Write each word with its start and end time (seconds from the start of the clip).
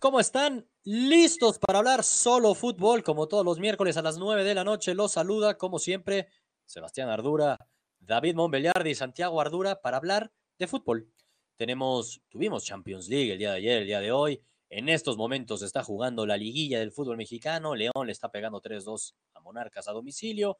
¿cómo 0.00 0.20
están? 0.20 0.68
¿Listos 0.84 1.58
para 1.58 1.78
hablar 1.78 2.04
solo 2.04 2.54
fútbol? 2.54 3.02
Como 3.02 3.26
todos 3.26 3.42
los 3.42 3.58
miércoles 3.58 3.96
a 3.96 4.02
las 4.02 4.18
9 4.18 4.44
de 4.44 4.54
la 4.54 4.64
noche, 4.64 4.94
los 4.94 5.12
saluda, 5.12 5.56
como 5.56 5.78
siempre, 5.78 6.28
Sebastián 6.66 7.08
Ardura, 7.08 7.58
David 7.98 8.34
Monbellardi 8.34 8.90
y 8.90 8.94
Santiago 8.94 9.40
Ardura 9.40 9.80
para 9.80 9.96
hablar 9.96 10.30
de 10.58 10.66
fútbol. 10.66 11.08
Tenemos, 11.56 12.20
tuvimos 12.28 12.66
Champions 12.66 13.08
League 13.08 13.32
el 13.32 13.38
día 13.38 13.52
de 13.52 13.56
ayer, 13.56 13.78
el 13.78 13.86
día 13.86 14.00
de 14.00 14.12
hoy. 14.12 14.42
En 14.68 14.90
estos 14.90 15.16
momentos 15.16 15.62
está 15.62 15.82
jugando 15.82 16.26
la 16.26 16.36
liguilla 16.36 16.78
del 16.78 16.92
fútbol 16.92 17.16
mexicano. 17.16 17.74
León 17.74 18.04
le 18.04 18.12
está 18.12 18.30
pegando 18.30 18.60
3-2 18.60 19.14
a 19.32 19.40
Monarcas 19.40 19.88
a 19.88 19.92
domicilio. 19.92 20.58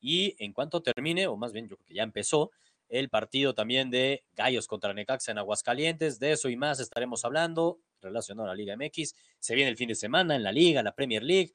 Y 0.00 0.36
en 0.44 0.52
cuanto 0.52 0.82
termine, 0.82 1.26
o 1.28 1.36
más 1.36 1.52
bien 1.52 1.66
yo 1.66 1.76
creo 1.76 1.86
que 1.86 1.94
ya 1.94 2.02
empezó, 2.02 2.50
el 2.90 3.08
partido 3.08 3.54
también 3.54 3.90
de 3.90 4.24
Gallos 4.32 4.66
contra 4.66 4.92
Necaxa 4.92 5.32
en 5.32 5.38
Aguascalientes. 5.38 6.18
De 6.18 6.32
eso 6.32 6.50
y 6.50 6.56
más 6.56 6.78
estaremos 6.78 7.24
hablando 7.24 7.80
relacionado 8.00 8.48
a 8.48 8.52
la 8.52 8.56
Liga 8.56 8.76
MX. 8.76 9.14
Se 9.38 9.54
viene 9.54 9.70
el 9.70 9.76
fin 9.76 9.88
de 9.88 9.94
semana 9.94 10.36
en 10.36 10.42
la 10.42 10.52
Liga, 10.52 10.82
la 10.82 10.94
Premier 10.94 11.22
League. 11.22 11.54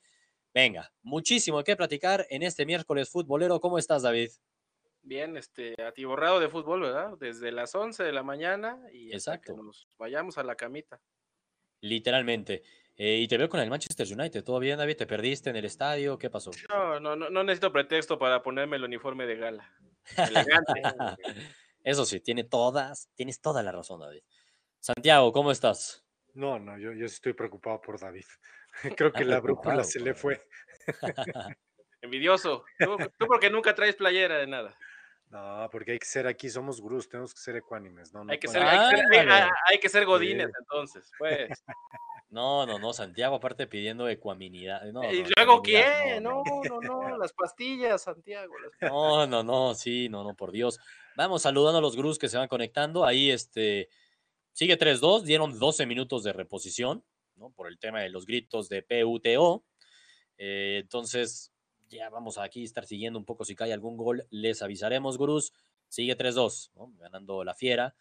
Venga, 0.54 0.92
muchísimo 1.04 1.64
que 1.64 1.76
platicar 1.76 2.26
en 2.30 2.44
este 2.44 2.66
miércoles 2.66 3.10
futbolero. 3.10 3.60
¿Cómo 3.60 3.78
estás, 3.78 4.04
David? 4.04 4.30
Bien, 5.02 5.38
este, 5.38 5.76
atiborrado 5.84 6.40
de 6.40 6.50
fútbol, 6.50 6.82
¿verdad? 6.82 7.18
Desde 7.20 7.52
las 7.52 7.76
11 7.76 8.04
de 8.04 8.12
la 8.12 8.24
mañana 8.24 8.80
y 8.92 9.12
Exacto. 9.12 9.56
que 9.56 9.62
nos 9.62 9.88
vayamos 9.98 10.38
a 10.38 10.44
la 10.44 10.56
camita. 10.56 11.00
Literalmente. 11.82 12.64
Eh, 12.96 13.18
y 13.18 13.28
te 13.28 13.38
veo 13.38 13.50
con 13.50 13.60
el 13.60 13.70
Manchester 13.70 14.08
United. 14.10 14.44
¿Todo 14.44 14.60
bien, 14.60 14.78
David? 14.78 14.96
¿Te 14.96 15.06
perdiste 15.06 15.50
en 15.50 15.58
el 15.58 15.66
estadio? 15.66 16.18
¿Qué 16.18 16.30
pasó? 16.30 16.52
No, 16.70 17.00
no, 17.00 17.16
no, 17.16 17.30
no 17.30 17.44
necesito 17.44 17.72
pretexto 17.72 18.18
para 18.18 18.42
ponerme 18.42 18.78
el 18.78 18.86
uniforme 18.86 19.26
de 19.26 19.36
gala. 19.36 19.70
Elegante. 20.18 20.74
Eso 21.84 22.06
sí, 22.06 22.20
tiene 22.20 22.44
todas, 22.44 23.10
tienes 23.14 23.42
toda 23.42 23.62
la 23.62 23.72
razón, 23.72 24.00
David. 24.00 24.22
Santiago, 24.80 25.32
¿cómo 25.32 25.52
estás? 25.52 26.05
No, 26.36 26.60
no, 26.60 26.78
yo, 26.78 26.92
yo 26.92 27.06
estoy 27.06 27.34
preocupado 27.34 27.82
por 27.82 28.00
David. 28.00 28.26
Creo 28.98 29.12
que 29.12 29.26
la 29.26 29.40
brújula 29.40 29.84
se 29.84 30.00
le 30.00 30.14
fue. 30.14 30.46
Envidioso. 32.02 32.66
Tú, 32.78 32.98
tú 33.18 33.26
porque 33.26 33.50
nunca 33.50 33.74
traes 33.74 33.96
playera 33.96 34.38
de 34.38 34.48
nada. 34.48 34.78
No, 35.32 35.68
porque 35.72 35.94
hay 35.94 36.00
que 36.00 36.06
ser 36.06 36.28
aquí, 36.28 36.50
somos 36.50 36.80
gurús, 36.80 37.10
tenemos 37.10 37.34
que 37.34 37.42
ser 37.42 37.56
ecuánimes. 37.56 38.14
No, 38.14 38.24
no 38.24 38.32
Hay 38.32 38.38
que 38.38 38.48
ser, 38.48 38.62
hay 38.62 38.92
que 38.92 38.98
ser, 39.18 39.30
hay- 39.32 39.80
que 39.80 39.90
ser 39.90 40.06
godines, 40.06 40.48
Sí. 40.48 40.54
entonces, 40.60 41.12
pues. 41.18 41.64
No, 42.30 42.66
no, 42.66 42.78
no, 42.78 42.94
Santiago, 42.94 43.36
aparte 43.36 43.66
pidiendo 43.66 44.08
ecuanimidad. 44.08 44.84
No, 44.92 45.04
¿Y 45.12 45.24
no, 45.24 45.30
luego 45.36 45.64
qué? 45.64 46.20
No, 46.22 46.44
no, 46.70 46.80
no, 46.82 47.18
las 47.18 47.34
pastillas, 47.34 48.04
Santiago. 48.04 48.54
las- 48.60 48.92
No, 48.92 49.26
no, 49.26 49.44
no, 49.44 49.74
sí, 49.74 50.10
no, 50.10 50.24
no, 50.24 50.36
por 50.36 50.52
Dios. 50.52 50.80
Vamos 51.16 51.42
saludando 51.42 51.80
a 51.80 51.82
los 51.82 51.96
gurús 51.96 52.20
que 52.20 52.30
se 52.30 52.38
van 52.38 52.48
conectando. 52.48 53.04
Ahí 53.04 53.32
este 53.32 53.90
sigue 54.56 54.80
3-2, 54.80 55.24
dieron 55.24 55.60
12 55.60 55.86
minutos 55.86 56.24
de 56.24 56.32
reposición, 56.32 57.04
¿no? 57.36 57.52
Por 57.52 57.68
el 57.68 57.78
tema 57.78 58.00
de 58.02 58.10
los 58.10 58.26
gritos 58.26 58.70
de 58.70 58.84
PUTO. 58.84 59.66
Eh, 60.38 60.80
entonces, 60.82 61.52
ya 61.90 62.10
vamos 62.10 62.38
aquí 62.38 62.62
a 62.62 62.66
estar 62.66 62.86
siguiendo 62.86 63.20
un 63.20 63.26
poco 63.26 63.44
si 63.44 63.54
cae 63.54 63.74
algún 63.74 63.98
gol, 63.98 64.26
les 64.30 64.62
avisaremos, 64.62 65.18
gurús. 65.18 65.52
Sigue 65.90 66.18
3-2, 66.18 66.72
¿no? 66.74 66.94
ganando 66.98 67.44
la 67.44 67.54
fiera. 67.54 67.96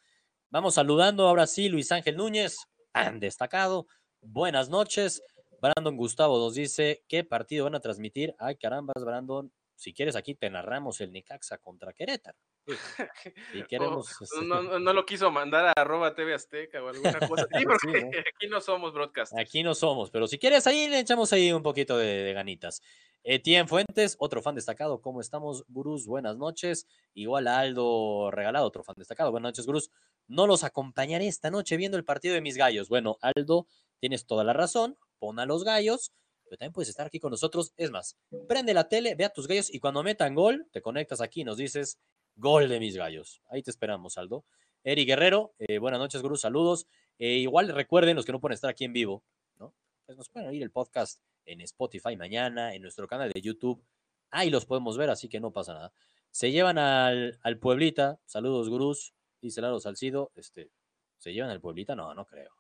Vamos 0.48 0.74
saludando 0.74 1.26
ahora 1.26 1.48
sí, 1.48 1.68
Luis 1.68 1.90
Ángel 1.90 2.16
Núñez, 2.16 2.58
tan 2.92 3.18
destacado. 3.20 3.88
Buenas 4.20 4.68
noches. 4.70 5.22
Brandon 5.60 5.96
Gustavo 5.96 6.38
nos 6.38 6.54
dice, 6.54 7.04
¿qué 7.08 7.24
partido 7.24 7.64
van 7.64 7.74
a 7.74 7.80
transmitir? 7.80 8.36
Ay, 8.38 8.56
carambas, 8.56 9.04
Brandon. 9.04 9.52
Si 9.76 9.92
quieres, 9.92 10.16
aquí 10.16 10.34
te 10.34 10.48
narramos 10.50 11.00
el 11.00 11.12
Necaxa 11.12 11.58
contra 11.58 11.92
Querétaro. 11.92 12.38
Si 12.66 13.62
queremos. 13.68 14.08
este, 14.22 14.44
No, 14.46 14.62
no, 14.62 14.78
no 14.78 14.92
lo 14.92 15.04
quiso 15.04 15.30
mandar 15.30 15.66
a 15.66 15.72
arroba 15.80 16.14
TV 16.14 16.34
Azteca 16.34 16.82
o 16.82 16.88
alguna 16.88 17.18
cosa 17.28 17.46
así, 17.50 17.64
porque 17.66 17.78
Sí, 17.92 17.92
¿no? 18.04 18.08
aquí 18.36 18.46
no 18.48 18.60
somos 18.60 18.92
broadcast. 18.94 19.36
Aquí 19.38 19.62
no 19.62 19.74
somos, 19.74 20.10
pero 20.10 20.26
si 20.26 20.38
quieres 20.38 20.66
ahí 20.66 20.88
le 20.88 21.00
echamos 21.00 21.32
ahí 21.32 21.52
un 21.52 21.62
poquito 21.62 21.98
de, 21.98 22.06
de 22.06 22.32
ganitas. 22.32 22.80
Etienne 23.26 23.66
Fuentes, 23.68 24.16
otro 24.18 24.42
fan 24.42 24.54
destacado. 24.54 25.00
¿Cómo 25.00 25.20
estamos, 25.20 25.64
gurús? 25.68 26.06
Buenas 26.06 26.36
noches. 26.36 26.86
Igual 27.14 27.48
a 27.48 27.58
Aldo 27.60 28.30
Regalado, 28.30 28.66
otro 28.66 28.84
fan 28.84 28.96
destacado. 28.98 29.30
Buenas 29.30 29.48
noches, 29.50 29.66
gurús. 29.66 29.90
No 30.28 30.46
los 30.46 30.62
acompañaré 30.62 31.26
esta 31.26 31.50
noche 31.50 31.76
viendo 31.78 31.96
el 31.96 32.04
partido 32.04 32.34
de 32.34 32.42
mis 32.42 32.56
gallos. 32.56 32.88
Bueno, 32.88 33.16
Aldo, 33.22 33.66
tienes 33.98 34.26
toda 34.26 34.44
la 34.44 34.52
razón. 34.52 34.98
Pon 35.18 35.38
a 35.38 35.46
los 35.46 35.64
gallos, 35.64 36.12
también 36.56 36.72
puedes 36.72 36.88
estar 36.88 37.06
aquí 37.06 37.18
con 37.18 37.30
nosotros. 37.30 37.72
Es 37.76 37.90
más, 37.90 38.16
prende 38.48 38.74
la 38.74 38.88
tele, 38.88 39.14
ve 39.14 39.24
a 39.24 39.30
tus 39.30 39.46
gallos 39.46 39.72
y 39.72 39.78
cuando 39.78 40.02
metan 40.02 40.34
gol, 40.34 40.66
te 40.72 40.80
conectas 40.80 41.20
aquí 41.20 41.42
y 41.42 41.44
nos 41.44 41.56
dices 41.56 41.98
gol 42.36 42.68
de 42.68 42.80
mis 42.80 42.96
gallos. 42.96 43.42
Ahí 43.48 43.62
te 43.62 43.70
esperamos, 43.70 44.18
Aldo. 44.18 44.44
Eri 44.82 45.04
Guerrero, 45.04 45.54
eh, 45.58 45.78
buenas 45.78 46.00
noches, 46.00 46.20
gurús. 46.20 46.42
Saludos. 46.42 46.86
Eh, 47.18 47.38
igual 47.38 47.68
recuerden, 47.68 48.16
los 48.16 48.24
que 48.24 48.32
no 48.32 48.40
pueden 48.40 48.54
estar 48.54 48.70
aquí 48.70 48.84
en 48.84 48.92
vivo, 48.92 49.24
¿no? 49.58 49.74
Pues 50.04 50.18
nos 50.18 50.28
pueden 50.28 50.48
oír 50.48 50.62
el 50.62 50.70
podcast 50.70 51.20
en 51.46 51.60
Spotify 51.62 52.16
mañana, 52.16 52.74
en 52.74 52.82
nuestro 52.82 53.06
canal 53.06 53.30
de 53.32 53.40
YouTube. 53.40 53.82
Ahí 54.30 54.50
los 54.50 54.66
podemos 54.66 54.98
ver, 54.98 55.10
así 55.10 55.28
que 55.28 55.40
no 55.40 55.52
pasa 55.52 55.74
nada. 55.74 55.92
Se 56.30 56.50
llevan 56.50 56.78
al, 56.78 57.38
al 57.42 57.58
Pueblita. 57.58 58.18
Saludos, 58.26 58.68
gurús. 58.68 59.14
Dice 59.40 59.60
Lalo 59.60 59.78
Salcido. 59.78 60.32
Este, 60.34 60.70
¿Se 61.18 61.32
llevan 61.32 61.50
al 61.50 61.60
Pueblita? 61.60 61.94
No, 61.94 62.12
no 62.12 62.26
creo. 62.26 62.50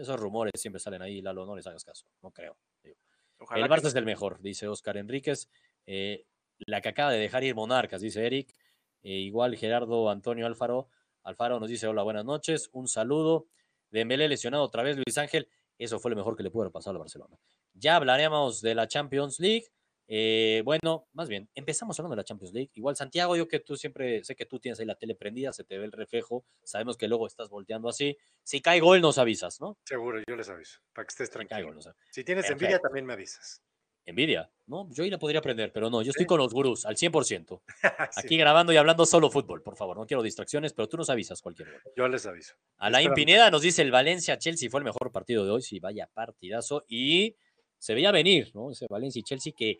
Esos 0.00 0.18
rumores 0.18 0.52
siempre 0.56 0.80
salen 0.80 1.02
ahí, 1.02 1.20
Lalo, 1.20 1.44
no 1.44 1.54
les 1.54 1.66
hagas 1.66 1.84
caso. 1.84 2.06
No 2.22 2.30
creo. 2.30 2.56
Digo, 2.82 2.96
Ojalá 3.42 3.66
el 3.66 3.70
que 3.70 3.76
Barça 3.76 3.88
es 3.88 3.94
el 3.94 4.04
mejor, 4.04 4.40
dice 4.40 4.68
Oscar 4.68 4.96
Enríquez. 4.96 5.48
Eh, 5.86 6.24
la 6.60 6.80
que 6.80 6.88
acaba 6.88 7.10
de 7.10 7.18
dejar 7.18 7.44
ir 7.44 7.54
Monarcas, 7.54 8.00
dice 8.00 8.24
Eric. 8.24 8.54
Eh, 9.02 9.14
igual 9.14 9.56
Gerardo 9.56 10.10
Antonio 10.10 10.46
Alfaro. 10.46 10.88
Alfaro 11.24 11.58
nos 11.60 11.68
dice: 11.68 11.86
Hola, 11.86 12.02
buenas 12.02 12.24
noches. 12.24 12.70
Un 12.72 12.88
saludo. 12.88 13.46
Dembélé 13.90 14.28
lesionado 14.28 14.62
otra 14.62 14.82
vez, 14.82 14.96
Luis 14.96 15.18
Ángel. 15.18 15.48
Eso 15.78 15.98
fue 15.98 16.10
lo 16.10 16.16
mejor 16.16 16.36
que 16.36 16.42
le 16.42 16.50
pudo 16.50 16.62
haber 16.62 16.72
pasado 16.72 16.92
al 16.92 16.98
Barcelona. 17.00 17.36
Ya 17.74 17.96
hablaremos 17.96 18.60
de 18.60 18.74
la 18.74 18.86
Champions 18.86 19.40
League. 19.40 19.66
Eh, 20.08 20.62
bueno, 20.64 21.08
más 21.12 21.28
bien, 21.28 21.48
empezamos 21.54 21.98
hablando 21.98 22.14
de 22.16 22.20
la 22.20 22.24
Champions 22.24 22.52
League. 22.52 22.70
Igual, 22.74 22.96
Santiago, 22.96 23.36
yo 23.36 23.48
que 23.48 23.60
tú 23.60 23.76
siempre 23.76 24.22
sé 24.24 24.34
que 24.36 24.44
tú 24.46 24.58
tienes 24.60 24.78
ahí 24.80 24.86
la 24.86 24.96
tele 24.96 25.14
prendida, 25.14 25.52
se 25.52 25.64
te 25.64 25.78
ve 25.78 25.84
el 25.84 25.92
reflejo. 25.92 26.44
Sabemos 26.64 26.96
que 26.96 27.08
luego 27.08 27.26
estás 27.26 27.48
volteando 27.48 27.88
así. 27.88 28.16
Si 28.42 28.60
cae 28.60 28.80
gol, 28.80 29.00
nos 29.00 29.18
avisas, 29.18 29.60
¿no? 29.60 29.78
Seguro, 29.84 30.20
yo 30.28 30.36
les 30.36 30.48
aviso, 30.48 30.80
para 30.92 31.06
que 31.06 31.10
estés 31.12 31.28
Si 31.28 31.32
tranquilo. 31.32 31.72
avisas. 31.72 31.96
Si 32.10 32.24
tienes 32.24 32.44
Perfecto. 32.44 32.64
envidia, 32.64 32.78
también 32.80 33.06
me 33.06 33.12
avisas. 33.14 33.62
Envidia, 34.04 34.50
¿no? 34.66 34.88
Yo 34.90 35.04
ahí 35.04 35.10
la 35.10 35.18
podría 35.20 35.38
aprender, 35.38 35.70
pero 35.72 35.88
no, 35.88 36.02
yo 36.02 36.10
estoy 36.10 36.24
Sí. 36.24 36.26
con 36.26 36.38
los 36.38 36.52
gurús 36.52 36.84
al 36.84 36.96
100%. 36.96 37.62
Sí, 38.12 38.20
Aquí 38.26 38.36
grabando 38.36 38.72
y 38.72 38.76
hablando 38.76 39.06
solo 39.06 39.30
fútbol, 39.30 39.62
por 39.62 39.76
favor. 39.76 39.96
No 39.96 40.06
quiero 40.06 40.24
distracciones, 40.24 40.72
pero 40.72 40.88
tú 40.88 40.96
nos 40.96 41.08
avisas 41.08 41.40
cualquier 41.40 41.70
gol. 41.70 41.80
yo 41.96 42.08
les 42.08 42.26
aviso. 42.26 42.54
Alain 42.78 43.06
Espérame. 43.06 43.14
Pineda 43.14 43.50
nos 43.52 43.62
dice 43.62 43.80
el 43.82 43.92
Valencia-Chelsea 43.92 44.68
fue 44.68 44.80
el 44.80 44.84
mejor 44.84 45.12
partido 45.12 45.44
de 45.44 45.52
hoy. 45.52 45.62
Sí, 45.62 45.78
vaya 45.78 46.08
partidazo. 46.12 46.84
Y 46.88 47.36
se 47.78 47.94
veía 47.94 48.10
venir, 48.10 48.50
¿no? 48.54 48.72
Ese 48.72 48.86
Valencia 48.90 49.20
y 49.20 49.22
Chelsea 49.22 49.52
que 49.56 49.78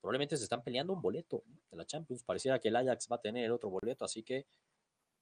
probablemente 0.00 0.36
se 0.36 0.44
están 0.44 0.62
peleando 0.62 0.92
un 0.92 1.02
boleto 1.02 1.44
de 1.70 1.76
la 1.76 1.84
Champions. 1.84 2.22
Pareciera 2.24 2.58
que 2.58 2.68
el 2.68 2.76
Ajax 2.76 3.08
va 3.10 3.16
a 3.16 3.20
tener 3.20 3.50
otro 3.50 3.70
boleto, 3.70 4.04
así 4.04 4.22
que 4.22 4.46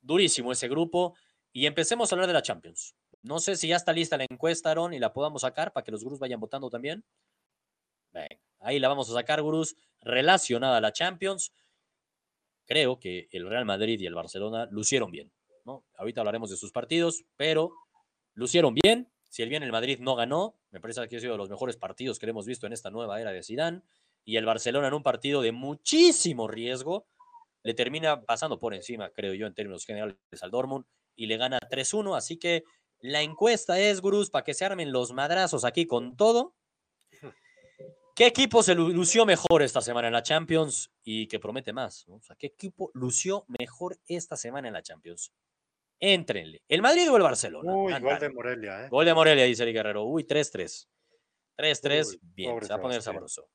durísimo 0.01 0.53
ese 0.53 0.69
grupo. 0.69 1.15
Y 1.53 1.67
empecemos 1.67 2.11
a 2.11 2.15
hablar 2.15 2.27
de 2.29 2.35
la 2.35 2.43
Champions. 2.43 2.95
No 3.23 3.41
sé 3.41 3.57
si 3.57 3.69
ya 3.69 3.77
está 3.77 3.93
lista 3.93 4.17
la 4.17 4.27
encuesta, 4.29 4.71
Aaron, 4.71 4.95
y 4.95 4.99
la 4.99 5.13
podamos 5.13 5.43
sacar 5.43 5.73
para 5.73 5.85
que 5.85 5.91
los 5.91 6.05
gurús 6.05 6.19
vayan 6.19 6.41
votando 6.41 6.71
también. 6.71 7.05
Ahí 8.61 8.79
la 8.79 8.89
vamos 8.89 9.09
a 9.11 9.13
sacar, 9.13 9.43
gurús, 9.43 9.77
relacionada 10.01 10.77
a 10.79 10.81
la 10.81 10.93
Champions. 10.93 11.53
Creo 12.67 12.99
que 12.99 13.29
el 13.31 13.49
Real 13.49 13.65
Madrid 13.65 13.99
y 14.01 14.07
el 14.07 14.15
Barcelona 14.15 14.67
lucieron 14.71 15.11
bien. 15.11 15.33
Ahorita 15.95 16.21
hablaremos 16.21 16.51
de 16.51 16.57
sus 16.57 16.73
partidos, 16.73 17.25
pero 17.37 17.73
lucieron 18.35 18.75
bien. 18.75 19.11
Si 19.29 19.43
el 19.43 19.49
bien 19.49 19.63
el 19.63 19.73
Madrid 19.73 19.99
no 20.01 20.17
ganó, 20.17 20.59
me 20.71 20.81
parece 20.81 21.07
que 21.09 21.17
ha 21.17 21.21
sido 21.21 21.33
de 21.33 21.39
los 21.39 21.51
mejores 21.51 21.77
partidos 21.77 22.19
que 22.19 22.27
hemos 22.27 22.47
visto 22.47 22.67
en 22.67 22.73
esta 22.73 22.91
nueva 22.91 23.21
era 23.21 23.33
de 23.33 23.43
Zidane. 23.43 23.83
Y 24.29 24.37
el 24.37 24.45
Barcelona 24.45 24.89
en 24.89 24.93
un 24.93 25.03
partido 25.03 25.41
de 25.41 25.53
muchísimo 25.53 26.49
riesgo 26.49 27.07
le 27.63 27.73
termina 27.73 28.21
pasando 28.21 28.61
por 28.61 28.75
encima, 28.75 29.09
creo 29.09 29.33
yo, 29.33 29.47
en 29.47 29.55
términos 29.55 29.87
generales 29.87 30.19
al 30.43 30.51
Dortmund 30.51 30.85
y 31.17 31.29
le 31.29 31.39
gana 31.39 31.59
3-1. 31.61 32.15
Así 32.15 32.37
que 32.37 32.63
la 33.01 33.23
encuesta 33.23 33.81
es, 33.81 34.03
gurús, 34.03 34.29
para 34.29 34.45
que 34.45 34.53
se 34.53 34.67
armen 34.67 34.93
los 34.93 35.15
madrazos 35.15 35.65
aquí 35.65 35.87
con 35.87 36.15
todo. 36.15 36.55
¿Qué 38.15 38.27
equipo 38.27 38.63
se 38.63 38.75
lu- 38.75 38.91
lució 38.91 39.25
mejor 39.25 39.63
esta 39.63 39.81
semana 39.81 40.09
en 40.09 40.13
la 40.13 40.23
Champions 40.23 40.91
y 41.03 41.27
que 41.27 41.39
promete 41.39 41.73
más? 41.73 42.07
¿no? 42.07 42.17
O 42.17 42.21
sea, 42.23 42.37
¿qué 42.37 42.49
equipo 42.49 42.91
lució 42.93 43.47
mejor 43.59 43.99
esta 44.09 44.37
semana 44.37 44.69
en 44.69 44.75
la 44.75 44.83
Champions? 44.83 45.33
Éntrenle. 46.01 46.63
¿El 46.69 46.83
Madrid 46.83 47.11
o 47.11 47.17
el 47.17 47.23
Barcelona? 47.23 47.73
Uy, 47.75 47.99
gol 47.99 48.19
de 48.19 48.29
Morelia, 48.29 48.85
¿eh? 48.85 48.89
Gol 48.91 49.07
de 49.07 49.15
Morelia, 49.15 49.45
dice 49.45 49.63
el 49.65 49.73
Guerrero. 49.73 50.05
Uy, 50.05 50.25
3-3. 50.25 50.87
3-3, 51.57 52.09
Uy, 52.11 52.21
bien, 52.35 52.51
pobre 52.51 52.67
se 52.67 52.73
va 52.75 52.79
a 52.79 52.83
poner 52.83 53.01
sabroso. 53.01 53.49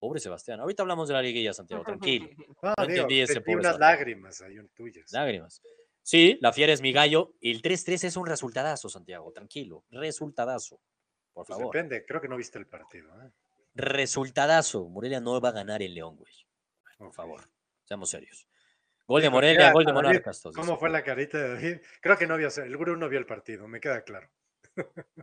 Pobre 0.00 0.18
Sebastián. 0.18 0.58
Ahorita 0.60 0.82
hablamos 0.82 1.06
de 1.08 1.14
la 1.14 1.22
liguilla, 1.22 1.52
Santiago, 1.52 1.84
tranquilo. 1.84 2.28
No, 2.62 2.74
No 2.76 2.86
digo, 2.86 3.02
entendí 3.02 3.20
ese 3.20 3.40
pobre 3.42 3.60
unas 3.60 3.74
Sebastián. 3.74 3.80
lágrimas 3.98 4.40
ahí 4.40 4.56
tuyas. 4.74 5.12
Lágrimas. 5.12 5.62
Sí, 6.02 6.38
la 6.40 6.52
fiera 6.52 6.72
es 6.72 6.80
mi 6.80 6.92
gallo. 6.92 7.34
El 7.40 7.60
3-3 7.62 8.04
es 8.04 8.16
un 8.16 8.26
resultadazo, 8.26 8.88
Santiago, 8.88 9.30
tranquilo. 9.32 9.84
Resultadazo. 9.90 10.80
Por 11.32 11.46
Pues 11.46 11.48
favor. 11.58 11.72
depende, 11.74 12.04
creo 12.06 12.20
que 12.20 12.28
no 12.28 12.36
viste 12.36 12.58
el 12.58 12.66
partido. 12.66 13.08
¿eh? 13.22 13.30
Resultadazo. 13.74 14.88
Morelia 14.88 15.20
no 15.20 15.38
va 15.40 15.50
a 15.50 15.52
ganar 15.52 15.82
en 15.82 15.94
León, 15.94 16.16
güey. 16.16 16.32
Por 16.96 17.12
favor, 17.12 17.42
seamos 17.84 18.10
serios. 18.10 18.48
Gol 19.06 19.22
de 19.22 19.30
Morelia, 19.30 19.72
gol 19.72 19.84
de 19.84 19.92
Monarcas. 19.92 20.40
todos 20.40 20.56
¿Cómo 20.56 20.78
fue 20.78 20.88
la 20.88 21.02
carita 21.04 21.36
de 21.38 21.48
David? 21.54 21.76
Creo 22.00 22.16
que 22.16 22.26
no 22.26 22.36
vio, 22.36 22.48
el 22.48 22.76
gurú 22.76 22.96
no 22.96 23.08
vio 23.08 23.18
el 23.18 23.26
partido, 23.26 23.68
me 23.68 23.80
queda 23.80 24.02
claro. 24.02 24.30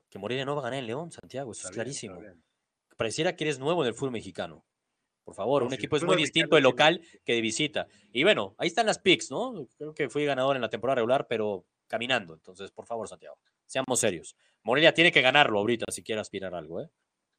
Que 0.10 0.20
Morelia 0.20 0.46
no 0.46 0.56
va 0.56 0.62
a 0.62 0.66
ganar 0.66 0.80
en 0.80 0.88
León, 0.88 1.12
Santiago, 1.12 1.52
eso 1.52 1.68
Está 1.68 1.70
es 1.70 1.76
bien, 1.76 1.84
clarísimo. 2.12 2.44
Pareciera 2.98 3.36
que 3.36 3.44
eres 3.46 3.60
nuevo 3.60 3.84
en 3.84 3.88
el 3.88 3.94
fútbol 3.94 4.12
mexicano. 4.12 4.66
Por 5.24 5.36
favor, 5.36 5.62
No, 5.62 5.68
un 5.68 5.72
sí, 5.72 5.76
equipo 5.76 5.98
es 5.98 6.04
muy 6.04 6.16
distinto 6.16 6.56
de 6.56 6.62
local 6.62 7.02
que 7.26 7.34
de 7.34 7.42
visita. 7.42 7.88
Y 8.12 8.24
bueno, 8.24 8.56
ahí 8.58 8.68
están 8.68 8.86
las 8.86 8.98
picks, 9.00 9.30
¿no? 9.30 9.68
Creo 9.78 9.94
que 9.94 10.10
fui 10.10 10.26
ganador 10.26 10.56
en 10.56 10.62
la 10.62 10.70
temporada 10.70 10.96
regular, 10.96 11.28
pero 11.28 11.66
caminando. 11.86 12.34
Entonces, 12.34 12.72
por 12.72 12.86
favor, 12.86 13.08
Santiago, 13.08 13.38
seamos 13.66 14.00
serios. 14.00 14.36
Morelia 14.64 14.94
tiene 14.94 15.12
que 15.12 15.22
ganarlo 15.22 15.60
ahorita 15.60 15.86
si 15.92 16.02
quiere 16.04 16.22
aspirar 16.22 16.56
a 16.56 16.58
algo, 16.58 16.82
¿eh? 16.82 16.90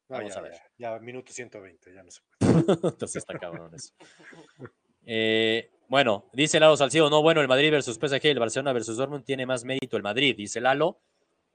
Vamos 0.09 0.33
ya, 0.33 0.39
a 0.39 0.43
ver. 0.43 0.53
Ya, 0.53 0.93
ya, 0.93 0.99
minuto 0.99 1.33
120, 1.33 1.95
ya 1.95 2.03
no 2.03 2.11
se 2.11 2.21
puede. 2.23 2.39
Entonces 2.93 3.17
está 3.17 3.39
cabrón 3.39 3.75
eso. 3.75 3.93
Eh, 5.05 5.71
bueno, 5.89 6.29
dice 6.35 6.61
Lalo 6.61 6.77
Salcido, 6.77 7.09
no, 7.09 7.23
bueno, 7.23 7.41
el 7.41 7.49
Madrid 7.49 7.71
versus 7.71 7.97
PSG, 7.97 8.27
el 8.27 8.39
Barcelona 8.39 8.73
versus 8.73 8.97
Dortmund 8.97 9.25
tiene 9.25 9.47
más 9.47 9.65
mérito 9.65 9.97
el 9.97 10.03
Madrid, 10.03 10.37
dice 10.37 10.61
Lalo. 10.61 11.01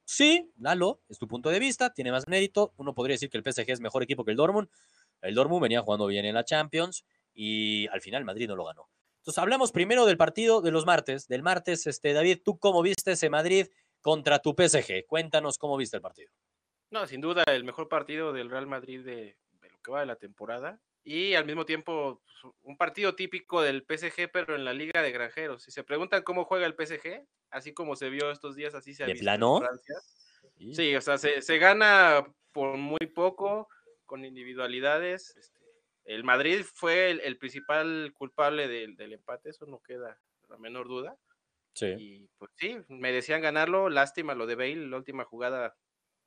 Sí, 0.05 0.51
Lalo, 0.57 1.01
es 1.09 1.17
tu 1.17 1.27
punto 1.27 1.49
de 1.49 1.59
vista, 1.59 1.93
tiene 1.93 2.11
más 2.11 2.27
mérito. 2.27 2.73
Uno 2.77 2.93
podría 2.93 3.13
decir 3.13 3.29
que 3.29 3.37
el 3.37 3.43
PSG 3.43 3.71
es 3.71 3.79
mejor 3.79 4.03
equipo 4.03 4.25
que 4.25 4.31
el 4.31 4.37
Dortmund. 4.37 4.69
El 5.21 5.35
Dortmund 5.35 5.61
venía 5.61 5.81
jugando 5.81 6.07
bien 6.07 6.25
en 6.25 6.35
la 6.35 6.43
Champions 6.43 7.05
y 7.33 7.87
al 7.87 8.01
final 8.01 8.25
Madrid 8.25 8.47
no 8.47 8.55
lo 8.55 8.65
ganó. 8.65 8.89
Entonces 9.19 9.41
hablamos 9.41 9.71
primero 9.71 10.05
del 10.05 10.17
partido 10.17 10.61
de 10.61 10.71
los 10.71 10.85
martes. 10.85 11.27
Del 11.27 11.43
martes, 11.43 11.87
este, 11.87 12.11
David, 12.11 12.39
¿tú 12.43 12.59
cómo 12.59 12.81
viste 12.81 13.13
ese 13.13 13.29
Madrid 13.29 13.67
contra 14.01 14.39
tu 14.39 14.53
PSG? 14.53 15.05
Cuéntanos 15.07 15.57
cómo 15.57 15.77
viste 15.77 15.95
el 15.95 16.01
partido. 16.01 16.29
No, 16.91 17.07
sin 17.07 17.21
duda 17.21 17.43
el 17.47 17.63
mejor 17.63 17.87
partido 17.87 18.33
del 18.33 18.49
Real 18.49 18.67
Madrid 18.67 19.03
de, 19.05 19.37
de 19.61 19.69
lo 19.69 19.79
que 19.79 19.91
va 19.91 20.01
de 20.01 20.05
la 20.05 20.17
temporada. 20.17 20.81
Y 21.03 21.33
al 21.35 21.45
mismo 21.45 21.65
tiempo, 21.65 22.21
pues, 22.23 22.53
un 22.61 22.77
partido 22.77 23.15
típico 23.15 23.61
del 23.61 23.85
PSG, 23.85 24.31
pero 24.31 24.55
en 24.55 24.65
la 24.65 24.73
Liga 24.73 25.01
de 25.01 25.11
Granjeros. 25.11 25.63
Si 25.63 25.71
se 25.71 25.83
preguntan 25.83 26.23
cómo 26.23 26.45
juega 26.45 26.65
el 26.65 26.75
PSG, 26.75 27.25
así 27.49 27.73
como 27.73 27.95
se 27.95 28.09
vio 28.09 28.31
estos 28.31 28.55
días, 28.55 28.73
así 28.73 28.93
se 28.93 29.03
ha 29.03 29.07
¿De 29.07 29.13
visto 29.13 29.29
en 29.29 29.37
plano? 29.37 29.61
Sí, 30.73 30.95
o 30.95 31.01
sea, 31.01 31.17
se, 31.17 31.41
se 31.41 31.57
gana 31.57 32.25
por 32.51 32.77
muy 32.77 33.07
poco, 33.13 33.67
con 34.05 34.23
individualidades. 34.23 35.35
este, 35.35 35.59
el 36.05 36.23
Madrid 36.23 36.63
fue 36.63 37.11
el, 37.11 37.21
el 37.21 37.37
principal 37.37 38.13
culpable 38.13 38.67
del, 38.67 38.95
del 38.95 39.13
empate, 39.13 39.49
eso 39.49 39.65
no 39.65 39.81
queda 39.81 40.19
la 40.49 40.57
menor 40.57 40.87
duda. 40.87 41.17
Sí. 41.73 41.87
Y 41.97 42.29
pues 42.37 42.51
sí, 42.55 42.77
merecían 42.87 43.41
ganarlo. 43.41 43.89
Lástima 43.89 44.35
lo 44.35 44.45
de 44.45 44.55
Bale, 44.55 44.87
la 44.87 44.97
última 44.97 45.25
jugada 45.25 45.75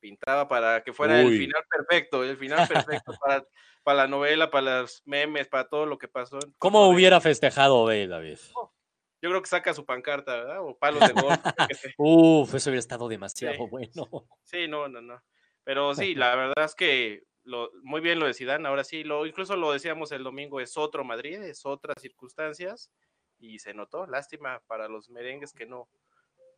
pintaba 0.06 0.46
para 0.46 0.82
que 0.84 0.92
fuera 0.92 1.14
Uy. 1.14 1.32
el 1.32 1.38
final 1.38 1.64
perfecto, 1.68 2.22
el 2.22 2.36
final 2.36 2.58
perfecto 3.02 3.12
para, 3.20 3.44
para 3.82 3.98
la 3.98 4.06
novela, 4.06 4.50
para 4.50 4.82
los 4.82 5.02
memes, 5.04 5.48
para 5.48 5.68
todo 5.68 5.84
lo 5.84 5.98
que 5.98 6.06
pasó. 6.06 6.38
¿Cómo 6.58 6.88
hubiera 6.88 7.20
festejado 7.20 7.84
Bale, 7.84 8.06
David? 8.06 8.38
Yo 8.54 9.30
creo 9.30 9.42
que 9.42 9.48
saca 9.48 9.74
su 9.74 9.84
pancarta, 9.84 10.36
¿verdad? 10.36 10.60
O 10.60 10.78
palos 10.78 11.00
de 11.00 11.20
gol. 11.20 11.34
yo 11.58 11.66
qué 11.66 11.74
sé. 11.74 11.94
Uf, 11.98 12.54
eso 12.54 12.70
hubiera 12.70 12.78
estado 12.78 13.08
demasiado 13.08 13.56
Sí, 13.56 13.66
bueno. 13.68 14.28
Sí, 14.44 14.68
no, 14.68 14.88
no, 14.88 15.00
no. 15.00 15.20
Pero 15.64 15.92
sí, 15.94 16.14
la 16.14 16.36
verdad 16.36 16.64
es 16.64 16.76
que 16.76 17.24
lo, 17.42 17.70
muy 17.82 18.00
bien 18.00 18.20
lo 18.20 18.26
de 18.26 18.34
Zidane. 18.34 18.68
Ahora 18.68 18.84
sí, 18.84 19.02
lo, 19.02 19.26
incluso 19.26 19.56
lo 19.56 19.72
decíamos 19.72 20.12
el 20.12 20.22
domingo, 20.22 20.60
es 20.60 20.76
otro 20.76 21.02
Madrid, 21.02 21.42
es 21.42 21.66
otras 21.66 21.96
circunstancias 22.00 22.92
y 23.38 23.58
se 23.58 23.74
notó. 23.74 24.06
Lástima 24.06 24.62
para 24.68 24.86
los 24.86 25.10
merengues 25.10 25.52
que 25.52 25.66
no, 25.66 25.88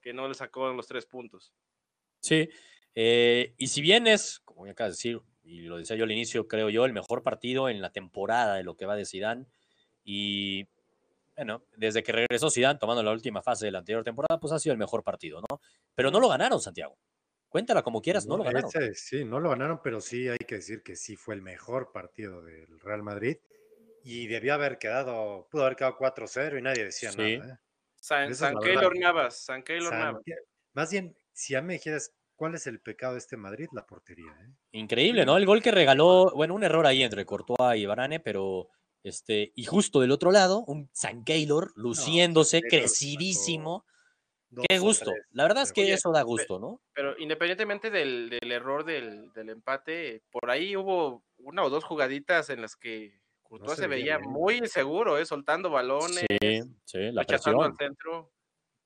que 0.03 0.13
no 0.13 0.29
le 0.29 0.35
sacó 0.35 0.71
los 0.75 0.87
tres 0.87 1.07
puntos. 1.07 1.55
Sí, 2.21 2.49
eh, 2.95 3.55
y 3.57 3.67
si 3.69 3.81
bien 3.81 4.07
es, 4.07 4.41
como 4.41 4.67
ya 4.67 4.73
acabas 4.73 4.93
de 4.93 4.97
decir, 5.11 5.21
y 5.45 5.61
lo 5.63 5.79
decía 5.79 5.97
yo 5.97 6.05
al 6.05 6.13
inicio, 6.13 6.47
creo 6.49 6.69
yo, 6.71 6.85
el 6.85 6.93
mejor 6.93 7.23
partido 7.23 7.69
en 7.69 7.81
la 7.81 7.91
temporada 7.91 8.57
de 8.57 8.65
lo 8.65 8.77
que 8.77 8.87
va 8.87 8.97
de 8.97 9.07
Zidane, 9.07 9.47
y 10.05 10.67
bueno, 11.37 11.63
desde 11.77 12.03
que 12.03 12.13
regresó 12.13 12.51
Zidane 12.51 12.79
tomando 12.79 13.03
la 13.03 13.13
última 13.13 13.43
fase 13.43 13.67
de 13.67 13.73
la 13.73 13.79
anterior 13.79 14.03
temporada, 14.05 14.41
pues 14.41 14.53
ha 14.53 14.59
sido 14.59 14.73
el 14.73 14.79
mejor 14.79 15.05
partido, 15.05 15.41
¿no? 15.49 15.61
Pero 15.95 16.11
no 16.11 16.19
lo 16.21 16.29
ganaron, 16.29 16.61
Santiago. 16.61 16.99
Cuéntala 17.49 17.83
como 17.83 18.03
quieras, 18.03 18.27
no, 18.27 18.37
lo 18.37 18.45
ganaron. 18.45 18.69
ese 18.75 18.95
sí, 18.95 19.25
no 19.25 19.41
lo 19.41 19.51
ganaron, 19.51 19.81
pero 19.83 20.01
sí 20.01 20.29
hay 20.29 20.37
que 20.39 20.57
decir 20.57 20.83
que 20.83 20.97
sí 20.97 21.17
fue 21.17 21.35
el 21.35 21.43
mejor 21.43 21.93
partido 21.93 22.43
del 22.43 22.79
Real 22.81 23.03
Madrid. 23.03 23.39
Y 24.05 24.27
debió 24.27 24.55
haber 24.55 24.79
quedado, 24.79 25.49
pudo 25.51 25.63
haber 25.65 25.77
quedado 25.77 25.97
4-0 25.97 26.59
y 26.59 26.63
nadie 26.63 26.85
decía 26.85 27.11
Sí. 27.13 27.39
nada. 27.39 27.55
¿eh? 27.55 27.59
San, 28.01 28.35
San 28.35 28.57
Keylor. 28.59 28.97
Navas, 28.99 29.45
San 29.45 29.63
Keylor 29.63 29.91
San- 29.91 29.99
Navas. 29.99 30.23
Más 30.75 30.91
bien, 30.91 31.17
si 31.39 31.53
ya 31.53 31.63
me 31.63 31.75
dijeras 31.75 32.13
cuál 32.35 32.55
es 32.57 32.67
el 32.67 32.81
pecado 32.81 33.13
de 33.13 33.19
este 33.21 33.37
Madrid, 33.37 33.69
la 33.73 33.87
portería. 33.87 34.33
¿eh? 34.33 34.53
Increíble, 34.73 35.25
¿no? 35.25 35.37
El 35.37 35.47
gol 35.47 35.63
que 35.63 35.71
regaló, 35.71 36.33
bueno, 36.35 36.55
un 36.55 36.65
error 36.65 36.85
ahí 36.87 37.03
entre 37.03 37.25
Courtois 37.25 37.81
y 37.81 37.87
Varane, 37.87 38.19
pero 38.21 38.69
este, 39.05 39.53
y 39.55 39.65
justo 39.65 40.01
del 40.01 40.11
otro 40.11 40.33
lado, 40.33 40.65
un 40.67 40.91
San 40.93 41.23
Keylor 41.25 41.73
luciéndose, 41.77 42.61
crecidísimo. 42.63 43.85
Dos 44.51 44.65
Qué 44.69 44.79
gusto. 44.79 45.11
tres, 45.13 45.27
La 45.33 45.45
verdad 45.45 45.63
es 45.63 45.73
que 45.73 45.83
Oye, 45.83 45.93
eso 45.93 46.11
da 46.11 46.23
gusto, 46.23 46.59
¿no? 46.59 46.81
Pero 46.95 47.17
independientemente 47.19 47.91
del, 47.91 48.31
del 48.31 48.51
error 48.51 48.85
del, 48.85 49.31
del 49.35 49.51
empate, 49.51 50.23
por 50.31 50.51
ahí 50.51 50.75
hubo 50.75 51.23
una 51.37 51.63
o 51.65 51.71
dos 51.71 51.85
jugaditas 51.85 52.49
en 52.51 52.63
las 52.63 52.75
que 52.75 53.21
Courtois 53.43 53.77
se 53.77 53.83
se 53.83 53.89
veía 53.89 54.17
bien. 54.19 54.31
muy 54.31 54.57
inseguro, 54.57 55.19
¿eh? 55.19 55.27
soltando 55.27 55.71
balones, 55.71 56.25
Sí, 56.41 56.63
sí, 56.85 56.99
la 57.13 57.23
rechazando 57.23 57.63
al 57.63 57.75
presión. 57.75 57.89
centro. 57.97 58.33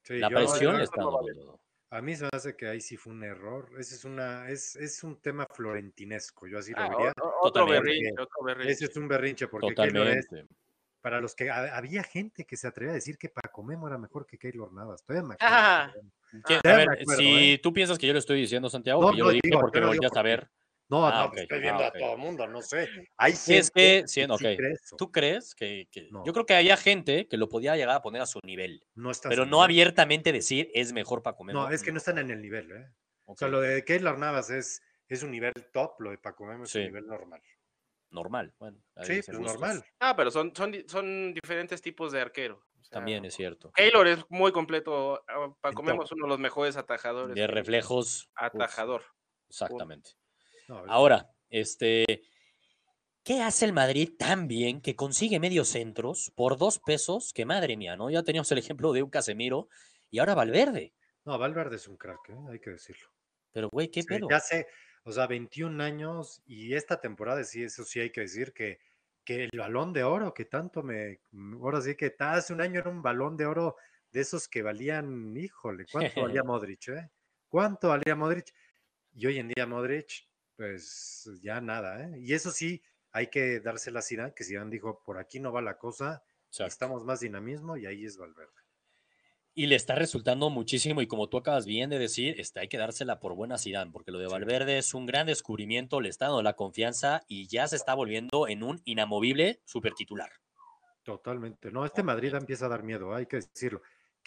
Sí, 0.03 0.19
La 0.19 0.29
yo- 0.31 0.37
presión 0.37 0.77
yo- 0.79 0.83
está 0.83 1.01
no 1.01 1.61
A 1.95 2.01
mí 2.01 2.17
se 2.17 2.25
me 2.25 2.31
hace 2.33 2.57
que 2.57 2.67
ahí 2.69 2.81
sí 2.81 2.97
fue 2.97 3.13
un 3.13 3.23
error. 3.23 3.69
Ese 3.79 3.97
es 3.97 4.05
una, 4.07 4.49
es, 4.49 4.77
es 4.77 5.03
un 5.05 5.21
tema 5.21 5.47
florentinesco, 5.47 6.47
yo 6.47 6.59
así 6.59 6.73
Ah, 6.75 6.89
lo 6.89 6.97
vería. 6.97 7.13
otro 7.43 7.67
berrinche, 7.67 8.13
otro 8.13 8.45
berrinche. 8.45 8.73
Ese 8.73 8.85
es 8.87 8.97
un 8.97 9.09
berrinche, 9.09 9.47
porque 9.49 9.75
Keylor 9.75 10.07
es, 10.09 10.27
Totalmente. 10.27 10.55
para 11.03 11.21
los 11.21 11.35
que 11.35 11.51
ha- 11.51 11.77
había 11.77 12.03
gente 12.03 12.45
que 12.47 12.57
se 12.57 12.67
atrevía 12.67 12.93
a 12.93 12.95
decir 12.95 13.19
que 13.19 13.29
Paco 13.29 13.63
Memo 13.63 13.89
era 13.89 13.99
mejor 13.99 14.27
que 14.27 14.39
Keylor 14.39 14.73
Navas. 14.73 15.05
Todavía 15.05 15.29
me 15.29 15.35
acuerdo. 15.35 15.55
Ah, 15.55 15.91
cabrón. 15.93 16.13
¿Quién- 16.45 16.61
Ya 16.65 16.71
a 16.71 16.73
me 16.73 16.79
ver, 16.87 16.91
acuerdo, 17.03 17.21
si 17.23 17.53
¿eh? 17.53 17.59
tú 17.63 17.73
piensas 17.75 17.99
que 17.99 18.07
yo 18.07 18.13
lo 18.15 18.19
estoy 18.21 18.41
diciendo, 18.41 18.71
Santiago, 18.71 19.03
No, 19.03 19.11
que 19.11 19.19
yo 19.19 19.25
no, 19.25 19.29
lo 19.29 19.33
dije 19.35 19.41
digo, 19.45 19.61
porque 19.61 19.81
lo 19.81 19.87
a 19.89 19.91
porque- 19.91 20.23
ver. 20.23 20.49
No, 20.93 21.07
Ah, 21.07 21.11
no, 21.21 21.25
ok, 21.25 21.31
pues 21.31 21.43
estoy 21.45 21.59
ah, 21.59 21.61
viendo 21.63 21.85
a 21.85 21.91
todo 21.93 22.13
el 22.13 22.19
mundo, 22.19 22.47
no 22.47 22.61
sé. 22.61 22.87
Hay 23.17 23.33
Sí, 23.33 23.57
es 23.57 23.69
gente 23.69 24.03
que, 24.03 24.09
sí, 24.09 24.21
sí 24.25 24.31
ok. 24.31 24.39
cree 24.41 24.73
eso. 24.73 24.97
¿Tú 24.97 25.11
crees 25.11 25.55
que, 25.55 25.89
que- 25.91 26.09
No. 26.11 26.23
Yo 26.27 26.35
creo 26.35 26.45
que 26.45 26.55
había 26.55 26.77
gente 26.77 27.27
que 27.29 27.39
lo 27.39 27.49
podía 27.49 27.75
llegar 27.77 27.97
a 27.97 28.03
poner 28.03 28.21
a 28.21 28.27
su 28.27 28.39
nivel, 28.45 28.85
No 28.95 29.11
está 29.11 29.31
pero 29.31 29.47
no 29.47 29.57
nivel. 29.57 29.65
abiertamente 29.65 30.33
decir 30.33 30.71
es 30.75 30.93
mejor 30.93 31.23
para 31.23 31.35
comer. 31.35 31.55
No, 31.55 31.71
es 31.71 31.83
que 31.83 31.93
no 31.93 31.97
están 31.99 32.19
en 32.19 32.31
el 32.31 32.43
nivel, 32.43 32.71
¿eh? 32.73 32.93
O 33.25 33.35
sea, 33.35 33.49
lo 33.49 33.63
de 33.63 33.83
Keylor 33.87 34.19
Navas 34.19 34.51
es, 34.51 34.83
es 35.09 35.23
un 35.23 35.31
nivel 35.31 35.55
top, 35.73 35.99
lo 36.01 36.11
de 36.11 36.19
Paco 36.19 36.45
Memo 36.45 36.65
es 36.65 36.71
Sí. 36.71 36.81
un 36.81 36.85
nivel 36.85 37.07
normal. 37.07 37.41
Normal, 38.11 38.53
bueno. 38.59 38.79
Sí, 39.05 39.15
dicen 39.15 39.37
pues 39.39 39.47
normal. 39.53 39.83
Ah, 39.99 40.15
pero 40.15 40.31
son, 40.31 40.55
son, 40.55 40.75
son 40.87 41.33
diferentes 41.33 41.81
tipos 41.81 42.13
de 42.13 42.21
arquero. 42.21 42.57
O 42.79 42.85
sea, 42.85 42.97
También 42.97 43.25
es 43.25 43.33
cierto. 43.35 43.73
Keylor 43.73 44.07
es 44.09 44.19
muy 44.29 44.53
completo. 44.53 45.25
ah, 45.27 45.55
Paco 45.63 45.83
Memo 45.83 46.05
es 46.05 46.13
uno 46.13 46.27
de 46.27 46.29
los 46.29 46.39
mejores 46.39 46.77
atajadores. 46.77 47.35
De 47.35 47.47
reflejos. 47.47 48.27
uf, 48.27 48.33
Atajador. 48.35 49.05
exactamente. 49.49 50.11
No, 50.73 50.85
Ahora, 50.93 51.31
este, 51.51 52.05
¿qué 53.25 53.41
hace 53.43 53.65
el 53.65 53.73
Madrid 53.73 54.11
tan 54.19 54.49
bien 54.49 54.81
que 54.81 54.97
consigue 54.97 55.41
medios 55.41 55.69
centros 55.69 56.33
por 56.35 56.57
dos 56.57 56.79
pesos? 56.79 57.33
Que 57.33 57.45
madre 57.45 57.77
mía, 57.77 57.97
¿no? 57.97 58.11
Ya 58.11 58.23
teníamos 58.23 58.51
el 58.53 58.59
ejemplo 58.59 58.93
de 58.93 59.03
un 59.03 59.11
Casemiro 59.11 59.69
y 60.11 60.19
ahora 60.19 60.35
Valverde. 60.35 60.95
no, 61.25 61.39
Valverde 61.39 61.77
es 61.77 61.89
un 61.89 61.97
crack, 61.97 62.31
¿eh? 62.31 62.37
hay 62.51 62.61
que 62.61 62.71
decirlo. 62.71 63.09
Pero, 63.53 63.69
güey, 63.71 63.91
¿qué 63.91 64.03
Sí, 64.03 64.09
pedo? 64.09 64.29
ya 64.29 64.41
sé, 64.41 64.67
o 65.05 65.13
sea, 65.13 65.27
21 65.27 65.81
años 65.81 66.43
y 66.47 66.75
esta 66.75 67.01
temporada 67.01 67.45
sí, 67.45 67.63
eso 67.63 67.85
sí 67.85 68.01
hay 68.01 68.11
que 68.11 68.23
decir 68.23 68.53
que, 68.53 68.81
que 69.25 69.45
el 69.45 69.51
balón 69.59 69.93
de 69.93 70.05
oro 70.05 70.35
que 70.35 70.45
tanto 70.47 70.83
me, 70.83 71.21
mm, 71.31 71.63
ahora 71.63 71.81
sí 71.81 71.95
que 71.97 72.15
hace 72.19 72.53
un 72.53 72.61
año 72.61 72.81
era 72.81 72.91
un 72.91 73.03
balón 73.03 73.37
de 73.37 73.47
oro 73.47 73.77
de 74.11 74.21
esos 74.21 74.49
que 74.49 74.63
valían, 74.63 75.37
híjole, 75.37 75.87
¿cuánto 75.91 76.23
valía 76.23 76.43
Modric? 76.45 76.89
Eh? 76.89 77.11
¿Cuánto 77.49 77.89
valía 77.89 78.17
Modric? 78.17 78.53
Y 79.15 79.27
hoy 79.27 79.39
en 79.39 79.49
día 79.49 79.67
Modric, 79.67 80.29
pues 80.57 81.31
ya 81.43 81.61
nada, 81.61 82.05
¿eh? 82.05 82.19
Y 82.19 82.35
eso 82.35 82.51
sí, 82.51 82.83
hay 83.13 83.29
que 83.29 83.61
dársela 83.61 84.01
a 84.01 84.03
Zidane, 84.03 84.35
que 84.35 84.45
Zidane 84.45 84.71
dijo, 84.71 85.03
por 85.05 85.19
aquí 85.19 85.41
no 85.41 85.53
va 85.53 85.63
la 85.63 85.79
cosa, 85.79 86.23
necesitamos 86.47 87.05
más 87.05 87.21
dinamismo 87.21 87.77
y 87.77 87.87
ahí 87.87 88.05
es 88.05 88.17
Valverde. 88.17 88.53
Y 89.55 89.67
le 89.67 89.77
está 89.77 89.95
resultando 89.95 90.49
muchísimo 90.49 91.03
y 91.03 91.07
como 91.07 91.29
tú 91.29 91.37
acabas 91.37 91.67
bien 91.67 91.91
de 91.91 91.99
decir, 91.99 92.41
este, 92.41 92.61
hay 92.61 92.69
que 92.69 92.79
dársela 92.79 93.21
por 93.21 93.35
buena 93.35 93.59
Zidane, 93.59 93.91
porque 93.91 94.11
lo 94.11 94.19
de 94.19 94.27
Sí. 94.27 94.33
Valverde 94.33 94.79
es 94.79 94.95
un 94.95 95.05
gran 95.05 95.27
descubrimiento, 95.27 96.01
le 96.01 96.09
está 96.09 96.27
dando 96.27 96.43
la 96.43 96.55
confianza 96.55 97.23
y 97.29 97.49
ya 97.49 97.69
se 97.69 97.77
está 97.77 97.93
volviendo 97.93 98.49
en 98.49 98.63
un 98.63 98.81
inamovible 98.85 99.61
super 99.65 99.93
titular. 99.93 100.31
Totalmente. 101.03 101.71
No, 101.71 101.85
este 101.85 102.03
Madrid 102.03 102.35
empieza 102.35 102.67
a 102.67 102.69
dar 102.71 102.83
miedo, 102.83 103.15
hay 103.15 103.27
que 103.27 103.37
decirlo. 103.37 103.83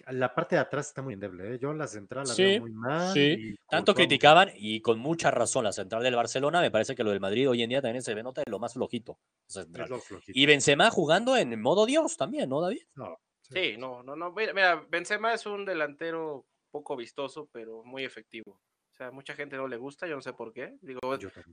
La 0.07 0.33
parte 0.33 0.55
de 0.55 0.61
atrás 0.61 0.87
está 0.87 1.01
muy 1.01 1.13
endeble, 1.13 1.55
¿eh? 1.55 1.59
Yo 1.59 1.73
la 1.73 1.87
central 1.87 2.27
la 2.27 2.33
Sí, 2.33 2.43
veo 2.43 2.61
muy 2.61 2.71
mal. 2.71 3.13
sí. 3.13 3.55
Tanto 3.69 3.93
Courtois 3.93 4.07
criticaban 4.07 4.51
y 4.55 4.81
con 4.81 4.99
mucha 4.99 5.31
razón 5.31 5.63
la 5.63 5.71
central 5.71 6.03
del 6.03 6.15
Barcelona, 6.15 6.61
me 6.61 6.71
parece 6.71 6.95
que 6.95 7.03
lo 7.03 7.11
del 7.11 7.19
Madrid 7.19 7.49
hoy 7.49 7.63
en 7.63 7.69
día 7.69 7.81
también 7.81 8.03
se 8.03 8.13
ve 8.13 8.21
nota 8.23 8.41
de 8.45 8.51
lo 8.51 8.59
más 8.59 8.73
flojito. 8.73 9.17
esa 9.47 9.61
es 9.61 9.65
central. 9.65 9.89
lo 9.89 9.99
flojito. 9.99 10.31
Y 10.39 10.45
Benzema 10.45 10.89
jugando 10.91 11.35
en 11.37 11.59
modo 11.61 11.85
Dios 11.85 12.17
también, 12.17 12.49
¿no, 12.49 12.61
David? 12.61 12.83
No, 12.95 13.17
sí. 13.41 13.53
Sí, 13.53 13.77
no, 13.77 14.03
no, 14.03 14.15
no. 14.15 14.31
Mira, 14.31 14.53
mira, 14.53 14.85
Benzema 14.89 15.33
es 15.33 15.45
un 15.45 15.65
delantero 15.65 16.45
poco 16.71 16.95
vistoso, 16.95 17.49
pero 17.51 17.83
muy 17.83 18.03
efectivo. 18.03 18.59
O 18.95 18.97
sea, 18.97 19.11
mucha 19.11 19.33
gente 19.33 19.57
no 19.57 19.67
le 19.67 19.75
gusta, 19.75 20.07
yo 20.07 20.15
no 20.15 20.21
sé 20.21 20.31
por 20.31 20.53
qué. 20.53 20.77
Digo, 20.81 20.99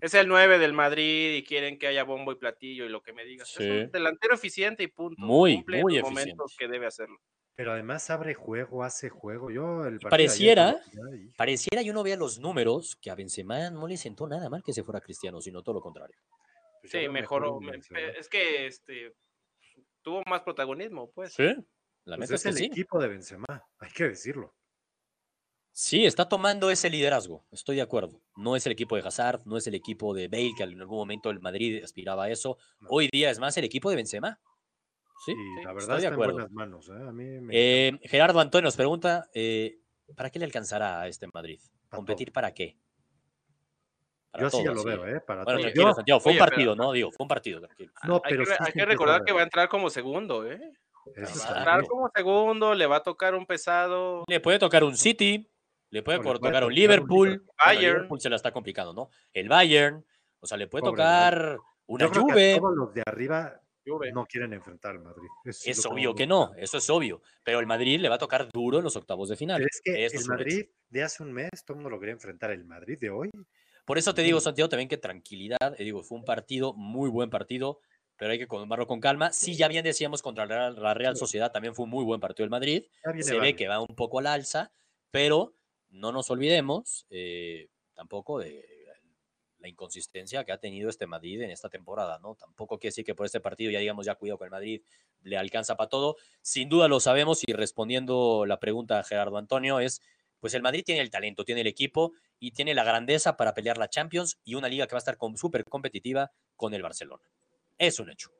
es 0.00 0.14
el 0.14 0.28
9 0.28 0.60
del 0.60 0.72
Madrid 0.72 1.34
y 1.34 1.42
quieren 1.42 1.76
que 1.76 1.88
haya 1.88 2.04
bombo 2.04 2.30
y 2.30 2.36
platillo 2.36 2.86
y 2.86 2.88
lo 2.88 3.02
que 3.02 3.12
me 3.12 3.24
digas. 3.24 3.50
Es 3.58 3.86
un 3.86 3.90
delantero 3.90 4.34
eficiente 4.34 4.84
y 4.84 4.86
punto. 4.86 5.20
Muy, 5.20 5.56
Cumple 5.56 5.78
en 5.78 5.82
muy 5.82 5.98
los 5.98 6.08
momentos 6.08 6.54
que 6.56 6.68
debe 6.68 6.86
hacerlo. 6.86 7.18
Pero 7.54 7.72
además 7.72 8.08
abre 8.10 8.34
juego, 8.34 8.82
hace 8.82 9.10
juego. 9.10 9.50
Yo 9.50 9.84
el 9.84 9.98
partido 9.98 10.08
de 10.28 10.32
ayer 10.32 10.56
Pareciera, 10.56 10.80
pareciera, 11.36 11.82
yo 11.82 11.92
no 11.92 12.02
vea 12.02 12.16
los 12.16 12.38
números, 12.38 12.96
que 12.96 13.10
a 13.10 13.14
Benzema 13.14 13.70
no 13.70 13.86
le 13.86 13.96
sentó 13.96 14.26
nada 14.26 14.48
mal 14.48 14.62
que 14.62 14.72
se 14.72 14.82
fuera 14.82 15.00
Cristiano, 15.00 15.40
sino 15.40 15.62
todo 15.62 15.74
lo 15.76 15.80
contrario. 15.82 16.16
pues 16.80 16.90
Sí, 16.92 17.08
mejoró. 17.08 17.60
Benzema. 17.60 18.00
Es 18.00 18.28
que 18.28 18.66
este 18.66 19.14
tuvo 20.02 20.22
más 20.26 20.42
protagonismo, 20.42 21.10
pues. 21.12 21.34
Sí, 21.34 21.54
la 22.04 22.16
Pues 22.16 22.30
es 22.30 22.36
es 22.36 22.42
que 22.42 22.48
el 22.48 22.56
sí. 22.56 22.64
equipo 22.64 23.00
de 23.00 23.08
Benzema, 23.08 23.64
hay 23.78 23.90
que 23.90 24.04
decirlo. 24.08 24.54
Sí, 25.74 26.04
está 26.04 26.28
tomando 26.28 26.70
ese 26.70 26.90
liderazgo, 26.90 27.46
estoy 27.50 27.76
de 27.76 27.82
acuerdo. 27.82 28.20
No 28.36 28.56
es 28.56 28.66
el 28.66 28.72
equipo 28.72 28.94
de 28.96 29.02
Hazard, 29.06 29.42
no 29.46 29.56
es 29.56 29.66
el 29.66 29.74
equipo 29.74 30.12
de 30.12 30.28
Bale, 30.28 30.52
que 30.56 30.64
en 30.64 30.80
algún 30.80 30.98
momento 30.98 31.30
el 31.30 31.40
Madrid 31.40 31.82
aspiraba 31.82 32.24
a 32.24 32.30
eso. 32.30 32.58
No. 32.80 32.88
Hoy 32.90 33.08
día 33.10 33.30
es 33.30 33.38
más 33.38 33.56
el 33.56 33.64
equipo 33.64 33.88
de 33.88 33.96
Benzema. 33.96 34.38
Sí, 35.24 35.32
y 35.32 35.34
sí, 35.34 35.40
la 35.64 35.70
estoy 35.70 35.74
verdad 35.74 35.88
de 35.88 35.94
está 35.96 36.08
en 36.08 36.12
acuerdo. 36.14 36.32
buenas 36.34 36.50
manos. 36.52 36.88
¿eh? 36.88 36.92
A 37.08 37.12
mí 37.12 37.24
me 37.40 37.52
Eh, 37.56 37.92
Gerardo 38.04 38.40
Antonio 38.40 38.64
nos 38.66 38.76
pregunta, 38.76 39.28
eh, 39.34 39.78
¿para 40.16 40.30
qué 40.30 40.38
le 40.38 40.44
alcanzará 40.46 41.00
a 41.02 41.08
este 41.08 41.26
Madrid? 41.32 41.60
Para 41.88 41.98
¿Competir 41.98 42.28
todo. 42.28 42.34
para 42.34 42.52
qué? 42.54 42.76
Para 44.30 44.44
Yo 44.44 44.50
sí 44.50 44.64
ya 44.64 44.72
lo 44.72 44.80
así. 44.80 44.88
veo, 44.88 45.06
¿eh? 45.06 45.20
Para 45.20 45.44
Bueno, 45.44 45.58
todo. 45.58 45.62
tranquilo, 45.64 45.88
Yo- 45.88 45.94
Santiago, 45.94 46.20
fue 46.20 46.32
un 46.32 46.38
pero- 46.38 46.46
partido, 46.50 46.74
¿no? 46.76 46.92
Digo, 46.92 47.10
fue 47.12 47.24
un 47.24 47.28
partido, 47.28 47.60
tranquilo. 47.60 47.92
no, 48.04 48.22
hay 48.24 48.36
que, 48.36 48.80
hay 48.80 48.86
recordar 48.86 49.24
que 49.24 49.32
va 49.32 49.40
a 49.40 49.44
entrar 49.44 49.68
como 49.68 49.90
segundo, 49.90 50.50
¿eh? 50.50 50.60
Eso 51.16 51.38
Va 51.50 51.54
a 51.54 51.58
entrar 51.58 51.86
como 51.86 52.10
segundo, 52.14 52.74
le 52.74 52.86
va 52.86 52.96
a 52.96 53.02
tocar 53.02 53.34
un 53.34 53.44
pesado. 53.44 54.24
Le 54.28 54.40
puede 54.40 54.58
tocar 54.58 54.84
un 54.84 54.96
City, 54.96 55.50
le 55.90 56.02
puede 56.02 56.18
le 56.18 56.24
tocar 56.24 56.36
un 56.36 56.40
tocar 56.48 56.64
un 56.64 56.74
Liverpool. 56.74 57.28
Liverpool. 57.28 57.52
Bayern. 57.64 57.94
Liverpool 57.96 58.20
se 58.20 58.30
la 58.30 58.36
está 58.36 58.52
complicando, 58.52 58.94
¿no? 58.94 59.10
El 59.32 59.48
Bayern, 59.48 60.04
o 60.40 60.46
sea, 60.46 60.56
le 60.56 60.66
puede 60.68 60.82
Pobre 60.82 60.92
tocar 60.92 61.58
una 61.86 62.08
Juve. 62.08 62.56
todos 62.58 62.74
los 62.76 62.94
de 62.94 63.02
arriba 63.04 63.60
Juve. 63.84 64.12
no 64.12 64.26
quieren 64.26 64.52
enfrentar 64.52 64.92
al 64.92 65.00
Madrid. 65.00 65.28
Eso 65.44 65.70
Es 65.70 65.86
obvio 65.86 66.14
que 66.14 66.26
no, 66.26 66.52
eso 66.56 66.78
es 66.78 66.88
obvio. 66.90 67.22
Pero 67.44 67.60
el 67.60 67.66
Madrid 67.66 68.00
le 68.00 68.08
va 68.08 68.16
a 68.16 68.18
tocar 68.18 68.48
duro 68.52 68.78
en 68.78 68.84
los 68.84 68.96
octavos 68.96 69.28
de 69.28 69.36
final. 69.36 69.58
Pero 69.58 69.68
es 69.68 69.80
que 69.82 70.06
el. 70.06 70.26
Madrid 70.26 70.66
de 70.88 71.02
hace 71.02 71.22
un 71.22 71.32
mes, 71.32 71.50
todo 71.64 71.74
el 71.74 71.82
mundo 71.82 71.90
lo 71.90 72.00
quería 72.00 72.12
enfrentar. 72.12 72.50
El 72.50 72.64
Madrid 72.64 72.98
de 72.98 73.10
hoy, 73.10 73.30
Por 73.84 73.98
eso 73.98 74.14
te 74.14 74.22
digo. 74.22 74.40
Santiago, 74.40 74.68
también 74.68 74.88
que 74.88 74.98
tranquilidad. 74.98 75.74
eh, 75.78 75.84
digo, 75.84 76.02
fue 76.02 76.18
un 76.18 76.24
partido, 76.24 76.74
muy 76.74 77.10
buen 77.10 77.30
partido, 77.30 77.80
pero 78.16 78.32
hay 78.32 78.38
que 78.38 78.46
tomarlo 78.46 78.86
con 78.86 79.00
calma. 79.00 79.32
Sí, 79.32 79.56
ya 79.56 79.68
bien 79.68 79.84
decíamos 79.84 80.22
contra 80.22 80.46
la 80.46 80.94
Real. 80.94 81.16
Sociedad, 81.16 81.50
también 81.50 81.74
fue 81.74 81.84
un 81.84 81.90
muy 81.90 82.04
buen 82.04 82.20
partido 82.20 82.44
del 82.44 82.50
Madrid. 82.50 82.84
Se 83.20 83.38
ve 83.38 83.56
que 83.56 83.68
va 83.68 83.80
un 83.80 83.94
poco 83.96 84.18
al 84.18 84.26
alza, 84.26 84.72
pero 85.10 85.54
no 85.90 86.12
nos 86.12 86.30
olvidemos 86.30 87.06
eh, 87.10 87.68
tampoco 87.94 88.38
de 88.38 88.81
la 89.62 89.68
inconsistencia 89.68 90.44
que 90.44 90.52
ha 90.52 90.58
tenido 90.58 90.90
este 90.90 91.06
Madrid 91.06 91.40
en 91.40 91.50
esta 91.50 91.68
temporada, 91.70 92.18
¿no? 92.18 92.34
Tampoco 92.34 92.78
quiere 92.78 92.90
decir 92.90 93.04
que 93.04 93.14
por 93.14 93.24
este 93.24 93.40
partido 93.40 93.70
ya 93.70 93.78
digamos 93.78 94.04
ya 94.04 94.16
cuidado 94.16 94.38
con 94.38 94.46
el 94.46 94.50
Madrid, 94.50 94.82
le 95.22 95.36
alcanza 95.38 95.76
para 95.76 95.88
todo. 95.88 96.16
Sin 96.42 96.68
duda 96.68 96.88
lo 96.88 97.00
sabemos 97.00 97.42
y 97.46 97.52
respondiendo 97.52 98.44
la 98.44 98.58
pregunta 98.58 98.98
a 98.98 99.04
Gerardo 99.04 99.38
Antonio 99.38 99.80
es, 99.80 100.02
pues 100.40 100.54
el 100.54 100.62
Madrid 100.62 100.82
tiene 100.84 101.00
el 101.00 101.10
talento, 101.10 101.44
tiene 101.44 101.60
el 101.60 101.68
equipo 101.68 102.12
y 102.40 102.50
tiene 102.50 102.74
la 102.74 102.82
grandeza 102.82 103.36
para 103.36 103.54
pelear 103.54 103.78
la 103.78 103.88
Champions 103.88 104.40
y 104.44 104.56
una 104.56 104.68
liga 104.68 104.86
que 104.86 104.94
va 104.94 104.98
a 104.98 105.04
estar 105.06 105.16
súper 105.36 105.64
competitiva 105.64 106.32
con 106.56 106.74
el 106.74 106.82
Barcelona. 106.82 107.22
Es 107.78 108.00
un 108.00 108.10
hecho 108.10 108.30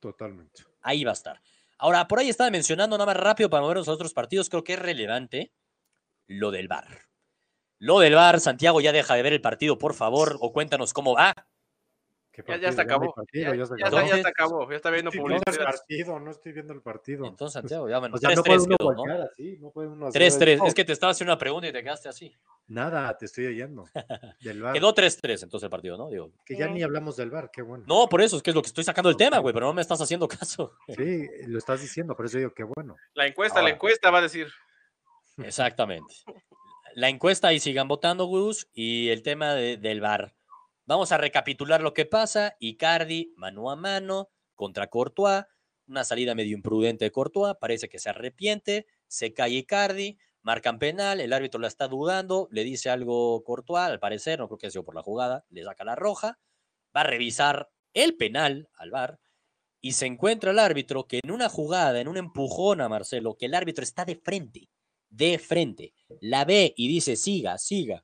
Totalmente. 0.00 0.64
ahí 0.80 1.04
va 1.04 1.10
a 1.10 1.14
estar. 1.14 1.42
Ahora, 1.76 2.08
por 2.08 2.18
ahí 2.18 2.28
estaba 2.28 2.50
mencionando 2.50 2.96
nada 2.96 3.06
más 3.06 3.22
rápido 3.22 3.50
para 3.50 3.62
movernos 3.62 3.88
a 3.88 3.92
otros 3.92 4.14
partidos, 4.14 4.48
creo 4.48 4.64
que 4.64 4.74
es 4.74 4.78
relevante 4.78 5.52
lo 6.26 6.50
del 6.50 6.68
VAR. 6.68 7.11
Lo 7.82 7.98
del 7.98 8.14
VAR, 8.14 8.38
Santiago, 8.38 8.80
ya 8.80 8.92
deja 8.92 9.16
de 9.16 9.22
ver 9.24 9.32
el 9.32 9.40
partido, 9.40 9.76
por 9.76 9.94
favor, 9.94 10.36
o 10.40 10.52
cuéntanos 10.52 10.92
cómo 10.92 11.14
va. 11.16 11.34
¿Qué 12.30 12.42
Ya, 12.46 12.56
ya 12.56 12.72
se 12.72 12.80
acabó. 12.80 13.12
partido, 13.12 13.52
Ya, 13.52 13.58
ya 13.58 13.66
se 13.66 13.74
acabó. 13.74 13.84
está, 13.84 13.90
ya 13.90 13.90
se 13.90 14.14
Entonces- 14.14 14.26
acabó. 14.26 14.70
Ya 14.70 14.76
está 14.76 14.90
viendo 14.90 15.10
viendo 15.10 15.34
el 15.34 15.40
publicidad. 15.42 15.64
partido, 15.64 16.20
no 16.20 16.30
estoy 16.30 16.52
viendo 16.52 16.72
el 16.74 16.80
partido. 16.80 17.26
Entonces, 17.26 17.54
Santiago, 17.54 17.88
ya 17.90 17.96
no 18.00 18.08
puede 18.08 18.22
3-3 18.36 18.62
uno 18.66 18.76
quedó, 18.78 18.90
¿no? 18.92 18.96
voltear 19.02 19.20
así, 19.22 19.58
no 19.60 20.10
3-3, 20.12 20.64
es 20.64 20.74
que 20.74 20.84
te 20.84 20.92
estaba 20.92 21.10
haciendo 21.10 21.32
una 21.32 21.38
pregunta 21.38 21.66
y 21.66 21.72
te 21.72 21.82
quedaste 21.82 22.08
así. 22.08 22.32
Nada, 22.68 23.18
te 23.18 23.26
estoy 23.26 23.46
oyendo. 23.46 23.84
Del. 24.40 24.62
Quedó 24.72 24.94
3-3 24.94 25.42
entonces 25.42 25.64
el 25.64 25.70
partido, 25.70 25.98
¿no? 25.98 26.08
Digo, 26.08 26.30
Que 26.46 26.56
ya 26.56 26.68
ni 26.68 26.82
hablamos 26.84 27.16
del 27.16 27.30
VAR, 27.30 27.50
qué 27.52 27.62
bueno. 27.62 27.84
no, 27.88 28.08
por 28.08 28.22
eso, 28.22 28.36
es 28.36 28.42
que 28.44 28.50
es 28.50 28.54
lo 28.54 28.62
que 28.62 28.68
estoy 28.68 28.84
sacando 28.84 29.10
el 29.10 29.16
tema, 29.16 29.38
güey, 29.38 29.52
pero 29.52 29.66
no 29.66 29.74
me 29.74 29.82
estás 29.82 30.00
haciendo 30.00 30.28
caso. 30.28 30.72
Sí, 30.96 31.26
lo 31.48 31.58
estás 31.58 31.82
diciendo, 31.82 32.14
por 32.16 32.26
eso 32.26 32.38
digo 32.38 32.54
qué 32.54 32.62
bueno. 32.62 32.94
La 33.14 33.26
encuesta, 33.26 33.58
Ahora. 33.58 33.68
la 33.70 33.74
encuesta 33.74 34.10
va 34.12 34.18
a 34.18 34.22
decir. 34.22 34.46
Exactamente. 35.38 36.14
La 36.94 37.08
encuesta 37.08 37.48
ahí 37.48 37.58
sigan 37.60 37.88
votando, 37.88 38.26
Gus, 38.26 38.68
y 38.72 39.08
el 39.08 39.22
tema 39.22 39.54
de- 39.54 39.76
del 39.76 40.00
VAR. 40.00 40.34
Vamos 40.84 41.12
a 41.12 41.16
recapitular 41.16 41.80
lo 41.80 41.94
que 41.94 42.04
pasa. 42.06 42.56
Icardi, 42.58 43.32
mano 43.36 43.70
a 43.70 43.76
mano, 43.76 44.30
contra 44.54 44.88
Courtois. 44.88 45.44
Una 45.86 46.04
salida 46.04 46.34
medio 46.34 46.56
imprudente 46.56 47.04
de 47.06 47.12
Courtois. 47.12 47.54
Parece 47.60 47.88
que 47.88 47.98
se 47.98 48.10
arrepiente. 48.10 48.86
Se 49.06 49.32
cae 49.32 49.50
Icardi. 49.52 50.18
Marcan 50.42 50.78
penal. 50.78 51.20
El 51.20 51.32
árbitro 51.32 51.60
la 51.60 51.68
está 51.68 51.88
dudando. 51.88 52.48
Le 52.50 52.64
dice 52.64 52.90
algo 52.90 53.42
Courtois, 53.44 53.84
al 53.84 54.00
parecer. 54.00 54.38
No 54.38 54.48
creo 54.48 54.58
que 54.58 54.66
haya 54.66 54.72
sido 54.72 54.84
por 54.84 54.94
la 54.94 55.02
jugada. 55.02 55.44
Le 55.50 55.62
saca 55.64 55.84
la 55.84 55.94
roja. 55.94 56.38
Va 56.94 57.02
a 57.02 57.04
revisar 57.04 57.70
el 57.94 58.16
penal 58.16 58.68
al 58.74 58.90
VAR. 58.90 59.18
Y 59.80 59.92
se 59.92 60.06
encuentra 60.06 60.50
el 60.50 60.58
árbitro 60.58 61.06
que 61.06 61.20
en 61.22 61.30
una 61.30 61.48
jugada, 61.48 62.00
en 62.00 62.08
un 62.08 62.16
empujón 62.16 62.80
a 62.80 62.88
Marcelo, 62.88 63.36
que 63.36 63.46
el 63.46 63.54
árbitro 63.54 63.82
está 63.82 64.04
de 64.04 64.16
frente. 64.16 64.68
De 65.12 65.38
frente. 65.38 65.92
La 66.20 66.46
ve 66.46 66.72
y 66.74 66.88
dice, 66.88 67.16
siga, 67.16 67.58
siga. 67.58 68.02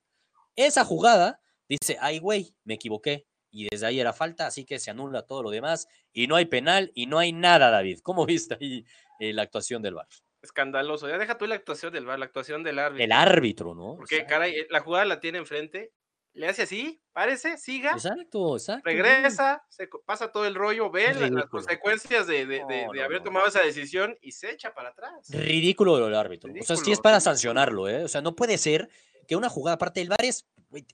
Esa 0.54 0.84
jugada 0.84 1.40
dice, 1.68 1.96
ay, 2.00 2.18
güey, 2.18 2.54
me 2.64 2.74
equivoqué. 2.74 3.26
Y 3.50 3.66
desde 3.70 3.86
ahí 3.86 3.98
era 3.98 4.12
falta, 4.12 4.46
así 4.46 4.66
que 4.66 4.78
se 4.78 4.90
anula 4.90 5.22
todo 5.22 5.42
lo 5.42 5.50
demás. 5.50 5.88
Y 6.12 6.26
no 6.26 6.36
hay 6.36 6.44
penal 6.44 6.92
y 6.94 7.06
no 7.06 7.18
hay 7.18 7.32
nada, 7.32 7.70
David. 7.70 8.00
¿Cómo 8.02 8.26
viste 8.26 8.58
ahí 8.60 8.84
eh, 9.20 9.32
la 9.32 9.42
actuación 9.42 9.80
del 9.80 9.94
VAR? 9.94 10.06
Escandaloso. 10.42 11.08
Ya 11.08 11.16
deja 11.16 11.38
tú 11.38 11.46
la 11.46 11.54
actuación 11.54 11.92
del 11.92 12.04
VAR, 12.04 12.18
la 12.18 12.26
actuación 12.26 12.62
del 12.62 12.78
árbitro. 12.78 13.04
El 13.04 13.12
árbitro, 13.12 13.74
¿no? 13.74 13.96
Porque, 13.96 14.26
caray, 14.26 14.54
eh, 14.54 14.66
la 14.68 14.80
jugada 14.80 15.06
la 15.06 15.20
tiene 15.20 15.38
enfrente. 15.38 15.92
Le 16.34 16.46
hace 16.46 16.62
así, 16.62 17.00
párese, 17.12 17.58
siga, 17.58 17.92
Exacto, 17.92 18.56
exacto. 18.56 18.82
regresa, 18.84 19.64
se 19.68 19.88
pasa 20.06 20.30
todo 20.30 20.46
el 20.46 20.54
rollo, 20.54 20.90
ve 20.90 21.12
la- 21.14 21.28
las 21.30 21.46
consecuencias 21.46 22.26
de, 22.28 22.46
de- 22.46 22.58
de- 22.64 22.86
No, 22.86 22.92
de 22.92 22.98
no, 22.98 23.04
haber 23.04 23.18
no. 23.18 23.24
tomado 23.24 23.46
esa 23.48 23.60
decisión 23.62 24.16
y 24.20 24.32
se 24.32 24.50
echa 24.52 24.72
para 24.72 24.90
atrás. 24.90 25.28
Ridículo 25.30 25.96
del 25.96 26.14
árbitro. 26.14 26.52
o 26.58 26.64
sea, 26.64 26.76
sí 26.76 26.92
es 26.92 27.00
para 27.00 27.18
sancionarlo, 27.20 27.88
¿eh? 27.88 28.04
O 28.04 28.08
sea, 28.08 28.20
no 28.20 28.36
puede 28.36 28.56
ser 28.58 28.88
que 29.26 29.34
una 29.36 29.48
jugada, 29.48 29.74
aparte 29.74 30.00
del 30.00 30.10
VAR, 30.10 30.24
es, 30.24 30.46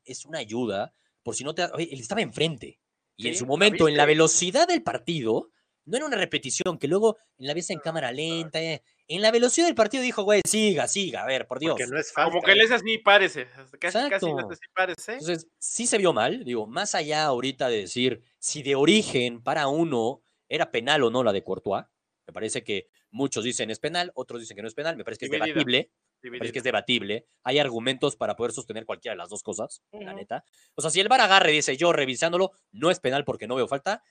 es 0.05 0.25
una 0.25 0.39
ayuda, 0.39 0.95
por 1.23 1.35
si 1.35 1.45
no 1.45 1.55
te... 1.55 1.65
Oye, 1.75 1.89
él 1.93 2.01
estaba 2.01 2.23
enfrente. 2.23 2.81
Y 3.17 3.29
en 3.29 3.35
Sí, 3.35 3.41
su 3.41 3.45
la 3.45 3.49
momento, 3.49 3.87
en 3.89 3.97
la 3.97 4.07
velocidad 4.07 4.67
del 4.67 4.83
partido, 4.83 5.51
no 5.85 5.97
era 5.99 6.07
una 6.07 6.17
repetición, 6.17 6.79
que 6.79 6.89
luego 6.89 7.19
en 7.39 7.47
la 7.49 7.55
ves 7.55 7.69
en 7.71 7.79
cámara 7.81 8.11
lenta, 8.13 8.63
eh, 8.63 8.83
en 9.09 9.23
la 9.23 9.31
velocidad 9.31 9.67
del 9.67 9.75
partido 9.75 10.03
dijo, 10.03 10.23
güey, 10.23 10.41
siga, 10.47 10.89
siga, 10.89 11.23
a 11.23 11.27
ver, 11.27 11.47
por 11.47 11.59
Dios. 11.61 11.75
Porque 11.77 11.87
no 11.87 11.99
es 11.99 12.13
falta. 12.13 12.31
Como 12.31 12.43
que 12.43 12.55
le 12.55 12.65
hace 12.65 12.75
así, 12.75 12.99
párese. 12.99 13.47
Casi, 13.81 13.99
Exacto. 13.99 14.49
así, 14.51 14.61
párese. 14.75 15.13
Entonces, 15.13 15.49
sí 15.59 15.87
se 15.87 15.99
vio 15.99 16.13
mal, 16.13 16.45
digo, 16.45 16.67
más 16.67 16.95
allá 16.95 17.25
ahorita 17.25 17.69
de 17.69 17.79
decir 17.79 18.23
si 18.39 18.63
de 18.63 18.75
origen 18.75 19.43
para 19.43 19.69
uno 19.69 20.23
era 20.49 20.71
penal 20.71 21.03
o 21.05 21.11
no 21.11 21.23
la 21.23 21.33
de 21.33 21.43
Courtois, 21.45 21.85
me 22.27 22.33
parece 22.33 22.65
que 22.65 22.89
muchos 23.11 23.45
dicen 23.45 23.71
es 23.71 23.79
penal, 23.79 24.11
otros 24.15 24.41
dicen 24.41 24.57
que 24.57 24.63
no 24.63 24.69
es 24.69 24.75
penal, 24.75 24.97
me 24.97 25.05
parece 25.05 25.21
que 25.21 25.25
es 25.27 25.31
Dividida. 25.31 25.55
debatible, 25.55 25.93
me 26.31 26.39
parece 26.39 26.53
que 26.53 26.59
es 26.59 26.65
debatible, 26.65 27.27
hay 27.45 27.59
argumentos 27.59 28.17
para 28.17 28.35
poder 28.37 28.53
sostener 28.53 28.87
cualquiera 28.87 29.13
de 29.15 29.19
las 29.19 29.29
dos 29.29 29.43
cosas, 29.43 29.83
la 30.05 30.13
Ujú. 30.13 30.19
neta. 30.21 30.45
O 30.75 30.83
sea, 30.83 30.91
si 30.91 31.01
el 31.01 31.09
VAR 31.09 31.21
agarre 31.21 31.53
y 31.53 31.57
dice 31.57 31.77
yo 31.77 31.93
revisándolo, 31.93 32.53
no 32.73 32.91
es 32.91 33.01
penal 33.01 33.25
porque 33.25 33.47
no 33.47 33.55
veo 33.57 33.69
falta, 33.69 34.03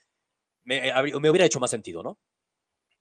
me, 0.64 0.88
eh, 0.88 0.94
me 1.20 1.30
hubiera 1.30 1.46
hecho 1.46 1.60
más 1.60 1.70
sentido, 1.70 2.02
¿no? 2.02 2.18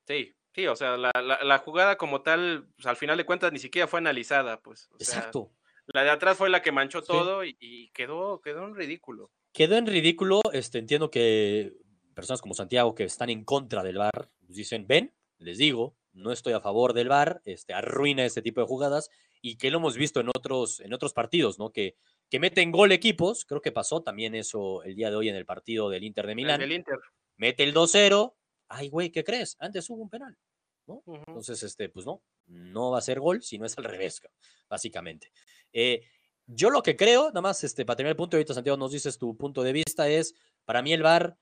Sí, 0.07 0.35
sí, 0.53 0.67
o 0.67 0.75
sea, 0.75 0.97
la, 0.97 1.11
la- 1.15 1.43
la 1.43 1.57
jugada 1.59 1.97
como 1.97 2.21
tal, 2.21 2.67
pues, 2.75 2.85
al 2.87 2.95
final 2.95 3.17
de 3.17 3.25
cuentas 3.25 3.51
ni 3.51 3.59
siquiera 3.59 3.87
fue 3.87 3.99
analizada, 3.99 4.59
pues. 4.61 4.89
o 4.91 4.97
sea, 4.99 5.17
Exacto. 5.19 5.51
la 5.87 6.03
de 6.03 6.09
atrás 6.11 6.37
fue 6.37 6.49
la 6.49 6.61
que 6.61 6.71
manchó 6.71 7.01
Sí. 7.01 7.07
todo 7.07 7.43
y, 7.43 7.57
y 7.59 7.89
quedó, 7.91 8.39
quedó 8.41 8.65
en 8.65 8.75
ridículo. 8.75 9.31
Quedó 9.53 9.75
en 9.77 9.85
ridículo, 9.87 10.41
este, 10.51 10.79
entiendo 10.79 11.11
que 11.11 11.73
personas 12.15 12.41
como 12.41 12.53
Santiago 12.53 12.95
que 12.95 13.03
están 13.05 13.29
en 13.29 13.43
contra 13.43 13.83
del 13.83 13.97
VAR 13.97 14.29
pues 14.45 14.55
dicen, 14.57 14.85
ven, 14.87 15.13
les 15.39 15.57
digo, 15.57 15.95
no 16.13 16.31
estoy 16.31 16.53
a 16.53 16.59
favor 16.61 16.93
del 16.93 17.09
VAR, 17.09 17.41
este, 17.45 17.73
arruina 17.73 18.23
este 18.25 18.41
tipo 18.41 18.61
de 18.61 18.67
jugadas 18.67 19.09
y 19.41 19.57
que 19.57 19.71
lo 19.71 19.79
hemos 19.79 19.97
visto 19.97 20.19
en 20.21 20.29
otros, 20.29 20.79
en 20.79 20.93
otros 20.93 21.13
partidos, 21.13 21.57
¿no? 21.59 21.71
Que, 21.71 21.95
que 22.29 22.39
meten 22.39 22.71
gol 22.71 22.91
equipos, 22.91 23.45
creo 23.45 23.61
que 23.61 23.71
pasó 23.71 24.01
también 24.03 24.35
eso 24.35 24.83
el 24.83 24.95
día 24.95 25.09
de 25.09 25.15
hoy 25.17 25.29
en 25.29 25.35
el 25.35 25.45
partido 25.45 25.89
del 25.89 26.03
Inter 26.03 26.25
de 26.27 26.31
El 26.31 26.35
Milán, 26.35 26.59
del 26.59 26.71
Inter. 26.71 26.97
mete 27.37 27.63
el 27.63 27.73
2-0, 27.73 28.33
ay 28.73 28.89
güey, 28.89 29.09
¿qué 29.11 29.23
crees? 29.23 29.55
Antes 29.59 29.89
hubo 29.89 30.01
un 30.01 30.09
penal. 30.09 30.37
Ujú. 30.85 31.15
Entonces, 31.27 31.63
este, 31.63 31.89
pues 31.89 32.05
no, 32.05 32.21
no 32.47 32.91
va 32.91 32.97
a 32.97 33.01
ser 33.01 33.19
gol, 33.19 33.41
si 33.41 33.57
no 33.57 33.65
es 33.65 33.77
al 33.77 33.85
revés, 33.85 34.19
ca- 34.19 34.29
básicamente. 34.69 35.31
Eh, 35.71 36.01
yo 36.45 36.69
lo 36.69 36.83
que 36.83 36.97
creo, 36.97 37.27
nada 37.29 37.41
más 37.41 37.63
este, 37.63 37.85
para 37.85 37.95
terminar 37.97 38.11
el 38.11 38.17
punto, 38.17 38.35
ahorita 38.35 38.53
Santiago 38.53 38.77
nos 38.77 38.91
dices 38.91 39.17
tu 39.17 39.37
punto 39.37 39.63
de 39.63 39.71
vista, 39.71 40.09
es, 40.09 40.35
para 40.65 40.81
mí 40.81 40.91
el 40.91 41.01
VAR, 41.01 41.37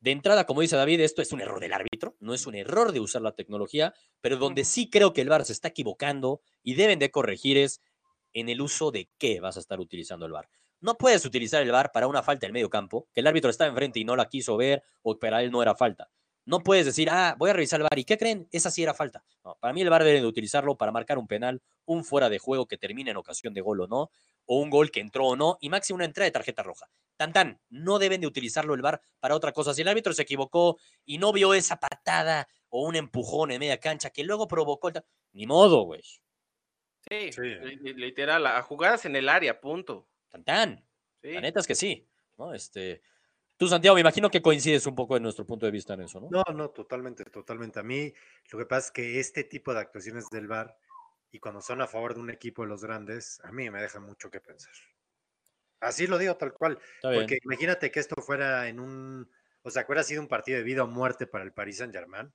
de 0.00 0.12
entrada, 0.12 0.46
como 0.46 0.62
dice 0.62 0.76
David, 0.76 1.00
esto 1.00 1.20
es 1.20 1.30
un 1.32 1.42
error 1.42 1.60
del 1.60 1.74
árbitro, 1.74 2.16
no 2.20 2.32
es 2.32 2.46
un 2.46 2.54
error 2.54 2.92
de 2.92 3.00
usar 3.00 3.20
la 3.20 3.32
tecnología, 3.32 3.92
pero 4.22 4.38
donde 4.38 4.64
sí 4.64 4.88
creo 4.88 5.12
que 5.12 5.20
el 5.20 5.28
VAR 5.28 5.44
se 5.44 5.52
está 5.52 5.68
equivocando 5.68 6.40
y 6.62 6.74
deben 6.74 6.98
de 6.98 7.10
corregir 7.10 7.58
es 7.58 7.82
en 8.32 8.48
el 8.48 8.62
uso 8.62 8.90
de 8.92 9.10
qué 9.18 9.40
vas 9.40 9.58
a 9.58 9.60
estar 9.60 9.78
utilizando 9.78 10.24
el 10.24 10.32
VAR. 10.32 10.48
No 10.80 10.96
puedes 10.96 11.26
utilizar 11.26 11.60
el 11.60 11.70
VAR 11.70 11.92
para 11.92 12.06
una 12.06 12.22
falta 12.22 12.46
en 12.46 12.54
medio 12.54 12.70
campo, 12.70 13.08
que 13.12 13.20
el 13.20 13.26
árbitro 13.26 13.50
está 13.50 13.66
enfrente 13.66 14.00
y 14.00 14.04
no 14.06 14.16
la 14.16 14.30
quiso 14.30 14.56
ver 14.56 14.82
o 15.02 15.18
para 15.18 15.42
él 15.42 15.50
no 15.50 15.60
era 15.60 15.74
falta. 15.74 16.10
No 16.46 16.60
puedes 16.60 16.86
decir, 16.86 17.08
ah, 17.10 17.36
voy 17.38 17.50
a 17.50 17.52
revisar 17.52 17.78
el 17.80 17.84
bar. 17.84 17.98
¿Y 17.98 18.04
qué 18.04 18.16
creen? 18.18 18.48
Esa 18.50 18.70
sí 18.70 18.82
era 18.82 18.94
falta. 18.94 19.22
No, 19.44 19.56
para 19.60 19.72
mí 19.74 19.82
el 19.82 19.90
bar 19.90 20.02
debe 20.04 20.20
de 20.20 20.26
utilizarlo 20.26 20.76
para 20.76 20.90
marcar 20.90 21.18
un 21.18 21.26
penal, 21.26 21.62
un 21.84 22.04
fuera 22.04 22.28
de 22.28 22.38
juego 22.38 22.66
que 22.66 22.76
termine 22.78 23.10
en 23.10 23.16
ocasión 23.18 23.54
de 23.54 23.60
gol 23.60 23.80
o 23.82 23.86
no, 23.86 24.10
o 24.46 24.58
un 24.60 24.70
gol 24.70 24.90
que 24.90 25.00
entró 25.00 25.26
o 25.26 25.36
no, 25.36 25.58
y 25.60 25.68
máximo 25.68 25.96
una 25.96 26.06
entrada 26.06 26.24
de 26.26 26.32
tarjeta 26.32 26.62
roja. 26.62 26.86
Tan 27.16 27.32
tan, 27.32 27.60
no 27.68 27.98
deben 27.98 28.20
de 28.22 28.26
utilizarlo 28.26 28.74
el 28.74 28.82
bar 28.82 29.00
para 29.20 29.36
otra 29.36 29.52
cosa. 29.52 29.74
Si 29.74 29.82
el 29.82 29.88
árbitro 29.88 30.12
se 30.14 30.22
equivocó 30.22 30.78
y 31.04 31.18
no 31.18 31.32
vio 31.32 31.52
esa 31.54 31.76
patada 31.78 32.48
o 32.70 32.86
un 32.86 32.96
empujón 32.96 33.50
en 33.50 33.60
media 33.60 33.78
cancha 33.78 34.10
que 34.10 34.24
luego 34.24 34.48
provocó 34.48 34.88
el... 34.88 35.02
Ni 35.32 35.46
modo, 35.46 35.82
güey. 35.82 36.02
Sí, 36.02 37.32
Sí. 37.32 37.40
li- 37.42 37.76
li- 37.76 37.94
literal, 37.94 38.46
a 38.46 38.62
jugadas 38.62 39.04
en 39.04 39.16
el 39.16 39.28
área, 39.28 39.60
punto. 39.60 40.08
Tan 40.28 40.44
tan. 40.44 40.86
Sí. 41.22 41.32
La 41.32 41.40
neta 41.42 41.60
es 41.60 41.66
que 41.66 41.74
sí. 41.74 42.06
¿no? 42.38 42.54
Este, 42.54 43.02
tú, 43.60 43.68
Santiago, 43.68 43.94
me 43.94 44.00
imagino 44.00 44.30
que 44.30 44.40
coincides 44.40 44.86
un 44.86 44.94
poco 44.94 45.18
en 45.18 45.22
nuestro 45.22 45.44
punto 45.46 45.66
de 45.66 45.72
vista 45.72 45.92
en 45.92 46.00
eso, 46.00 46.18
¿no? 46.18 46.28
No, 46.30 46.42
no, 46.54 46.70
totalmente, 46.70 47.24
totalmente. 47.24 47.78
A 47.78 47.82
mí 47.82 48.12
lo 48.50 48.58
que 48.58 48.64
pasa 48.64 48.86
es 48.86 48.90
que 48.92 49.20
este 49.20 49.44
tipo 49.44 49.74
de 49.74 49.80
actuaciones 49.80 50.30
del 50.30 50.48
VAR 50.48 50.74
y 51.30 51.38
cuando 51.40 51.60
son 51.60 51.82
a 51.82 51.86
favor 51.86 52.14
de 52.14 52.20
un 52.20 52.30
equipo 52.30 52.62
de 52.62 52.68
los 52.68 52.82
grandes, 52.82 53.38
a 53.44 53.52
mí 53.52 53.68
me 53.68 53.82
deja 53.82 54.00
mucho 54.00 54.30
que 54.30 54.40
pensar. 54.40 54.72
Así 55.78 56.06
lo 56.06 56.16
digo 56.16 56.36
tal 56.36 56.54
cual, 56.54 56.78
Está 56.96 57.10
bien. 57.10 57.22
porque 57.22 57.38
imagínate 57.44 57.90
que 57.90 58.00
esto 58.00 58.16
fuera 58.22 58.66
en 58.68 58.80
un, 58.80 59.30
o 59.62 59.70
sea, 59.70 59.84
que 59.84 59.92
hubiera 59.92 60.04
sido 60.04 60.22
un 60.22 60.28
partido 60.28 60.56
de 60.58 60.64
vida 60.64 60.82
o 60.82 60.86
muerte 60.86 61.26
para 61.26 61.44
el 61.44 61.52
Paris 61.52 61.76
Saint-Germain. 61.78 62.32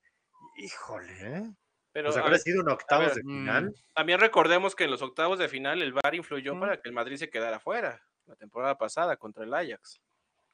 Híjole, 0.58 1.14
¿eh? 1.22 1.44
Pero 1.92 2.10
o 2.10 2.12
sea, 2.12 2.22
hubiera 2.22 2.38
sido 2.38 2.62
un 2.62 2.70
octavos 2.70 3.08
ver, 3.08 3.16
de 3.16 3.24
mm, 3.24 3.40
final. 3.40 3.76
también 3.96 4.20
recordemos 4.20 4.76
que 4.76 4.84
en 4.84 4.92
los 4.92 5.02
octavos 5.02 5.40
de 5.40 5.50
final 5.50 5.82
el 5.82 5.94
VAR 5.94 6.14
influyó 6.14 6.54
Mm. 6.56 6.60
para 6.60 6.82
que 6.82 6.90
el 6.90 6.94
Madrid 6.94 7.18
se 7.18 7.30
quedara 7.30 7.60
fuera 7.60 8.02
la 8.26 8.36
temporada 8.36 8.78
pasada 8.78 9.18
contra 9.18 9.44
el 9.44 9.54
Ajax. 9.54 10.02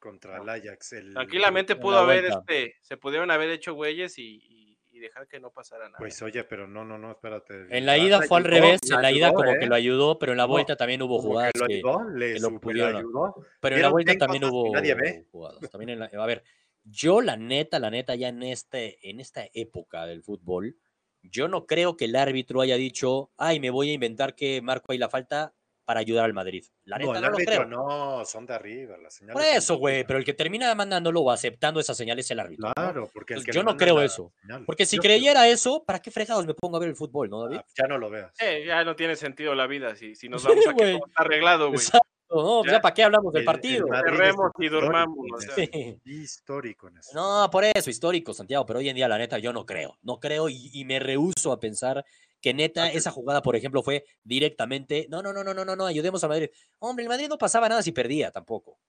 Contra 0.01 0.35
el 0.41 0.49
Ajax. 0.49 0.91
El, 0.93 1.13
Tranquilamente 1.13 1.73
en 1.73 1.79
pudo 1.79 1.99
haber, 1.99 2.21
vuelta. 2.23 2.39
este, 2.39 2.75
se 2.81 2.97
pudieron 2.97 3.31
haber 3.31 3.49
hecho 3.51 3.73
güeyes 3.73 4.17
y, 4.17 4.41
y- 4.43 4.77
y 4.93 4.99
dejar 4.99 5.25
que 5.29 5.39
no 5.39 5.51
pasara 5.51 5.85
nada. 5.85 5.97
Pues 5.99 6.21
oye, 6.21 6.43
pero 6.43 6.67
no, 6.67 6.83
no, 6.83 6.97
no, 6.97 7.11
espérate. 7.11 7.65
En 7.69 7.85
la 7.85 7.97
ida 7.97 8.21
fue 8.23 8.39
al 8.39 8.43
revés, 8.43 8.81
en 8.91 9.01
la 9.01 9.09
ida 9.13 9.31
como 9.31 9.51
¿eh? 9.51 9.57
que 9.59 9.65
lo 9.67 9.75
ayudó, 9.75 10.19
pero 10.19 10.33
en 10.33 10.37
la 10.37 10.43
No, 10.43 10.49
vuelta 10.49 10.75
también 10.75 11.01
hubo 11.01 11.19
jugadas 11.21 11.53
que 11.53 11.59
lo 11.59 11.67
que, 11.67 11.73
ayudó, 11.75 12.09
le 12.09 12.33
que 12.33 12.39
lo 12.41 12.47
super 12.49 12.59
pudieron- 12.59 12.95
ayudó. 12.97 13.35
pero 13.61 13.75
en 13.77 13.81
la 13.83 13.89
vuelta 13.89 14.17
también 14.17 14.43
hubo 14.43 14.69
nadie 14.73 14.93
ve. 14.95 15.25
jugadas. 15.31 15.69
También 15.71 15.91
en 15.91 15.99
la- 15.99 16.11
a 16.13 16.25
ver, 16.25 16.43
yo 16.83 17.21
la 17.21 17.37
neta, 17.37 17.79
la 17.79 17.89
neta, 17.89 18.15
ya 18.15 18.27
en 18.27 18.43
este, 18.43 18.97
en 19.09 19.21
esta 19.21 19.47
época 19.53 20.05
del 20.07 20.23
fútbol, 20.23 20.75
yo 21.23 21.47
no 21.47 21.65
creo 21.67 21.95
que 21.95 22.05
el 22.05 22.15
árbitro 22.17 22.59
haya 22.59 22.75
dicho, 22.75 23.31
ay, 23.37 23.59
me 23.61 23.69
voy 23.69 23.91
a 23.91 23.93
inventar 23.93 24.35
que 24.35 24.61
marco 24.61 24.91
ahí 24.91 24.97
la 24.97 25.07
falta 25.09 25.53
para 25.91 25.99
ayudar 25.99 26.23
al 26.23 26.31
Madrid. 26.33 26.63
La 26.85 26.97
No, 26.97 27.07
neta 27.07 27.17
el 27.19 27.23
no, 27.25 27.29
lo 27.31 27.35
creo. 27.45 27.65
no, 27.65 28.23
son 28.23 28.45
de 28.45 28.53
arriba, 28.53 28.95
las 28.97 29.13
señales. 29.13 29.33
Por 29.33 29.43
eso, 29.43 29.75
güey, 29.75 30.05
pero 30.05 30.19
el 30.19 30.23
que 30.23 30.33
termina 30.33 30.73
mandándolo 30.73 31.19
o 31.19 31.31
aceptando 31.31 31.81
esa 31.81 31.93
señal 31.93 32.17
es 32.17 32.31
el 32.31 32.39
árbitro. 32.39 32.71
Claro, 32.73 33.09
porque 33.13 33.33
el 33.33 33.39
Entonces, 33.39 33.51
que 33.53 33.57
yo 33.59 33.63
no 33.69 33.75
creo 33.75 33.99
la 33.99 34.05
eso. 34.05 34.31
señal. 34.39 34.63
Porque 34.65 34.85
si 34.85 34.95
Yo- 34.95 35.01
creyera 35.01 35.49
eso, 35.49 35.83
¿para 35.83 35.99
qué 35.99 36.09
fregados 36.09 36.45
me 36.47 36.53
pongo 36.53 36.77
a 36.77 36.79
ver 36.79 36.87
el 36.87 36.95
fútbol, 36.95 37.29
no, 37.29 37.41
David? 37.43 37.57
Ah, 37.59 37.65
ya 37.75 37.87
no 37.87 37.97
lo 37.97 38.09
veas. 38.09 38.31
Eh, 38.39 38.63
ya 38.65 38.85
no 38.85 38.95
tiene 38.95 39.17
sentido 39.17 39.53
la 39.53 39.67
vida 39.67 39.93
si, 39.97 40.15
si 40.15 40.29
nos 40.29 40.43
Sí, 40.43 40.47
vamos 40.65 40.65
a 40.67 40.73
que 40.75 40.81
güey. 40.81 40.97
todo 40.97 41.07
está 41.09 41.23
arreglado, 41.23 41.67
güey. 41.67 41.75
Exacto, 41.81 42.07
¿no? 42.29 42.63
Ya. 42.63 42.71
Ya, 42.71 42.81
¿para 42.81 42.93
qué 42.93 43.03
hablamos 43.03 43.33
del 43.33 43.41
El- 43.41 43.47
el 43.49 43.53
partido? 43.53 43.87
Madrid 43.89 44.11
es 44.13 44.17
Cerremos 44.17 44.51
y 44.57 44.63
histórico 44.63 44.85
durmamos, 44.85 45.17
en 45.27 45.33
o 45.33 45.37
eso, 45.39 45.51
sea. 45.53 45.65
Sí. 45.65 45.99
Histórico 46.05 46.87
en 46.87 46.97
eso. 46.99 47.11
No, 47.13 47.49
por 47.51 47.65
eso, 47.65 47.89
histórico, 47.89 48.33
Santiago, 48.33 48.65
pero 48.65 48.79
hoy 48.79 48.87
en 48.87 48.95
día, 48.95 49.09
la 49.09 49.17
neta, 49.17 49.37
yo 49.39 49.51
no 49.51 49.65
creo. 49.65 49.97
No 50.03 50.21
creo 50.21 50.47
y, 50.47 50.69
y 50.71 50.85
me 50.85 50.99
rehuso 50.99 51.51
a 51.51 51.59
pensar 51.59 52.05
que 52.41 52.53
neta 52.53 52.91
esa 52.91 53.11
jugada, 53.11 53.41
por 53.41 53.55
ejemplo, 53.55 53.83
fue 53.83 54.03
directamente. 54.23 55.05
No, 55.09 55.21
no, 55.21 55.31
no, 55.31 55.43
no, 55.43 55.53
no, 55.53 55.63
no, 55.63 55.75
no, 55.75 55.85
ayudemos 55.85 56.23
al 56.23 56.29
Madrid. 56.31 56.49
Hombre, 56.79 57.03
el 57.03 57.09
Madrid 57.09 57.27
no 57.29 57.37
pasaba 57.37 57.69
nada 57.69 57.81
si 57.83 57.91
perdía 57.91 58.31
tampoco. 58.31 58.79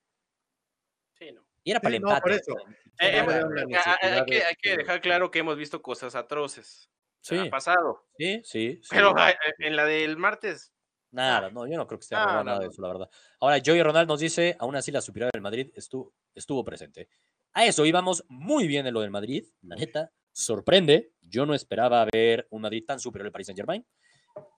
Sí, 1.18 1.30
no. 1.32 1.44
Y 1.62 1.70
era 1.70 1.80
para 1.80 1.94
el 1.94 2.00
Sí, 2.00 2.02
no, 2.08 2.20
por 2.20 2.32
empate. 2.32 2.34
eso. 2.36 2.56
Eh, 3.00 3.20
hay- 3.20 4.24
que, 4.26 4.34
de- 4.34 4.44
hay 4.44 4.54
que 4.60 4.76
dejar 4.76 5.00
claro 5.00 5.30
que 5.30 5.38
hemos 5.40 5.56
visto 5.56 5.80
cosas 5.80 6.14
atroces. 6.14 6.90
Sí, 7.20 7.38
Ha 7.38 7.50
pasado. 7.50 8.04
sí, 8.18 8.40
sí. 8.44 8.80
sí. 8.82 8.88
Pero 8.90 9.16
eh, 9.16 9.36
en 9.58 9.76
la 9.76 9.84
del 9.84 10.16
martes, 10.16 10.72
Nada, 11.12 11.50
no, 11.50 11.66
yo 11.66 11.76
no 11.76 11.86
creo 11.86 11.98
que 11.98 12.04
esté 12.04 12.14
no, 12.16 12.42
nada 12.42 12.58
de 12.58 12.68
eso, 12.68 12.80
la 12.80 12.88
verdad. 12.88 13.10
Ahora, 13.38 13.60
Joey 13.64 13.82
Ronald 13.82 14.08
nos 14.08 14.18
dice, 14.18 14.56
aún 14.58 14.74
así 14.76 14.90
la 14.90 15.02
superioridad 15.02 15.32
del 15.34 15.42
Madrid 15.42 15.70
estuvo, 15.74 16.14
estuvo 16.34 16.64
presente. 16.64 17.10
A 17.52 17.66
eso 17.66 17.84
íbamos 17.84 18.24
muy 18.28 18.66
bien 18.66 18.86
en 18.86 18.94
lo 18.94 19.02
del 19.02 19.10
Madrid, 19.10 19.44
la 19.60 19.76
neta, 19.76 20.10
sorprende. 20.32 21.12
Yo 21.20 21.46
no 21.46 21.54
esperaba 21.54 22.06
ver 22.12 22.46
un 22.50 22.62
Madrid 22.62 22.84
tan 22.86 22.98
superior 22.98 23.26
al 23.26 23.32
Paris 23.32 23.46
Saint 23.46 23.58
Germain. 23.58 23.86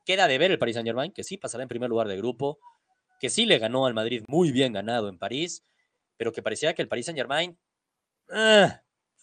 Queda 0.05 0.29
de 0.29 0.39
ver 0.39 0.51
el 0.51 0.59
Paris 0.59 0.75
Saint 0.75 0.87
Germain, 0.87 1.13
que 1.13 1.25
sí 1.25 1.37
pasará 1.37 1.63
en 1.63 1.69
primer 1.69 1.91
lugar 1.91 2.09
de 2.09 2.17
grupo, 2.17 2.59
que 3.21 3.31
sí 3.31 3.47
le 3.47 3.59
ganó 3.59 3.87
al 3.87 3.95
Madrid 3.95 4.25
muy 4.29 4.53
bien 4.53 4.73
ganado 4.73 5.09
en 5.09 5.19
París, 5.19 5.65
pero 6.17 6.33
que 6.33 6.43
parecía 6.43 6.75
que 6.75 6.83
el 6.83 6.89
Paris 6.89 7.07
Saint 7.07 7.19
Germain, 7.19 7.59
ah, 8.31 8.81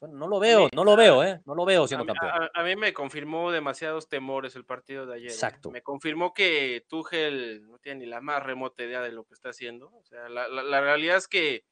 no 0.10 0.28
lo 0.28 0.40
veo, 0.40 0.68
no 0.74 0.84
lo 0.84 0.96
veo, 0.96 1.24
¿eh? 1.24 1.42
No 1.46 1.54
lo 1.54 1.64
veo 1.64 1.84
a 1.84 1.88
siendo 1.88 2.06
mí, 2.06 2.12
campeón. 2.14 2.50
a- 2.56 2.60
a 2.60 2.64
mí 2.64 2.76
me 2.76 2.92
confirmó 2.92 3.52
demasiados 3.52 4.10
temores 4.10 4.56
el 4.56 4.66
partido 4.66 5.06
de 5.06 5.14
ayer. 5.16 5.30
¿eh? 5.30 5.34
Exacto. 5.34 5.70
Me 5.70 5.84
confirmó 5.84 6.34
que 6.34 6.84
Tuchel 6.90 7.68
no 7.70 7.78
tiene 7.78 8.00
ni 8.00 8.06
la 8.08 8.20
más 8.20 8.42
remota 8.42 8.84
idea 8.84 9.02
de 9.02 9.12
lo 9.12 9.26
que 9.26 9.36
está 9.36 9.50
haciendo. 9.50 9.92
O 9.94 10.04
sea, 10.04 10.28
la, 10.28 10.48
la- 10.48 10.64
la 10.64 10.82
realidad 10.82 11.18
es 11.18 11.28
que 11.28 11.66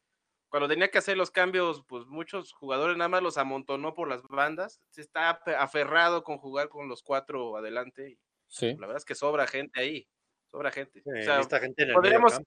cuando 0.49 0.67
tenía 0.67 0.89
que 0.91 0.97
hacer 0.97 1.15
los 1.17 1.31
cambios, 1.31 1.83
pues 1.87 2.05
muchos 2.07 2.51
jugadores 2.53 2.97
nada 2.97 3.07
más 3.09 3.21
los 3.23 3.37
amontonó 3.37 3.93
por 3.93 4.07
las 4.09 4.23
bandas. 4.23 4.81
Se 4.89 5.01
está 5.01 5.29
afe- 5.43 5.55
aferrado 5.55 6.23
con 6.23 6.37
jugar 6.37 6.69
con 6.69 6.87
los 6.89 7.03
cuatro 7.03 7.55
adelante. 7.57 8.09
y 8.11 8.19
Sí. 8.47 8.73
La 8.79 8.87
verdad 8.87 8.97
es 8.97 9.05
que 9.05 9.13
sobra 9.15 9.45
gente 9.47 9.79
ahí. 9.79 10.07
Sobra 10.51 10.71
gente. 10.71 11.01
Sí, 11.03 11.09
O 11.19 11.23
sea, 11.23 11.39
esta 11.39 11.59
gente 11.59 11.83
en 11.83 11.89
el 11.89 11.95
medio 11.95 12.01
podríamos- 12.01 12.41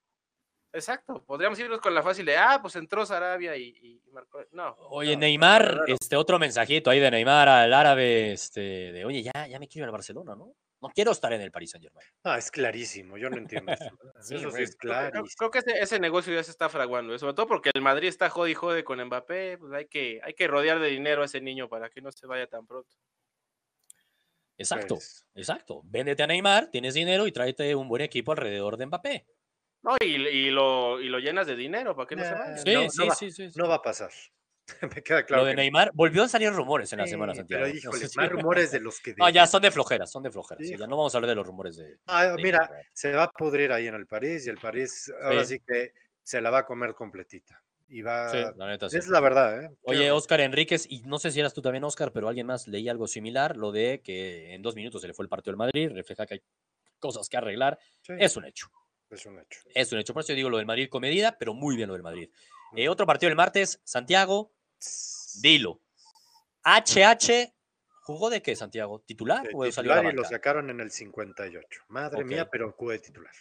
exacto. 0.73 1.23
Podríamos 1.25 1.57
irnos 1.59 1.79
con 1.79 1.93
la 1.93 2.03
fácil 2.03 2.25
de, 2.25 2.35
ah, 2.37 2.59
pues 2.61 2.75
entró 2.75 3.05
Sarabia 3.05 3.55
y, 3.55 3.69
y 3.81 4.11
marcó. 4.11 4.43
No. 4.51 4.75
Oye, 4.89 5.13
no, 5.15 5.21
Neymar, 5.21 5.83
este 5.87 6.15
otro 6.17 6.39
mensajito 6.39 6.89
ahí 6.89 6.99
de 6.99 7.09
Neymar 7.11 7.47
al 7.47 7.73
árabe, 7.73 8.33
este, 8.33 8.59
de 8.91 9.05
oye, 9.05 9.23
ya, 9.23 9.47
ya 9.47 9.59
me 9.59 9.67
quiero 9.67 9.83
ir 9.85 9.87
al 9.87 9.91
Barcelona, 9.93 10.35
¿no? 10.35 10.53
No 10.83 10.93
quiero 10.93 11.11
estar 11.11 11.31
en 11.33 11.41
el 11.41 11.51
Paris 11.51 11.71
Saint 11.71 11.83
Germain. 11.85 12.07
Ah, 12.23 12.37
es 12.37 12.51
clarísimo, 12.51 13.17
yo 13.17 13.29
no 13.29 13.37
entiendo 13.37 13.71
eso. 13.71 13.85
Sí, 14.21 14.35
eso 14.35 14.45
sí 14.45 14.49
güey. 14.51 14.63
es 14.63 14.75
creo- 14.77 14.91
clarísimo. 14.93 15.25
creo 15.37 15.51
que 15.51 15.59
ese, 15.59 15.79
ese 15.79 15.99
negocio 15.99 16.33
ya 16.33 16.43
se 16.43 16.51
está 16.51 16.69
fraguando, 16.69 17.13
¿eh? 17.15 17.19
sobre 17.19 17.33
todo 17.33 17.47
porque 17.47 17.71
el 17.73 17.81
Madrid 17.81 18.07
está 18.09 18.29
jode 18.29 18.51
y 18.51 18.53
jode 18.53 18.83
con 18.83 19.03
Mbappé, 19.03 19.57
pues 19.57 19.71
hay 19.73 19.85
que, 19.87 20.19
hay 20.23 20.33
que 20.33 20.47
rodear 20.47 20.79
de 20.79 20.89
dinero 20.89 21.21
a 21.21 21.25
ese 21.25 21.41
niño 21.41 21.67
para 21.69 21.89
que 21.89 22.01
no 22.01 22.11
se 22.11 22.27
vaya 22.27 22.47
tan 22.47 22.65
pronto. 22.67 22.95
Exacto, 24.57 24.95
Pues, 24.95 25.25
exacto. 25.35 25.81
Véndete 25.85 26.23
a 26.23 26.27
Neymar, 26.27 26.69
tienes 26.69 26.93
dinero 26.93 27.25
y 27.27 27.31
tráete 27.31 27.73
un 27.75 27.87
buen 27.87 28.01
equipo 28.03 28.31
alrededor 28.31 28.77
de 28.77 28.85
Mbappé. 28.85 29.25
No, 29.81 29.95
y, 29.99 30.05
y 30.15 30.51
lo, 30.51 31.01
y 31.01 31.09
lo 31.09 31.19
llenas 31.19 31.47
de 31.47 31.55
dinero 31.55 31.95
para 31.95 32.07
que 32.07 32.15
no 32.15 32.23
se 32.23 32.33
vaya. 32.33 32.57
Sí, 32.57 32.73
no, 32.73 32.83
no 32.83 32.89
sí, 32.89 33.07
va- 33.07 33.15
sí, 33.15 33.31
sí, 33.31 33.49
sí. 33.51 33.59
no 33.59 33.67
va 33.67 33.75
a 33.75 33.81
pasar. 33.81 34.11
Me 34.95 35.01
queda 35.03 35.23
claro. 35.25 35.43
Lo 35.43 35.47
de 35.47 35.55
no. 35.55 35.61
Neymar, 35.61 35.91
volvió 35.93 36.23
a 36.23 36.27
salir 36.29 36.51
rumores 36.51 36.91
en 36.93 36.99
la 36.99 37.07
semana, 37.07 37.33
Sí, 37.33 37.39
Santiago. 37.39 37.63
Pero 37.65 37.73
No 37.73 37.77
híjole, 37.79 38.07
si- 38.07 38.17
más 38.17 38.29
rumores 38.29 38.71
de 38.71 38.79
los 38.79 38.99
que. 39.01 39.13
No, 39.17 39.25
de- 39.25 39.33
ya 39.33 39.45
son 39.47 39.61
de 39.61 39.71
flojeras, 39.71 40.11
son 40.11 40.23
de 40.23 40.31
flojeras. 40.31 40.65
sí, 40.65 40.75
ya 40.77 40.87
no 40.87 40.95
vamos 40.97 41.13
a 41.13 41.17
hablar 41.17 41.29
de 41.29 41.35
los 41.35 41.45
rumores 41.45 41.75
de. 41.77 41.97
Ah, 42.07 42.25
de 42.27 42.35
mira, 42.43 42.59
Neymar. 42.59 42.85
se 42.93 43.11
va 43.11 43.23
a 43.23 43.31
pudrir 43.31 43.71
ahí 43.71 43.87
en 43.87 43.95
el 43.95 44.07
París 44.07 44.45
y 44.47 44.49
el 44.49 44.57
París 44.57 45.11
ahora 45.21 45.43
Sí. 45.45 45.55
sí 45.57 45.63
que 45.67 45.93
se 46.21 46.39
la 46.41 46.49
va 46.49 46.59
a 46.59 46.65
comer 46.65 46.93
completita. 46.93 47.61
Y 47.89 48.01
va. 48.01 48.29
Sí, 48.29 48.37
la 48.55 48.67
neta 48.67 48.89
sí. 48.89 48.97
Es 48.97 49.07
la 49.07 49.19
verdad, 49.19 49.63
¿eh? 49.65 49.69
Oye, 49.83 50.09
Oscar 50.11 50.39
Enríquez, 50.41 50.85
y 50.89 51.01
no 51.01 51.19
sé 51.19 51.29
si 51.31 51.39
eras 51.41 51.53
tú 51.53 51.61
también, 51.61 51.83
Oscar, 51.83 52.11
pero 52.11 52.27
alguien 52.27 52.47
más 52.47 52.67
leía 52.67 52.91
algo 52.91 53.05
similar, 53.07 53.55
lo 53.57 53.71
de 53.71 54.01
que 54.01 54.53
en 54.55 54.61
dos 54.63 54.75
minutos 54.75 55.01
se 55.01 55.07
le 55.07 55.13
fue 55.13 55.23
el 55.25 55.29
partido 55.29 55.51
al 55.51 55.57
Madrid, 55.57 55.91
refleja 55.93 56.25
que 56.25 56.35
hay 56.35 56.41
cosas 56.97 57.27
que 57.29 57.37
arreglar. 57.37 57.77
sí, 58.01 58.13
Es 58.17 58.35
un 58.37 58.45
hecho. 58.45 58.67
es 59.11 59.25
un 59.27 59.37
hecho. 59.37 59.59
Es 59.75 59.91
un 59.91 59.99
hecho. 59.99 60.13
Por 60.13 60.21
eso 60.23 60.29
yo 60.31 60.37
digo 60.37 60.49
lo 60.49 60.57
del 60.57 60.65
Madrid 60.65 60.87
con 60.89 61.01
medida, 61.01 61.37
pero 61.37 61.53
muy 61.53 61.75
bien 61.75 61.87
lo 61.89 61.93
del 61.93 62.01
Madrid. 62.01 62.29
Eh, 62.75 62.89
otro 62.89 63.05
partido 63.05 63.29
el 63.29 63.35
martes, 63.35 63.79
Santiago, 63.83 64.51
dilo. 65.41 65.79
HH, 66.63 67.53
¿jugó 68.03 68.29
de 68.29 68.41
qué, 68.41 68.55
Santiago? 68.55 68.99
¿Titular 69.01 69.43
De 69.43 69.51
o 69.53 69.71
salió 69.71 70.09
y 70.09 70.13
lo 70.13 70.23
sacaron 70.23 70.69
en 70.69 70.79
el 70.79 70.91
58. 70.91 71.81
Madre 71.89 72.23
mía, 72.23 72.49
pero 72.49 72.71
jugó 72.71 72.91
de 72.91 72.99
titular. 72.99 73.33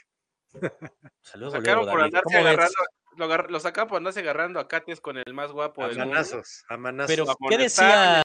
Luego, 1.35 1.53
sacaron 1.57 1.87
por 1.89 2.03
andarse 2.03 2.37
agarrando, 2.37 2.73
lo, 3.17 3.25
agar- 3.25 3.51
lo 3.51 3.61
sacaron 3.61 3.89
por 3.89 3.97
andarse 3.99 4.21
agarrando 4.21 4.61
a 4.61 4.69
Katies 4.69 5.01
con 5.01 5.17
el 5.17 5.33
más 5.35 5.51
guapo 5.53 5.83
A 5.83 5.89
del 5.89 5.99
mundo. 5.99 6.11
manazos, 6.15 6.65
a 6.69 6.77
manazos. 6.77 7.11
Pero, 7.11 7.25
Lo 7.25 7.37
¿qué 7.49 7.57
decía, 7.59 8.23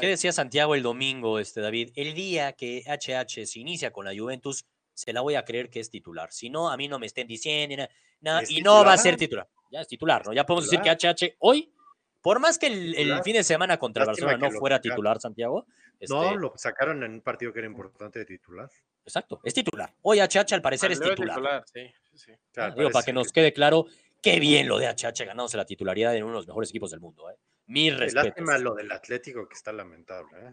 ¿qué 0.00 0.06
decía 0.06 0.32
Santiago 0.32 0.74
el 0.74 0.82
domingo, 0.82 1.38
este 1.38 1.60
David? 1.60 1.90
El 1.96 2.14
día 2.14 2.52
que 2.54 2.82
HH 2.86 3.46
se 3.46 3.58
inicia 3.60 3.92
con 3.92 4.04
la 4.06 4.12
Juventus, 4.16 4.64
se 4.94 5.12
la 5.12 5.20
voy 5.20 5.34
a 5.34 5.44
creer 5.44 5.68
que 5.70 5.80
es 5.80 5.90
titular. 5.90 6.32
Si 6.32 6.48
no, 6.50 6.70
a 6.70 6.76
mí 6.76 6.88
no 6.88 6.98
me 6.98 7.06
estén 7.06 7.26
diciendo, 7.26 7.76
na- 7.76 7.88
na- 8.20 8.40
¿Es 8.42 8.50
y 8.50 8.60
no 8.62 8.84
va 8.84 8.94
a 8.94 8.98
ser 8.98 9.16
titular? 9.16 9.46
titular. 9.46 9.68
Ya 9.70 9.80
es 9.80 9.88
titular, 9.88 10.26
¿no? 10.26 10.32
Ya 10.32 10.44
podemos 10.46 10.68
titular. 10.70 10.96
decir 10.96 11.16
que 11.16 11.26
HH 11.32 11.36
hoy, 11.40 11.72
por 12.22 12.38
más 12.40 12.58
que 12.58 12.68
el, 12.68 12.88
el 12.90 12.94
Titular. 12.96 13.24
fin 13.24 13.32
de 13.34 13.44
semana 13.44 13.78
contra 13.78 14.04
Lástima 14.06 14.28
Barcelona 14.28 14.52
no 14.54 14.58
fuera 14.58 14.76
sacaron. 14.76 14.94
titular, 14.96 15.20
Santiago. 15.20 15.66
No, 16.08 16.22
este, 16.24 16.36
lo 16.36 16.52
sacaron 16.56 17.02
en 17.02 17.12
un 17.12 17.20
partido 17.20 17.52
que 17.52 17.58
era 17.58 17.68
importante 17.68 18.18
de 18.20 18.24
titular. 18.24 18.70
Exacto, 19.04 19.40
es 19.44 19.52
titular. 19.54 19.92
Hoy 20.02 20.18
HH 20.20 20.54
al 20.54 20.62
parecer 20.62 20.92
es 20.92 21.00
titular. 21.00 21.64
sí, 21.72 21.92
sí, 22.10 22.18
sí. 22.18 22.32
O 22.32 22.36
sea, 22.52 22.66
Ah, 22.66 22.70
Digo, 22.70 22.90
para 22.90 23.04
que 23.04 23.12
nos 23.12 23.32
quede 23.32 23.52
claro, 23.52 23.86
qué 24.22 24.38
bien 24.40 24.68
lo 24.68 24.78
de 24.78 24.86
HH 24.88 25.24
ganándose 25.26 25.56
la 25.56 25.64
titularidad 25.66 26.14
en 26.16 26.22
uno 26.22 26.32
de 26.34 26.38
los 26.38 26.46
mejores 26.46 26.70
equipos 26.70 26.90
del 26.92 27.00
mundo. 27.00 27.28
¿eh? 27.30 27.34
Mis 27.66 27.92
que- 27.92 27.98
respetos. 27.98 28.24
Lástima 28.28 28.58
lo 28.58 28.74
del 28.74 28.90
Atlético 28.92 29.48
que 29.48 29.54
está 29.54 29.72
lamentable. 29.72 30.30
¿eh? 30.40 30.52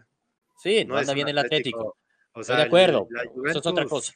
Sí, 0.58 0.84
no, 0.84 0.98
un 0.98 1.14
bien 1.14 1.28
el 1.28 1.38
Atlético. 1.38 1.96
O 2.32 2.40
Estoy 2.40 2.56
de 2.56 2.62
el- 2.62 2.68
acuerdo. 2.68 3.06
la 3.10 3.22
Eso 3.50 3.58
es 3.60 3.66
otra 3.66 3.84
cosa. 3.86 4.12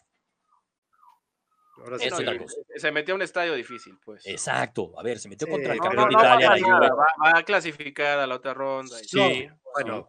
Ahora 1.84 1.98
Sí, 1.98 2.04
sí 2.04 2.10
no, 2.10 2.16
que- 2.16 2.22
otra 2.24 2.38
cosa. 2.38 2.56
Se 2.76 2.90
metió 2.92 3.14
a 3.14 3.16
un 3.16 3.22
estadio 3.22 3.54
difícil, 3.54 3.98
pues. 4.04 4.26
Exacto. 4.26 4.98
A 4.98 5.02
ver, 5.02 5.18
se 5.18 5.28
metió 5.28 5.46
Sí, 5.46 5.50
contra 5.52 5.72
el 5.72 5.78
no, 5.78 5.84
campeón 5.84 6.08
no 6.10 6.18
de 6.18 6.24
Italia, 6.24 6.50
la 6.50 6.56
nada, 6.56 6.88
Juve. 6.88 6.88
va, 6.96 7.06
va 7.32 7.38
a 7.38 7.42
clasificar 7.44 8.18
a 8.18 8.26
la 8.26 8.34
otra 8.36 8.54
ronda. 8.54 9.00
y- 9.00 9.04
Sí. 9.04 9.48
Bueno, 9.74 10.08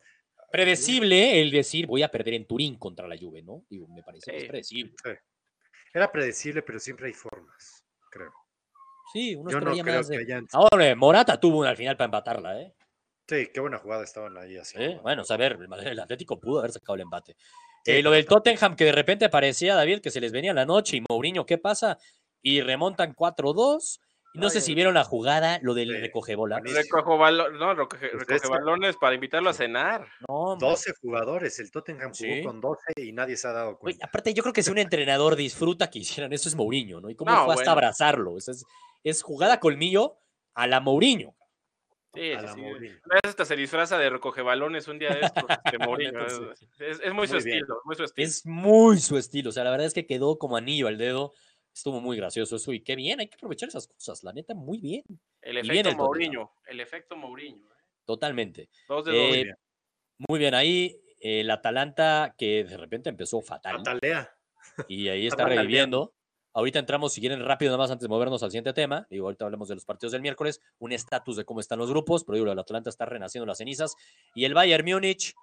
Predecible 0.51 1.41
el 1.41 1.51
decir 1.51 1.85
voy 1.85 2.01
a 2.03 2.07
perder 2.09 2.35
en 2.35 2.45
Turín 2.47 2.77
contra 2.77 3.07
la 3.09 3.17
Juve, 3.17 3.41
¿no? 3.41 3.63
Digo, 3.69 3.87
me 3.89 4.01
parece 4.03 4.31
que 4.31 4.37
es 4.37 4.43
Sí. 4.43 4.47
predecible. 4.49 4.95
era 5.93 6.11
predecible, 6.11 6.61
pero 6.61 6.79
siempre 6.79 7.07
hay 7.07 7.13
formas, 7.13 7.85
creo. 8.09 8.31
Sí, 9.13 9.35
uno 9.35 9.49
Yo 9.51 9.59
no 9.59 9.71
creo 9.71 9.97
más 9.97 10.09
que 10.09 10.17
de... 10.17 10.23
hayan... 10.23 10.47
Ahora, 10.53 10.95
Morata 10.95 11.39
tuvo 11.39 11.59
una 11.59 11.69
al 11.69 11.77
final 11.77 11.95
para 11.97 12.05
empatarla, 12.05 12.61
¿eh? 12.61 12.73
Sí, 13.27 13.47
qué 13.53 13.59
buena 13.59 13.77
jugada 13.79 14.03
estaban 14.03 14.37
ahí 14.37 14.55
haciendo. 14.57 14.89
¿Eh? 14.97 14.99
Bueno, 15.01 15.23
o 15.23 15.25
sea, 15.25 15.35
a 15.35 15.39
ver, 15.39 15.57
el 15.85 15.99
Atlético 15.99 16.39
pudo 16.39 16.59
haber 16.59 16.71
sacado 16.71 16.95
el 16.95 17.01
empate. 17.01 17.35
Sí, 17.85 17.91
Eh, 17.91 18.01
lo 18.03 18.11
del 18.11 18.25
Tottenham, 18.25 18.75
que 18.75 18.85
de 18.85 18.91
repente 18.91 19.29
parecía, 19.29 19.75
David, 19.75 20.01
que 20.01 20.09
se 20.09 20.19
les 20.19 20.31
venía 20.31 20.53
la 20.53 20.65
noche 20.65 20.97
y 20.97 21.03
Mourinho, 21.07 21.45
¿qué 21.45 21.57
pasa? 21.59 21.99
Y 22.41 22.61
remontan 22.61 23.13
4-2. 23.13 23.99
Y 24.33 24.39
no 24.39 24.49
sé 24.49 24.59
si 24.59 24.73
vieron 24.75 24.95
la 24.95 25.05
jugada, 25.05 25.59
lo 25.61 25.73
del 25.73 26.01
recoge 26.01 26.35
bola. 26.35 26.59
Recojo 26.61 27.17
balo- 27.17 27.51
no, 27.57 27.73
recoge, 27.73 28.09
Pues 28.09 28.27
recoge 28.27 28.49
balones 28.49 28.97
para 28.97 29.15
invitarlo 29.15 29.49
a 29.49 29.53
cenar. 29.53 30.07
No, 30.27 30.35
hombre. 30.35 30.67
12 30.67 30.93
jugadores, 30.99 31.57
el 31.59 31.71
Tottenham 31.71 32.11
jugó 32.11 32.33
Sí. 32.33 32.43
con 32.43 32.59
12 32.59 32.91
y 32.97 33.13
nadie 33.13 33.37
se 33.37 33.47
ha 33.47 33.53
dado 33.53 33.69
Oye, 33.69 33.77
cuenta. 33.79 34.05
aparte, 34.07 34.33
yo 34.33 34.43
creo 34.43 34.51
que 34.51 34.61
si 34.63 34.71
un 34.71 34.77
entrenador 34.79 35.35
disfruta 35.37 35.89
que 35.89 35.99
hicieran 35.99 36.33
eso 36.33 36.49
es 36.49 36.55
Mourinho, 36.55 36.99
¿no? 36.99 37.09
Y 37.09 37.15
cómo 37.15 37.31
No, 37.31 37.45
fue 37.45 37.53
hasta 37.53 37.71
abrazarlo. 37.71 38.35
Es 39.03 39.21
jugada 39.23 39.59
colmillo 39.61 40.17
a 40.55 40.67
la 40.67 40.81
Mourinho. 40.81 41.34
Sí, 42.15 42.31
A 42.31 42.53
sí, 42.53 42.61
la 43.05 43.19
hasta 43.23 43.45
se 43.45 43.55
disfraza 43.55 43.97
de 43.97 44.09
recoge 44.09 44.41
balones 44.41 44.87
un 44.87 44.97
día 44.99 45.09
de 45.13 45.21
estos, 45.21 45.43
Mourinho. 45.89 46.25
Es, 46.25 46.99
es 47.03 47.13
muy 47.13 47.27
su 47.27 47.35
Muy 47.35 47.43
bien. 47.43 47.57
estilo, 47.57 47.81
muy 47.85 47.95
su 47.95 48.03
estilo. 48.03 48.27
Es 48.27 48.45
muy 48.45 48.97
su 48.99 49.17
estilo. 49.17 49.49
O 49.49 49.51
sea, 49.53 49.63
la 49.63 49.71
verdad 49.71 49.87
es 49.87 49.93
que 49.93 50.07
quedó 50.07 50.37
como 50.39 50.57
anillo 50.57 50.87
al 50.87 50.97
dedo. 50.97 51.33
Estuvo 51.73 51.99
muy 51.99 52.15
gracioso 52.17 52.55
eso. 52.55 52.71
Y 52.73 52.81
qué 52.81 52.95
bien, 52.95 53.19
hay 53.19 53.27
que 53.27 53.35
aprovechar 53.35 53.67
esas 53.69 53.87
cosas. 53.87 54.23
La 54.23 54.31
neta, 54.31 54.53
muy 54.55 54.77
bien. 54.79 55.03
El 55.41 55.57
efecto 55.57 55.71
el 55.73 55.83
Tottenham. 55.83 55.97
Mourinho, 55.97 56.53
el 56.67 56.79
efecto 56.79 57.15
Mourinho. 57.17 57.67
¿eh? 57.67 57.83
Totalmente. 58.05 58.69
Dos 58.87 59.05
de 59.05 59.11
Eh, 59.11 59.17
dos. 59.17 59.27
Muy 59.29 59.43
bien. 59.43 59.55
Muy 60.29 60.39
bien, 60.39 60.53
ahí 60.55 61.01
el 61.19 61.51
Atalanta 61.51 62.33
que 62.37 62.63
de 62.63 62.77
repente 62.77 63.09
empezó 63.09 63.41
fatal 63.41 63.77
Patalea. 63.83 64.33
y 64.87 65.09
ahí 65.09 65.27
está 65.27 65.45
reviviendo. 65.45 66.14
Ahorita 66.55 66.79
entramos, 66.79 67.11
si 67.11 67.19
quieren, 67.19 67.43
rápido 67.43 67.71
nada 67.71 67.83
más 67.83 67.91
antes 67.91 68.03
de 68.03 68.07
movernos 68.07 68.41
al 68.41 68.49
siguiente 68.49 68.71
tema. 68.71 69.05
Digo, 69.09 69.27
ahorita 69.27 69.43
hablemos 69.43 69.67
de 69.67 69.75
los 69.75 69.83
partidos 69.83 70.13
del 70.13 70.21
miércoles, 70.21 70.61
un 70.79 70.93
estatus 70.93 71.35
de 71.35 71.43
cómo 71.43 71.59
están 71.59 71.79
los 71.79 71.89
grupos, 71.89 72.23
pero 72.23 72.37
digo, 72.37 72.49
el 72.49 72.57
Atalanta 72.57 72.89
está 72.89 73.05
renaciendo 73.05 73.45
las 73.45 73.57
cenizas. 73.57 73.97
Y 74.33 74.45
el 74.45 74.53
Bayern 74.53 74.85
Múnich, 74.85 75.35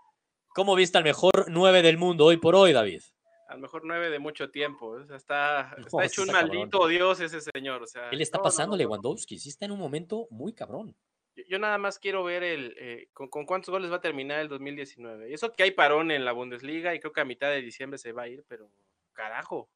¿cómo 0.54 0.74
viste 0.74 0.96
al 0.96 1.04
mejor 1.04 1.50
9 1.50 1.82
del 1.82 1.98
mundo 1.98 2.24
hoy 2.24 2.38
por 2.38 2.54
hoy, 2.54 2.72
David? 2.72 3.02
A 3.46 3.56
lo 3.56 3.60
mejor 3.60 3.82
nueve 3.84 4.08
de 4.08 4.18
mucho 4.18 4.50
tiempo. 4.50 4.86
O 4.86 5.04
sea, 5.04 5.16
está, 5.16 5.76
hecho 6.02 6.22
un 6.22 6.28
cabrón. 6.28 6.56
maldito 6.56 6.86
dios 6.86 7.20
ese 7.20 7.42
señor. 7.42 7.82
O 7.82 7.86
sea, 7.86 8.08
¿Qué 8.08 8.16
le 8.16 8.22
está 8.22 8.38
no, 8.38 8.44
pasando 8.44 8.70
no, 8.70 8.76
no. 8.76 8.78
Lewandowski? 8.78 9.38
Sí 9.38 9.50
está 9.50 9.66
en 9.66 9.72
un 9.72 9.78
momento 9.78 10.28
muy 10.30 10.54
cabrón. 10.54 10.96
Yo, 11.36 11.44
yo 11.46 11.58
nada 11.58 11.76
más 11.76 11.98
quiero 11.98 12.24
ver 12.24 12.42
el 12.42 12.74
eh, 12.78 13.08
con, 13.12 13.28
con 13.28 13.44
cuántos 13.44 13.68
goles 13.68 13.92
va 13.92 13.96
a 13.96 14.00
terminar 14.00 14.40
el 14.40 14.48
2019. 14.48 15.28
Y 15.28 15.34
eso 15.34 15.52
que 15.52 15.64
hay 15.64 15.72
parón 15.72 16.10
en 16.10 16.24
la 16.24 16.32
Bundesliga 16.32 16.94
y 16.94 17.00
creo 17.00 17.12
que 17.12 17.20
a 17.20 17.26
mitad 17.26 17.50
de 17.50 17.60
diciembre 17.60 17.98
se 17.98 18.12
va 18.12 18.22
a 18.22 18.28
ir, 18.28 18.42
pero 18.48 18.70
carajo. 19.12 19.68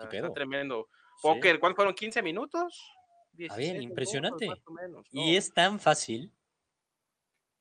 O 0.00 0.02
sea, 0.02 0.10
¿Qué 0.10 0.16
está 0.16 0.26
pedo? 0.28 0.34
tremendo. 0.34 0.88
Sí. 1.16 1.22
Póker, 1.22 1.60
¿cuántos 1.60 1.76
fueron? 1.76 1.94
¿15 1.94 2.22
minutos? 2.22 2.80
A 3.32 3.36
16 3.36 3.58
ver, 3.58 3.78
minutos, 3.78 3.90
impresionante. 3.90 4.48
Y 5.12 5.36
es 5.36 5.52
tan 5.52 5.78
fácil, 5.80 6.32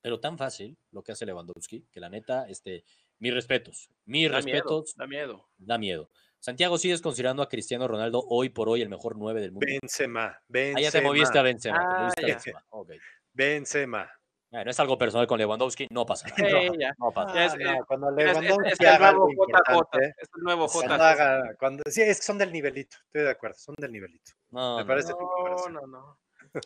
pero 0.02 0.20
tan 0.20 0.38
fácil 0.38 0.78
lo 0.92 1.04
que 1.04 1.12
hace 1.12 1.26
Lewandowski, 1.26 1.86
que 1.92 2.00
la 2.00 2.10
neta, 2.10 2.48
este, 2.48 2.84
mis 3.20 3.34
respetos, 3.34 3.90
mis 4.06 4.30
Da 4.32 4.42
miedo, 4.42 4.52
respetos, 4.62 4.96
da 4.96 5.08
miedo. 5.08 5.50
da 5.58 5.78
miedo. 5.78 6.10
Santiago, 6.40 6.78
¿sigues 6.78 7.02
considerando 7.02 7.44
a 7.44 7.50
Cristiano 7.50 7.86
Ronaldo 7.88 8.24
hoy 8.30 8.48
por 8.50 8.70
hoy 8.70 8.82
el 8.82 8.88
mejor 8.90 9.18
9 9.18 9.42
del 9.42 9.52
mundo? 9.52 9.66
Benzema. 9.70 10.26
Ah, 10.28 10.44
Benzema. 10.48 10.82
ya 10.82 10.92
te 10.92 11.02
moviste 11.02 11.38
a 11.38 11.42
Benzema. 11.42 11.80
te 11.80 11.86
Ah, 11.86 12.00
moviste 12.00 12.22
a 12.24 12.28
ya. 12.28 12.34
Benzema, 12.36 12.66
ok. 12.70 12.92
Benzema. 13.34 14.10
No 14.52 14.62
es 14.72 14.80
algo 14.80 14.98
personal 14.98 15.28
con 15.28 15.38
Lewandowski, 15.38 15.88
no 15.92 16.06
pasa 16.08 16.28
nada. 16.38 16.62
Ya. 16.80 16.92
No 16.98 17.12
pasa 17.12 17.46
es- 17.46 17.54
Ah, 17.54 17.58
no, 17.58 17.72
eh, 17.72 17.80
cuando 17.88 18.10
Es, 18.10 18.18
es- 18.18 18.26
Lewandowski 18.42 18.70
es 18.72 18.80
el 18.80 18.88
haga 18.88 19.10
algo 19.10 19.26
nuevo 19.28 19.46
JJ. 19.48 20.00
Es 20.18 20.30
el 20.36 20.44
nuevo 20.44 20.68
cuando 20.68 20.96
JJ. 20.96 21.10
haga- 21.12 21.56
cuando- 21.60 21.84
sí, 21.86 22.02
es 22.02 22.18
que 22.18 22.24
son 22.24 22.38
del 22.40 22.52
nivelito, 22.52 22.98
estoy 23.06 23.22
de 23.24 23.30
acuerdo, 23.30 23.58
son 23.60 23.76
del 23.78 23.92
nivelito. 23.92 24.32
No, 24.50 24.78
me 24.78 24.82
no, 24.84 24.88
parece- 24.88 25.12
no. 25.12 25.20
No, 25.20 25.82
no, 25.82 25.88
no. 25.88 26.20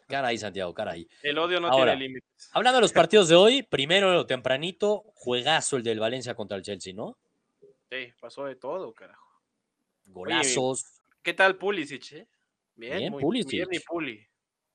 Caray, 0.07 0.37
Santiago, 0.37 0.73
caray. 0.73 1.05
El 1.23 1.37
odio 1.37 1.59
no 1.59 1.67
Ahora, 1.67 1.91
tiene 1.91 2.07
límites. 2.07 2.49
Hablando 2.53 2.77
de 2.77 2.81
los 2.83 2.93
partidos 3.09 3.27
de 3.27 3.35
hoy, 3.35 3.63
primero 3.63 4.25
tempranito, 4.25 5.03
juegazo 5.15 5.75
el 5.75 5.83
del 5.83 5.99
Valencia 5.99 6.35
contra 6.35 6.55
el 6.55 6.63
Chelsea, 6.63 6.93
¿no? 6.93 7.17
Sí, 7.91 8.13
pasó 8.21 8.45
de 8.45 8.55
todo, 8.55 8.93
carajo. 8.93 9.27
Golazos. 10.05 10.85
¿Qué 11.21 11.33
tal 11.33 11.57
Pulisic, 11.57 12.13
eh? 12.13 12.27
Bien, 12.75 12.97
Bien, 12.97 13.11
muy 13.11 13.21
Pulisic. 13.21 13.51
bien 13.51 13.67
mi 13.69 13.79
Puli. 13.79 14.25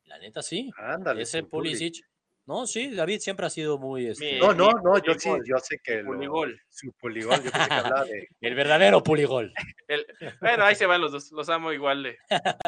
La 0.05 0.19
neta, 0.19 0.43
sí. 0.43 0.71
Ándale. 0.77 1.23
Ese. 1.23 1.43
Pulisic. 1.43 2.05
No, 2.49 2.67
sí, 2.67 2.95
David 2.95 3.21
siempre 3.21 3.45
ha 3.45 3.51
sido 3.51 3.77
muy. 3.79 4.07
este, 4.07 4.39
No, 4.39 4.55
no, 4.55 4.69
Mi 4.69 4.83
no, 4.83 4.99
yo 5.03 5.13
sí, 5.13 5.29
puligol, 5.29 5.47
yo 5.47 5.59
sé 5.59 5.79
que 5.85 5.97
lo, 6.03 6.13
puligol. 6.13 6.59
su 6.71 6.91
poligol, 6.95 7.43
yo 7.45 7.51
pensé 7.53 7.69
que 7.69 7.75
hablaba 7.75 8.05
de 8.07 8.27
El 8.41 8.55
verdadero 8.55 9.03
puligol. 9.03 9.53
El- 9.87 10.07
bueno, 10.41 10.65
ahí 10.65 10.75
se 10.75 10.87
van 10.87 11.03
los 11.03 11.13
dos, 11.13 11.31
los 11.33 11.47
amo 11.51 11.75
igual 11.75 12.03
de 12.05 12.17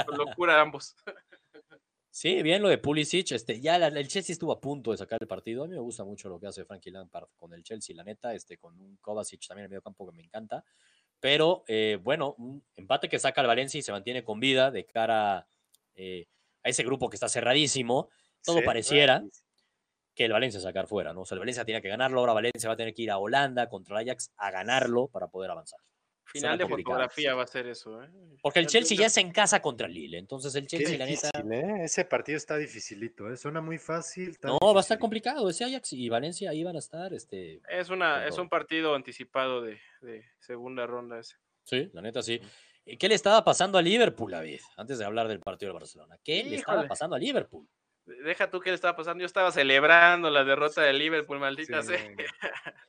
con 0.07 0.19
locura 0.19 0.61
ambos. 0.61 0.95
Sí, 2.13 2.43
bien 2.43 2.61
lo 2.61 2.69
de 2.69 2.77
Pulisic. 2.77 3.31
Este, 3.33 3.61
ya 3.61 3.79
la- 3.79 3.87
el 3.87 4.09
Chelsea 4.09 4.33
estuvo 4.33 4.51
a 4.53 4.61
punto 4.61 4.91
de 4.91 4.97
sacar 4.99 5.19
el 5.23 5.29
partido. 5.29 5.63
A 5.65 5.69
mí 5.69 5.75
me 5.75 5.81
gusta 5.81 6.05
mucho 6.05 6.29
lo 6.29 6.41
que 6.41 6.49
hace 6.49 6.65
Frankie 6.65 6.91
Lampard 6.91 7.29
con 7.37 7.55
el 7.55 7.63
Chelsea, 7.63 7.95
la 7.97 8.03
neta, 8.03 8.35
este, 8.35 8.59
con 8.59 8.79
un 8.81 8.97
Kovacic 8.97 9.47
también 9.47 9.63
en 9.63 9.67
el 9.67 9.71
medio 9.71 9.83
campo 9.83 10.05
que 10.11 10.17
me 10.17 10.25
encanta. 10.25 10.65
Pero 11.21 11.63
eh, 11.69 11.99
bueno, 12.03 12.35
un 12.37 12.63
empate 12.75 13.09
que 13.09 13.19
saca 13.21 13.41
el 13.41 13.47
Valencia 13.47 13.79
y 13.79 13.83
se 13.83 13.93
mantiene 13.93 14.25
con 14.25 14.41
vida 14.41 14.73
de 14.73 14.85
cara 14.87 15.47
eh, 15.95 16.27
a 16.65 16.69
ese 16.69 16.83
grupo 16.83 17.09
que 17.09 17.15
está 17.17 17.29
cerradísimo. 17.29 18.11
Todo 18.45 18.59
Sí, 18.59 18.65
pareciera 18.65 19.23
que 20.21 20.27
el 20.27 20.33
Valencia 20.33 20.61
sacar 20.61 20.87
fuera, 20.87 21.15
¿no? 21.15 21.23
O 21.23 21.25
sea, 21.25 21.37
el 21.37 21.39
Valencia 21.39 21.65
tiene 21.65 21.81
que 21.81 21.89
ganarlo. 21.89 22.21
Ahora 22.21 22.35
Valencia 22.35 22.69
va 22.69 22.75
a 22.75 22.77
tener 22.77 22.93
que 22.93 23.01
ir 23.01 23.11
a 23.11 23.17
Holanda 23.17 23.71
contra 23.71 23.99
el 23.99 24.07
Ajax 24.07 24.31
a 24.37 24.51
ganarlo 24.51 25.09
para 25.09 25.29
poder 25.29 25.51
avanzar. 25.51 25.81
Final 26.27 26.59
de 26.59 26.69
fotografía 26.69 27.35
va 27.35 27.45
a 27.45 27.47
ser 27.47 27.67
eso, 27.69 28.03
¿eh? 28.03 28.09
Porque 28.43 28.59
el 28.61 28.67
Chelsea 28.67 28.99
ya 28.99 29.07
es 29.07 29.17
en 29.17 29.33
casa 29.33 29.63
contra 29.63 29.87
el 29.87 29.95
Lille. 29.95 30.19
Entonces 30.19 30.55
el 30.57 30.67
Qué 30.67 30.77
Chelsea, 30.77 30.99
la 30.99 31.07
neta. 31.07 31.31
difícil, 31.35 31.53
¿eh? 31.55 31.85
Ese 31.85 32.05
partido 32.05 32.37
está 32.37 32.59
dificilito, 32.59 33.33
¿eh? 33.33 33.39
Suena 33.39 33.63
muy 33.63 33.79
fácil. 33.79 34.37
No, 34.43 34.59
va 34.61 34.81
a 34.81 34.83
estar 34.83 34.99
complicado. 34.99 35.49
Ese 35.49 35.65
Ajax 35.65 35.95
y 35.95 36.11
Valencia 36.11 36.51
ahí 36.51 36.63
van 36.63 36.77
a 36.77 36.81
estar. 36.81 37.15
Este, 37.15 37.63
Es 37.71 37.89
una, 37.89 38.27
es 38.27 38.37
un 38.37 38.51
partido 38.51 38.95
anticipado 38.95 39.63
de, 39.63 39.81
de 40.03 40.27
segunda 40.39 40.87
ronda 40.87 41.19
ese. 41.19 41.37
sí, 41.65 41.89
la 41.95 42.03
neta 42.03 42.23
sí. 42.23 42.39
¿Y 42.85 42.99
¿Qué 42.99 43.09
le 43.09 43.15
estaba 43.15 43.43
pasando 43.43 43.79
a 43.79 43.83
Liverpool, 43.83 44.31
David? 44.33 44.61
Antes 44.77 44.99
de 44.99 45.07
hablar 45.07 45.29
del 45.29 45.41
partido 45.41 45.73
de 45.73 45.79
Barcelona. 45.79 46.19
¿Qué 46.23 46.45
le 46.45 46.57
estaba 46.57 46.87
pasando 46.87 47.17
a 47.17 47.19
Liverpool? 47.19 47.67
Deja 48.25 48.51
tú 48.51 48.61
qué 48.61 48.71
le 48.71 48.75
estaba 48.75 48.97
pasando. 48.97 49.21
Yo 49.21 49.27
estaba 49.27 49.51
celebrando 49.53 50.31
la 50.31 50.45
derrota 50.45 50.83
de 50.83 50.93
Liverpool, 50.93 51.39
maldita 51.39 51.83
Sí, 51.83 51.89
sea. 51.89 52.15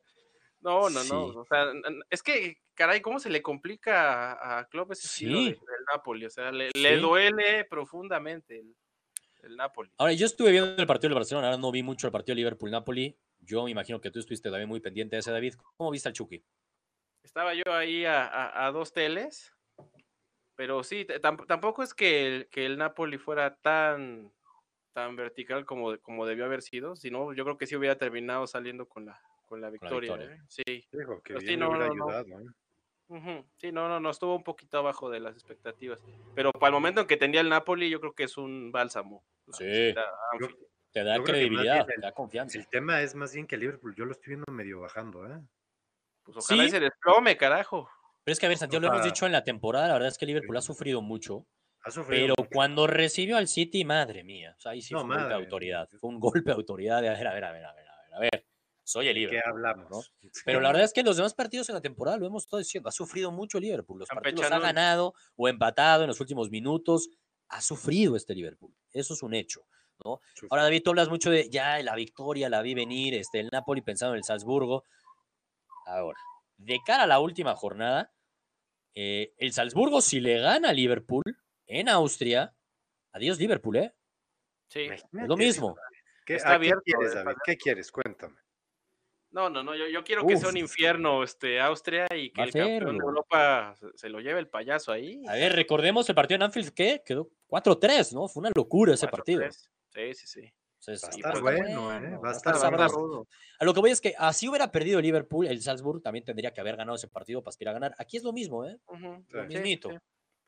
no, 0.62 0.90
no. 0.90 1.04
No. 1.04 1.22
O 1.40 1.46
sea, 1.46 1.66
es 2.10 2.22
que, 2.24 2.58
caray, 2.74 3.02
¿cómo 3.02 3.20
se 3.20 3.30
le 3.30 3.42
complica 3.42 4.60
a, 4.60 4.68
Klopp 4.68 4.92
ese 4.92 5.08
estilo 5.08 5.38
de- 5.40 5.44
Sí. 5.56 5.60
del 5.60 5.86
Napoli? 5.94 6.26
O 6.26 6.30
sea, 6.30 6.52
le, 6.52 6.70
le 6.74 6.98
duele 6.98 7.66
profundamente 7.66 8.60
el, 8.60 8.76
el 9.44 9.56
Napoli. 9.56 9.92
Ahora, 9.98 10.14
yo 10.14 10.26
estuve 10.26 10.52
viendo 10.52 10.76
el 10.82 10.88
partido 10.88 11.10
del 11.10 11.16
Barcelona. 11.16 11.48
Ahora 11.48 11.58
no 11.60 11.72
vi 11.72 11.84
mucho 11.84 12.08
el 12.08 12.12
partido 12.14 12.36
Liverpool-Napoli. 12.36 13.18
Yo 13.40 13.64
me 13.66 13.72
imagino 13.72 14.00
que 14.00 14.12
tú 14.12 14.20
estuviste 14.20 14.50
también 14.52 14.70
muy 14.70 14.80
pendiente 14.80 15.16
de 15.16 15.22
ese, 15.22 15.32
David. 15.32 15.56
¿Cómo 15.76 15.90
viste 15.92 16.10
al 16.10 16.14
Chucky? 16.14 16.44
Estaba 17.24 17.54
yo 17.54 17.64
ahí 17.74 18.06
a, 18.06 18.26
a- 18.28 18.68
a 18.68 18.72
dos 18.72 18.94
teles, 18.94 19.56
pero 20.56 20.84
sí, 20.84 21.08
tampoco 21.48 21.82
es 21.82 21.94
que 21.96 22.28
el, 22.28 22.50
que 22.50 22.66
el 22.68 22.78
Napoli 22.78 23.18
fuera 23.18 23.56
tan, 23.56 24.32
tan 24.94 25.16
vertical 25.16 25.66
como, 25.66 25.98
como 26.00 26.26
debió 26.26 26.46
haber 26.46 26.62
sido, 26.62 26.96
sino 26.96 27.34
yo 27.34 27.44
creo 27.44 27.58
que 27.58 27.68
sí 27.68 27.76
hubiera 27.76 27.98
terminado 27.98 28.48
saliendo 28.48 28.88
con 28.88 29.06
la, 29.06 29.22
con 29.46 29.62
la 29.62 29.70
victoria. 29.70 30.16
victoria. 30.16 30.36
¿eh? 30.36 30.42
Sí, 30.48 30.88
Dijo 30.92 31.22
que 31.22 31.34
no, 31.34 31.40
hubiera 31.70 31.88
no, 31.88 31.96
no. 31.96 32.54
no, 33.72 33.90
no, 33.90 34.00
no, 34.00 34.10
estuvo 34.10 34.36
un 34.36 34.44
poquito 34.44 34.78
abajo 34.78 35.10
de 35.10 35.20
las 35.20 35.34
expectativas, 35.36 36.02
pero 36.36 36.52
para 36.52 36.68
el 36.68 36.74
momento 36.74 37.02
en 37.02 37.08
que 37.08 37.18
tenía 37.18 37.42
el 37.42 37.50
Napoli, 37.50 37.90
yo 37.90 38.00
creo 38.00 38.14
que 38.14 38.24
es 38.24 38.38
un 38.38 38.72
bálsamo. 38.72 39.24
Sí. 39.52 39.94
Yo-. 40.40 40.48
Te 40.92 41.04
da 41.06 41.24
credibilidad, 41.24 41.76
bien 41.76 41.86
te 41.86 41.96
el- 41.96 42.02
da 42.02 42.12
confianza. 42.12 42.58
El 42.58 42.68
tema 42.68 43.02
es 43.02 43.16
más 43.16 43.34
bien 43.34 43.48
que 43.48 43.56
Liverpool, 43.58 43.96
yo 43.96 44.04
lo 44.06 44.12
estoy 44.12 44.36
viendo 44.36 44.52
medio 44.52 44.82
bajando, 44.82 45.26
¿eh? 45.26 45.40
Pues 46.24 46.38
ojalá 46.38 46.64
Sí. 46.66 46.70
se 46.72 46.80
desplome, 46.82 47.38
carajo. 47.38 47.90
Pero 48.24 48.34
es 48.34 48.40
que, 48.40 48.46
a 48.46 48.50
ver, 48.50 48.58
Santiago, 48.58 48.86
lo 48.86 48.94
hemos 48.94 49.04
dicho 49.06 49.26
en 49.26 49.32
la 49.32 49.44
temporada. 49.44 49.88
La 49.88 49.94
verdad 49.94 50.10
es 50.10 50.18
que 50.18 50.26
Liverpool 50.26 50.56
ha 50.58 50.62
sufrido 50.62 51.02
mucho. 51.02 51.46
Ha 51.84 51.92
sufrido 51.92 52.22
Pero 52.22 52.36
mucho. 52.38 52.50
cuando 52.54 52.88
recibió 52.88 53.38
al 53.38 53.48
City, 53.48 53.84
madre 53.86 54.24
mía. 54.24 54.54
O 54.58 54.62
sea, 54.62 54.72
ahí 54.74 54.82
sí 54.82 54.94
No, 54.94 55.02
fue 55.02 55.10
un 55.10 55.16
golpe 55.18 55.30
de 55.30 55.34
autoridad. 55.36 55.90
Fue 56.00 56.10
un 56.10 56.20
golpe 56.20 56.42
de 56.42 56.52
autoridad 56.54 57.02
de, 57.02 57.10
a 57.10 57.14
ver, 57.14 57.28
a 57.28 57.34
ver, 57.34 57.44
a 57.46 57.52
ver, 57.52 57.66
a 57.66 57.74
ver, 57.74 57.88
a 57.88 57.96
ver. 57.96 58.14
A 58.14 58.20
ver, 58.20 58.46
soy 58.84 59.08
el 59.08 59.16
¿De 59.16 59.22
qué 59.22 59.28
Liverpool. 59.28 59.52
hablamos? 59.66 59.90
¿no? 59.90 60.30
Pero 60.46 60.60
la 60.62 60.70
verdad 60.74 60.84
es 60.84 60.94
que 60.94 61.00
en 61.00 61.06
los 61.08 61.18
demás 61.18 61.34
partidos 61.34 61.70
en 61.70 61.76
la 61.76 61.82
temporada, 61.82 62.18
lo 62.18 62.28
hemos 62.28 62.44
estado 62.44 62.60
diciendo, 62.60 62.90
ha 62.90 62.92
sufrido 62.92 63.32
mucho 63.32 63.58
el 63.58 63.64
Liverpool. 63.64 64.00
Los 64.00 64.10
partidos 64.10 64.52
ha 64.52 64.60
ganado 64.60 65.14
o 65.36 65.48
empatado 65.48 66.04
en 66.04 66.08
los 66.08 66.20
últimos 66.20 66.50
minutos. 66.52 67.10
Ha 67.50 67.62
sufrido 67.62 68.16
este 68.16 68.36
Liverpool. 68.36 68.74
Eso 68.94 69.14
es 69.14 69.24
un 69.24 69.34
hecho. 69.34 69.62
Sufrió. 70.34 70.48
Ahora, 70.50 70.64
David, 70.64 70.82
tú 70.84 70.90
hablas 70.92 71.10
mucho 71.10 71.30
de 71.30 71.48
ya 71.50 71.82
la 71.84 71.96
victoria, 71.96 72.50
la 72.50 72.62
vi 72.64 72.74
venir, 72.74 73.14
este, 73.14 73.40
el 73.40 73.50
Napoli 73.52 73.82
pensando 73.82 74.14
en 74.16 74.18
el 74.20 74.24
Salzburgo. 74.24 74.84
Ahora, 75.86 76.18
de 76.58 76.80
cara 76.86 77.04
a 77.04 77.08
la 77.08 77.20
última 77.20 77.56
jornada, 77.56 78.12
Eh, 78.94 79.34
el 79.38 79.54
Salzburgo, 79.54 80.02
si 80.02 80.20
le 80.20 80.40
gana 80.40 80.70
a 80.70 80.74
Liverpool 80.74 81.24
en 81.80 81.88
Austria, 81.90 82.54
adiós 83.14 83.40
Liverpool, 83.40 83.78
¿eh? 83.78 83.94
Sí. 84.68 84.82
Es 84.92 85.04
lo 85.12 85.38
mismo. 85.38 85.76
¿Qué, 86.26 86.36
Está 86.36 86.50
qué 86.50 86.56
abierto, 86.56 86.82
quieres, 86.84 87.14
David? 87.14 87.36
¿Qué 87.46 87.58
quieres? 87.58 87.92
Cuéntame. 87.92 88.36
No, 89.32 89.50
no, 89.50 89.64
no, 89.64 89.74
yo, 89.76 89.88
yo 89.88 90.04
quiero 90.04 90.28
que 90.28 90.36
sea 90.36 90.50
un 90.50 90.58
infierno 90.58 91.24
este, 91.24 91.62
Austria 91.62 92.06
y 92.14 92.32
que 92.32 92.42
Va 92.42 92.46
el 92.48 92.52
campeón 92.52 92.98
de. 92.98 93.04
Europa 93.04 93.74
se, 93.80 93.88
se 93.96 94.10
lo 94.10 94.20
lleve 94.20 94.40
el 94.42 94.50
payaso 94.50 94.92
ahí. 94.92 95.24
A 95.28 95.34
ver, 95.36 95.54
recordemos 95.54 96.08
el 96.10 96.16
partido 96.16 96.36
en 96.36 96.44
Anfield, 96.44 96.74
¿qué? 96.74 97.02
Quedó 97.06 97.30
4-3, 97.48 98.14
¿no? 98.14 98.28
Fue 98.28 98.42
una 98.42 98.52
locura 98.54 98.94
ese 98.94 99.08
4-3. 99.08 99.10
partido. 99.12 99.42
Sí, 99.52 100.14
sí, 100.14 100.28
sí. 100.28 100.54
Entonces, 100.82 101.04
Va 101.04 101.08
a 101.08 101.12
estar 101.16 101.42
bueno, 101.42 101.96
¿eh? 101.96 102.18
Va 102.18 102.30
a 102.30 102.34
estar 102.34 102.56
sabroso. 102.58 103.28
A 103.60 103.66
lo 103.66 103.74
que 103.74 103.80
voy 103.80 103.92
es 103.92 104.02
que 104.02 104.14
así 104.18 104.50
hubiera 104.50 104.70
perdido 104.72 105.00
el 105.00 105.04
Liverpool, 105.06 105.48
el 105.48 105.62
Salzburg 105.62 106.02
también 106.02 106.26
tendría 106.26 106.52
que 106.54 106.60
haber 106.60 106.76
ganado 106.76 106.96
ese 106.98 107.08
partido 107.08 107.42
para 107.42 107.52
aspirar 107.52 107.76
a 107.76 107.80
ganar. 107.80 107.96
Aquí 108.00 108.18
es 108.18 108.24
lo 108.24 108.34
mismo, 108.34 108.66
¿eh? 108.66 108.78
Ujú, 108.88 109.24
Sí. 109.28 109.34
Lo 109.34 109.42
sí, 109.44 109.48
mismito. 109.48 109.90
sí. 109.92 109.98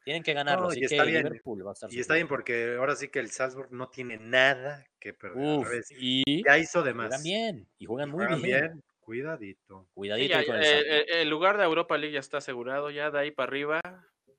Tienen 0.04 0.24
que 0.24 0.34
ganarlo, 0.34 0.64
No, 0.66 0.70
así 0.70 0.78
y 0.78 0.80
que 0.82 0.86
está 0.88 1.04
bien. 1.06 1.24
Liverpool 1.24 1.66
va 1.66 1.72
a 1.72 1.74
estar 1.74 1.92
Y 1.94 2.00
está 2.00 2.16
bien 2.16 2.28
porque 2.28 2.76
ahora 2.78 2.96
sí 2.96 3.08
que 3.10 3.20
el 3.20 3.32
Salzburg 3.32 3.72
no 3.72 3.90
tiene 3.90 4.18
nada 4.18 4.86
que 5.00 5.14
perder. 5.14 5.38
Uf, 5.60 5.68
y 6.00 6.44
Ya 6.46 6.58
hizo 6.58 6.84
de 6.84 6.94
más. 6.94 7.08
juegan 7.10 7.24
bien, 7.24 7.70
y 7.78 7.86
juegan 7.86 8.10
muy 8.10 8.18
juegan 8.20 8.42
bien. 8.42 8.62
bien. 8.62 8.84
Cuidadito. 9.00 9.84
Sí, 9.86 9.94
Cuidadito 9.96 10.28
ya, 10.30 10.46
con 10.46 10.56
el 10.56 10.64
eh, 10.64 11.06
el 11.22 11.30
lugar 11.30 11.58
de 11.58 11.64
Europa 11.66 11.98
League 11.98 12.14
ya 12.14 12.20
está 12.20 12.38
asegurado, 12.38 12.90
ya 12.90 13.12
de 13.12 13.20
ahí 13.20 13.32
para 13.32 13.48
arriba, 13.50 13.82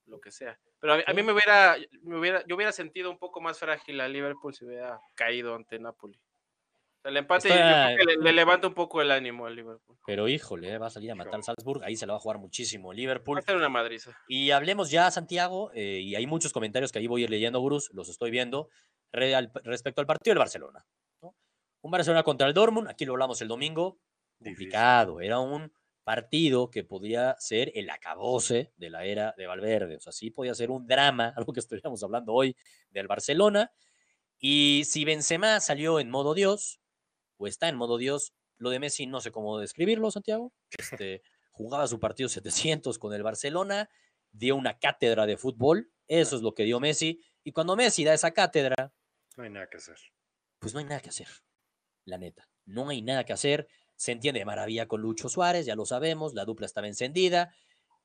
lo 0.07 0.21
que 0.21 0.31
sea. 0.31 0.59
Pero 0.81 0.95
a, 0.95 0.97
mí- 0.99 1.03
a 1.07 1.13
mí 1.15 1.23
me 1.23 1.33
hubiera, 1.33 1.77
me 2.03 2.19
hubiera, 2.19 2.45
yo 2.47 2.57
hubiera 2.57 2.73
sentido 2.73 3.11
un 3.11 3.19
poco 3.19 3.41
más 3.41 3.59
frágil 3.59 4.01
a 4.01 4.09
Liverpool 4.09 4.55
si 4.55 4.65
hubiera 4.65 5.01
caído 5.15 5.55
ante 5.55 5.79
Napoli. 5.79 6.19
El 7.05 7.17
empate 7.19 7.49
yo 7.49 7.55
Está- 7.55 7.87
creo 7.95 7.99
que 7.99 8.05
le, 8.05 8.23
le 8.23 8.33
levanta 8.33 8.67
un 8.67 8.75
poco 8.75 9.03
el 9.03 9.11
ánimo 9.11 9.47
al 9.47 9.55
Liverpool. 9.55 9.99
Pero 10.07 10.27
híjole, 10.27 10.73
eh, 10.73 10.79
va 10.79 10.87
a 10.87 10.91
salir 10.91 11.11
a 11.11 11.15
matar 11.15 11.35
al 11.37 11.45
Salzburg, 11.45 11.85
ahí 11.85 11.97
se 11.97 12.07
la 12.07 12.15
va 12.15 12.17
a 12.17 12.21
jugar 12.21 12.39
muchísimo 12.39 12.93
el 12.93 12.97
Va 12.97 13.01
Liverpool. 13.01 13.39
a 13.39 13.43
ser 13.43 13.57
una 13.57 13.69
madriza. 13.69 14.17
Y 14.27 14.51
hablemos 14.53 14.91
ya, 14.91 15.11
Santiago, 15.11 15.71
eh, 15.75 16.01
y 16.01 16.15
hay 16.15 16.27
muchos 16.27 16.53
comentarios 16.53 16.91
que 16.93 16.99
ahí 16.99 17.07
voy 17.07 17.21
a 17.21 17.25
ir 17.25 17.31
leyendo, 17.31 17.61
Gurús, 17.61 17.91
los 17.93 18.09
estoy 18.09 18.31
viendo, 18.31 18.71
re- 19.13 19.35
al- 19.35 19.53
respecto 19.65 20.01
al 20.01 20.07
partido 20.07 20.33
del 20.33 20.39
Barcelona. 20.39 20.87
¿no? 21.21 21.37
Un 21.83 21.91
Barcelona 21.91 22.23
contra 22.23 22.47
el 22.49 22.55
Dortmund, 22.55 22.89
aquí 22.89 23.05
lo 23.05 23.13
hablamos 23.13 23.41
el 23.43 23.49
domingo, 23.49 23.99
complicado, 24.43 25.21
era 25.21 25.39
un 25.41 25.73
partido 26.05 26.71
que 26.71 26.85
podía 26.85 27.35
ser 27.39 27.71
el 27.75 27.89
acabose 27.91 28.73
de 28.77 28.91
la 28.91 29.05
era 29.05 29.35
de 29.37 29.47
Valverde, 29.47 29.97
o 29.97 30.01
sea, 30.01 30.13
sí 30.13 30.31
podía 30.31 30.55
ser 30.55 30.71
un 30.71 30.87
drama, 30.87 31.33
algo 31.37 31.53
que 31.53 31.61
estaríamos 31.61 32.03
hablando 32.03 32.33
hoy 32.33 32.57
del 32.91 33.07
Barcelona, 33.09 33.71
y 34.39 34.83
si 34.87 35.05
Benzema 35.05 35.61
salió 35.61 36.01
en 36.01 36.11
modo 36.11 36.35
Dios, 36.35 36.81
o 37.37 37.47
está 37.47 37.69
en 37.69 37.77
modo 37.77 37.99
Dios, 37.99 38.33
lo 38.59 38.71
de 38.71 38.79
Messi 38.79 39.07
no 39.07 39.21
sé 39.21 39.31
cómo 39.31 39.59
describirlo, 39.59 40.11
Santiago, 40.11 40.53
este, 40.79 41.23
jugaba 41.51 41.87
su 41.87 42.01
partido 42.01 42.29
700 42.29 42.99
con 42.99 43.13
el 43.15 43.23
Barcelona, 43.23 43.89
dio 44.33 44.57
una 44.57 44.79
cátedra 44.79 45.27
de 45.27 45.37
fútbol, 45.37 45.91
eso 46.09 46.37
es 46.37 46.43
lo 46.43 46.55
que 46.55 46.65
dio 46.65 46.81
Messi, 46.81 47.21
y 47.43 47.53
cuando 47.53 47.77
Messi 47.77 48.05
da 48.05 48.15
esa 48.15 48.33
cátedra, 48.33 48.93
No 49.37 49.45
hay 49.45 49.51
nada 49.51 49.69
que 49.69 49.77
hacer. 49.77 49.97
pues 50.59 50.73
no 50.75 50.81
hay 50.81 50.87
nada 50.87 51.01
que 51.01 51.11
hacer, 51.11 51.29
la 52.05 52.19
neta, 52.19 52.49
no 52.65 52.89
hay 52.89 53.03
nada 53.03 53.25
que 53.25 53.33
hacer, 53.33 53.69
se 53.97 54.13
entiende 54.13 54.41
de 54.41 54.45
maravilla 54.45 54.89
con 54.89 55.01
Lucho 55.01 55.29
Suárez, 55.29 55.67
ya 55.67 55.77
lo 55.77 55.87
sabemos, 55.87 56.35
la 56.35 56.45
dupla 56.45 56.67
estaba 56.67 56.89
encendida, 56.89 57.55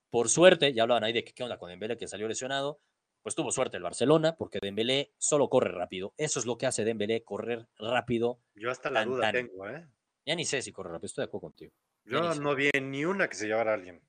por 0.09 0.29
suerte, 0.29 0.73
ya 0.73 0.83
hablaban 0.83 1.03
ahí 1.03 1.13
de 1.13 1.23
que 1.23 1.33
qué 1.33 1.43
onda 1.43 1.57
con 1.57 1.69
Dembélé 1.69 1.97
que 1.97 2.07
salió 2.07 2.27
lesionado, 2.27 2.79
pues 3.21 3.35
tuvo 3.35 3.51
suerte 3.51 3.77
el 3.77 3.83
Barcelona, 3.83 4.35
porque 4.37 4.59
Dembélé 4.61 5.11
solo 5.17 5.49
corre 5.49 5.71
rápido, 5.71 6.13
eso 6.17 6.39
es 6.39 6.45
lo 6.45 6.57
que 6.57 6.65
hace 6.65 6.83
Dembélé, 6.85 7.23
correr 7.23 7.67
rápido, 7.77 8.39
Yo 8.55 8.71
hasta 8.71 8.89
la 8.89 9.01
Tan, 9.01 9.09
duda 9.09 9.21
tan. 9.21 9.33
tengo, 9.33 9.67
¿eh? 9.67 9.87
ya 10.25 10.35
ni 10.35 10.45
sé 10.45 10.61
si 10.61 10.71
corre 10.71 10.91
rápido, 10.91 11.07
estoy 11.07 11.23
de 11.23 11.27
acuerdo 11.27 11.41
contigo. 11.47 11.73
Yo 12.05 12.33
no 12.35 12.55
vi 12.55 12.69
ni 12.81 13.05
una 13.05 13.27
que 13.27 13.35
se 13.35 13.47
llevara 13.47 13.71
a 13.71 13.73
alguien. 13.75 14.01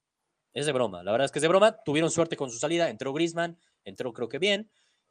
Es 0.53 0.67
de 0.67 0.73
broma, 0.73 1.03
la 1.03 1.13
verdad 1.13 1.27
es 1.27 1.33
que 1.33 1.39
es 1.39 1.43
de 1.43 1.49
broma. 1.49 1.77
Tuvieron 1.85 2.11
suerte 2.11 2.37
con 2.37 2.51
su 2.51 2.59
salida, 2.59 2.89
entró 2.91 3.13
Griezmann, 3.13 3.59
entró 3.85 4.13
creo 4.13 4.29
que 4.29 4.39
bien, 4.39 4.71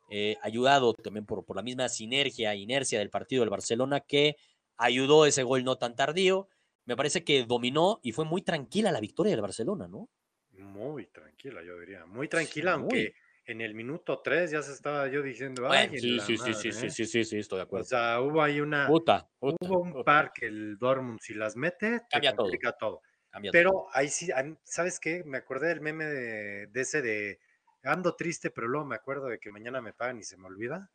eh, 0.09 0.37
ayudado 0.41 0.93
también 0.93 1.25
por, 1.25 1.45
por 1.45 1.55
la 1.55 1.61
misma 1.61 1.87
sinergia, 1.87 2.55
inercia 2.55 2.99
del 2.99 3.09
partido 3.09 3.41
del 3.41 3.49
Barcelona 3.49 3.99
que 4.01 4.35
ayudó 4.77 5.25
ese 5.25 5.43
gol 5.43 5.63
no 5.63 5.77
tan 5.77 5.95
tardío. 5.95 6.47
Me 6.85 6.95
parece 6.95 7.23
que 7.23 7.43
dominó 7.45 7.99
y 8.01 8.11
fue 8.11 8.25
muy 8.25 8.41
tranquila 8.41 8.91
la 8.91 8.99
victoria 8.99 9.31
del 9.31 9.41
Barcelona, 9.41 9.87
¿no? 9.87 10.09
Muy 10.51 11.05
tranquila, 11.07 11.61
yo 11.63 11.79
diría. 11.79 12.05
Muy 12.05 12.27
tranquila, 12.27 12.73
aunque 12.73 13.13
en 13.51 13.61
el 13.61 13.73
minuto 13.75 14.21
3 14.21 14.51
ya 14.51 14.61
se 14.61 14.73
estaba 14.73 15.07
yo 15.07 15.21
diciendo, 15.23 15.67
Bueno, 15.67 15.91
ay, 15.91 15.95
en 15.97 16.09
sí, 16.09 16.19
sí, 16.19 16.37
sí, 16.37 16.53
sí, 16.53 16.71
madre, 16.71 16.73
sí, 16.73 16.89
¿eh?". 16.89 16.91
sí, 16.91 17.05
sí, 17.05 17.23
sí, 17.23 17.37
estoy 17.37 17.57
de 17.59 17.63
O 17.69 17.83
acuerdo. 17.83 17.85
sea, 17.85 18.21
hubo 18.21 18.41
ahí 18.43 18.61
una, 18.61 18.99
puta, 19.03 19.29
puta, 19.39 19.69
hubo 19.69 19.81
un 19.81 19.97
puta, 20.03 20.03
par 20.03 20.31
que 20.33 20.47
el 20.47 20.77
Dortmund 20.79 21.19
si 21.21 21.33
las 21.33 21.55
mete, 21.55 22.01
te 22.11 22.21
Cambia 22.21 22.35
todo. 22.35 22.55
complica 22.55 22.73
todo. 22.73 23.03
cambia 23.31 23.53
todo. 23.55 23.73
Pero 23.73 23.87
ahí 23.93 24.09
sí, 24.09 24.29
¿sabes 24.63 24.99
qué? 24.99 25.23
Me 25.25 25.37
acordé 25.39 25.69
del 25.69 25.81
meme 25.81 26.05
de, 26.05 26.67
de 26.67 26.81
ese 26.81 27.01
de 27.01 27.39
ando 27.83 28.15
triste, 28.15 28.51
pero 28.51 28.67
luego 28.67 28.85
me 28.87 28.95
acuerdo 28.95 29.27
de 29.27 29.39
que 29.39 29.51
mañana 29.51 29.81
me 29.81 29.93
pagan 29.93 30.19
y 30.19 30.23
se 30.23 30.37
me 30.37 30.47
olvida. 30.47 30.91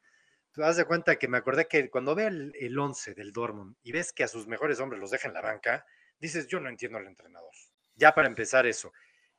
Tú 0.53 0.63
haz 0.65 0.77
de 0.77 0.85
cuenta 0.87 1.17
que 1.17 1.29
me 1.29 1.39
acordé 1.39 1.67
que 1.69 1.91
cuando 1.91 2.15
ve 2.15 2.27
el, 2.27 2.53
el 2.59 2.79
11 2.79 3.15
del 3.15 3.33
Dortmund 3.33 3.77
y 3.83 3.93
ves 3.93 4.13
que 4.13 4.25
a 4.25 4.29
sus 4.29 4.47
mejores 4.47 4.81
hombres 4.81 5.01
los 5.01 5.11
deja 5.11 5.29
en 5.29 5.35
la 5.35 5.43
banca, 5.43 5.85
dices, 6.19 6.47
yo 6.49 6.61
no 6.61 6.69
entiendo 6.69 6.99
al 6.99 7.07
entrenador. 7.07 7.51
Ya 7.95 8.15
para 8.15 8.29
empezar 8.29 8.67
eso. 8.67 8.93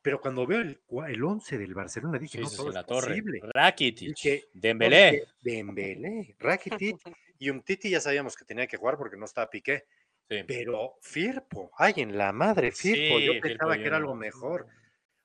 Pero 0.06 0.20
cuando 0.20 0.46
veo 0.46 0.60
el, 0.60 0.80
el 1.08 1.24
11 1.24 1.58
del 1.58 1.74
Barcelona, 1.74 2.16
dije, 2.16 2.38
Sí, 2.38 2.44
no, 2.44 2.48
todo 2.48 2.68
es 2.68 2.74
la 2.76 2.84
torre. 2.86 3.08
posible. 3.08 3.40
Rakitic, 3.42 4.08
Dije, 4.14 4.44
Dembélé. 4.52 5.24
Dembélé, 5.40 6.36
Rakitic 6.38 6.96
y 7.40 7.50
un 7.50 7.60
Titi 7.62 7.90
ya 7.90 8.00
sabíamos 8.00 8.36
que 8.36 8.44
tenía 8.44 8.68
que 8.68 8.76
jugar 8.76 8.96
porque 8.96 9.16
no 9.16 9.24
estaba 9.24 9.50
Piqué. 9.50 9.84
Sí. 10.28 10.44
Pero 10.46 10.94
Firpo, 11.02 11.72
ay, 11.76 11.94
en 11.96 12.16
la 12.16 12.32
madre, 12.32 12.70
Firpo, 12.70 13.18
Sí, 13.18 13.24
yo 13.26 13.32
Firpo, 13.32 13.48
pensaba 13.48 13.74
yo 13.74 13.82
que 13.82 13.86
era 13.88 13.98
no. 13.98 14.04
algo 14.04 14.14
mejor. 14.14 14.68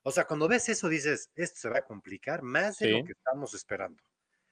O 0.02 0.10
sea, 0.10 0.24
cuando 0.24 0.48
ves 0.48 0.68
eso 0.68 0.88
dices, 0.88 1.30
esto 1.36 1.60
se 1.60 1.68
va 1.68 1.78
a 1.78 1.84
complicar 1.84 2.42
más 2.42 2.78
de 2.80 2.90
lo 2.90 3.04
que 3.04 3.12
estamos 3.12 3.54
esperando. 3.54 4.02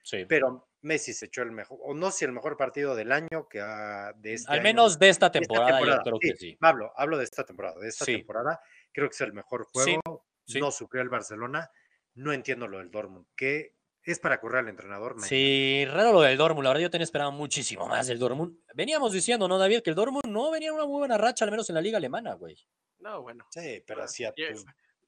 Sí. 0.05 0.25
Pero 0.29 0.69
Messi 0.83 1.12
se 1.12 1.27
echó 1.27 1.43
el 1.43 1.51
mejor, 1.51 1.77
o 1.83 1.93
no 1.93 2.12
sé, 2.12 2.25
el 2.27 2.33
mejor 2.33 2.57
partido 2.57 2.95
del 2.95 3.11
año 3.11 3.49
que 3.49 3.61
ah, 3.61 4.12
de 4.16 4.35
este 4.35 4.49
Al 4.51 4.61
año. 4.61 4.62
menos 4.62 4.97
de 5.01 5.09
esta 5.09 5.29
De 5.29 5.40
esta 5.40 5.40
temporada, 5.40 5.73
temporada, 5.79 5.99
yo 5.99 6.03
creo 6.05 6.19
sí, 6.23 6.31
que 6.31 6.37
sí. 6.37 6.59
Hablo, 6.61 6.93
hablo 6.97 7.19
de 7.19 7.25
esta 7.25 7.45
temporada. 7.45 7.81
De 7.81 7.88
esta 7.88 8.05
Sí. 8.05 8.16
temporada 8.19 8.61
creo 8.92 9.09
que 9.09 9.14
es 9.14 9.20
el 9.20 9.33
mejor 9.33 9.66
juego. 9.72 10.26
sí. 10.46 10.61
No 10.61 10.70
sufrió 10.70 11.03
el 11.03 11.09
Barcelona. 11.09 11.70
No 12.14 12.33
entiendo 12.33 12.66
lo 12.66 12.79
del 12.79 12.90
Dortmund. 12.90 13.26
que 13.37 13.74
es 14.03 14.18
para 14.18 14.40
correr 14.40 14.61
al 14.61 14.68
entrenador? 14.68 15.14
Sí, 15.20 15.85
raro 15.87 16.12
lo 16.12 16.22
del 16.22 16.37
Dortmund. 16.37 16.64
La 16.64 16.70
verdad, 16.70 16.83
yo 16.83 16.90
tenía 16.90 17.05
esperado 17.05 17.33
muchísimo 17.33 17.87
más 17.87 18.07
del 18.07 18.18
Dortmund. 18.18 18.59
Veníamos 18.74 19.12
diciendo, 19.12 19.46
¿no, 19.46 19.59
David? 19.59 19.83
Que 19.83 19.90
el 19.90 19.96
Dortmund 19.96 20.24
no 20.26 20.50
venía 20.50 20.68
en 20.68 20.74
una 20.74 20.87
muy 20.87 20.98
buena 20.98 21.18
racha, 21.18 21.44
al 21.44 21.50
menos 21.50 21.68
en 21.68 21.74
la 21.74 21.81
liga 21.83 21.98
alemana, 21.98 22.35
güey. 22.35 22.57
No, 22.98 23.22
bueno. 23.22 23.46
Sí, 23.50 23.83
pero 23.87 24.03
hacía. 24.03 24.33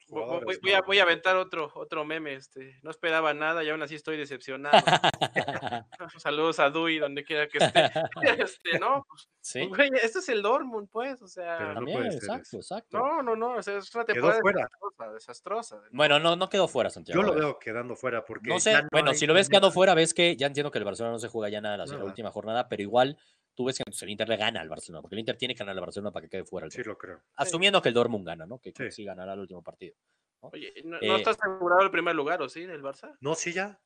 Voy, 0.09 0.73
a, 0.73 0.81
voy 0.83 0.99
a 0.99 1.03
aventar 1.03 1.37
otro, 1.37 1.71
otro 1.75 2.05
meme. 2.05 2.35
Este. 2.35 2.79
No 2.83 2.91
esperaba 2.91 3.33
nada 3.35 3.65
y 3.65 3.71
aún 3.71 3.83
así 3.83 3.95
estoy 3.95 4.17
decepcionado. 4.17 4.77
Saludos 6.19 6.59
a 6.61 6.71
Dui, 6.71 6.99
donde 6.99 7.25
quiera 7.25 7.49
que 7.49 7.59
esté. 7.59 7.91
Este, 8.43 8.79
no, 8.79 9.05
pues, 9.09 9.29
sí, 9.41 9.67
güey, 9.67 9.91
este 10.03 10.21
es 10.21 10.29
el 10.29 10.43
Dortmund, 10.43 10.89
pues. 10.91 11.21
O 11.23 11.29
sea, 11.29 11.59
Pero 11.59 11.69
no 11.71 11.75
también, 11.75 11.99
puede 11.99 12.13
ser 12.13 12.23
exacto, 12.23 12.57
exacto. 12.57 12.99
no, 12.99 13.23
no, 13.23 13.37
no. 13.37 13.57
o 13.57 13.63
sea, 13.63 13.79
es 13.79 13.95
una 13.95 14.05
Quedó 14.05 14.15
temporada 14.15 14.41
fuera. 14.41 14.63
desastrosa, 14.63 15.13
desastrosa. 15.13 15.83
Bueno, 15.91 16.19
no, 16.19 16.37
no 16.37 16.49
quedó 16.49 16.69
fuera, 16.69 16.91
Santiago. 16.91 17.21
Yo 17.21 17.27
lo 17.27 17.35
veo 17.35 17.59
quedando 17.59 17.97
fuera 17.97 18.25
porque. 18.25 18.49
No 18.49 18.61
sé, 18.61 18.73
ya 18.73 18.83
no 18.83 18.89
bueno, 18.91 19.11
hay 19.11 19.17
si 19.17 19.27
lo 19.27 19.35
ves 19.35 19.49
quedando 19.49 19.71
fuera, 19.71 19.95
ves 19.95 20.15
que 20.15 20.37
ya 20.37 20.47
entiendo 20.47 20.71
que 20.71 20.79
el 20.79 20.85
Barcelona 20.85 21.13
no 21.13 21.19
se 21.19 21.29
juega 21.29 21.49
ya 21.49 21.61
nada 21.61 21.77
la, 21.77 22.05
última 22.05 22.31
jornada, 22.31 22.69
pero 22.69 22.83
igual 22.83 23.19
tú 23.55 23.65
ves 23.67 23.77
que 23.77 23.83
entonces 23.83 24.03
el 24.03 24.11
Inter 24.11 24.29
le 24.29 24.37
gana 24.37 24.61
al 24.61 24.69
Barcelona, 24.69 25.03
porque 25.03 25.15
el 25.17 25.21
Inter 25.21 25.37
tiene 25.37 25.55
que 25.55 25.59
ganar 25.61 25.75
al 25.77 25.81
Barcelona 25.81 26.11
para 26.13 26.25
que 26.25 26.31
quede 26.31 26.45
fuera. 26.45 26.67
el 26.67 26.73
Sí, 26.73 26.83
lo 26.83 26.97
creo. 26.97 27.21
Asumiendo 27.37 27.81
que 27.83 27.89
el 27.89 27.95
Dortmund 27.95 28.27
gana, 28.27 28.47
¿no? 28.47 28.59
Que, 28.59 28.73
que 28.73 28.91
Sí. 28.91 28.97
sí 28.97 29.05
ganará 29.05 29.35
el 29.35 29.41
último 29.41 29.63
partido. 29.63 29.95
Oye, 30.41 30.73
¿no, 30.85 30.97
Eh, 31.01 31.07
no 31.07 31.17
está 31.17 31.31
asegurado 31.31 31.83
el 31.83 31.91
primer 31.91 32.15
lugar, 32.15 32.43
o 32.43 32.49
sí, 32.49 32.65
del 32.67 32.83
Barça? 32.83 33.17
No, 33.21 33.35
sí, 33.35 33.53
ya. 33.53 33.79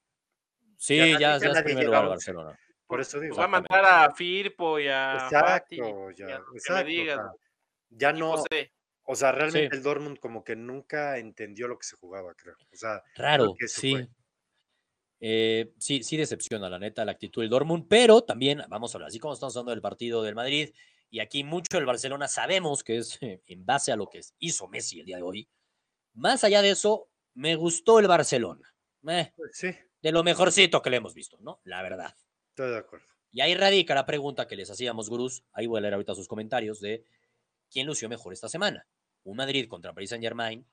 Sí, 0.79 0.97
Ya 0.97 1.07
ya, 1.07 1.13
nadie- 1.13 1.21
ya, 1.21 1.29
ya 1.31 1.37
es 1.37 1.43
nadie 1.55 1.65
primer 1.65 1.85
lugar 1.87 2.03
el. 2.05 2.09
Barcelona. 2.11 2.59
Por 2.87 3.01
eso 3.01 3.19
digo. 3.19 3.37
Va 3.37 3.45
a 3.45 3.49
mandar 3.49 3.85
a 3.85 4.15
Firpo 4.15 4.79
y 4.79 4.87
a 4.89 5.29
Fati, 5.31 5.77
Exacto, 5.77 6.11
y 6.13 6.15
ya. 6.17 6.37
a 6.37 6.45
que 6.65 6.73
me 6.73 6.85
digas. 6.85 7.21
ya 7.91 8.13
no. 8.13 8.37
José. 8.37 8.73
O 9.09 9.15
sea, 9.15 9.33
realmente 9.33 9.71
Sí. 9.71 9.77
el 9.77 9.83
Dortmund 9.83 10.19
como 10.19 10.43
que 10.45 10.57
nunca 10.57 11.19
entendió 11.19 11.69
lo 11.69 11.79
que 11.79 11.87
se 11.87 11.97
jugaba, 11.97 12.35
creo. 12.35 12.57
O 12.73 12.77
sea, 12.77 13.03
Raro, 13.17 13.55
sí. 13.67 13.93
fue. 13.93 14.09
Eh, 15.21 15.73
sí, 15.79 16.03
sí 16.03 16.17
decepciona 16.17 16.69
la 16.69 16.79
neta 16.79 17.05
la 17.05 17.13
actitud 17.13 17.43
del 17.43 17.51
Dortmund, 17.51 17.87
pero 17.89 18.23
también 18.23 18.63
vamos 18.69 18.95
a 18.95 18.99
hablar, 18.99 19.09
así 19.09 19.19
como 19.19 19.35
estamos 19.35 19.57
hablando 19.57 19.71
del 19.71 19.81
partido 19.81 20.23
del 20.23 20.35
Madrid, 20.35 20.71
y 21.11 21.21
aquí 21.21 21.45
mucho 21.45 21.77
del 21.77 21.87
Barcelona 21.87 22.29
sabemos 22.29 22.85
que 22.85 22.99
es 22.99 23.19
eh, 23.23 23.43
en 23.47 23.65
base 23.65 23.93
a 23.93 23.97
lo 23.97 24.09
que 24.09 24.21
hizo 24.39 24.69
Messi 24.69 25.01
el 25.01 25.07
día 25.07 25.17
de 25.17 25.23
hoy. 25.23 25.49
Más 26.15 26.45
allá 26.45 26.63
de 26.63 26.71
eso, 26.71 27.09
me 27.35 27.55
gustó 27.57 27.99
el 27.99 28.09
Barcelona. 28.09 28.75
Eh, 29.09 29.33
pues 29.37 29.51
sí, 29.55 29.75
de 30.03 30.13
lo 30.13 30.23
mejorcito 30.23 30.83
que 30.83 30.91
le 30.91 30.99
hemos 30.99 31.15
visto, 31.15 31.39
¿no? 31.41 31.61
La 31.65 31.83
verdad. 31.83 32.15
estoy 32.51 32.71
de 32.71 32.79
acuerdo. 32.79 33.07
Y 33.33 33.41
ahí 33.41 33.55
radica 33.55 33.95
la 33.95 34.07
pregunta 34.07 34.47
que 34.47 34.57
les 34.57 34.71
hacíamos, 34.71 35.11
gurús. 35.11 35.45
Ahí 35.53 35.67
voy 35.67 35.79
a 35.79 35.81
leer 35.83 35.95
ahorita 35.95 36.15
sus 36.15 36.29
comentarios 36.29 36.81
de 36.81 37.05
quién 37.71 37.87
lució 37.87 38.09
mejor 38.09 38.33
esta 38.33 38.49
semana. 38.49 38.87
Un 39.25 39.37
Madrid 39.37 39.69
contra 39.69 39.93
Paris 39.93 40.11
Saint 40.11 40.25
Germain 40.25 40.67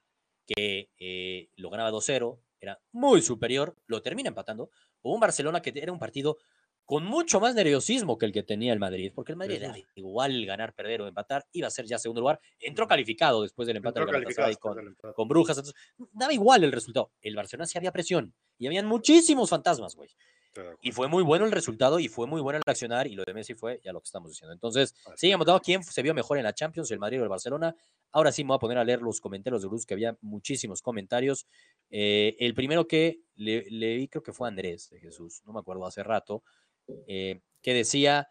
que 0.46 0.90
eh, 0.98 1.50
lo 1.56 1.70
ganaba 1.70 1.92
2-0, 1.92 2.40
era 2.64 2.80
muy 2.92 3.22
superior, 3.22 3.76
lo 3.88 4.02
termina 4.02 4.30
empatando. 4.30 4.70
O 5.02 5.14
un 5.14 5.20
Barcelona 5.20 5.62
que 5.62 5.74
era 5.76 5.92
un 5.92 6.00
partido 6.00 6.38
con 6.86 7.06
mucho 7.06 7.40
más 7.40 7.56
nerviosismo 7.56 8.18
que 8.18 8.26
el 8.26 8.34
que 8.34 8.44
tenía 8.44 8.74
el 8.74 8.80
Madrid, 8.80 9.12
porque 9.16 9.32
el 9.32 9.38
Madrid 9.38 9.56
Sí, 9.56 9.60
sí, 9.60 9.66
era 9.66 9.74
sí. 9.74 9.86
igual 9.96 10.46
ganar, 10.46 10.74
perder 10.74 11.02
o 11.02 11.08
empatar, 11.08 11.46
iba 11.54 11.68
a 11.68 11.72
ser 11.72 11.86
ya 11.86 11.98
segundo 11.98 12.22
lugar, 12.22 12.40
entró 12.60 12.88
calificado 12.88 13.42
después 13.42 13.68
del 13.68 13.78
empate 13.78 14.02
con, 15.16 15.28
Brujas, 15.28 15.58
entonces 15.58 15.82
daba 16.12 16.34
igual 16.34 16.64
el 16.64 16.72
resultado. 16.72 17.12
El 17.22 17.36
Barcelona 17.36 17.68
sí 17.68 17.78
había 17.78 17.92
presión 17.92 18.34
y 18.58 18.68
habían 18.68 18.86
muchísimos 18.86 19.50
fantasmas, 19.50 19.96
güey. 19.96 20.10
Y 20.82 20.92
fue 20.92 21.08
muy 21.08 21.24
bueno 21.24 21.46
el 21.46 21.52
resultado 21.52 22.00
y 22.00 22.08
fue 22.08 22.28
muy 22.28 22.40
bueno 22.40 22.58
el 22.58 22.72
accionar 22.72 23.08
y 23.08 23.16
lo 23.16 23.24
de 23.24 23.34
Messi 23.34 23.56
fue 23.56 23.80
ya 23.84 23.92
lo 23.92 24.02
que 24.02 24.06
estamos 24.06 24.30
diciendo. 24.30 24.54
Entonces, 24.54 24.94
Así 25.08 25.22
sigue 25.22 25.36
votado 25.36 25.60
quién 25.60 25.84
se 25.84 26.02
vio 26.04 26.14
mejor 26.14 26.38
en 26.38 26.44
la 26.44 26.54
Champions, 26.54 26.92
el 26.92 27.00
Madrid 27.00 27.22
o 27.22 27.24
el 27.24 27.30
Barcelona. 27.30 27.76
Ahora 28.12 28.32
sí 28.32 28.44
me 28.44 28.50
voy 28.50 28.58
a 28.58 28.60
poner 28.60 28.78
a 28.78 28.84
leer 28.84 29.02
los 29.02 29.20
comentarios 29.20 29.64
de 29.64 29.68
Bruce, 29.68 29.86
que 29.88 29.96
había 29.96 30.16
muchísimos 30.22 30.84
comentarios. 30.84 31.48
Eh, 31.90 32.36
el 32.40 32.54
primero 32.54 32.88
que 32.88 33.20
le, 33.36 33.64
leí 33.70 34.08
creo 34.08 34.24
que 34.24 34.34
fue 34.34 34.48
Andrés 34.48 34.90
de 34.90 35.00
Jesús, 35.00 35.42
no 35.46 35.54
me 35.54 35.60
acuerdo 35.60 35.86
hace 35.86 36.04
rato, 36.04 36.44
eh, 37.08 37.42
que 37.62 37.74
decía 37.74 38.28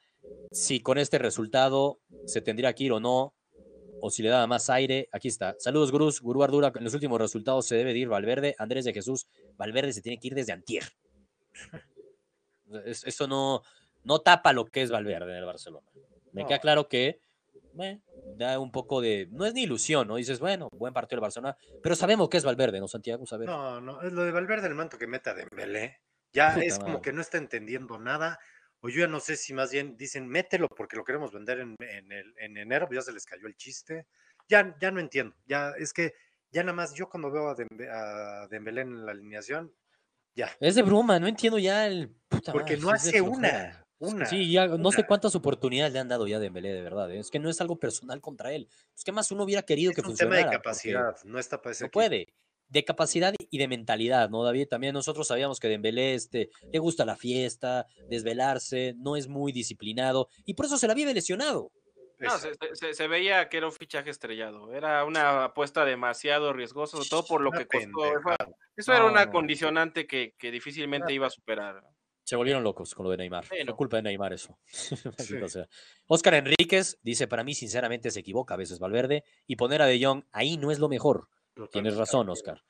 si 0.50 0.80
con 0.80 0.98
este 0.98 1.18
resultado 1.18 2.00
se 2.26 2.40
tendría 2.40 2.72
que 2.74 2.84
ir 2.84 2.92
o 2.92 3.00
no, 3.00 3.34
o 4.00 4.10
si 4.10 4.22
le 4.22 4.28
daba 4.30 4.46
más 4.48 4.68
aire. 4.70 5.08
Aquí 5.12 5.28
está. 5.28 5.54
Saludos, 5.58 5.92
Gurús. 5.92 6.20
Gurú 6.20 6.42
Ardura, 6.42 6.72
en 6.74 6.82
los 6.84 6.94
últimos 6.94 7.20
resultados 7.20 7.66
se 7.66 7.76
debe 7.76 7.92
de 7.92 8.00
ir 8.00 8.08
Valverde. 8.08 8.54
Andrés 8.58 8.84
de 8.84 8.92
Jesús, 8.92 9.26
Valverde 9.56 9.92
se 9.92 10.02
tiene 10.02 10.18
que 10.18 10.26
ir 10.28 10.34
desde 10.34 10.52
Antier. 10.52 10.82
Es- 12.84 13.04
Eso 13.04 13.26
no, 13.26 13.62
no 14.04 14.20
tapa 14.20 14.52
lo 14.52 14.64
que 14.64 14.82
es 14.82 14.90
Valverde 14.90 15.30
en 15.32 15.38
el 15.38 15.44
Barcelona. 15.44 15.86
Me 16.32 16.42
No. 16.42 16.48
queda 16.48 16.58
claro 16.58 16.88
que 16.88 17.20
eh, 17.80 18.00
da 18.37 18.58
un 18.58 18.70
poco 18.72 19.00
de. 19.00 19.28
No 19.30 19.46
es 19.46 19.54
ni 19.54 19.62
ilusión, 19.62 20.08
¿no? 20.08 20.16
Dices, 20.16 20.40
bueno, 20.40 20.68
buen 20.72 20.92
partido 20.92 21.16
del 21.16 21.22
Barcelona, 21.22 21.56
pero 21.82 21.94
sabemos 21.94 22.28
que 22.28 22.37
es 22.38 22.44
Valverde, 22.44 22.80
¿no, 22.80 22.88
Santiago? 22.88 23.24
Ver. 23.30 23.48
No, 23.48 23.80
no, 23.80 24.02
es 24.02 24.12
lo 24.12 24.24
de 24.24 24.32
Valverde 24.32 24.68
el 24.68 24.74
manto 24.74 24.98
que 24.98 25.06
meta 25.06 25.35
Dembélé. 25.35 26.00
Ya 26.32 26.54
Puta 26.54 26.64
es 26.66 26.78
como 26.78 27.02
que 27.02 27.12
no 27.12 27.20
está 27.20 27.38
entendiendo 27.38 27.98
nada. 27.98 28.38
O 28.80 28.88
yo 28.88 29.00
ya 29.00 29.06
no 29.06 29.20
sé 29.20 29.37
si 29.37 29.54
más 29.54 29.70
bien 29.70 29.96
dicen, 29.96 30.26
mételo 30.26 30.66
porque 30.68 30.96
lo 30.96 31.04
queremos 31.04 31.32
vender 31.32 31.61
en, 31.61 31.76
en 31.78 32.11
el, 32.11 32.35
en 32.38 32.56
enero, 32.56 32.88
pues 32.88 32.96
ya 32.98 33.02
se 33.02 33.12
les 33.12 33.24
cayó 33.24 33.46
el 33.46 33.54
chiste. 33.56 34.06
Ya, 34.48 34.76
ya 34.80 34.90
no 34.90 34.98
entiendo. 34.98 35.37
Ya 35.46 35.70
es 35.78 35.92
que 35.92 36.14
ya 36.50 36.62
nada 36.64 36.74
más 36.74 36.92
yo 36.92 37.08
cuando 37.08 37.30
veo 37.30 37.48
a, 37.48 37.54
Dembe- 37.56 37.88
a 37.88 38.48
Dembélé 38.48 38.80
en 38.80 39.06
la 39.06 39.12
alineación, 39.12 39.72
ya. 40.35 40.50
Es 40.58 40.74
de 40.74 40.82
broma, 40.82 41.20
no 41.20 41.28
entiendo 41.28 41.61
ya 41.61 41.87
el. 41.87 42.08
puta 42.28 42.50
Porque 42.52 42.76
madre, 42.76 42.82
no 42.82 42.88
de 42.88 42.94
hace 42.94 43.20
una, 43.20 43.85
una, 44.02 44.26
Sí, 44.26 44.50
ya 44.50 44.66
no 44.66 44.90
sé 44.92 45.04
cuántas 45.06 45.34
oportunidades 45.34 45.92
le 45.92 45.98
han 46.00 46.08
dado 46.08 46.26
ya 46.26 46.36
a 46.36 46.40
Dembélé, 46.40 46.72
de 46.72 46.82
verdad. 46.82 47.10
¿eh? 47.10 47.18
Es 47.18 47.30
que 47.30 47.38
no 47.38 47.48
es 47.48 47.60
algo 47.60 47.76
personal 47.78 48.20
contra 48.20 48.52
él. 48.52 48.68
Es 48.96 49.04
que 49.04 49.12
más 49.12 49.30
uno 49.30 49.44
hubiera 49.44 49.62
querido 49.62 49.90
Es 49.90 49.96
que 49.96 50.00
un 50.02 50.16
tema 50.16 50.36
de 50.36 50.42
funcionara. 50.42 50.58
capacidad, 50.62 51.16
no 51.24 51.38
está 51.38 51.60
para 51.62 51.72
ese 51.72 51.84
No 51.84 51.90
puede. 51.90 52.34
De 52.68 52.84
capacidad 52.84 53.34
y 53.38 53.58
de 53.58 53.68
mentalidad, 53.68 54.30
¿no, 54.30 54.42
David? 54.42 54.66
También 54.68 54.94
nosotros 54.94 55.28
sabíamos 55.28 55.60
que 55.60 55.68
Dembélé 55.68 56.14
este, 56.14 56.50
le 56.72 56.78
gusta 56.78 57.04
la 57.04 57.16
fiesta, 57.16 57.86
desvelarse, 58.08 58.94
no 58.96 59.16
es 59.16 59.28
muy 59.28 59.52
disciplinado 59.52 60.28
y 60.46 60.54
por 60.54 60.66
eso 60.66 60.78
se 60.78 60.88
la 60.88 60.94
vive 60.94 61.12
lesionado. 61.12 61.70
No, 62.18 62.30
se, 62.38 63.08
veía 63.08 63.48
que 63.48 63.56
era 63.56 63.66
un 63.66 63.72
fichaje 63.72 64.08
estrellado. 64.08 64.72
Era 64.72 65.04
una 65.04 65.44
apuesta 65.44 65.84
demasiado 65.84 66.52
riesgosa, 66.52 66.96
sobre 66.96 67.08
todo 67.08 67.24
por 67.26 67.40
lo 67.40 67.50
Una 67.50 67.58
que 67.58 67.66
costó. 67.66 68.04
Eso- 68.76 68.92
era 68.92 69.02
No, 69.02 69.10
una 69.10 69.30
condicionante 69.30 70.06
que, 70.06 70.34
que 70.38 70.52
difícilmente 70.52 71.12
iba 71.12 71.26
a 71.26 71.30
superar. 71.30 71.82
Se 72.24 72.37
volvieron 72.37 72.62
locos 72.62 72.94
con 72.94 73.04
lo 73.04 73.11
de 73.11 73.16
Neymar. 73.16 73.44
Sí, 73.44 73.50
Fue 73.50 73.64
no. 73.64 73.76
culpa 73.76 73.96
de 73.96 74.02
Neymar 74.04 74.32
eso. 74.32 74.58
Sí. 75.18 75.37
Oscar 76.06 76.35
Enríquez 76.35 76.98
dice, 77.02 77.26
para 77.26 77.44
mí 77.44 77.54
sinceramente 77.54 78.11
se 78.11 78.20
equivoca 78.20 78.54
a 78.54 78.56
veces 78.56 78.78
Valverde 78.78 79.24
y 79.46 79.56
poner 79.56 79.82
a 79.82 79.87
De 79.87 80.02
Jong 80.02 80.24
ahí 80.32 80.56
no 80.56 80.70
es 80.70 80.78
lo 80.78 80.88
mejor. 80.88 81.28
Tienes 81.54 81.70
Totalmente 81.70 81.98
razón. 81.98 82.28
Oscar. 82.30 82.62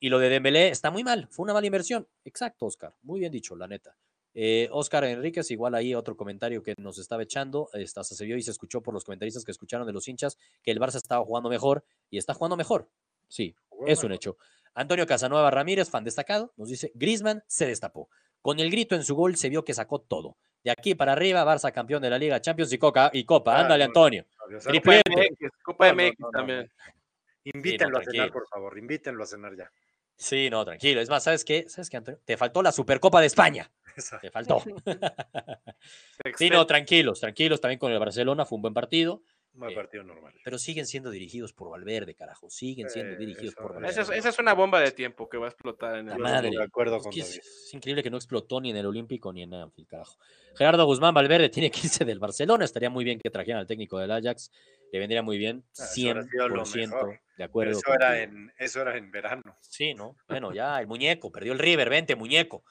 Y 0.00 0.10
lo 0.10 0.18
de 0.18 0.28
Dembélé 0.28 0.68
está 0.68 0.90
muy 0.90 1.02
mal, 1.02 1.26
fue 1.30 1.44
una 1.44 1.52
mala 1.54 1.66
inversión. 1.66 2.06
Exacto, 2.24 2.66
Oscar. 2.66 2.94
Muy 3.02 3.20
bien 3.20 3.32
dicho, 3.32 3.56
la 3.56 3.66
neta. 3.66 3.96
Eh, 4.34 4.68
Oscar 4.70 5.02
Enríquez, 5.04 5.50
igual 5.50 5.74
ahí 5.74 5.94
otro 5.94 6.16
comentario 6.16 6.62
que 6.62 6.74
nos 6.78 6.98
estaba 6.98 7.22
echando, 7.24 7.68
esta, 7.72 8.04
se 8.04 8.24
vio 8.24 8.36
y 8.36 8.42
se 8.42 8.52
escuchó 8.52 8.80
por 8.82 8.94
los 8.94 9.04
comentaristas 9.04 9.44
que 9.44 9.50
escucharon 9.50 9.86
de 9.86 9.92
los 9.92 10.06
hinchas 10.06 10.36
que 10.62 10.70
el 10.70 10.78
Barça 10.78 10.96
estaba 10.96 11.24
jugando 11.24 11.48
mejor 11.48 11.84
y 12.10 12.18
está 12.18 12.34
jugando 12.34 12.56
mejor. 12.56 12.88
Sí, 13.26 13.56
es 13.86 14.04
un 14.04 14.12
hecho. 14.12 14.36
Antonio 14.74 15.06
Casanueva 15.06 15.50
Ramírez, 15.50 15.90
fan 15.90 16.04
destacado, 16.04 16.52
nos 16.56 16.68
dice, 16.68 16.92
Griezmann 16.94 17.42
se 17.48 17.66
destapó. 17.66 18.08
Con 18.42 18.60
el 18.60 18.70
grito 18.70 18.94
en 18.94 19.04
su 19.04 19.14
gol 19.14 19.36
se 19.36 19.48
vio 19.48 19.64
que 19.64 19.74
sacó 19.74 20.00
todo. 20.00 20.36
De 20.62 20.70
aquí 20.70 20.94
para 20.94 21.12
arriba, 21.12 21.44
Barça 21.44 21.72
campeón 21.72 22.02
de 22.02 22.10
la 22.10 22.18
Liga 22.18 22.40
Champions 22.40 22.72
y, 22.72 22.78
Coca, 22.78 23.10
y 23.12 23.24
Copa. 23.24 23.60
Ándale, 23.60 23.84
Antonio. 23.84 24.26
Copa 24.38 25.00
MX, 25.06 25.50
Copa 25.62 25.92
MX 25.92 26.18
no, 26.18 26.26
no, 26.26 26.30
también. 26.30 26.70
Invítenlo 27.44 27.98
a 27.98 28.04
cenar, 28.04 28.32
por 28.32 28.46
favor, 28.48 28.76
invítenlo 28.78 29.22
a 29.22 29.26
cenar 29.26 29.56
ya. 29.56 29.70
Sí, 30.16 30.50
no, 30.50 30.64
tranquilo. 30.64 31.00
Es 31.00 31.08
más, 31.08 31.22
¿sabes 31.22 31.44
qué? 31.44 31.68
¿Sabes 31.68 31.88
qué, 31.88 31.96
Antonio? 31.96 32.20
Te 32.24 32.36
faltó 32.36 32.60
la 32.60 32.72
Supercopa 32.72 33.20
de 33.20 33.28
España. 33.28 33.70
Te 34.20 34.30
faltó. 34.30 34.62
Sí, 36.36 36.50
no, 36.50 36.66
tranquilos, 36.66 37.20
tranquilos. 37.20 37.60
También 37.60 37.78
con 37.78 37.92
el 37.92 37.98
Barcelona 37.98 38.44
fue 38.44 38.56
un 38.56 38.62
buen 38.62 38.74
partido, 38.74 39.22
Eh, 39.66 39.74
partido 39.74 40.04
normal. 40.04 40.34
pero 40.44 40.58
siguen 40.58 40.86
siendo 40.86 41.10
dirigidos 41.10 41.52
por 41.52 41.70
Valverde, 41.70 42.14
carajo. 42.14 42.48
Siguen 42.50 42.88
siendo 42.90 43.14
Eh, 43.14 43.18
dirigidos 43.18 43.54
eso 43.54 43.62
por. 43.62 43.74
Valverde. 43.74 43.90
Esa 43.92 44.02
es, 44.02 44.10
esa 44.18 44.28
es 44.28 44.38
una 44.38 44.54
bomba 44.54 44.80
de 44.80 44.92
tiempo 44.92 45.28
que 45.28 45.36
va 45.38 45.46
a 45.46 45.48
explotar 45.50 45.96
en 45.98 46.06
La 46.06 46.14
el 46.14 46.18
madre. 46.20 46.50
de 46.50 46.62
acuerdo 46.62 46.96
Es 46.96 47.02
con 47.02 47.12
que 47.12 47.20
es, 47.20 47.28
David. 47.28 47.40
es 47.40 47.74
increíble 47.74 48.02
que 48.02 48.10
no 48.10 48.16
explotó 48.16 48.60
ni 48.60 48.70
en 48.70 48.76
el 48.76 48.86
Olímpico 48.86 49.32
ni 49.32 49.42
en 49.42 49.54
Anfield, 49.54 49.88
carajo. 49.88 50.16
Gerardo 50.56 50.84
Guzmán 50.86 51.14
Valverde 51.14 51.48
tiene 51.50 51.70
que 51.70 51.80
irse 51.84 52.04
del 52.04 52.18
Barcelona. 52.18 52.64
Estaría 52.64 52.90
muy 52.90 53.04
bien 53.04 53.18
que 53.18 53.30
trajeran 53.30 53.60
al 53.60 53.66
técnico 53.66 53.98
del 53.98 54.10
Ajax. 54.10 54.50
Le 54.92 54.98
vendría 54.98 55.22
muy 55.22 55.38
bien. 55.38 55.64
Ah, 55.78 55.84
eso 55.84 56.00
hubiera 56.02 56.22
sido 56.22 56.48
lo 56.48 56.62
100% 56.64 56.86
mejor. 56.88 57.08
de 57.10 57.18
Pero 57.36 57.44
acuerdo. 57.46 57.72
eso 57.78 57.94
era, 57.94 58.22
en, 58.22 58.52
eso 58.58 58.80
era 58.80 58.96
en 58.96 59.10
verano. 59.10 59.56
Sí, 59.60 59.94
¿no? 59.94 60.16
Bueno, 60.28 60.52
ya 60.54 60.80
el 60.80 60.86
muñeco, 60.86 61.30
perdió 61.30 61.52
el 61.52 61.58
River, 61.58 61.90
vente, 61.90 62.16
muñeco. 62.16 62.64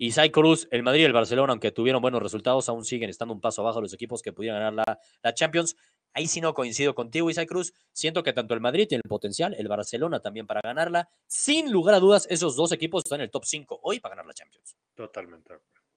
Isai 0.00 0.30
Cruz, 0.30 0.68
el 0.70 0.84
Madrid 0.84 1.00
y 1.02 1.04
el 1.06 1.12
Barcelona, 1.12 1.52
aunque 1.52 1.72
tuvieron 1.72 2.00
buenos 2.00 2.22
resultados, 2.22 2.68
aún 2.68 2.84
siguen 2.84 3.10
estando 3.10 3.34
un 3.34 3.40
paso 3.40 3.62
abajo 3.62 3.80
los 3.80 3.92
equipos 3.92 4.22
que 4.22 4.32
pudieran 4.32 4.60
ganar 4.60 4.72
la, 4.86 5.00
la 5.24 5.34
Champions. 5.34 5.76
Ahí 6.12 6.26
sí 6.26 6.40
no 6.40 6.54
coincido 6.54 6.94
contigo, 6.94 7.30
Isai 7.30 7.46
Cruz. 7.46 7.72
Siento 7.92 8.22
que 8.22 8.32
tanto 8.32 8.54
el 8.54 8.60
Madrid 8.60 8.88
tiene 8.88 9.02
el 9.04 9.08
potencial, 9.08 9.54
el 9.54 9.68
Barcelona 9.68 10.20
también 10.20 10.46
para 10.46 10.60
ganarla. 10.62 11.08
Sin 11.26 11.70
lugar 11.70 11.94
a 11.94 12.00
dudas, 12.00 12.26
esos 12.30 12.56
dos 12.56 12.72
equipos 12.72 13.04
están 13.04 13.20
en 13.20 13.24
el 13.24 13.30
top 13.30 13.44
5 13.44 13.80
hoy 13.82 14.00
para 14.00 14.14
ganar 14.14 14.26
la 14.26 14.34
Champions. 14.34 14.76
Totalmente. 14.94 15.54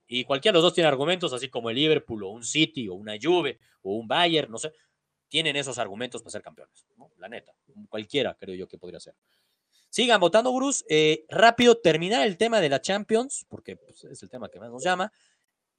Y 0.07 0.25
cualquiera 0.25 0.53
de 0.53 0.57
los 0.57 0.63
dos 0.63 0.73
tiene 0.73 0.89
argumentos, 0.89 1.31
así 1.33 1.49
como 1.49 1.69
el 1.69 1.75
Liverpool 1.77 2.23
o 2.23 2.29
un 2.29 2.43
City 2.43 2.87
o 2.87 2.95
una 2.95 3.15
Juve 3.21 3.59
o 3.81 3.95
un 3.95 4.07
Bayern, 4.07 4.51
no 4.51 4.57
sé, 4.57 4.73
tienen 5.29 5.55
esos 5.55 5.77
argumentos 5.77 6.21
para 6.21 6.31
ser 6.31 6.41
campeones, 6.41 6.85
¿no? 6.97 7.11
La 7.17 7.29
neta, 7.29 7.53
cualquiera 7.87 8.35
creo 8.37 8.53
yo 8.53 8.67
que 8.67 8.77
podría 8.77 8.99
ser. 8.99 9.15
Sigan 9.89 10.19
votando, 10.19 10.53
Bruce. 10.53 10.85
Eh, 10.89 11.25
rápido, 11.29 11.77
terminar 11.77 12.25
el 12.25 12.37
tema 12.37 12.61
de 12.61 12.69
la 12.69 12.81
Champions, 12.81 13.45
porque 13.49 13.75
pues, 13.75 14.03
es 14.05 14.23
el 14.23 14.29
tema 14.29 14.49
que 14.49 14.59
más 14.59 14.69
nos 14.71 14.83
llama. 14.83 15.11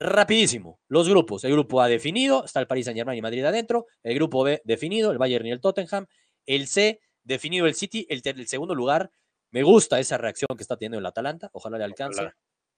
Rapidísimo, 0.02 0.80
los 0.88 1.08
grupos. 1.08 1.44
El 1.44 1.52
grupo 1.52 1.80
A 1.80 1.88
definido, 1.88 2.44
está 2.44 2.60
el 2.60 2.66
Paris 2.66 2.84
Saint 2.86 2.96
Germain 2.98 3.18
y 3.18 3.22
Madrid 3.22 3.44
adentro. 3.44 3.86
El 4.02 4.14
grupo 4.14 4.42
B 4.42 4.60
definido, 4.64 5.10
el 5.12 5.18
Bayern 5.18 5.46
y 5.46 5.50
el 5.50 5.60
Tottenham. 5.60 6.06
El 6.46 6.66
C 6.66 7.00
definido 7.22 7.66
el 7.66 7.74
City. 7.74 8.06
El, 8.08 8.22
segundo 8.46 8.74
lugar, 8.74 9.10
me 9.50 9.62
gusta 9.62 9.98
esa 10.00 10.18
reacción 10.18 10.48
que 10.56 10.62
está 10.62 10.76
teniendo 10.76 10.98
el 10.98 11.06
Atalanta. 11.06 11.50
Ojalá 11.52 11.78
le 11.78 11.84
alcance. 11.84 12.20
Ojalá. 12.20 12.36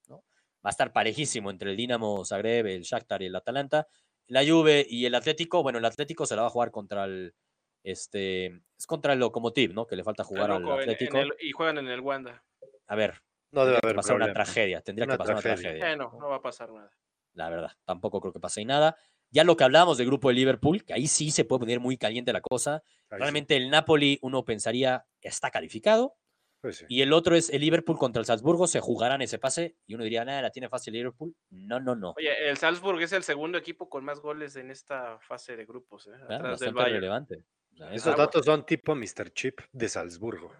¿no? 0.08 0.16
Va 0.64 0.68
a 0.68 0.70
estar 0.70 0.92
parejísimo 0.92 1.50
entre 1.50 1.70
el 1.70 1.76
Dinamo 1.76 2.24
Zagreb, 2.24 2.66
el 2.66 2.82
Shakhtar 2.82 3.22
y 3.22 3.26
el 3.26 3.36
Atalanta. 3.36 3.86
La 4.26 4.44
Juve 4.46 4.86
y 4.88 5.04
el 5.06 5.14
Atlético, 5.14 5.62
bueno, 5.62 5.78
el 5.78 5.84
Atlético 5.84 6.24
se 6.26 6.34
la 6.36 6.42
va 6.42 6.48
a 6.48 6.50
jugar 6.50 6.70
contra 6.70 7.04
el 7.04 7.34
este 7.82 8.46
es 8.78 8.86
contra 8.86 9.12
el 9.12 9.18
Lokomotiv, 9.18 9.74
¿no? 9.74 9.86
Que 9.86 9.94
le 9.96 10.02
falta 10.02 10.24
jugar 10.24 10.50
al 10.50 10.62
loco 10.62 10.74
en- 10.76 10.84
en 10.84 10.90
Atlético. 10.90 11.18
el- 11.18 11.34
y 11.40 11.52
juegan 11.52 11.76
en 11.78 11.88
el 11.88 12.00
Wanda. 12.00 12.42
A 12.86 12.96
ver, 12.96 13.20
No 13.50 13.64
debe 13.66 13.78
haber 13.82 13.94
pasar 13.94 14.16
una 14.16 14.32
tragedia, 14.32 14.80
tendría 14.80 15.04
Una 15.04 15.14
que 15.14 15.18
pasar 15.18 15.34
tragedia. 15.40 15.54
una 15.70 15.78
tragedia. 15.78 15.92
Eh, 15.92 15.96
no, 15.96 16.18
no 16.18 16.28
va 16.30 16.36
a 16.36 16.42
pasar 16.42 16.72
nada. 16.72 16.90
La 17.34 17.50
verdad, 17.50 17.72
tampoco 17.84 18.20
creo 18.20 18.32
que 18.32 18.40
pase 18.40 18.60
ahí 18.60 18.66
nada. 18.66 18.96
Ya 19.30 19.42
lo 19.44 19.56
que 19.56 19.64
hablábamos 19.64 19.98
del 19.98 20.06
grupo 20.06 20.28
de 20.28 20.34
Liverpool, 20.34 20.84
que 20.84 20.94
ahí 20.94 21.08
sí 21.08 21.30
se 21.30 21.44
puede 21.44 21.60
poner 21.60 21.80
muy 21.80 21.96
caliente 21.98 22.32
la 22.32 22.40
cosa. 22.40 22.74
Ahí 22.74 22.80
sí. 23.10 23.16
Realmente 23.18 23.56
el 23.56 23.68
Napoli, 23.70 24.18
uno 24.22 24.44
pensaría, 24.44 25.04
está 25.20 25.50
calificado. 25.50 26.16
Pues 26.60 26.78
sí. 26.78 26.86
Y 26.88 27.02
el 27.02 27.12
otro 27.12 27.34
es 27.36 27.50
el 27.50 27.60
Liverpool 27.60 27.98
contra 27.98 28.20
el 28.20 28.26
Salzburgo. 28.26 28.66
Se 28.66 28.80
jugarán 28.80 29.20
ese 29.22 29.38
pase. 29.38 29.76
Y 29.86 29.94
uno 29.96 30.04
diría, 30.04 30.24
nada, 30.24 30.40
la 30.40 30.50
tiene 30.50 30.68
fácil 30.68 30.94
Liverpool. 30.94 31.34
No, 31.50 31.80
no, 31.80 31.94
no. 31.96 32.14
Oye, 32.16 32.48
el 32.48 32.56
Salzburg 32.56 33.02
es 33.02 33.12
el 33.12 33.22
segundo 33.24 33.58
equipo 33.58 33.90
con 33.90 34.04
más 34.04 34.20
goles 34.20 34.54
en 34.56 34.70
esta 34.70 35.18
fase 35.18 35.56
de 35.56 35.66
grupos, 35.66 36.06
¿eh? 36.06 36.12
Atrás 36.22 36.60
del 36.60 36.72
bastante 36.72 36.90
relevante. 36.92 37.42
Esos 37.90 37.92
eso- 37.92 38.14
datos 38.16 38.44
son 38.46 38.64
tipo 38.64 38.94
Mr. 38.94 39.30
Chip 39.34 39.60
de 39.72 39.88
Salzburgo. 39.88 40.52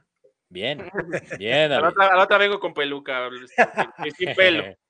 Bien, 0.48 0.90
bien. 1.38 1.72
A 1.72 1.76
la, 1.76 1.80
David. 1.80 1.88
otra, 1.88 2.06
a 2.08 2.16
la 2.16 2.22
otra 2.24 2.38
vengo 2.38 2.60
con 2.60 2.74
peluca, 2.74 3.28
este, 3.28 4.10
sin 4.18 4.34
pelo. 4.34 4.64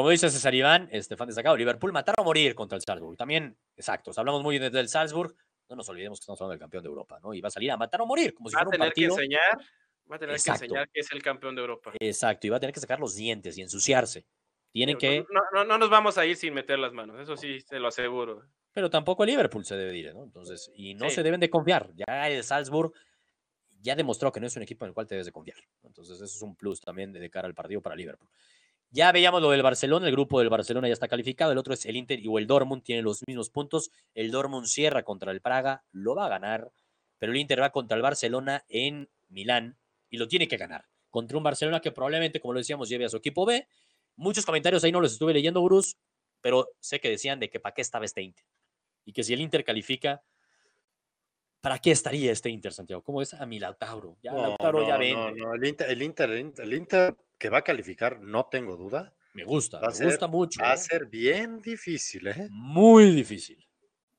Como 0.00 0.08
dice 0.08 0.30
César 0.30 0.54
Iván, 0.54 0.88
este 0.92 1.14
fan 1.14 1.26
destacado, 1.26 1.54
Liverpool 1.58 1.92
matar 1.92 2.14
o 2.18 2.24
morir 2.24 2.54
contra 2.54 2.74
el 2.76 2.80
Salzburg. 2.80 3.18
También, 3.18 3.54
exactos, 3.76 4.16
hablamos 4.16 4.42
muy 4.42 4.58
bien 4.58 4.72
del 4.72 4.88
Salzburg. 4.88 5.36
No 5.68 5.76
nos 5.76 5.86
olvidemos 5.90 6.18
que 6.18 6.22
estamos 6.22 6.40
hablando 6.40 6.52
del 6.52 6.58
campeón 6.58 6.82
de 6.84 6.88
Europa, 6.88 7.20
¿no? 7.22 7.34
Y 7.34 7.42
va 7.42 7.48
a 7.48 7.50
salir 7.50 7.70
a 7.70 7.76
matar 7.76 8.00
o 8.00 8.06
morir, 8.06 8.32
como 8.32 8.48
si 8.48 8.54
Va 8.56 8.62
a 8.62 8.64
fuera 8.64 8.76
un 8.78 8.80
tener 8.80 8.94
que 8.94 9.02
partido. 9.08 9.14
enseñar, 9.18 9.58
va 10.10 10.16
a 10.16 10.18
tener 10.18 10.34
Exacto. 10.36 10.60
que 10.60 10.64
enseñar 10.64 10.88
que 10.90 11.00
es 11.00 11.12
el 11.12 11.22
campeón 11.22 11.54
de 11.54 11.60
Europa. 11.60 11.92
Exacto, 12.00 12.46
y 12.46 12.50
va 12.50 12.56
a 12.56 12.60
tener 12.60 12.72
que 12.72 12.80
sacar 12.80 12.98
los 12.98 13.14
dientes 13.14 13.58
y 13.58 13.60
ensuciarse. 13.60 14.24
Tienen 14.72 14.96
que, 14.96 15.26
No, 15.30 15.40
no, 15.52 15.64
no 15.66 15.76
nos 15.76 15.90
vamos 15.90 16.16
a 16.16 16.24
ir 16.24 16.34
sin 16.34 16.54
meter 16.54 16.78
las 16.78 16.94
manos, 16.94 17.20
eso 17.20 17.36
sí, 17.36 17.58
te 17.68 17.78
lo 17.78 17.88
aseguro. 17.88 18.42
pero 18.72 18.88
tampoco 18.88 19.24
el 19.24 19.28
Liverpool 19.30 19.66
se 19.66 19.76
debe 19.76 19.98
ir, 19.98 20.14
¿no? 20.14 20.24
Entonces, 20.24 20.70
y 20.74 20.94
no 20.94 21.10
Sí. 21.10 21.16
se 21.16 21.22
deben 21.22 21.40
de 21.40 21.50
confiar. 21.50 21.90
Ya 21.94 22.26
el 22.26 22.42
Salzburg 22.42 22.94
ya 23.82 23.94
demostró 23.96 24.32
que 24.32 24.40
no 24.40 24.46
es 24.46 24.56
un 24.56 24.62
equipo 24.62 24.86
en 24.86 24.88
el 24.90 24.94
cual 24.94 25.06
te 25.06 25.14
debes 25.16 25.26
de 25.26 25.32
confiar. 25.32 25.58
Entonces, 25.82 26.16
eso 26.16 26.24
es 26.24 26.40
un 26.40 26.56
plus 26.56 26.80
también 26.80 27.12
de, 27.12 27.20
de 27.20 27.28
cara 27.28 27.46
al 27.46 27.54
partido 27.54 27.82
para 27.82 27.94
Liverpool. 27.96 28.30
Ya 28.92 29.12
veíamos 29.12 29.40
lo 29.40 29.50
del 29.50 29.62
Barcelona, 29.62 30.06
el 30.06 30.12
grupo 30.12 30.40
del 30.40 30.48
Barcelona 30.48 30.88
ya 30.88 30.94
está 30.94 31.06
calificado, 31.06 31.52
el 31.52 31.58
otro 31.58 31.74
es 31.74 31.86
el 31.86 31.96
Inter 31.96 32.18
y 32.18 32.26
el 32.36 32.46
Dortmund, 32.46 32.82
tiene 32.82 33.02
los 33.02 33.22
mismos 33.26 33.48
puntos. 33.50 33.90
El 34.14 34.30
Dortmund 34.32 34.66
cierra 34.66 35.04
contra 35.04 35.30
el 35.30 35.40
Praga, 35.40 35.84
lo 35.92 36.16
va 36.16 36.26
a 36.26 36.28
ganar, 36.28 36.72
pero 37.18 37.30
el 37.32 37.38
Inter 37.38 37.62
va 37.62 37.70
contra 37.70 37.96
el 37.96 38.02
Barcelona 38.02 38.64
en 38.68 39.08
Milán 39.28 39.78
y 40.08 40.16
lo 40.18 40.26
tiene 40.26 40.48
que 40.48 40.56
ganar. 40.56 40.86
Contra 41.08 41.36
un 41.38 41.44
Barcelona 41.44 41.80
que 41.80 41.92
probablemente, 41.92 42.40
como 42.40 42.54
lo 42.54 42.58
decíamos, 42.58 42.88
lleve 42.88 43.04
a 43.04 43.08
su 43.08 43.16
equipo 43.16 43.46
B. 43.46 43.66
Muchos 44.16 44.44
comentarios 44.44 44.82
ahí 44.82 44.90
no 44.92 45.00
los 45.00 45.12
estuve 45.12 45.32
leyendo, 45.32 45.62
Bruce, 45.62 45.94
pero 46.40 46.68
sé 46.80 46.98
que 47.00 47.08
decían 47.10 47.38
de 47.38 47.48
que 47.48 47.60
para 47.60 47.74
qué 47.74 47.82
estaba 47.82 48.04
este 48.04 48.22
Inter. 48.22 48.44
Y 49.04 49.12
que 49.12 49.22
si 49.22 49.32
el 49.32 49.40
Inter 49.40 49.62
califica, 49.64 50.22
¿para 51.60 51.78
qué 51.78 51.92
estaría 51.92 52.32
este 52.32 52.50
Inter, 52.50 52.72
Santiago? 52.72 53.02
¿Cómo 53.02 53.22
es? 53.22 53.34
A 53.34 53.46
mi 53.46 53.58
Lautaro. 53.60 54.16
Ya, 54.22 54.32
No, 54.32 54.42
Lautaro 54.42 54.86
ya 54.86 54.94
no, 54.94 54.98
ven. 54.98 55.36
no, 55.36 55.54
el, 55.54 55.64
Inter, 55.64 55.90
el 55.90 56.02
Inter- 56.02 56.30
el 56.30 56.74
Inter 56.74 57.16
que 57.40 57.48
va 57.48 57.58
a 57.58 57.62
calificar, 57.64 58.20
no 58.20 58.46
tengo 58.46 58.76
duda. 58.76 59.12
Me 59.32 59.44
gusta, 59.44 59.80
Va 59.80 59.88
me 59.88 59.94
ser- 59.94 60.06
gusta 60.06 60.26
mucho. 60.28 60.60
Va 60.62 60.72
a 60.72 60.74
¿eh? 60.74 60.78
ser 60.78 61.06
bien 61.06 61.60
difícil, 61.62 62.26
¿eh? 62.28 62.46
Muy 62.50 63.10
difícil. 63.12 63.66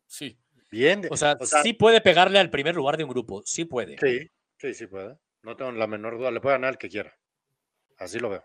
Sí. 0.07 0.37
Bien. 0.69 1.01
di- 1.01 1.07
O 1.11 1.15
sea, 1.17 1.37
sí 1.61 1.73
puede 1.73 2.01
pegarle 2.01 2.39
al 2.39 2.49
primer 2.49 2.75
lugar 2.75 2.97
de 2.97 3.03
un 3.03 3.09
grupo. 3.11 3.43
Sí 3.45 3.65
puede. 3.65 3.97
sí, 3.99 4.29
sí, 4.57 4.73
sí 4.73 4.87
puede. 4.87 5.17
No 5.43 5.55
tengo 5.55 5.71
la 5.73 5.85
menor 5.87 6.17
duda. 6.17 6.31
Le 6.31 6.39
puede 6.41 6.55
ganar 6.55 6.71
el 6.71 6.77
que 6.77 6.89
quiera. 6.89 7.13
Así 7.97 8.19
lo 8.19 8.29
veo. 8.29 8.43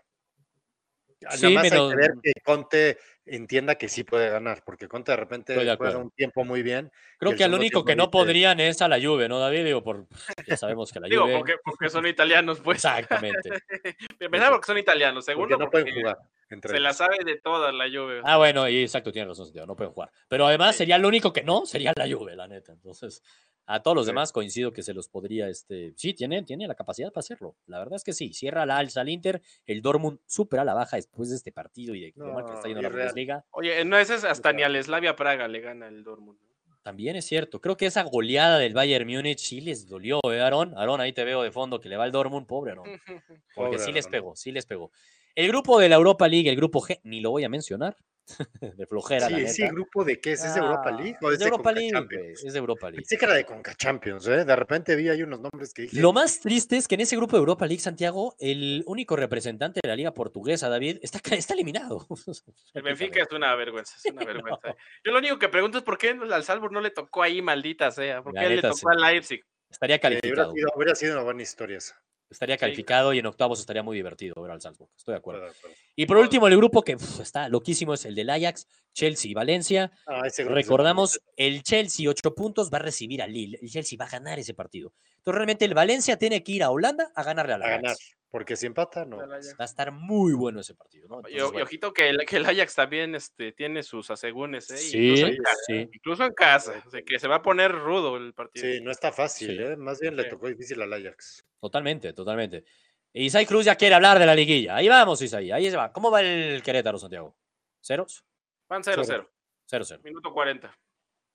Nada 1.21 1.37
Sí, 1.37 1.53
más 1.53 1.63
hay 1.63 1.69
pero- 1.71 1.89
que 1.89 1.95
ver 1.95 2.11
que 2.21 2.33
Conte 2.43 2.97
entienda 3.29 3.75
que 3.75 3.89
sí 3.89 4.03
puede 4.03 4.29
ganar, 4.29 4.63
porque 4.65 4.87
Conte 4.87 5.11
de 5.11 5.17
repente 5.17 5.53
de 5.53 5.75
juega 5.75 5.97
un 5.97 6.11
tiempo 6.11 6.43
muy 6.43 6.61
bien. 6.63 6.91
Creo 7.19 7.35
que 7.35 7.43
al 7.43 7.53
único 7.53 7.83
que 7.85 7.95
no 7.95 8.03
dice- 8.03 8.11
podrían 8.11 8.59
es 8.59 8.81
a 8.81 8.87
la 8.87 8.99
Juve, 9.01 9.27
¿no, 9.29 9.39
David? 9.39 9.65
Digo, 9.65 9.83
por, 9.83 10.05
ya 10.47 10.57
sabemos 10.57 10.91
que 10.91 10.99
la 10.99 11.07
Digo, 11.07 11.23
Juve. 11.23 11.37
porque, 11.37 11.55
porque 11.63 11.89
son 11.89 12.05
italianos, 12.07 12.59
pues. 12.61 12.77
Exactamente. 12.77 13.49
Empezar 14.19 14.51
porque 14.51 14.65
son 14.65 14.77
italianos. 14.77 15.25
Porque 15.25 15.31
Segundo, 15.33 15.57
no 15.57 15.69
pueden 15.69 15.87
porque 15.87 16.01
jugar 16.01 16.17
entre 16.49 16.71
se 16.71 16.79
la 16.79 16.89
ellos. 16.89 16.97
sabe 16.97 17.17
de 17.25 17.37
todas 17.39 17.73
la 17.73 17.85
Juve. 17.85 18.21
Ah, 18.23 18.37
bueno, 18.37 18.67
y 18.69 18.81
exacto, 18.83 19.11
tiene 19.11 19.27
razón, 19.27 19.45
Santiago, 19.45 19.67
no 19.67 19.75
pueden 19.75 19.93
jugar. 19.93 20.11
Pero 20.27 20.45
además 20.47 20.75
sería 20.75 20.95
el 20.95 21.05
único 21.05 21.33
que 21.33 21.43
no, 21.43 21.65
sería 21.65 21.93
la 21.95 22.07
Juve, 22.09 22.35
la 22.35 22.47
neta. 22.47 22.71
Entonces, 22.71 23.21
a 23.67 23.83
todos 23.83 23.93
los 23.95 24.05
Sí. 24.05 24.11
demás 24.11 24.31
coincido 24.31 24.73
que 24.73 24.81
se 24.81 24.93
los 24.93 25.07
podría, 25.09 25.47
este, 25.49 25.93
sí, 25.95 26.13
tiene, 26.13 26.41
tiene 26.43 26.67
la 26.67 26.73
capacidad 26.75 27.09
para 27.11 27.19
hacerlo. 27.19 27.55
La 27.67 27.77
verdad 27.79 27.97
es 27.97 28.03
que 28.03 28.13
sí, 28.13 28.33
cierra 28.33 28.65
la 28.65 28.77
alza 28.77 29.01
al 29.01 29.09
Inter, 29.09 29.41
el 29.65 29.81
Dortmund 29.81 30.19
supera 30.25 30.63
la 30.63 30.73
baja 30.73 30.95
después 30.95 31.29
de 31.29 31.35
este 31.35 31.51
partido 31.51 31.93
y 31.93 31.99
de 32.01 32.13
mal 32.15 32.45
que 32.45 32.53
está 32.53 32.63
No, 32.63 32.73
yendo 32.73 32.81
la. 32.81 32.89
Bundesliga. 32.89 33.45
Oye, 33.51 33.85
no, 33.85 33.97
ese 33.99 34.15
es 34.15 34.23
hasta 34.23 34.51
ni 34.53 34.63
al 34.63 34.81
Slavia 34.83 35.15
Praga 35.15 35.47
le 35.47 35.59
gana 35.61 35.87
el 35.87 36.03
Dortmund. 36.03 36.39
También 36.81 37.17
es 37.17 37.25
cierto. 37.25 37.59
Creo 37.59 37.75
que 37.75 37.85
esa 37.87 38.03
goleada 38.03 38.57
del 38.59 38.73
Bayern 38.73 39.05
Múnich 39.05 39.39
sí 39.39 39.59
les 39.59 39.87
dolió, 39.89 40.21
¿eh, 40.31 40.39
Aarón? 40.39 40.73
Aarón, 40.77 41.01
ahí 41.01 41.11
te 41.11 41.25
veo 41.25 41.43
de 41.43 41.51
fondo 41.51 41.81
que 41.81 41.89
le 41.89 41.97
va 41.97 42.05
el 42.05 42.13
Dortmund, 42.13 42.47
pobre 42.47 42.71
Aarón. 42.71 42.85
Porque 43.55 43.75
Pobre 43.75 43.79
sí 43.79 43.91
les 43.91 44.07
pegó, 44.07 44.37
sí 44.37 44.53
les 44.53 44.65
pegó. 44.65 44.91
El 45.35 45.49
grupo 45.49 45.77
de 45.79 45.89
la 45.89 45.97
Europa 45.97 46.27
League, 46.29 46.49
el 46.49 46.55
grupo 46.55 46.79
G, 46.79 47.01
ni 47.03 47.19
lo 47.19 47.31
voy 47.31 47.43
a 47.43 47.49
mencionar. 47.49 47.97
de 48.77 48.85
flojera, 48.87 49.29
la 49.29 49.37
Sí, 49.37 49.43
neta. 49.43 49.53
sí, 49.53 49.67
grupo 49.67 50.03
de 50.03 50.19
qué 50.19 50.33
es, 50.33 50.43
¿es 50.43 50.53
de 50.53 50.59
Europa 50.59 50.89
Ah, 50.89 50.91
League 50.91 51.17
o 51.21 51.31
es 51.31 51.39
de 51.39 51.45
Europa 51.45 51.71
League, 51.71 52.33
es 52.33 52.53
de 52.53 52.59
Europa 52.59 52.87
League. 52.89 52.97
Pensé 53.01 53.17
que 53.17 53.25
era 53.25 53.33
de 53.33 53.45
Conca 53.45 53.73
Champions, 53.75 54.27
¿eh? 54.27 54.45
De 54.45 54.55
repente 54.55 54.95
vi 54.95 55.09
ahí 55.09 55.23
unos 55.23 55.39
nombres 55.39 55.73
que 55.73 55.83
dije. 55.83 55.99
Lo 55.99 56.13
más 56.13 56.39
triste 56.39 56.77
es 56.77 56.87
que 56.87 56.95
en 56.95 57.01
ese 57.01 57.15
grupo 57.15 57.35
de 57.35 57.39
Europa 57.39 57.65
League, 57.65 57.81
Santiago, 57.81 58.35
el 58.39 58.83
único 58.85 59.15
representante 59.15 59.79
de 59.81 59.87
la 59.87 59.95
liga 59.95 60.13
portuguesa, 60.13 60.69
David, 60.69 60.99
está, 61.01 61.19
está 61.35 61.53
eliminado. 61.53 62.05
El 62.73 62.83
Benfica 62.83 63.21
es 63.23 63.31
una 63.31 63.55
vergüenza, 63.55 63.95
es 64.03 64.11
una 64.11 64.25
vergüenza. 64.25 64.75
Yo 65.03 65.11
lo 65.11 65.19
único 65.19 65.39
que 65.39 65.49
pregunto 65.49 65.77
es 65.79 65.83
por 65.83 65.97
qué 65.97 66.09
al 66.09 66.43
Salzburg 66.43 66.71
no 66.73 66.81
le 66.81 66.91
tocó 66.91 67.23
ahí, 67.23 67.41
maldita 67.41 67.91
sea. 67.91 68.21
¿Por 68.21 68.33
La 68.33 68.41
qué 68.41 68.49
le 68.49 68.61
tocó 68.61 68.75
sí. 68.77 68.85
al 68.89 69.01
Leipzig? 69.01 69.43
Estaría 69.69 69.95
eh, 69.95 69.99
hubiera, 69.99 70.19
calificado. 70.21 70.53
sido, 70.53 70.69
hubiera 70.75 70.95
sido 70.95 71.13
una 71.13 71.23
buena 71.23 71.41
historia 71.43 71.77
esa. 71.77 72.01
Estaría 72.29 72.57
calificado 72.57 73.13
y 73.13 73.19
en 73.19 73.25
octavos 73.25 73.59
estaría 73.59 73.83
muy 73.83 73.95
divertido 73.95 74.41
ver 74.41 74.51
al 74.51 74.61
Salzburg. 74.61 74.91
Estoy 74.97 75.13
de 75.13 75.17
acuerdo. 75.17 75.47
Y 75.95 76.05
por 76.05 76.17
último, 76.17 76.47
el 76.47 76.57
grupo 76.57 76.81
que 76.81 76.95
uf, 76.95 77.21
está 77.21 77.47
loquísimo 77.47 77.93
es 77.93 78.05
el 78.05 78.15
del 78.15 78.29
Ajax, 78.29 78.67
Chelsea 78.93 79.31
y 79.31 79.33
Valencia. 79.33 79.91
Ah, 80.05 80.23
Recordamos, 80.45 81.21
el 81.37 81.63
Chelsea, 81.63 82.09
ocho 82.09 82.35
puntos, 82.35 82.69
va 82.71 82.79
a 82.79 82.81
recibir 82.81 83.21
al 83.21 83.31
Lille. 83.31 83.57
El 83.61 83.69
Chelsea 83.69 83.97
va 83.99 84.05
a 84.05 84.09
ganar 84.09 84.39
ese 84.39 84.53
partido. 84.53 84.93
Entonces, 85.27 85.39
realmente 85.39 85.65
el 85.65 85.73
Valencia 85.73 86.17
tiene 86.17 86.41
que 86.41 86.53
ir 86.53 86.63
a 86.63 86.69
Holanda 86.69 87.11
a 87.13 87.21
ganarle 87.21 87.53
al 87.55 87.61
a 87.61 87.65
Ajax. 87.65 87.81
ganar. 87.81 87.97
Porque 88.29 88.55
si 88.55 88.65
empata, 88.65 89.03
no. 89.03 89.17
Va 89.17 89.35
a 89.59 89.65
estar 89.65 89.91
muy 89.91 90.31
bueno 90.33 90.61
ese 90.61 90.73
partido, 90.73 91.09
¿no? 91.09 91.15
Y, 91.27 91.33
Entonces, 91.33 91.37
y 91.37 91.51
bueno. 91.51 91.63
ojito 91.65 91.93
que 91.93 92.09
el, 92.09 92.25
que 92.25 92.37
el 92.37 92.45
Ajax 92.45 92.75
también 92.75 93.13
este, 93.13 93.51
tiene 93.51 93.83
sus 93.83 94.09
asegúnes, 94.09 94.69
¿eh? 94.71 94.77
Sí, 94.77 94.97
incluso, 95.09 95.27
en 95.27 95.37
casa, 95.43 95.57
sí. 95.67 95.89
incluso 95.93 96.23
en 96.25 96.33
casa. 96.33 96.83
o 96.85 96.89
sea, 96.89 97.01
que 97.01 97.19
se 97.19 97.27
va 97.27 97.35
a 97.35 97.41
poner 97.41 97.73
rudo 97.73 98.15
el 98.15 98.33
partido. 98.33 98.65
Sí, 98.65 98.79
no 98.81 98.89
está 98.89 99.11
fácil, 99.11 99.57
Sí. 99.57 99.61
¿eh? 99.63 99.75
Más 99.75 99.99
bien 99.99 100.15
le 100.15 100.23
tocó 100.25 100.47
difícil 100.47 100.81
al 100.81 100.93
Ajax. 100.93 101.45
Totalmente, 101.59 102.13
totalmente. 102.13 102.63
Isai 103.11 103.45
Cruz 103.45 103.65
ya 103.65 103.75
quiere 103.75 103.95
hablar 103.95 104.19
de 104.19 104.25
la 104.25 104.35
liguilla. 104.35 104.77
Ahí 104.77 104.87
vamos, 104.87 105.21
Isai. 105.21 105.51
Ahí 105.51 105.69
se 105.69 105.75
va. 105.75 105.91
¿Cómo 105.91 106.09
va 106.09 106.21
el 106.21 106.61
Querétaro, 106.63 106.97
Santiago? 106.99 107.35
¿Ceros? 107.81 108.23
Van 108.69 108.81
0-0, 108.81 109.03
Cero. 109.05 109.29
0-0. 109.69 110.03
minuto 110.03 110.31
40. 110.33 110.73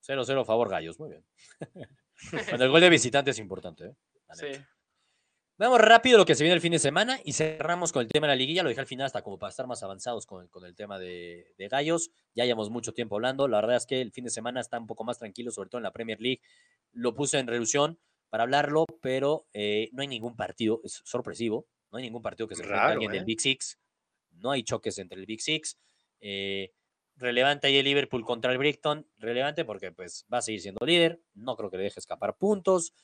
0-0 0.07 0.45
favor 0.47 0.71
Gallos. 0.71 0.99
Muy 0.99 1.11
bien. 1.11 1.25
Cuando 2.31 2.65
el 2.65 2.71
gol 2.71 2.81
de 2.81 2.91
visitante 2.91 3.31
es 3.31 3.39
importante, 3.39 3.87
¿eh? 3.87 3.95
Sí. 4.35 4.47
Vamos 5.59 5.81
rápido 5.81 6.19
lo 6.19 6.25
que 6.25 6.35
se 6.35 6.43
viene 6.43 6.55
el 6.55 6.61
fin 6.61 6.73
de 6.73 6.79
semana 6.79 7.21
y 7.25 7.35
cerramos 7.35 7.93
con 7.93 8.03
el 8.03 8.09
tema 8.09 8.27
de 8.27 8.33
la 8.33 8.37
liguilla. 8.37 8.63
Lo 8.63 8.71
dejé 8.71 8.81
al 8.81 8.87
final 8.87 9.07
hasta 9.07 9.23
como 9.23 9.39
para 9.39 9.51
estar 9.51 9.67
más 9.67 9.83
avanzados 9.83 10.27
con, 10.27 10.49
con 10.49 10.65
el 10.65 10.75
tema 10.75 10.99
de, 10.99 11.55
de 11.57 11.69
gallos. 11.69 12.11
Ya 12.35 12.45
llevamos 12.45 12.71
mucho 12.71 12.95
tiempo 12.95 13.17
hablando. 13.17 13.47
La 13.47 13.61
verdad 13.61 13.77
es 13.77 13.87
que 13.87 14.01
el 14.01 14.13
fin 14.13 14.25
de 14.25 14.31
semana 14.31 14.61
está 14.61 14.79
un 14.79 14.87
poco 14.87 15.05
más 15.05 15.19
tranquilo, 15.19 15.53
sobre 15.53 15.69
todo 15.69 15.79
en 15.79 15.85
la 15.85 15.93
Premier 15.93 16.21
League. 16.21 16.41
Lo 16.93 17.15
puse 17.15 17.39
en 17.39 17.47
reducción 17.47 18.01
para 18.31 18.45
hablarlo, 18.45 18.87
pero 19.03 19.47
eh, 19.53 19.91
no 19.93 20.01
hay 20.03 20.09
ningún 20.09 20.35
partido, 20.37 20.81
es 20.85 21.03
sorpresivo, 21.05 21.67
no 21.91 21.99
hay 21.99 22.05
ningún 22.05 22.23
partido 22.23 22.49
que 22.49 22.55
se 22.55 22.63
enfrente 22.63 22.87
a 22.87 22.89
alguien 22.89 23.13
del 23.13 23.21
¿eh? 23.21 23.27
Big 23.27 23.41
Six. 23.41 23.79
No 24.31 24.51
hay 24.51 24.63
choques 24.65 24.99
entre 24.99 25.21
el 25.21 25.27
Big 25.27 25.43
Six. 25.43 25.79
Eh, 26.19 26.73
relevante 27.23 27.67
ahí 27.67 27.77
el 27.77 27.85
Liverpool 27.85 28.25
contra 28.25 28.53
el 28.53 28.59
Brighton. 28.59 29.09
Relevante 29.19 29.65
porque 29.65 29.93
pues 29.93 30.27
va 30.33 30.39
a 30.39 30.43
seguir 30.43 30.61
siendo 30.61 30.85
líder. 30.85 31.21
No 31.35 31.57
creo 31.57 31.71
que 31.71 31.79
le 31.79 31.85
deje 31.85 32.01
escapar 32.01 32.37
puntos. 32.37 32.95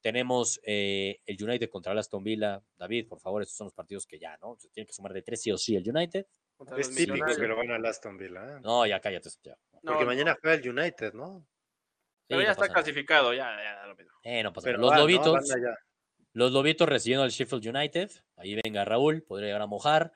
Tenemos 0.00 0.60
eh, 0.64 1.20
el 1.26 1.42
United 1.42 1.68
contra 1.70 1.92
el 1.92 1.98
Aston 1.98 2.22
Villa. 2.22 2.62
David, 2.76 3.08
por 3.08 3.20
favor, 3.20 3.42
estos 3.42 3.56
son 3.56 3.66
los 3.66 3.74
partidos 3.74 4.06
que 4.06 4.18
ya, 4.18 4.36
¿no? 4.38 4.56
Se 4.58 4.68
tiene 4.68 4.86
que 4.86 4.92
sumar 4.92 5.12
de 5.12 5.22
tres 5.22 5.42
sí 5.42 5.50
o 5.50 5.58
sí 5.58 5.74
el 5.74 5.88
United. 5.88 6.26
Contra 6.56 6.78
Es 6.78 6.94
típico 6.94 7.26
que 7.26 7.46
lo 7.46 7.56
van 7.56 7.70
al 7.70 7.86
Aston 7.86 8.16
Villa, 8.16 8.56
¿eh? 8.56 8.60
No, 8.62 8.86
ya 8.86 9.00
cállate, 9.00 9.30
Santiago. 9.30 9.58
No, 9.82 9.92
Porque 9.92 10.04
no, 10.04 10.10
mañana 10.10 10.36
juega 10.40 10.56
el 10.56 10.68
United, 10.68 11.14
¿no? 11.14 11.46
Pero 12.26 12.42
ya 12.42 12.48
no 12.48 12.52
está 12.52 12.68
clasificado, 12.68 13.32
ya, 13.32 13.56
ya, 13.62 13.86
lo 13.86 13.96
mismo. 13.96 14.12
Eh, 14.22 14.42
no 14.42 14.52
pasa 14.52 14.66
Pero 14.66 14.78
nada. 14.78 14.98
Los. 14.98 15.00
Lobitos, 15.00 15.54
los 16.32 16.52
Lobitos 16.52 16.88
recibiendo 16.88 17.24
al 17.24 17.30
Sheffield 17.30 17.66
United. 17.66 18.10
Ahí 18.36 18.60
venga 18.62 18.84
Raúl, 18.84 19.22
podría 19.22 19.48
llegar 19.48 19.62
a 19.62 19.66
mojar. 19.66 20.12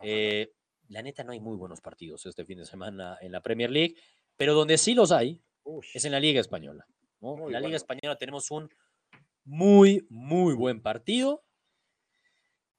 Eh, 0.00 0.52
la 0.88 1.02
neta 1.02 1.24
no 1.24 1.32
hay 1.32 1.40
muy 1.40 1.56
buenos 1.56 1.80
partidos 1.80 2.26
este 2.26 2.44
fin 2.44 2.58
de 2.58 2.64
semana 2.64 3.18
en 3.20 3.32
la 3.32 3.40
Premier 3.40 3.70
League, 3.70 3.96
pero 4.36 4.54
donde 4.54 4.78
sí 4.78 4.94
los 4.94 5.12
hay 5.12 5.40
Uy, 5.64 5.86
es 5.92 6.04
en 6.04 6.12
la 6.12 6.20
Liga 6.20 6.40
Española. 6.40 6.86
¿no? 7.20 7.34
En 7.46 7.52
la 7.52 7.58
Liga 7.58 7.60
bueno. 7.60 7.76
Española 7.76 8.16
tenemos 8.16 8.50
un 8.50 8.70
muy, 9.44 10.06
muy 10.10 10.54
buen 10.54 10.82
partido 10.82 11.42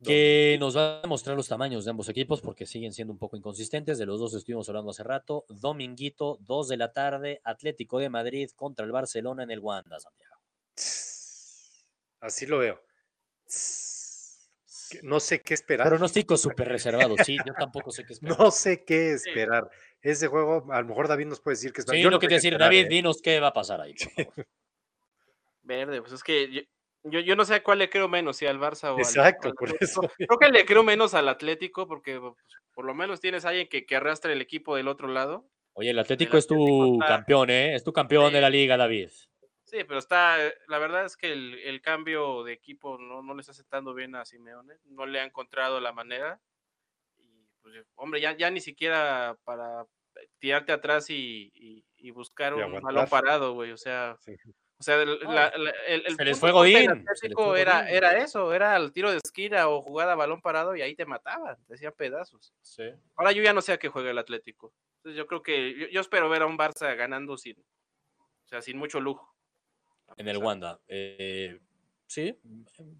que 0.03 0.58
nos 0.60 0.78
va 0.78 0.99
a 0.99 1.01
demostrar 1.01 1.36
los 1.36 1.47
tamaños 1.47 1.84
de 1.84 1.91
ambos 1.91 2.08
equipos 2.10 2.41
porque 2.41 2.66
siguen 2.66 2.93
siendo 2.93 3.14
un 3.14 3.20
poco 3.20 3.36
inconsistentes. 3.36 3.97
De 3.97 4.05
los 4.05 4.20
dos 4.20 4.34
estuvimos 4.36 4.70
hablando 4.70 4.91
hace 4.91 5.03
rato. 5.03 5.45
Dominguito, 5.49 6.38
2 6.41 6.68
de 6.68 6.78
la 6.78 6.93
tarde, 6.93 7.41
Atlético 7.43 7.97
de 7.97 8.10
Madrid 8.10 8.49
contra 8.55 8.86
el 8.86 8.91
Barcelona 8.91 9.43
en 9.43 9.51
el 9.51 9.60
Wanda, 9.60 9.99
Santiago. 9.99 10.36
Así 12.20 12.45
lo 12.45 12.60
veo. 12.60 12.80
No 15.03 15.19
sé 15.19 15.41
qué 15.41 15.53
esperar. 15.53 15.88
Pronóstico 15.88 16.35
súper 16.38 16.67
reservado, 16.69 17.15
sí, 17.23 17.38
yo 17.45 17.53
tampoco 17.53 17.91
sé 17.91 18.03
qué 18.05 18.13
esperar. 18.13 18.38
No 18.39 18.51
sé 18.51 18.83
qué 18.83 19.11
esperar. 19.13 19.69
Ese 20.01 20.27
juego, 20.27 20.71
a 20.71 20.81
lo 20.81 20.88
mejor 20.88 21.07
David 21.07 21.25
nos 21.27 21.41
puede 21.41 21.55
decir 21.55 21.73
que 21.73 21.81
esperar. 21.81 21.97
Sí, 21.97 22.03
Yo 22.03 22.09
lo 22.09 22.15
no 22.17 22.19
que 22.19 22.27
decir, 22.27 22.53
esperar, 22.53 22.67
David, 22.69 22.85
¿eh? 22.85 22.89
dinos 22.89 23.21
qué 23.21 23.39
va 23.39 23.47
a 23.47 23.53
pasar 23.53 23.81
ahí. 23.81 23.93
por 23.93 24.25
favor. 24.25 24.47
Verde, 25.63 26.01
pues 26.01 26.13
es 26.13 26.23
que 26.23 26.49
yo, 26.51 26.61
yo, 27.03 27.19
yo 27.19 27.35
no 27.35 27.43
sé 27.45 27.55
a 27.55 27.63
cuál 27.63 27.79
le 27.79 27.89
creo 27.89 28.07
menos, 28.07 28.38
si 28.38 28.45
al 28.45 28.59
Barça 28.59 28.85
o 28.91 28.95
al- 28.95 28.99
Exacto, 28.99 29.49
al 29.49 29.53
por 29.55 29.69
Atlético. 29.69 30.05
eso. 30.05 30.11
Creo 30.17 30.39
que 30.39 30.49
le 30.49 30.65
creo 30.65 30.83
menos 30.83 31.13
al 31.13 31.27
Atlético 31.27 31.88
porque 31.88 32.19
pues, 32.19 32.33
por 32.73 32.85
lo 32.85 32.93
menos 32.93 33.19
tienes 33.19 33.43
a 33.45 33.49
alguien 33.49 33.67
que, 33.67 33.85
que 33.85 33.95
arrastre 33.95 34.33
el 34.33 34.41
equipo 34.41 34.75
del 34.75 34.88
otro 34.88 35.07
lado. 35.07 35.49
Oye, 35.73 35.89
el 35.91 35.99
Atlético 35.99 36.38
es 36.38 36.45
Atlético 36.45 36.67
tu 36.93 36.99
campeón, 36.99 37.49
¿eh? 37.49 37.75
Es 37.75 37.83
tu 37.83 37.91
campeón 37.93 38.31
de 38.31 38.39
Sí. 38.39 38.41
la 38.41 38.49
liga, 38.49 38.77
David. 38.77 39.09
Sí, 39.70 39.84
pero 39.84 39.99
está, 39.99 40.38
la 40.68 40.78
verdad 40.80 41.03
es 41.05 41.18
que 41.18 41.30
el, 41.34 41.55
el 41.59 41.82
cambio 41.82 42.43
de 42.45 42.53
equipo 42.53 42.97
no, 42.97 43.22
no 43.22 43.34
le 43.34 43.41
está 43.41 43.51
aceptando 43.51 43.93
bien 43.93 44.15
a 44.15 44.24
Simeone, 44.24 44.76
no 44.86 45.05
le 45.05 45.20
ha 45.20 45.26
encontrado 45.26 45.82
la 45.82 45.91
manera. 45.91 46.39
Y 47.18 47.45
pues, 47.61 47.86
hombre, 47.95 48.22
ya, 48.22 48.32
ya 48.38 48.49
ni 48.49 48.61
siquiera 48.61 49.38
para 49.43 49.86
tirarte 50.39 50.72
atrás 50.72 51.09
y, 51.09 51.51
y- 51.53 51.86
y 51.97 52.11
buscar 52.11 52.53
Y 52.57 52.61
un 52.61 52.80
balón 52.82 53.07
parado, 53.09 53.53
güey. 53.55 53.72
O 53.74 53.78
sea, 53.78 54.15
Sí. 54.22 54.36
o 54.80 54.84
sea, 54.84 55.01
el, 55.01 55.20
No, 55.20 55.34
la- 55.34 55.51
la- 55.57 55.72
el- 55.88 56.05
el 56.05 56.15
se 56.15 56.24
les 56.24 56.39
punto 56.39 56.39
fue 56.39 56.51
fuerte 56.53 56.70
del 56.80 56.88
Godín, 56.88 56.89
se 56.89 56.95
les 56.95 57.09
Atlético 57.18 57.43
fue 57.47 57.61
era, 57.61 57.82
Godín. 57.82 57.95
era 57.95 58.18
eso, 58.20 58.53
era 58.53 58.76
el 58.78 58.93
tiro 58.93 59.11
de 59.11 59.18
esquina 59.18 59.68
o 59.68 59.82
jugada 59.82 60.13
a 60.13 60.15
balón 60.15 60.41
parado 60.41 60.78
y 60.78 60.82
ahí 60.82 60.95
te 60.95 61.05
mataban, 61.05 61.57
te 61.68 61.74
hacían 61.74 61.93
pedazos. 61.97 62.53
Sí. 62.61 62.89
Ahora 63.18 63.34
yo 63.34 63.43
ya 63.43 63.51
no 63.51 63.61
sé 63.61 63.74
a 63.74 63.78
qué 63.80 63.89
juega 63.89 64.11
el 64.11 64.18
Atlético. 64.18 64.74
Entonces 64.99 65.18
yo 65.18 65.28
creo 65.28 65.41
que 65.43 65.74
yo, 65.78 65.88
yo 65.88 65.99
espero 65.99 66.30
ver 66.30 66.43
a 66.43 66.45
un 66.45 66.57
Barça 66.57 66.95
ganando 66.95 67.38
sin, 67.38 67.59
o 67.59 68.47
sea, 68.47 68.61
sin 68.61 68.78
mucho 68.78 69.01
lujo. 69.01 69.36
En 70.16 70.28
el 70.28 70.38
Wanda. 70.38 70.80
Eh, 70.88 71.60
sí, 72.05 72.39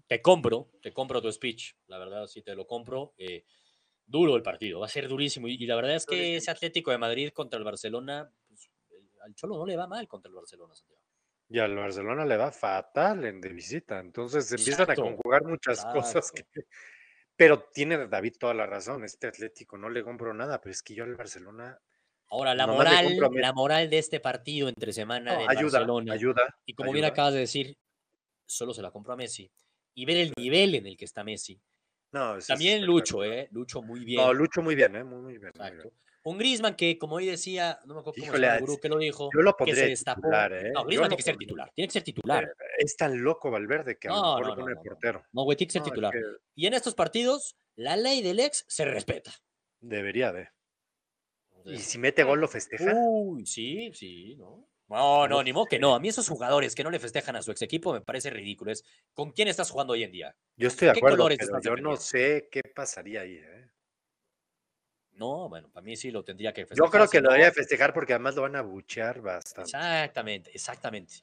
te 0.06 0.20
compro, 0.20 0.70
te 0.82 0.92
compro 0.92 1.22
tu 1.22 1.32
speech. 1.32 1.74
La 1.86 1.98
verdad, 1.98 2.26
sí 2.26 2.42
te 2.42 2.54
lo 2.54 2.66
compro. 2.66 3.14
Eh, 3.16 3.44
Duro 4.10 4.36
el 4.36 4.42
partido, 4.42 4.80
va 4.80 4.86
a 4.86 4.88
ser 4.88 5.06
durísimo. 5.06 5.48
Y, 5.48 5.62
y 5.62 5.66
la 5.66 5.76
verdad 5.76 5.94
es 5.94 6.06
que 6.06 6.36
ese 6.36 6.50
Atlético 6.50 6.90
de 6.90 6.96
Madrid 6.96 7.28
contra 7.30 7.58
el 7.58 7.64
Barcelona, 7.64 8.32
pues, 8.48 8.70
el- 8.90 9.06
al 9.22 9.34
Cholo 9.34 9.58
no 9.58 9.66
le 9.66 9.76
va 9.76 9.86
mal 9.86 10.08
contra 10.08 10.30
el 10.30 10.34
Barcelona, 10.34 10.74
Santiago. 10.74 11.02
Y 11.50 11.58
al 11.58 11.76
Barcelona 11.76 12.24
le 12.24 12.38
va 12.38 12.50
fatal 12.50 13.26
en 13.26 13.38
de 13.38 13.50
visita. 13.50 13.98
Entonces 13.98 14.46
se 14.46 14.54
empiezan 14.56 14.84
Exacto, 14.84 15.02
a 15.02 15.04
conjugar 15.04 15.44
muchas 15.44 15.84
cosas. 15.84 16.30
exacto. 16.32 16.42
que- 16.54 16.62
Pero 17.36 17.64
tiene 17.72 18.08
David 18.08 18.32
toda 18.40 18.54
la 18.54 18.64
razón. 18.66 19.04
Este 19.04 19.26
Atlético 19.26 19.76
no 19.76 19.90
le 19.90 20.02
compro 20.02 20.32
nada, 20.32 20.58
pero 20.60 20.72
es 20.72 20.82
que 20.82 20.94
yo 20.94 21.04
al 21.04 21.14
Barcelona 21.14 21.78
Ahora, 22.30 22.54
la 22.54 22.66
Nomás 22.66 22.86
moral, 22.86 23.06
compro 23.06 23.30
la 23.40 23.52
moral 23.52 23.88
de 23.90 23.98
este 23.98 24.20
partido 24.20 24.68
entre 24.68 24.92
semana 24.92 25.32
no, 25.34 25.40
del 25.40 25.48
ayuda, 25.48 25.78
Barcelona, 25.80 26.12
ayuda. 26.12 26.56
y 26.66 26.74
como 26.74 26.92
bien 26.92 27.04
acabas 27.06 27.32
de 27.34 27.40
decir, 27.40 27.76
solo 28.46 28.74
se 28.74 28.82
la 28.82 28.90
compró 28.90 29.14
a 29.14 29.16
Messi. 29.16 29.50
Y 29.94 30.04
ver 30.04 30.16
el 30.18 30.32
nivel 30.36 30.74
en 30.74 30.86
el 30.86 30.96
que 30.96 31.04
está 31.06 31.24
Messi. 31.24 31.60
No, 32.12 32.38
También 32.46 32.84
Lucho. 32.86 33.24
¿eh? 33.24 33.48
Lucho 33.50 33.82
muy 33.82 34.04
bien. 34.04 34.20
No, 34.22 34.32
Lucho 34.32 34.62
muy 34.62 34.74
bien, 34.74 34.94
¿eh? 34.96 35.04
Muy, 35.04 35.20
muy 35.20 35.38
bien. 35.38 35.52
muy 35.54 35.60
bien. 35.60 35.72
Exacto. 35.80 35.92
Un 36.24 36.36
Grisman 36.36 36.74
que, 36.74 36.98
como 36.98 37.16
hoy 37.16 37.26
decía, 37.26 37.78
no 37.86 37.94
me 37.94 38.00
acuerdo 38.00 38.14
cómo 38.16 38.24
Híjole, 38.26 38.46
llama 38.46 38.54
el 38.56 38.60
gurú 38.60 38.78
que 38.80 38.88
lo 38.90 38.98
dijo, 38.98 39.30
Yo 39.32 39.40
lo 39.40 39.54
que 39.56 39.74
se 39.74 39.86
destapó. 39.86 40.20
titular, 40.22 40.52
¿eh? 40.52 40.70
No, 40.72 40.84
lo 40.84 40.88
tiene 40.90 41.16
que 41.16 41.22
ser 41.22 41.36
titular, 41.36 41.72
tiene 41.74 41.88
que 41.88 41.92
ser 41.92 42.02
titular. 42.02 42.44
Eh, 42.44 42.48
Es 42.78 42.96
tan 42.96 43.22
loco 43.22 43.50
Valverde 43.50 43.98
que 43.98 44.08
a 44.08 44.10
lo 44.10 44.16
No, 44.16 44.38
mejor 44.38 44.46
no, 44.46 44.54
pone 44.56 44.62
no, 44.62 44.68
no, 44.68 44.74
no. 44.74 44.82
portero. 44.90 45.24
No, 45.32 45.42
güey, 45.44 45.56
tiene 45.56 45.68
que 45.68 45.72
ser 45.72 45.80
No, 45.82 45.86
es 45.86 45.90
titular. 45.92 46.12
que 46.12 46.20
Y 46.54 46.66
en 46.66 46.74
estos 46.74 46.94
partidos, 46.94 47.56
la 47.76 47.96
ley 47.96 48.20
del 48.22 48.40
ex 48.40 48.64
se 48.68 48.84
respeta. 48.84 49.32
debería 49.80 50.32
de. 50.32 50.48
Y 51.64 51.78
si 51.78 51.98
mete 51.98 52.22
gol 52.24 52.40
lo 52.40 52.48
festeja. 52.48 52.92
Uy, 52.94 53.44
sí, 53.46 53.90
sí, 53.94 54.36
¿no? 54.36 54.66
No, 54.88 55.28
no, 55.28 55.42
ni 55.42 55.52
modo 55.52 55.66
que 55.66 55.78
no. 55.78 55.94
A 55.94 56.00
mí 56.00 56.08
esos 56.08 56.26
jugadores 56.28 56.74
que 56.74 56.82
no 56.82 56.90
le 56.90 56.98
festejan 56.98 57.36
a 57.36 57.42
su 57.42 57.50
ex 57.50 57.60
equipo 57.60 57.92
me 57.92 58.00
parece 58.00 58.30
ridículo. 58.30 58.72
Es, 58.72 58.84
¿Con 59.12 59.32
quién 59.32 59.48
estás 59.48 59.70
jugando 59.70 59.92
hoy 59.92 60.02
en 60.02 60.12
día? 60.12 60.34
Yo 60.56 60.68
estoy 60.68 60.88
de 60.88 60.94
¿Qué 60.94 61.00
acuerdo, 61.00 61.28
pero 61.28 61.60
yo 61.60 61.76
no 61.76 61.96
sé 61.96 62.48
qué 62.50 62.62
pasaría 62.62 63.20
ahí. 63.20 63.34
¿eh? 63.36 63.68
No, 65.12 65.48
bueno, 65.48 65.68
para 65.70 65.84
mí 65.84 65.96
sí 65.96 66.10
lo 66.10 66.24
tendría 66.24 66.52
que 66.54 66.62
festejar. 66.64 66.86
Yo 66.86 66.90
creo 66.90 67.08
que 67.08 67.20
lo 67.20 67.28
debería 67.30 67.52
festejar 67.52 67.92
porque 67.92 68.14
además 68.14 68.36
lo 68.36 68.42
van 68.42 68.56
a 68.56 68.62
buchear 68.62 69.20
bastante. 69.20 69.68
Exactamente, 69.68 70.50
exactamente. 70.54 71.16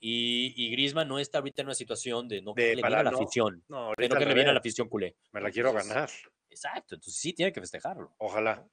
Y, 0.00 0.54
y 0.56 0.70
Griezmann 0.70 1.08
no 1.08 1.18
está 1.18 1.38
ahorita 1.38 1.62
en 1.62 1.68
una 1.68 1.74
situación 1.74 2.26
de 2.28 2.40
no 2.40 2.54
De 2.54 2.70
bien 2.70 2.80
para 2.80 3.00
a 3.00 3.02
la 3.04 3.10
no- 3.10 3.18
afición. 3.18 3.62
No, 3.68 3.92
De 3.96 4.08
no 4.08 4.14
al 4.14 4.18
caerle 4.18 4.34
bien 4.34 4.48
a 4.48 4.52
la 4.52 4.60
afición 4.60 4.88
culé. 4.88 5.16
me 5.32 5.40
la 5.40 5.50
quiero 5.50 5.68
Entonces, 5.70 5.92
ganar. 5.92 6.10
Exacto, 6.50 6.94
entonces 6.94 7.14
sí 7.20 7.32
tiene 7.34 7.52
que 7.52 7.60
festejarlo. 7.60 8.14
Ojalá. 8.18 8.66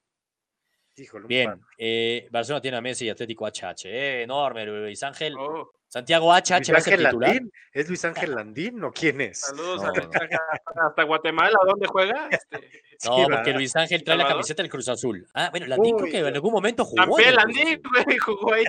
Híjole, 0.98 1.28
Bien, 1.28 1.62
eh, 1.78 2.28
Barcelona 2.32 2.62
tiene 2.62 2.78
a 2.78 2.82
Messi 2.82 3.06
y 3.06 3.10
Atlético 3.10 3.46
HH. 3.46 3.86
Eh, 3.86 4.22
enorme, 4.24 4.66
Luis 4.66 5.04
Ángel. 5.04 5.36
Oh, 5.38 5.72
Santiago 5.88 6.32
HH 6.34 6.58
Luis 6.60 6.74
va 6.74 6.78
a 6.78 6.82
ser 6.82 7.00
titular. 7.00 7.30
Landín. 7.30 7.52
¿Es 7.74 7.88
Luis 7.90 8.06
Ángel 8.06 8.32
Landín 8.36 8.84
o 8.84 8.92
quién 8.92 9.20
es? 9.22 9.40
saludos 9.42 9.82
No, 9.84 9.90
a 9.90 9.92
no. 9.94 10.88
hasta, 10.88 11.04
Guatemala, 11.04 11.58
¿dónde 11.66 11.88
juega? 11.88 12.30
Este, 12.32 12.72
Sí, 12.98 13.10
No, 13.10 13.28
porque. 13.30 13.52
Luis 13.54 13.76
Ángel 13.76 14.04
trae 14.06 14.18
la 14.18 14.28
camiseta 14.28 14.64
del 14.64 14.72
Cruz 14.72 14.88
Azul. 14.88 15.28
Ah, 15.34 15.50
bueno, 15.52 15.68
Landín 15.68 15.98
creo 15.98 16.12
que 16.12 16.20
en 16.20 16.34
algún 16.34 16.54
momento 16.54 16.86
jugó. 16.86 16.96
También 17.04 17.36
Landín, 17.36 17.82
jugó 18.26 18.54
ahí. 18.54 18.64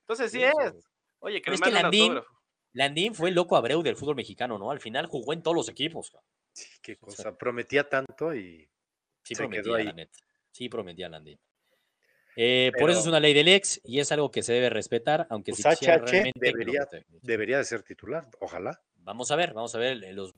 Entonces 0.00 0.30
sí 0.32 0.42
es. 0.42 0.52
Oye, 1.18 1.42
que 1.42 1.50
Pero 1.50 1.54
es 1.56 1.60
que 1.60 1.70
Landín-. 1.70 2.22
Landín 2.72 3.14
fue 3.14 3.28
el 3.28 3.34
loco 3.34 3.56
Abreu 3.56 3.82
del 3.82 3.96
fútbol 3.96 4.16
mexicano, 4.16 4.58
¿no? 4.58 4.70
Al 4.70 4.80
final 4.80 5.06
jugó 5.06 5.32
en 5.34 5.42
todos 5.42 5.54
los 5.56 5.68
equipos. 5.68 6.12
Sí, 6.52 6.66
qué 6.80 6.96
cosa. 6.96 7.36
Prometía 7.36 7.88
tanto 7.88 8.34
y 8.34 8.68
Sí 9.22 9.34
Se 9.34 9.48
quedó 9.48 9.64
prometía, 9.64 9.84
la 9.84 9.92
neta. 9.92 10.18
Sí 10.50 10.68
prometía 10.70 11.08
Landín. 11.10 11.38
Eh, 12.40 12.70
por 12.78 12.88
eso 12.88 13.00
es 13.00 13.06
una 13.06 13.18
ley 13.18 13.34
del 13.34 13.48
ex 13.48 13.80
y 13.82 13.98
es 13.98 14.12
algo 14.12 14.30
que 14.30 14.44
se 14.44 14.52
debe 14.52 14.70
respetar, 14.70 15.26
aunque 15.28 15.52
si 15.52 15.60
Pues 15.62 15.74
quisiera 15.80 15.96
HH 15.96 16.06
realmente 16.10 16.38
debería- 16.40 16.88
debería 17.20 17.58
de 17.58 17.64
ser 17.64 17.82
titular. 17.82 18.28
Ojalá. 18.38 18.80
Vamos 18.98 19.30
a 19.32 19.36
ver, 19.36 19.52
vamos 19.54 19.74
a 19.74 19.78
ver 19.78 19.96
los, 20.14 20.32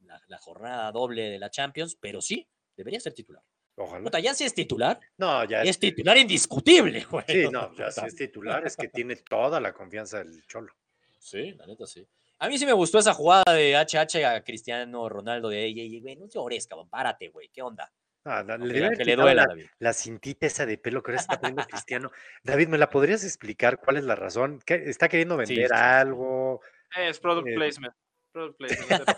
la, 0.00 0.18
la 0.28 0.38
jornada 0.38 0.90
doble 0.92 1.28
de 1.28 1.38
la 1.38 1.50
Champions, 1.50 1.96
pero 2.00 2.22
sí, 2.22 2.48
debería 2.74 2.98
ser 3.00 3.12
titular. 3.12 3.42
Ojalá. 3.76 4.02
Puta, 4.02 4.18
ya 4.18 4.32
si 4.32 4.44
es 4.44 4.54
titular, 4.54 4.98
No, 5.18 5.44
ya 5.44 5.62
es 5.62 5.78
titular 5.78 6.16
indiscutible, 6.16 7.04
güey. 7.04 7.24
Sí, 7.28 7.48
no, 7.50 7.70
ya 7.76 7.90
si 7.90 8.06
es 8.06 8.16
titular 8.16 8.66
es 8.66 8.76
que 8.76 8.88
tiene 8.88 9.16
toda 9.16 9.60
la 9.60 9.74
confianza 9.74 10.18
del 10.24 10.42
Cholo. 10.46 10.72
Sí, 11.18 11.52
la 11.52 11.66
neta 11.66 11.86
sí. 11.86 12.06
A 12.38 12.48
mí 12.48 12.56
sí 12.58 12.64
me 12.64 12.72
gustó 12.72 12.98
esa 12.98 13.12
jugada 13.12 13.42
de 13.52 13.76
HH 13.76 14.24
a 14.24 14.42
Cristiano 14.42 15.06
Ronaldo 15.10 15.50
de, 15.50 15.64
ey, 15.64 15.78
ey, 15.80 16.00
güey, 16.00 16.16
no 16.16 16.26
llores, 16.26 16.66
cabrón, 16.66 16.88
párate, 16.88 17.28
güey, 17.28 17.50
¿qué 17.50 17.60
onda? 17.60 17.92
Ah, 18.24 18.40
Aunque 18.40 18.58
le 18.66 18.74
le, 18.74 18.80
debe 18.80 18.96
que 18.98 19.04
le 19.04 19.16
duela, 19.16 19.42
la, 19.42 19.46
David. 19.48 19.66
la 19.78 19.92
cintita 19.94 20.46
esa 20.46 20.66
de 20.66 20.76
pelo 20.76 21.02
que 21.02 21.12
ahora 21.12 21.20
está 21.22 21.40
poniendo 21.40 21.62
Cristiano. 21.86 22.10
David, 22.42 22.68
¿me 22.68 22.78
la 22.78 22.90
podrías 22.90 23.24
explicar 23.24 23.78
cuál 23.78 23.96
es 23.96 24.04
la 24.04 24.14
razón? 24.14 24.60
¿Qué- 24.66 24.84
¿Está 24.90 25.08
queriendo 25.08 25.36
vender 25.38 25.56
sí, 25.56 25.64
sí. 25.66 25.72
algo? 25.74 26.60
Es 26.96 27.18
product 27.18 27.48
Eh, 27.48 27.54
placement. 27.54 27.94
Product 28.32 28.58
placement. 28.58 29.08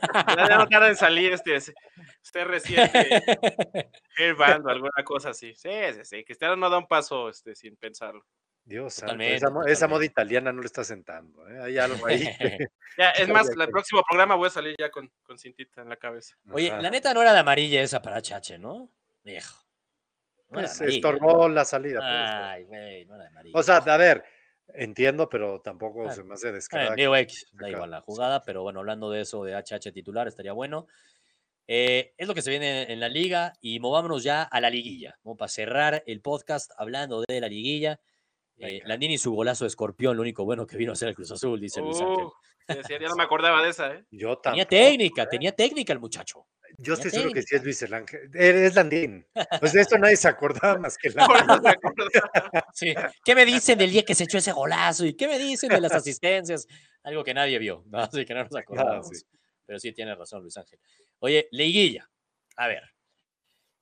No 0.50 0.68
tarda 0.68 0.88
en 0.88 0.96
salir 0.96 1.32
este. 1.32 1.56
Usted 1.56 2.44
reciente 2.44 3.08
Hairband 4.16 4.66
o 4.66 4.70
alguna 4.70 5.04
cosa 5.04 5.30
así. 5.30 5.52
Sí, 5.54 5.70
sí, 5.94 6.00
sí. 6.04 6.24
Cristiano 6.24 6.56
no 6.56 6.70
da 6.70 6.78
un 6.78 6.86
paso 6.86 7.28
este, 7.28 7.54
sin 7.54 7.76
pensarlo. 7.76 8.24
Dios 8.64 8.94
Totalmente, 8.96 9.34
esa, 9.36 9.50
mo- 9.50 9.64
esa 9.64 9.88
moda 9.88 10.04
italiana 10.04 10.52
no 10.52 10.60
le 10.60 10.66
está 10.66 10.84
sentando. 10.84 11.48
¿eh? 11.48 11.60
Hay 11.62 11.78
algo 11.78 12.06
ahí. 12.06 12.22
Ya, 12.98 13.10
es 13.12 13.28
más, 13.28 13.48
el 13.48 13.68
próximo 13.70 14.02
programa 14.06 14.34
voy 14.34 14.48
a 14.48 14.50
salir 14.50 14.76
ya 14.78 14.90
con, 14.90 15.10
con 15.22 15.38
cintita 15.38 15.80
en 15.80 15.88
la 15.88 15.96
cabeza. 15.96 16.36
Oye, 16.50 16.70
Ajá. 16.70 16.82
la 16.82 16.90
neta 16.90 17.14
no 17.14 17.22
era 17.22 17.32
de 17.32 17.38
amarilla 17.38 17.80
esa 17.82 18.02
para 18.02 18.18
HH, 18.20 18.58
¿no? 18.58 18.90
Viejo. 19.24 19.64
No 20.50 20.58
Pues 20.60 20.76
amarilla. 20.78 20.96
estorbó 20.96 21.48
la 21.48 21.64
salida. 21.64 22.00
pues. 22.00 22.10
Ay, 22.10 22.64
güey, 22.64 23.06
no 23.06 23.14
era 23.14 23.24
de 23.24 23.28
amarilla. 23.30 23.58
O 23.58 23.62
sea, 23.62 23.76
a 23.78 23.96
ver, 23.96 24.22
entiendo, 24.74 25.26
pero 25.28 25.60
tampoco 25.62 26.06
Ah, 26.06 26.12
se 26.12 26.22
me 26.22 26.34
hace 26.34 26.50
Eh, 26.50 26.52
descarada. 26.52 26.94
X, 27.20 27.46
da 27.52 27.70
igual 27.70 27.90
la 27.90 27.98
sí. 28.00 28.04
jugada, 28.06 28.42
pero 28.44 28.62
bueno, 28.62 28.80
hablando 28.80 29.10
de 29.10 29.22
eso, 29.22 29.42
de 29.42 29.54
HH 29.56 29.90
titular, 29.92 30.28
estaría 30.28 30.52
bueno. 30.52 30.86
Eh, 31.66 32.12
es 32.18 32.28
lo 32.28 32.34
que 32.34 32.42
se 32.42 32.50
viene 32.50 32.92
en 32.92 33.00
la 33.00 33.08
liga 33.08 33.54
y 33.62 33.80
movámonos 33.80 34.22
ya 34.22 34.42
a 34.42 34.60
la 34.60 34.68
liguilla, 34.68 35.18
¿no? 35.24 35.34
para 35.36 35.48
cerrar 35.48 36.02
el 36.06 36.20
podcast 36.20 36.70
hablando 36.76 37.24
de 37.26 37.40
la 37.40 37.48
liguilla. 37.48 37.98
Eh. 38.62 38.80
Landini 38.84 39.14
y 39.14 39.18
su 39.18 39.32
golazo 39.32 39.64
de 39.64 39.68
escorpión, 39.68 40.16
lo 40.16 40.22
único 40.22 40.44
bueno 40.44 40.66
que 40.66 40.76
vino 40.76 40.92
a 40.92 40.96
ser 40.96 41.08
el 41.08 41.14
Cruz 41.14 41.30
Azul, 41.32 41.60
dice 41.60 41.80
Luis 41.80 42.00
Ángel. 42.00 42.24
Uh, 42.24 42.32
sí, 42.68 42.78
sí, 42.86 42.94
ya 43.00 43.08
no 43.08 43.16
me 43.16 43.24
acordaba 43.24 43.62
de 43.62 43.70
esa, 43.70 43.92
¿eh? 43.92 44.04
Yo 44.10 44.38
Tenía 44.38 44.64
tampoco, 44.64 44.68
técnica, 44.68 45.22
¿eh? 45.22 45.28
tenía 45.30 45.52
técnica 45.52 45.92
el 45.92 45.98
muchacho. 45.98 46.46
Yo 46.78 46.94
tenía 46.94 47.06
estoy 47.06 47.10
seguro 47.10 47.32
que 47.34 47.42
sí 47.42 47.56
es. 47.56 47.64
Luis 47.64 47.82
el 47.82 47.94
Ángel. 47.94 48.30
Es 48.34 48.74
Landín. 48.74 49.26
Pues 49.60 49.72
de 49.72 49.80
esto 49.80 49.98
nadie 49.98 50.16
se 50.16 50.28
acordaba 50.28 50.78
más 50.78 50.96
que 50.96 51.10
Landín. 51.14 51.36
Sí. 52.72 52.94
¿Qué 53.24 53.34
me 53.34 53.44
dicen 53.44 53.78
del 53.78 53.90
día 53.90 54.04
que 54.04 54.14
se 54.14 54.24
echó 54.24 54.38
ese 54.38 54.52
golazo? 54.52 55.04
¿Y 55.04 55.14
qué 55.14 55.26
me 55.26 55.38
dicen 55.38 55.68
de 55.68 55.80
las 55.80 55.92
asistencias? 55.92 56.66
Algo 57.02 57.24
que 57.24 57.34
nadie 57.34 57.58
vio, 57.58 57.84
¿no? 57.88 57.98
así 57.98 58.24
que 58.24 58.32
no 58.32 58.44
nos 58.44 58.56
acordamos. 58.56 59.08
sí. 59.08 59.24
Pero 59.66 59.78
sí 59.78 59.92
tiene 59.92 60.14
razón, 60.14 60.42
Luis 60.42 60.56
Ángel. 60.56 60.78
Oye, 61.18 61.48
liguilla. 61.50 62.08
A 62.56 62.68
ver, 62.68 62.82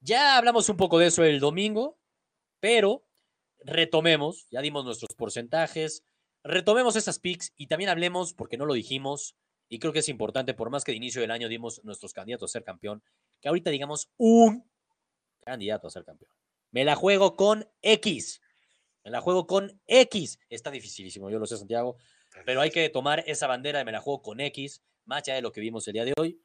ya 0.00 0.38
hablamos 0.38 0.68
un 0.68 0.76
poco 0.76 0.98
de 0.98 1.06
eso 1.08 1.24
el 1.24 1.40
domingo, 1.40 1.98
pero 2.60 3.04
retomemos, 3.64 4.46
ya 4.50 4.60
dimos 4.60 4.84
nuestros 4.84 5.14
porcentajes, 5.16 6.04
retomemos 6.42 6.96
esas 6.96 7.18
picks 7.18 7.52
y 7.56 7.66
también 7.66 7.90
hablemos, 7.90 8.34
porque 8.34 8.56
no 8.56 8.66
lo 8.66 8.74
dijimos, 8.74 9.36
y 9.68 9.78
creo 9.78 9.92
que 9.92 10.00
es 10.00 10.08
importante, 10.08 10.54
por 10.54 10.70
más 10.70 10.84
que 10.84 10.92
de 10.92 10.96
inicio 10.96 11.20
del 11.20 11.30
año 11.30 11.48
dimos 11.48 11.82
nuestros 11.84 12.12
candidatos 12.12 12.50
a 12.50 12.54
ser 12.54 12.64
campeón, 12.64 13.02
que 13.40 13.48
ahorita 13.48 13.70
digamos 13.70 14.10
un 14.16 14.68
candidato 15.44 15.86
a 15.86 15.90
ser 15.90 16.04
campeón. 16.04 16.30
Me 16.70 16.84
la 16.84 16.96
juego 16.96 17.36
con 17.36 17.68
X. 17.82 18.40
Me 19.04 19.10
la 19.10 19.20
juego 19.20 19.46
con 19.46 19.80
X. 19.86 20.38
Está 20.48 20.70
dificilísimo, 20.70 21.30
yo 21.30 21.38
lo 21.38 21.46
sé, 21.46 21.56
Santiago, 21.56 21.96
pero 22.44 22.60
hay 22.60 22.70
que 22.70 22.88
tomar 22.88 23.24
esa 23.26 23.46
bandera 23.46 23.78
de 23.78 23.84
me 23.84 23.92
la 23.92 24.00
juego 24.00 24.22
con 24.22 24.40
X, 24.40 24.82
más 25.04 25.22
allá 25.22 25.34
de 25.34 25.42
lo 25.42 25.52
que 25.52 25.60
vimos 25.60 25.86
el 25.88 25.94
día 25.94 26.04
de 26.04 26.14
hoy. 26.18 26.40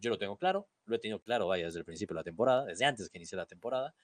Yo 0.00 0.10
lo 0.10 0.18
tengo 0.18 0.36
claro, 0.36 0.68
lo 0.84 0.96
he 0.96 0.98
tenido 0.98 1.20
claro, 1.20 1.48
vaya, 1.48 1.66
desde 1.66 1.80
el 1.80 1.84
principio 1.84 2.14
de 2.14 2.20
la 2.20 2.24
temporada, 2.24 2.64
desde 2.64 2.84
antes 2.84 3.08
que 3.08 3.18
inicie 3.18 3.36
la 3.36 3.46
temporada. 3.46 3.94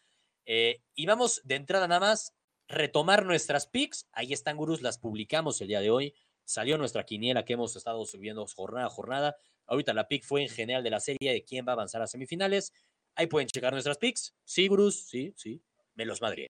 Eh, 0.47 0.83
y 0.95 1.07
vamos 1.07 1.41
de 1.45 1.55
entrada 1.55 1.87
nada 1.87 2.01
más, 2.01 2.35
retomar 2.69 3.25
nuestras 3.25 3.67
picks. 3.67 4.09
Ahí 4.12 4.33
están, 4.33 4.57
gurús, 4.57 4.83
las 4.83 4.99
publicamos 4.99 5.61
el 5.61 5.69
día 5.69 5.81
de 5.81 5.91
hoy. 5.91 6.15
Salió 6.45 6.77
nuestra 6.77 7.05
quiniela 7.05 7.45
que 7.45 7.55
hemos 7.55 7.75
estado 7.77 8.05
subiendo 8.05 8.47
jornada 8.47 8.87
a 8.87 8.91
jornada. 8.91 9.37
Ahorita 9.67 9.95
la 9.95 10.09
pick 10.09 10.25
fue 10.25 10.43
en 10.43 10.49
general 10.49 10.83
de 10.83 10.91
la 10.91 11.01
serie 11.01 11.33
de 11.33 11.45
quién 11.45 11.67
va 11.67 11.73
a 11.73 11.75
avanzar 11.75 12.03
a 12.03 12.07
semifinales. 12.07 12.73
Ahí 13.15 13.27
pueden 13.27 13.49
checar 13.49 13.73
nuestras 13.73 13.99
picks. 13.99 14.35
Sí, 14.45 14.69
gurús, 14.69 15.07
sí, 15.07 15.33
sí. 15.37 15.62
Me 15.95 16.05
los 16.05 16.21
madrié. 16.21 16.49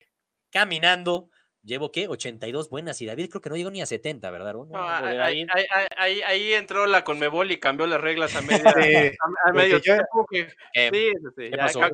Caminando. 0.51 1.31
Llevo, 1.65 1.91
¿qué? 1.91 2.09
82 2.09 2.69
buenas. 2.69 3.01
Y 3.01 3.07
David 3.07 3.31
creo 3.31 3.41
que 3.41 3.49
no 3.49 3.57
llegó 3.57 3.71
ni 3.71 3.81
a 3.81 3.87
70, 3.87 4.31
¿verdad? 4.31 4.53
No, 4.55 4.69
ahí, 4.75 5.17
ahí- 5.19 5.47
ahí- 5.51 5.87
ahí- 5.97 6.23
ahí 6.23 6.53
entró 6.53 6.85
la 6.87 7.05
Conmebol 7.05 7.51
y 7.51 7.57
cambió 7.59 7.87
las 7.87 8.01
reglas 8.01 8.37
a, 8.37 8.43
media, 8.71 8.73
Sí, 8.73 9.17
a, 9.45 9.49
a 9.49 9.53
medio 9.53 9.79
yo- 9.79 9.83
tiempo. 9.83 10.27
que- 10.31 10.49
Eh, 10.75 10.91
sí, 10.93 11.11
sí, 11.13 11.29
sí, 11.37 11.43
¿qué 11.51 11.51
ya, 11.57 11.57
pasó? 11.57 11.85
Eh, 11.87 11.89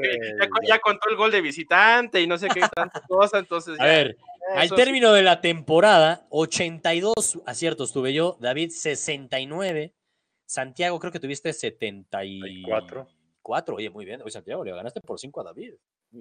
co- 0.51 0.61
ya. 0.62 0.75
ya 0.75 0.79
contó 0.81 1.09
el 1.09 1.16
gol 1.16 1.31
de 1.31 1.41
visitante 1.41 2.21
y 2.21 2.27
no 2.27 2.37
sé 2.37 2.49
qué 2.49 2.62
tanta 2.75 3.01
cosa, 3.09 3.39
entonces 3.39 3.79
A 3.79 3.85
ya, 3.87 3.93
ver, 3.93 4.16
al 4.57 4.71
término 4.73 5.12
de 5.12 5.23
la 5.23 5.41
temporada, 5.41 6.27
82 6.31 7.39
aciertos 7.47 7.93
tuve 7.93 8.12
yo, 8.12 8.37
David 8.41 8.71
69, 8.71 9.95
Santiago 10.47 10.99
creo 10.99 11.12
que 11.12 11.21
tuviste 11.21 11.53
74. 11.53 13.07
74. 13.43 13.77
Oye, 13.77 13.89
muy 13.91 14.05
bien. 14.05 14.21
Oye, 14.23 14.31
Santiago, 14.33 14.64
le 14.64 14.73
ganaste 14.73 15.01
por 15.01 15.18
5 15.21 15.41
a 15.41 15.45
David. 15.45 15.75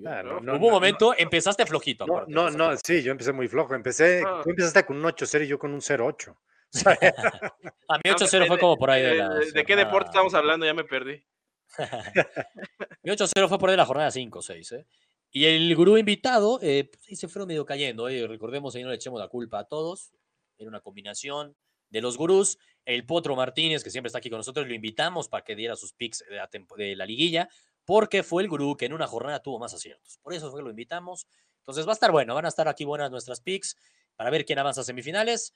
Ah, 0.06 0.22
no, 0.24 0.38
Hubo 0.38 0.42
no, 0.42 0.52
Hubo 0.54 0.60
no, 0.60 0.66
un 0.68 0.72
momento, 0.74 1.16
empezaste 1.18 1.66
flojito. 1.66 2.06
No, 2.06 2.26
no, 2.28 2.48
empezaste 2.48 2.58
no, 2.58 2.78
sí, 3.00 3.04
yo 3.04 3.12
empecé 3.12 3.32
muy 3.34 3.48
flojo. 3.48 3.74
Empecé, 3.76 4.24
Ah. 4.26 4.42
tú 4.44 4.52
empezaste 4.52 4.86
con 4.86 4.98
un 4.98 5.04
8-0 5.06 5.44
y 5.46 5.48
yo 5.48 5.58
con 5.60 5.74
un 5.74 5.82
0-8. 5.82 6.32
O 6.32 6.38
sea, 6.78 6.92
A 7.88 7.96
mí 7.98 8.02
No, 8.06 8.14
8-0 8.16 8.46
fue 8.48 8.56
de- 8.58 8.62
como 8.62 8.78
por 8.78 8.92
ahí 8.92 9.02
de, 9.02 9.10
de- 9.10 9.16
la 9.16 9.30
de- 9.30 9.52
¿De 9.52 9.66
qué 9.66 9.76
deporte 9.76 10.10
estamos 10.10 10.34
hablando? 10.36 10.66
Ya 10.66 10.74
me 10.76 10.84
perdí. 10.84 11.24
Mi 13.04 13.12
8-0 13.12 13.48
fue 13.48 13.58
por 13.60 13.70
ahí 13.70 13.78
la 13.78 13.86
jornada 13.86 14.12
5 14.12 14.42
6, 14.42 14.72
¿eh? 14.74 14.86
Y 15.32 15.46
el 15.46 15.76
gurú 15.76 15.98
invitado, 15.98 16.60
eh, 16.62 16.90
pues, 16.92 17.20
se 17.20 17.28
fueron 17.28 17.48
medio 17.48 17.66
cayendo, 17.66 18.10
¿eh? 18.10 18.26
Recordemos, 18.28 18.76
ahí 18.76 18.84
no 18.84 18.90
le 18.90 18.96
echemos 18.96 19.20
la 19.20 19.28
culpa 19.28 19.60
a 19.60 19.64
todos. 19.66 20.12
Era 20.58 20.70
una 20.70 20.82
combinación 20.82 21.56
de 21.90 22.02
los 22.02 22.18
gurús. 22.18 22.58
El 22.86 23.06
Potro 23.06 23.36
Martínez, 23.36 23.84
que 23.84 23.92
siempre 23.92 24.08
está 24.08 24.18
aquí 24.18 24.30
con 24.32 24.38
nosotros, 24.40 24.68
lo 24.68 24.74
invitamos 24.74 25.30
para 25.30 25.44
que 25.44 25.56
diera 25.56 25.76
sus 25.76 25.94
picks 25.94 26.24
de 26.28 26.36
la, 26.38 26.50
de 26.78 26.96
la 26.96 27.06
liguilla, 27.06 27.48
porque 27.90 28.22
fue 28.22 28.44
el 28.44 28.50
gurú 28.50 28.78
que 28.78 28.86
en 28.86 28.94
una 28.94 29.08
jornada 29.08 29.42
tuvo 29.42 29.58
más 29.58 29.74
aciertos. 29.74 30.20
Por 30.22 30.32
eso 30.36 30.52
fue 30.52 30.60
que 30.60 30.64
lo 30.64 30.70
invitamos. 30.70 31.28
Entonces 31.62 31.88
va 31.88 31.90
a 31.90 31.94
estar 31.94 32.12
bueno, 32.12 32.36
van 32.36 32.46
a 32.46 32.50
estar 32.50 32.68
aquí 32.68 32.86
buenas 32.86 33.10
nuestras 33.10 33.42
picks 33.42 33.76
para 34.16 34.30
ver 34.30 34.46
quién 34.46 34.60
avanza 34.60 34.82
a 34.82 34.84
semifinales. 34.84 35.56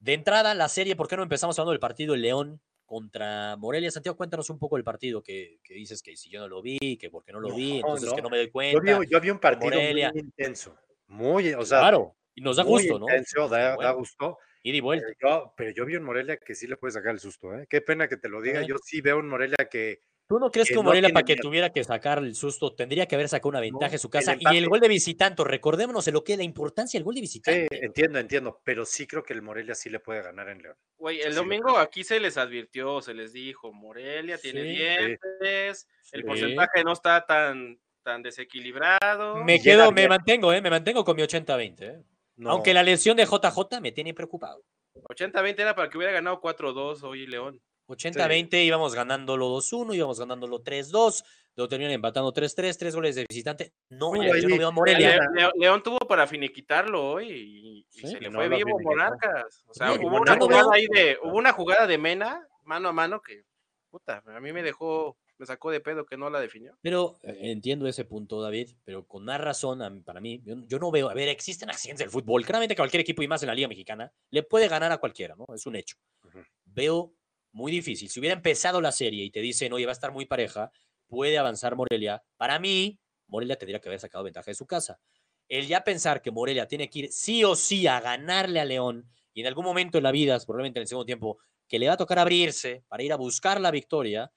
De 0.00 0.12
entrada, 0.14 0.54
la 0.54 0.68
serie, 0.68 0.96
¿por 0.96 1.06
qué 1.06 1.16
no 1.16 1.22
empezamos 1.22 1.56
hablando 1.56 1.70
del 1.70 1.78
partido 1.78 2.14
el 2.14 2.22
León 2.22 2.60
contra 2.84 3.54
Morelia? 3.58 3.92
Santiago, 3.92 4.16
cuéntanos 4.16 4.50
un 4.50 4.58
poco 4.58 4.76
el 4.76 4.82
partido 4.82 5.22
que, 5.22 5.60
que 5.62 5.74
dices 5.74 6.02
que 6.02 6.16
si 6.16 6.30
yo 6.30 6.40
no 6.40 6.48
lo 6.48 6.62
vi, 6.62 6.96
que 6.96 7.10
porque 7.10 7.30
no 7.32 7.38
lo 7.38 7.54
vi, 7.54 7.74
No, 7.80 7.94
entonces 7.94 8.10
que 8.12 8.16
no. 8.16 8.22
no 8.24 8.30
me 8.30 8.38
doy 8.38 8.46
Yo 8.46 8.52
cuenta. 8.52 8.98
vi, 8.98 9.06
yo 9.08 9.20
vi 9.20 9.30
un 9.30 9.38
partido 9.38 9.70
Morelia. 9.70 10.10
muy 10.10 10.20
intenso. 10.20 10.76
Muy, 11.06 11.54
o 11.54 11.64
sea, 11.64 11.78
claro, 11.78 12.16
y 12.34 12.40
nos 12.40 12.56
da 12.56 12.64
gusto, 12.64 12.98
¿no? 12.98 13.06
intenso, 13.06 13.48
da, 13.48 13.58
da 13.58 13.76
Bueno, 13.76 13.94
gusto. 13.98 14.38
y 14.64 14.80
vuelta. 14.80 15.06
Pero 15.16 15.30
yo, 15.30 15.54
pero 15.56 15.70
yo 15.70 15.86
vi 15.86 15.94
un 15.94 16.02
Morelia 16.02 16.38
que 16.38 16.56
sí 16.56 16.66
le 16.66 16.76
puede 16.76 16.90
sacar 16.90 17.12
el 17.12 17.20
susto, 17.20 17.54
¿eh? 17.56 17.68
Qué 17.70 17.82
pena 17.82 18.08
que 18.08 18.16
te 18.16 18.28
lo 18.28 18.42
diga. 18.42 18.62
Yo 18.62 18.74
sí 18.82 19.00
veo 19.00 19.18
un 19.20 19.28
Morelia 19.28 19.68
que 19.70 20.00
¿Tú 20.28 20.38
no 20.38 20.50
crees 20.50 20.68
que 20.68 20.74
que 20.74 20.78
un 20.78 20.84
no 20.84 20.90
Morelia 20.90 21.10
para 21.12 21.24
que 21.24 21.34
miedo. 21.34 21.42
tuviera 21.42 21.70
que 21.70 21.84
sacar 21.84 22.18
el 22.18 22.34
susto 22.34 22.74
tendría 22.74 23.06
que 23.06 23.16
haber 23.16 23.28
sacado 23.28 23.50
una 23.50 23.60
ventaja 23.60 23.88
No, 23.88 23.92
en 23.94 23.98
su 23.98 24.06
el 24.06 24.10
casa? 24.12 24.36
y 24.38 24.56
el 24.56 24.68
gol 24.68 24.80
de 24.80 24.88
visitante, 24.88 25.44
recordémonos 25.44 26.04
de 26.04 26.12
lo 26.12 26.24
que 26.24 26.32
es 26.32 26.38
la 26.38 26.44
importancia 26.44 26.98
del 26.98 27.04
gol 27.04 27.14
de 27.14 27.18
sí, 27.18 27.22
visitante. 27.22 27.84
entiendo, 27.84 28.18
entiendo, 28.18 28.60
pero 28.64 28.86
sí 28.86 29.06
creo 29.06 29.22
que 29.22 29.34
el 29.34 29.42
Morelia 29.42 29.74
sí 29.74 29.90
le 29.90 30.00
puede 30.00 30.22
ganar 30.22 30.48
en 30.48 30.62
León. 30.62 30.76
Güey, 30.96 31.20
el 31.20 31.32
Sí, 31.32 31.38
domingo 31.38 31.76
aquí 31.76 32.02
se 32.04 32.18
les 32.20 32.36
advirtió, 32.38 33.02
se 33.02 33.12
les 33.14 33.32
dijo, 33.32 33.72
Morelia 33.72 34.38
tiene 34.38 34.62
Sí. 34.62 34.68
dientes, 34.68 35.88
el 36.12 36.20
Sí. 36.22 36.26
porcentaje 36.26 36.84
no 36.84 36.92
está 36.92 37.26
tan, 37.26 37.78
tan 38.02 38.22
desequilibrado. 38.22 39.36
Me 39.44 39.60
quedo, 39.60 39.92
me 39.92 40.08
mantengo, 40.08 40.52
¿eh? 40.52 40.62
me 40.62 40.70
mantengo 40.70 41.04
con 41.04 41.16
mi 41.16 41.22
80-20. 41.22 41.84
¿eh? 41.86 42.02
No, 42.36 42.50
Aunque 42.50 42.72
la 42.72 42.82
lesión 42.82 43.16
de 43.16 43.26
JJ 43.26 43.80
me 43.80 43.92
tiene 43.92 44.14
preocupado. 44.14 44.64
80-20 45.10 45.58
era 45.62 45.74
para 45.74 45.90
que 45.90 45.98
hubiera 45.98 46.12
ganado 46.12 46.40
4-2 46.40 47.02
hoy 47.02 47.26
León. 47.26 47.60
80-20 47.96 48.64
íbamos 48.64 48.94
ganándolo 48.94 49.48
2-1, 49.48 49.94
íbamos 49.94 50.18
ganándolo 50.18 50.62
3-2, 50.62 51.24
lo 51.54 51.68
terminan 51.68 51.92
empatando 51.92 52.32
3-3, 52.32 52.76
tres 52.78 52.94
goles 52.94 53.14
de 53.14 53.26
visitante. 53.28 53.72
No, 53.90 54.10
Uy, 54.10 54.26
yo 54.40 54.48
no 54.48 54.56
veo 54.56 54.68
a 54.68 54.70
Morelia. 54.70 55.18
Le- 55.34 55.50
León 55.58 55.82
tuvo 55.82 55.98
para 55.98 56.26
finiquitarlo 56.26 57.12
hoy 57.12 57.28
y, 57.30 57.78
y 57.78 58.00
Sí, 58.00 58.06
se 58.06 58.20
le 58.20 58.30
no 58.30 58.38
fue 58.38 58.48
vivo. 58.48 58.78
Monarcas. 58.80 59.62
O 59.66 59.74
sea, 59.74 59.92
Sí, 59.92 59.98
hubo 60.02 60.20
una 60.20 60.34
no 60.36 60.44
jugada 60.46 60.62
veo- 60.62 60.72
ahí 60.72 60.86
de, 60.86 61.18
hubo 61.22 61.36
una 61.36 61.52
jugada 61.52 61.86
de 61.86 61.98
Mena, 61.98 62.46
mano 62.64 62.88
a 62.88 62.92
mano, 62.92 63.20
que 63.20 63.44
puta, 63.90 64.22
a 64.26 64.40
mí 64.40 64.52
me 64.54 64.62
dejó, 64.62 65.18
me 65.36 65.44
sacó 65.44 65.70
de 65.70 65.80
pedo 65.80 66.06
que 66.06 66.16
no 66.16 66.30
la 66.30 66.40
definió. 66.40 66.74
Pero 66.80 67.18
eh, 67.22 67.36
entiendo 67.52 67.86
ese 67.86 68.06
punto, 68.06 68.40
David, 68.40 68.70
pero 68.84 69.06
con 69.06 69.22
más 69.26 69.38
razón, 69.38 70.02
para 70.04 70.18
mí, 70.20 70.40
yo, 70.46 70.54
yo 70.66 70.78
no 70.78 70.90
veo, 70.90 71.10
a 71.10 71.14
ver, 71.14 71.28
existen 71.28 71.68
accidentes 71.68 72.06
del 72.06 72.10
fútbol. 72.10 72.46
Claramente 72.46 72.74
cualquier 72.74 73.02
equipo 73.02 73.22
y 73.22 73.28
más 73.28 73.42
en 73.42 73.48
la 73.48 73.54
Liga 73.54 73.68
Mexicana 73.68 74.10
le 74.30 74.42
puede 74.42 74.68
ganar 74.68 74.90
a 74.92 74.96
cualquiera, 74.96 75.34
¿no? 75.36 75.44
Es 75.54 75.66
un 75.66 75.76
hecho. 75.76 75.96
Ujú. 76.24 76.38
Veo 76.64 77.12
muy 77.52 77.70
difícil. 77.72 78.08
Si 78.08 78.18
hubiera 78.20 78.34
empezado 78.34 78.80
la 78.80 78.92
serie 78.92 79.24
y 79.24 79.30
te 79.30 79.40
dicen, 79.40 79.72
oye, 79.72 79.86
va 79.86 79.92
a 79.92 79.94
estar 79.94 80.12
muy 80.12 80.26
pareja, 80.26 80.70
puede 81.06 81.38
avanzar 81.38 81.76
Morelia. 81.76 82.22
Para 82.36 82.58
mí, 82.58 82.98
Morelia 83.28 83.56
tendría 83.56 83.80
que 83.80 83.88
haber 83.88 84.00
sacado 84.00 84.24
ventaja 84.24 84.50
de 84.50 84.54
su 84.54 84.66
casa. 84.66 85.00
El 85.48 85.66
ya 85.66 85.84
pensar 85.84 86.22
que 86.22 86.30
Morelia 86.30 86.66
tiene 86.66 86.88
que 86.88 87.00
ir 87.00 87.12
sí 87.12 87.44
o 87.44 87.54
sí 87.54 87.86
a 87.86 88.00
ganarle 88.00 88.60
a 88.60 88.64
León 88.64 89.08
y 89.34 89.40
en 89.40 89.46
algún 89.46 89.64
momento 89.64 89.98
en 89.98 90.04
la 90.04 90.12
vida, 90.12 90.38
probablemente 90.40 90.78
en 90.78 90.82
el 90.82 90.88
segundo 90.88 91.06
tiempo, 91.06 91.38
que 91.68 91.78
le 91.78 91.88
va 91.88 91.94
a 91.94 91.96
tocar 91.96 92.18
abrirse 92.18 92.84
para 92.88 93.02
ir 93.02 93.12
a 93.12 93.16
buscar 93.16 93.60
la 93.60 93.70
victoria, 93.70 94.32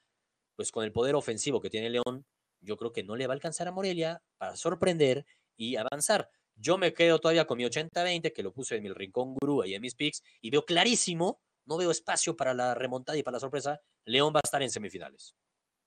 pues 0.55 0.71
con 0.71 0.83
el 0.83 0.91
poder 0.91 1.15
ofensivo 1.15 1.59
que 1.59 1.69
tiene 1.69 1.89
León, 1.89 2.25
yo 2.61 2.77
creo 2.77 2.91
que 2.91 3.03
no 3.03 3.15
le 3.15 3.27
va 3.27 3.33
a 3.33 3.35
alcanzar 3.35 3.67
a 3.67 3.71
Morelia 3.71 4.21
para 4.37 4.55
sorprender 4.55 5.25
y 5.55 5.75
avanzar. 5.75 6.29
Yo 6.55 6.77
me 6.77 6.93
quedo 6.93 7.19
todavía 7.19 7.45
con 7.45 7.57
mi 7.57 7.65
80-20, 7.65 8.31
que 8.31 8.43
lo 8.43 8.53
puse 8.53 8.77
en 8.77 8.83
mi 8.83 8.89
rincón 8.89 9.33
gurú 9.33 9.63
y 9.65 9.73
en 9.73 9.81
mis 9.81 9.95
picks, 9.95 10.23
y 10.41 10.49
veo 10.49 10.65
clarísimo, 10.65 11.41
no 11.65 11.77
veo 11.77 11.91
espacio 11.91 12.35
para 12.35 12.53
la 12.53 12.73
remontada 12.75 13.17
y 13.17 13.23
para 13.23 13.35
la 13.35 13.39
sorpresa. 13.39 13.81
León 14.05 14.33
va 14.35 14.39
a 14.39 14.45
estar 14.45 14.61
en 14.61 14.69
semifinales. 14.69 15.35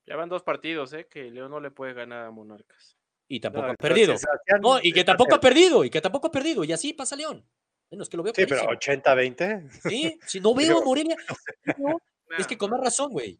Ya 0.05 0.15
van 0.15 0.29
dos 0.29 0.43
partidos, 0.43 0.91
¿eh? 0.93 1.07
Que 1.09 1.29
León 1.29 1.51
no 1.51 1.59
le 1.59 1.71
puede 1.71 1.93
ganar 1.93 2.25
a 2.25 2.31
Monarcas. 2.31 2.97
Y 3.27 3.39
tampoco 3.39 3.67
No, 3.67 3.71
ha 3.73 3.75
perdido. 3.75 4.15
No, 4.61 4.79
y 4.81 4.91
que 4.91 5.03
tampoco 5.03 5.35
ha 5.35 5.39
perdido, 5.39 5.83
y 5.85 5.89
que 5.89 6.01
tampoco 6.01 6.27
ha 6.27 6.31
perdido. 6.31 6.63
Y 6.63 6.71
así 6.71 6.93
pasa 6.93 7.15
León. 7.15 7.45
Bueno, 7.91 8.03
es 8.03 8.09
que 8.09 8.17
lo 8.17 8.23
veo 8.23 8.33
Sí, 8.35 8.45
pero 8.47 8.61
clarísimo. 8.61 9.03
80-20. 9.03 9.69
Sí, 9.89 10.19
si 10.25 10.39
no 10.39 10.53
veo 10.55 10.71
a 10.71 10.75
Pero- 10.75 10.85
Morelia, 10.85 11.15
no, 11.77 11.99
es 12.37 12.47
que 12.47 12.57
con 12.57 12.71
más 12.71 12.79
razón, 12.81 13.11
güey. 13.11 13.39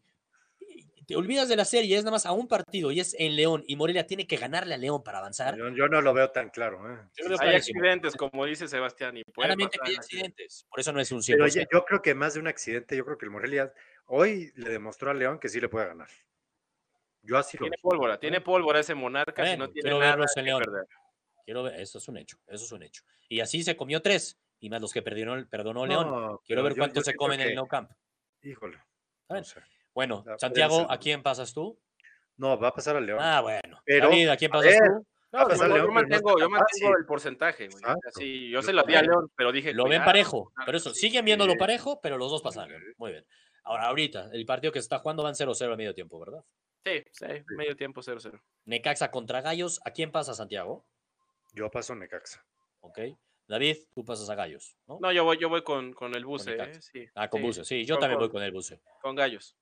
Te 1.10 1.16
olvidas 1.16 1.48
de 1.48 1.56
la 1.56 1.64
serie, 1.64 1.96
es 1.96 2.04
nada 2.04 2.12
más 2.12 2.24
a 2.24 2.30
un 2.30 2.46
partido 2.46 2.92
y 2.92 3.00
es 3.00 3.16
en 3.18 3.34
León 3.34 3.64
y 3.66 3.74
Morelia 3.74 4.06
tiene 4.06 4.28
que 4.28 4.36
ganarle 4.36 4.74
a 4.74 4.78
León 4.78 5.02
para 5.02 5.18
avanzar. 5.18 5.56
Yo, 5.56 5.68
yo 5.70 5.88
no 5.88 6.00
lo 6.00 6.14
veo 6.14 6.30
tan 6.30 6.50
claro. 6.50 6.78
¿eh? 6.88 6.98
Yo 7.16 7.24
veo 7.28 7.32
Hay 7.40 7.48
clarísimo. 7.48 7.80
accidentes, 7.80 8.14
como 8.16 8.44
dice 8.46 8.68
Sebastián, 8.68 9.16
y 9.16 9.24
puede 9.24 9.48
Claramente 9.48 9.76
pasar 9.78 9.90
hay 9.90 9.96
accidentes. 9.96 10.66
por 10.70 10.78
eso 10.78 10.92
no 10.92 11.00
es 11.00 11.10
un 11.10 11.18
100%. 11.20 11.36
Pero 11.36 11.46
yo, 11.48 11.62
yo 11.72 11.84
creo 11.84 12.00
que 12.00 12.14
más 12.14 12.34
de 12.34 12.40
un 12.40 12.46
accidente, 12.46 12.96
yo 12.96 13.04
creo 13.04 13.18
que 13.18 13.24
el 13.24 13.32
Morelia 13.32 13.72
hoy 14.06 14.52
le 14.54 14.70
demostró 14.70 15.10
a 15.10 15.14
León 15.14 15.40
que 15.40 15.48
sí 15.48 15.60
le 15.60 15.68
puede 15.68 15.88
ganar. 15.88 16.08
Yo 17.22 17.36
así 17.38 17.58
lo 17.58 17.62
Tiene 17.64 17.78
pólvora, 17.82 18.20
tiene 18.20 18.40
pólvora 18.40 18.78
ese 18.78 18.94
Monarcas 18.94 19.44
y 19.46 19.50
Bueno, 19.50 19.66
no 19.66 19.72
tiene 19.72 19.82
quiero 19.82 19.98
nada 19.98 20.12
verlos 20.12 20.36
en 20.36 20.44
que 20.44 20.46
León. 20.48 20.62
perder. 20.62 20.86
Quiero 21.44 21.62
ver, 21.64 21.80
eso 21.80 21.98
es 21.98 22.06
un 22.08 22.18
hecho, 22.18 22.36
eso 22.46 22.64
es 22.64 22.70
un 22.70 22.84
hecho. 22.84 23.02
Y 23.28 23.40
así 23.40 23.64
se 23.64 23.76
comió 23.76 24.00
tres, 24.00 24.38
y 24.60 24.70
más 24.70 24.80
los 24.80 24.92
que 24.92 25.02
perdieron, 25.02 25.48
perdonó 25.50 25.86
León. 25.86 26.06
No, 26.08 26.40
Quiero 26.46 26.62
pero 26.62 26.62
ver 26.62 26.72
yo- 26.74 26.78
cuánto 26.78 27.00
yo 27.00 27.04
se 27.04 27.14
comen 27.16 27.40
en 27.40 27.48
el 27.48 27.54
No 27.56 27.66
Camp. 27.66 27.90
Híjole. 28.42 28.76
A 29.28 29.34
ver. 29.34 29.42
No, 29.42 29.44
sé. 29.44 29.60
Bueno, 29.94 30.24
Santiago. 30.38 30.86
¿a 30.90 30.98
quién 30.98 31.22
pasas 31.22 31.52
tú? 31.52 31.78
No, 32.36 32.58
va 32.58 32.68
a 32.68 32.74
pasar 32.74 32.96
al 32.96 33.04
León. 33.06 33.18
Ah, 33.20 33.40
bueno. 33.40 33.80
Pero, 33.84 34.08
David, 34.08 34.28
¿a 34.28 34.36
quién 34.36 34.50
a 34.50 34.54
pasas 34.54 34.72
ver, 34.72 34.80
tú? 34.80 35.06
Va 35.34 35.40
a 35.40 35.42
No, 35.42 35.48
pasar 35.48 35.68
yo, 35.68 35.74
León, 35.74 35.78
yo 35.78 35.82
pero 35.82 35.86
no 35.86 35.92
mantengo, 35.92 36.38
yo 36.40 36.50
mantengo 36.50 36.96
el 36.98 37.06
porcentaje, 37.06 37.68
güey. 37.68 37.84
Así, 38.08 38.48
yo 38.50 38.62
se 38.62 38.72
lo 38.72 38.82
di 38.84 38.94
a. 38.94 39.02
León, 39.02 39.30
pero 39.36 39.52
dije. 39.52 39.72
Lo 39.74 39.84
ven 39.84 39.90
cuidado, 39.92 40.06
parejo, 40.06 40.52
pero 40.64 40.78
eso, 40.78 40.90
sí. 40.94 41.00
siguen 41.00 41.24
viéndolo 41.24 41.52
sí. 41.52 41.58
parejo, 41.58 42.00
pero 42.00 42.16
los 42.18 42.30
dos 42.30 42.42
pasaron. 42.42 42.80
Muy 42.96 43.12
bien. 43.12 43.26
Ahora, 43.64 43.84
ahorita, 43.88 44.30
el 44.32 44.46
partido 44.46 44.72
que 44.72 44.80
se 44.80 44.84
está 44.84 44.98
jugando 45.00 45.22
van 45.22 45.34
0-0 45.34 45.72
a 45.72 45.76
medio 45.76 45.94
tiempo, 45.94 46.18
¿verdad? 46.18 46.42
Sí, 46.84 47.04
sí, 47.12 47.26
medio 47.56 47.76
tiempo 47.76 48.00
0-0. 48.00 48.40
Necaxa 48.64 49.10
contra 49.10 49.42
Gallos, 49.42 49.80
¿a 49.84 49.90
quién 49.90 50.10
pasa 50.10 50.32
Santiago? 50.32 50.86
Yo 51.52 51.70
paso 51.70 51.94
Necaxa. 51.94 52.42
¿Ok? 52.80 52.98
David, 53.46 53.76
tú 53.94 54.02
pasas 54.04 54.30
a 54.30 54.34
Gallos, 54.34 54.76
¿no? 54.86 54.98
No, 55.00 55.12
yo 55.12 55.24
voy, 55.24 55.36
yo 55.36 55.48
voy 55.50 55.62
con, 55.62 55.92
con 55.92 56.14
el 56.14 56.24
buce. 56.24 56.54
¿eh? 56.56 56.72
Sí, 56.80 57.06
ah, 57.14 57.28
con 57.28 57.40
sí, 57.40 57.46
Buce, 57.46 57.64
sí, 57.64 57.84
yo 57.84 57.96
Con- 57.96 58.00
también 58.00 58.18
voy 58.18 58.28
con- 58.28 58.34
con 58.38 58.42
el 58.44 58.52
Buce. 58.52 58.80
Con 59.02 59.14
gallos. 59.14 59.56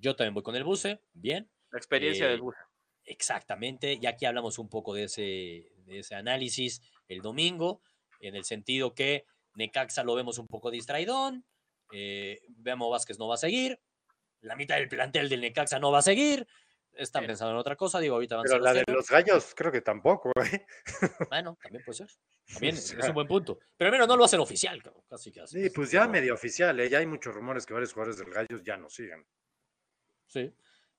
Yo 0.00 0.16
también 0.16 0.34
voy 0.34 0.42
con 0.42 0.56
el 0.56 0.64
Buce, 0.64 1.02
bien. 1.12 1.50
La 1.70 1.78
experiencia 1.78 2.26
Eh, 2.26 2.30
del 2.30 2.40
buce. 2.40 2.58
Exactamente, 3.04 3.98
y 4.00 4.06
aquí 4.06 4.24
hablamos 4.26 4.58
un 4.58 4.68
poco 4.68 4.94
de 4.94 5.04
ese, 5.04 5.72
de 5.84 5.98
ese 6.00 6.14
análisis 6.14 6.80
el 7.08 7.22
domingo, 7.22 7.82
en 8.20 8.34
el 8.36 8.44
sentido 8.44 8.94
que 8.94 9.24
Necaxa 9.54 10.04
lo 10.04 10.14
vemos 10.14 10.38
un 10.38 10.46
poco 10.46 10.70
distraidón, 10.70 11.44
eh, 11.92 12.40
Vemo 12.48 12.88
Vázquez 12.88 13.18
no 13.18 13.26
va 13.26 13.34
a 13.34 13.38
seguir, 13.38 13.80
la 14.42 14.54
mitad 14.56 14.76
del 14.76 14.88
plantel 14.88 15.28
del 15.28 15.40
Necaxa 15.40 15.78
no 15.80 15.90
va 15.90 15.98
a 15.98 16.02
seguir, 16.02 16.46
están 16.92 17.22
Sí. 17.22 17.26
pensando 17.28 17.52
en 17.52 17.58
otra 17.58 17.74
cosa, 17.76 17.98
digo, 17.98 18.14
ahorita 18.14 18.36
van 18.36 18.44
Pero 18.46 18.58
la 18.60 18.72
de 18.74 18.80
0-0. 18.84 18.92
los 18.94 19.08
gallos, 19.10 19.54
creo 19.56 19.72
que 19.72 19.80
tampoco. 19.80 20.30
¿eh? 20.44 20.66
Bueno, 21.32 21.58
también 21.62 21.82
puede 21.84 21.96
ser. 21.98 22.08
También 22.52 22.74
O 22.74 22.78
es 22.78 23.08
un 23.08 23.14
buen 23.14 23.26
punto. 23.28 23.58
Pero 23.76 23.88
al 23.88 23.92
menos 23.92 24.06
no 24.08 24.16
lo 24.16 24.24
hacen 24.24 24.40
oficial, 24.40 24.80
casi 25.08 25.32
que 25.32 25.46
Sí, 25.46 25.70
pues 25.70 25.90
ya 25.90 26.06
medio 26.06 26.34
oficial, 26.34 26.78
¿eh? 26.80 26.88
ya 26.88 26.98
hay 26.98 27.06
muchos 27.06 27.34
rumores 27.34 27.64
que 27.66 27.72
varios 27.74 27.92
jugadores 27.92 28.18
del 28.18 28.30
Gallos 28.30 28.62
ya 28.64 28.76
no 28.76 28.88
siguen. 28.90 29.26
Sí. 30.30 30.52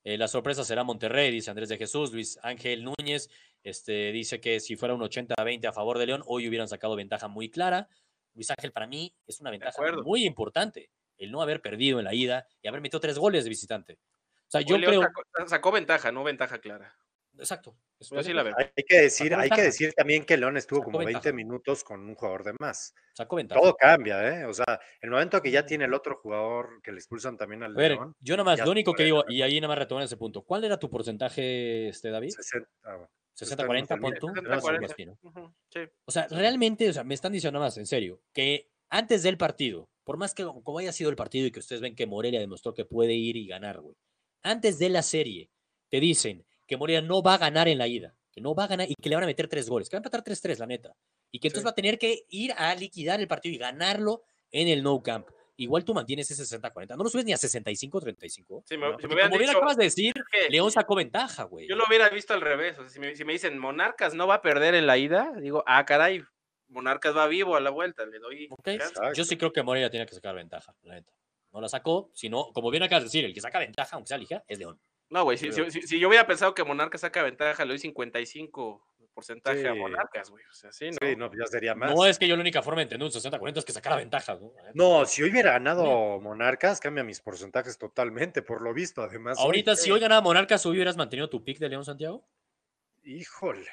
Eh, 0.03 0.17
la 0.17 0.27
sorpresa 0.27 0.63
será 0.63 0.83
Monterrey, 0.83 1.31
dice 1.31 1.49
Andrés 1.49 1.69
de 1.69 1.77
Jesús. 1.77 2.11
Luis 2.11 2.39
Ángel 2.43 2.83
Núñez 2.83 3.29
este, 3.63 4.11
dice 4.11 4.41
que 4.41 4.59
si 4.59 4.75
fuera 4.75 4.93
un 4.93 5.01
80-20 5.01 5.67
a 5.67 5.71
favor 5.73 5.97
de 5.97 6.07
León, 6.07 6.23
hoy 6.25 6.47
hubieran 6.47 6.67
sacado 6.67 6.95
ventaja 6.95 7.27
muy 7.27 7.49
clara. 7.49 7.87
Luis 8.33 8.49
Ángel, 8.49 8.71
para 8.71 8.87
mí, 8.87 9.13
es 9.27 9.39
una 9.39 9.51
ventaja 9.51 9.81
muy 10.03 10.25
importante 10.25 10.89
el 11.17 11.31
no 11.31 11.41
haber 11.41 11.61
perdido 11.61 11.99
en 11.99 12.05
la 12.05 12.13
ida 12.13 12.47
y 12.61 12.67
haber 12.67 12.81
metido 12.81 12.99
tres 12.99 13.17
goles 13.19 13.43
de 13.43 13.49
visitante. 13.49 13.93
O 13.93 14.51
sea, 14.51 14.61
yo 14.61 14.77
León 14.77 14.91
creo. 14.91 15.01
Sacó, 15.03 15.47
sacó 15.47 15.71
ventaja, 15.71 16.11
no 16.11 16.23
ventaja 16.23 16.59
clara. 16.59 16.95
Exacto. 17.37 17.75
sí 17.99 18.33
la. 18.33 18.41
Hay 18.57 18.83
que 18.87 19.01
decir, 19.01 19.33
hay 19.33 19.49
que 19.49 19.61
decir 19.61 19.93
también 19.93 20.25
que 20.25 20.37
León 20.37 20.57
estuvo 20.57 20.79
Sacó 20.79 20.91
como 20.91 20.97
20 20.99 21.13
ventaja. 21.13 21.35
minutos 21.35 21.83
con 21.83 22.01
un 22.01 22.15
jugador 22.15 22.43
de 22.43 22.53
más. 22.59 22.93
Sacó 23.13 23.35
ventaja. 23.37 23.59
Todo 23.61 23.75
cambia, 23.75 24.27
¿eh? 24.27 24.45
O 24.45 24.53
sea, 24.53 24.79
el 25.01 25.09
momento 25.09 25.41
que 25.41 25.51
ya 25.51 25.65
tiene 25.65 25.85
el 25.85 25.93
otro 25.93 26.17
jugador 26.17 26.81
que 26.81 26.91
le 26.91 26.97
expulsan 26.97 27.37
también 27.37 27.63
al 27.63 27.75
A 27.75 27.77
ver, 27.77 27.91
León, 27.93 28.15
yo 28.19 28.37
nomás, 28.37 28.59
lo 28.63 28.71
único 28.71 28.93
que 28.93 29.03
digo, 29.03 29.23
y 29.27 29.41
ahí 29.41 29.59
nada 29.59 29.69
más 29.69 29.79
retomar 29.79 30.03
ese 30.03 30.17
punto. 30.17 30.43
¿Cuál 30.43 30.63
era 30.63 30.77
tu 30.77 30.89
porcentaje, 30.89 31.89
este, 31.89 32.09
David? 32.09 32.29
60, 32.29 32.69
ah, 32.83 32.95
bueno. 32.95 33.09
60-40, 33.35 33.99
pon 33.99 34.13
tú. 34.19 34.27
60, 34.27 34.41
Yo 34.43 34.53
algo 34.53 34.61
40. 34.61 34.93
así, 34.93 35.05
¿no? 35.05 35.17
Ujú, 35.21 35.53
sí. 35.69 35.79
O 36.05 36.11
sea, 36.11 36.27
realmente, 36.29 36.89
o 36.89 36.93
sea, 36.93 37.03
me 37.03 37.13
están 37.13 37.31
diciendo 37.31 37.57
nada 37.59 37.67
más, 37.67 37.77
en 37.77 37.87
serio, 37.87 38.21
que 38.33 38.69
antes 38.89 39.23
del 39.23 39.37
partido, 39.37 39.89
por 40.03 40.17
más 40.17 40.33
que 40.33 40.43
como 40.43 40.79
haya 40.79 40.91
sido 40.91 41.09
el 41.09 41.15
partido 41.15 41.47
y 41.47 41.51
que 41.51 41.59
ustedes 41.59 41.81
ven 41.81 41.95
que 41.95 42.05
Morelia 42.05 42.39
demostró 42.39 42.73
que 42.73 42.85
puede 42.85 43.13
ir 43.13 43.37
y 43.37 43.47
ganar, 43.47 43.79
güey, 43.79 43.95
antes 44.43 44.79
de 44.79 44.89
la 44.89 45.01
serie, 45.01 45.49
te 45.89 45.99
dicen 45.99 46.45
que 46.67 46.77
Morelia 46.77 47.01
no 47.01 47.21
va 47.21 47.35
a 47.35 47.37
ganar 47.37 47.67
en 47.67 47.77
la 47.77 47.87
ida, 47.87 48.15
que 48.31 48.41
no 48.41 48.55
va 48.55 48.63
a 48.65 48.67
ganar 48.67 48.89
y 48.89 48.95
que 48.95 49.09
le 49.09 49.15
van 49.15 49.23
a 49.23 49.27
meter 49.27 49.47
tres 49.47 49.69
goles, 49.69 49.89
que 49.89 49.95
va 49.95 49.99
a 49.99 50.01
empatar 50.01 50.23
3-3, 50.23 50.57
la 50.59 50.65
neta, 50.67 50.95
y 51.31 51.39
que 51.39 51.47
entonces 51.49 51.63
Sí. 51.63 51.65
va 51.65 51.71
a 51.71 51.75
tener 51.75 51.97
que 51.99 52.25
ir 52.29 52.53
a 52.57 52.73
liquidar 52.75 53.19
el 53.19 53.27
partido 53.27 53.55
y 53.55 53.57
ganarlo 53.57 54.23
en 54.51 54.67
el 54.67 54.83
No 54.83 55.01
Camp. 55.01 55.27
igual 55.57 55.85
tú 55.85 55.93
mantienes 55.93 56.31
ese 56.31 56.43
60-40. 56.43 56.95
No 56.97 57.03
lo 57.03 57.09
subes 57.09 57.23
ni 57.25 57.33
a 57.33 57.37
65-35. 57.37 58.63
Si 58.65 58.77
me, 58.77 58.89
¿no? 58.89 58.97
si 58.97 59.07
como 59.07 59.37
bien 59.37 59.49
acabas 59.49 59.77
de 59.77 59.83
decir, 59.83 60.13
que 60.31 60.49
León 60.49 60.71
sacó 60.71 60.95
ventaja, 60.95 61.43
güey. 61.43 61.67
yo 61.67 61.75
lo 61.75 61.85
hubiera 61.87 62.09
visto 62.09 62.33
al 62.33 62.41
revés. 62.41 62.77
O 62.79 62.81
sea, 62.81 62.89
si 62.89 62.99
me, 62.99 63.15
si 63.15 63.23
me 63.25 63.33
dicen 63.33 63.57
Monarcas 63.59 64.13
no 64.15 64.25
va 64.27 64.35
a 64.35 64.41
perder 64.41 64.73
en 64.75 64.87
la 64.87 64.97
ida, 64.97 65.31
digo, 65.39 65.63
ah, 65.67 65.85
caray, 65.85 66.23
Monarcas 66.67 67.15
va 67.15 67.27
vivo 67.27 67.55
a 67.55 67.59
la 67.59 67.69
vuelta, 67.69 68.05
le 68.05 68.17
doy. 68.19 68.47
Ok, 68.49 68.63
chance. 68.65 68.85
Exacto. 68.85 69.13
Yo 69.13 69.23
sí 69.23 69.37
creo 69.37 69.51
que 69.53 69.61
Morelia 69.61 69.89
tiene 69.91 70.05
que 70.07 70.15
sacar 70.15 70.33
ventaja, 70.35 70.73
la 70.83 70.95
neta. 70.95 71.11
No 71.51 71.61
la 71.61 71.69
sacó, 71.69 72.09
sino, 72.13 72.51
como 72.53 72.71
bien 72.71 72.81
acabas 72.83 73.03
de 73.03 73.07
decir, 73.07 73.25
el 73.25 73.33
que 73.33 73.41
saca 73.41 73.59
ventaja, 73.59 73.95
aunque 73.97 74.07
sea 74.07 74.17
ligera, 74.17 74.43
es 74.47 74.57
León. 74.57 74.79
No, 75.11 75.23
güey, 75.25 75.37
si, 75.37 75.51
si- 75.51 75.69
si- 75.69 75.81
si 75.83 75.99
yo 75.99 76.07
hubiera 76.07 76.25
pensado 76.25 76.55
que 76.55 76.63
Monarcas 76.63 77.01
saca 77.01 77.21
ventaja, 77.21 77.63
le 77.65 77.69
doy 77.73 77.79
55 77.79 78.87
porcentaje 79.13 79.67
a 79.67 79.73
Sí. 79.73 79.77
Monarcas, 79.79 80.29
güey. 80.29 80.43
O 80.45 80.53
sea, 80.53 80.71
sí, 80.71 80.89
¿no? 80.89 80.97
Sí, 81.01 81.15
no, 81.17 81.29
ya 81.37 81.45
sería 81.45 81.75
más. 81.75 81.93
No 81.93 82.05
es 82.05 82.17
que 82.17 82.27
yo 82.29 82.35
la 82.37 82.41
única 82.41 82.61
forma 82.63 82.79
de 82.79 82.83
entender 82.83 83.05
un 83.05 83.11
60-40 83.11 83.59
es 83.59 83.65
que 83.65 83.73
sacara 83.73 83.97
ventaja, 83.97 84.35
¿no? 84.35 84.53
No, 84.73 85.05
si 85.05 85.21
hoy 85.21 85.31
hubiera 85.31 85.51
ganado 85.51 86.19
Monarcas, 86.21 86.79
cambia 86.79 87.03
mis 87.03 87.19
porcentajes 87.19 87.77
totalmente, 87.77 88.41
por 88.41 88.61
lo 88.61 88.73
visto. 88.73 89.01
Además, 89.03 89.37
hoy- 89.37 89.45
Ahorita, 89.45 89.75
si 89.75 89.91
hoy 89.91 89.99
ganaba 89.99 90.21
Monarcas, 90.21 90.65
¿hoy 90.65 90.75
hubieras 90.77 90.95
mantenido 90.95 91.29
tu 91.29 91.43
pick 91.43 91.59
de 91.59 91.67
León 91.69 91.83
Santiago? 91.85 92.25
híjole, 93.03 93.67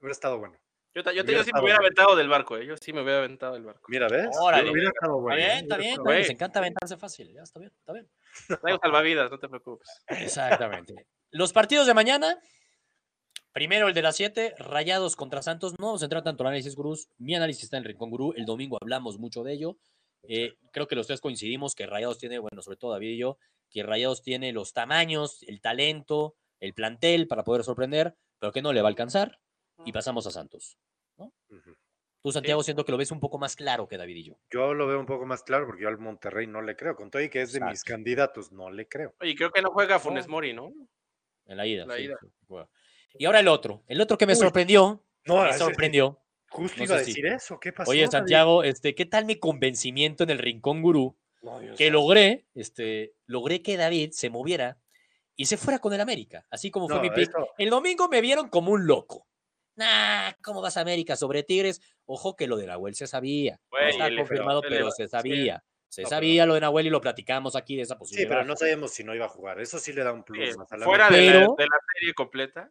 hubiera 0.00 0.12
estado 0.12 0.38
bueno. 0.38 0.58
Yo, 0.94 1.02
yo, 1.02 1.22
yo 1.24 1.44
sí 1.44 1.50
me 1.54 1.60
hubiera 1.60 1.76
bueno. 1.78 1.86
aventado 1.86 2.16
del 2.16 2.28
barco, 2.28 2.56
¿eh? 2.58 2.66
Yo 2.66 2.76
sí 2.76 2.92
me 2.92 3.02
hubiera 3.02 3.18
aventado 3.20 3.54
del 3.54 3.64
barco. 3.64 3.86
Mira, 3.88 4.08
¿ves? 4.08 4.28
Órale. 4.38 4.70
Hubiera 4.70 4.88
estado 4.90 5.20
bueno. 5.20 5.38
está 5.38 5.46
bien, 5.46 5.58
¿eh? 5.58 5.60
está 5.62 5.76
bien, 5.76 5.90
está 5.92 6.02
bien. 6.10 6.18
Les 6.18 6.30
encanta 6.30 6.58
aventarse 6.58 6.96
fácil, 6.98 7.32
ya 7.32 7.42
está 7.42 7.60
bien, 7.60 7.72
está 7.78 7.92
bien. 7.92 8.08
Traigo 8.62 8.78
salvavidas, 8.80 9.30
no 9.30 9.38
te 9.38 9.48
preocupes. 9.48 9.88
Exactamente. 10.08 11.06
Los 11.30 11.52
partidos 11.52 11.86
de 11.86 11.94
mañana. 11.94 12.38
Primero 13.52 13.88
el 13.88 13.94
de 13.94 14.00
las 14.00 14.16
7, 14.16 14.54
Rayados 14.58 15.14
contra 15.14 15.42
Santos. 15.42 15.74
No 15.78 15.86
vamos 15.86 16.02
a 16.02 16.06
entrar 16.06 16.22
tanto 16.22 16.42
en 16.42 16.48
análisis 16.48 16.74
gurús. 16.74 17.08
Mi 17.18 17.34
análisis 17.34 17.64
está 17.64 17.76
en 17.76 17.82
el 17.82 17.88
Rincón 17.88 18.10
Gurú. 18.10 18.32
El 18.34 18.46
domingo 18.46 18.78
hablamos 18.80 19.18
mucho 19.18 19.42
de 19.42 19.52
ello. 19.52 19.76
Eh, 20.22 20.54
creo 20.72 20.86
que 20.88 20.94
los 20.94 21.06
tres 21.06 21.20
coincidimos 21.20 21.74
que 21.74 21.86
Rayados 21.86 22.18
tiene, 22.18 22.38
bueno, 22.38 22.62
sobre 22.62 22.78
todo 22.78 22.92
David 22.92 23.10
y 23.10 23.18
yo, 23.18 23.38
que 23.70 23.82
Rayados 23.82 24.22
tiene 24.22 24.52
los 24.52 24.72
tamaños, 24.72 25.42
el 25.42 25.60
talento, 25.60 26.36
el 26.60 26.72
plantel 26.72 27.26
para 27.26 27.44
poder 27.44 27.64
sorprender, 27.64 28.14
pero 28.38 28.52
que 28.52 28.62
no 28.62 28.72
le 28.72 28.80
va 28.80 28.88
a 28.88 28.90
alcanzar. 28.90 29.38
Y 29.84 29.92
pasamos 29.92 30.26
a 30.26 30.30
Santos. 30.30 30.78
Ujú. 31.16 31.76
Tú, 32.22 32.30
Santiago, 32.30 32.62
siento 32.62 32.84
que 32.84 32.92
lo 32.92 32.98
ves 32.98 33.10
un 33.10 33.18
poco 33.18 33.36
más 33.38 33.56
claro 33.56 33.88
que 33.88 33.96
David 33.98 34.16
y 34.16 34.24
yo. 34.24 34.34
Yo 34.50 34.74
lo 34.74 34.86
veo 34.86 35.00
un 35.00 35.06
poco 35.06 35.26
más 35.26 35.42
claro 35.42 35.66
porque 35.66 35.82
yo 35.82 35.88
al 35.88 35.98
Monterrey 35.98 36.46
no 36.46 36.62
le 36.62 36.76
creo. 36.76 36.94
Con 36.94 37.10
todo 37.10 37.20
y 37.20 37.28
que 37.28 37.42
es 37.42 37.52
de 37.52 37.60
mis 37.60 37.82
candidatos, 37.82 38.52
no 38.52 38.70
le 38.70 38.86
creo. 38.86 39.14
Oye, 39.20 39.34
creo 39.34 39.50
que 39.50 39.60
no 39.60 39.70
juega 39.72 39.98
Funes. 39.98 40.28
Mori, 40.28 40.52
¿no? 40.52 40.72
En 41.46 41.56
la 41.56 41.66
ida. 41.66 41.84
La 41.84 41.96
sí, 41.96 42.02
ida. 42.04 42.16
juega. 42.46 42.68
Y 43.18 43.24
ahora 43.24 43.40
el 43.40 43.48
otro. 43.48 43.82
El 43.88 44.00
otro 44.00 44.16
que 44.16 44.26
me 44.26 44.34
Uy. 44.34 44.38
sorprendió. 44.38 45.04
No, 45.26 45.42
me 45.42 45.50
ese- 45.50 45.58
sorprendió. 45.58 46.20
justo 46.48 46.78
no 46.78 46.84
iba 46.84 46.96
a 46.96 46.98
si- 47.00 47.06
decir 47.06 47.26
eso. 47.26 47.58
¿Qué 47.58 47.72
pasó? 47.72 47.90
Oye, 47.90 48.00
David? 48.02 48.10
Santiago, 48.12 48.62
este, 48.62 48.94
¿qué 48.94 49.04
tal 49.06 49.24
mi 49.24 49.36
convencimiento 49.36 50.22
en 50.22 50.30
el 50.30 50.38
Rincón 50.38 50.80
Gurú? 50.82 51.16
No, 51.42 51.58
Que 51.76 51.90
logré, 51.90 52.46
este, 52.54 53.14
logré 53.26 53.62
que 53.62 53.76
David 53.76 54.10
se 54.12 54.30
moviera 54.30 54.78
y 55.34 55.46
se 55.46 55.56
fuera 55.56 55.80
con 55.80 55.92
el 55.92 56.00
América, 56.00 56.46
así 56.50 56.70
como 56.70 56.88
fue 56.88 57.00
mi 57.00 57.10
pick. 57.10 57.30
eso- 57.30 57.48
El 57.58 57.70
domingo 57.70 58.08
me 58.08 58.20
vieron 58.20 58.48
como 58.48 58.70
un 58.70 58.86
loco. 58.86 59.26
Nah, 59.76 60.32
¿cómo 60.42 60.60
vas 60.60 60.76
a 60.76 60.80
América 60.82 61.16
sobre 61.16 61.42
Tigres? 61.42 61.80
Ojo 62.04 62.36
que 62.36 62.46
lo 62.46 62.56
de 62.56 62.66
Nahuel 62.66 62.94
se 62.94 63.06
sabía. 63.06 63.58
No 63.70 63.78
está 63.88 64.14
confirmado, 64.14 64.60
pero 64.62 64.90
se 64.90 65.04
sí. 65.04 65.08
sabía. 65.10 65.64
Se 65.88 66.02
No, 66.02 66.08
pero- 66.08 66.16
sabía 66.16 66.46
lo 66.46 66.54
de 66.54 66.60
Nahuel 66.60 66.86
y 66.86 66.90
lo 66.90 67.00
platicamos 67.00 67.54
aquí 67.56 67.76
de 67.76 67.82
esa 67.82 67.94
Sí, 67.94 67.98
posibilidad. 67.98 68.30
pero 68.30 68.44
no 68.44 68.56
sabíamos 68.56 68.92
si 68.92 69.04
no 69.04 69.14
iba 69.14 69.26
a 69.26 69.28
jugar. 69.28 69.60
Eso 69.60 69.78
sí 69.78 69.92
le 69.92 70.02
da 70.04 70.12
un 70.12 70.24
plus 70.24 70.38
Eh, 70.50 70.56
más 70.56 70.70
a 70.72 70.76
la 70.76 70.84
fuera 70.84 71.08
de, 71.10 71.26
la, 71.26 71.32
Pero- 71.32 71.54
de 71.58 71.64
la 71.64 71.76
serie 71.94 72.14
completa. 72.14 72.70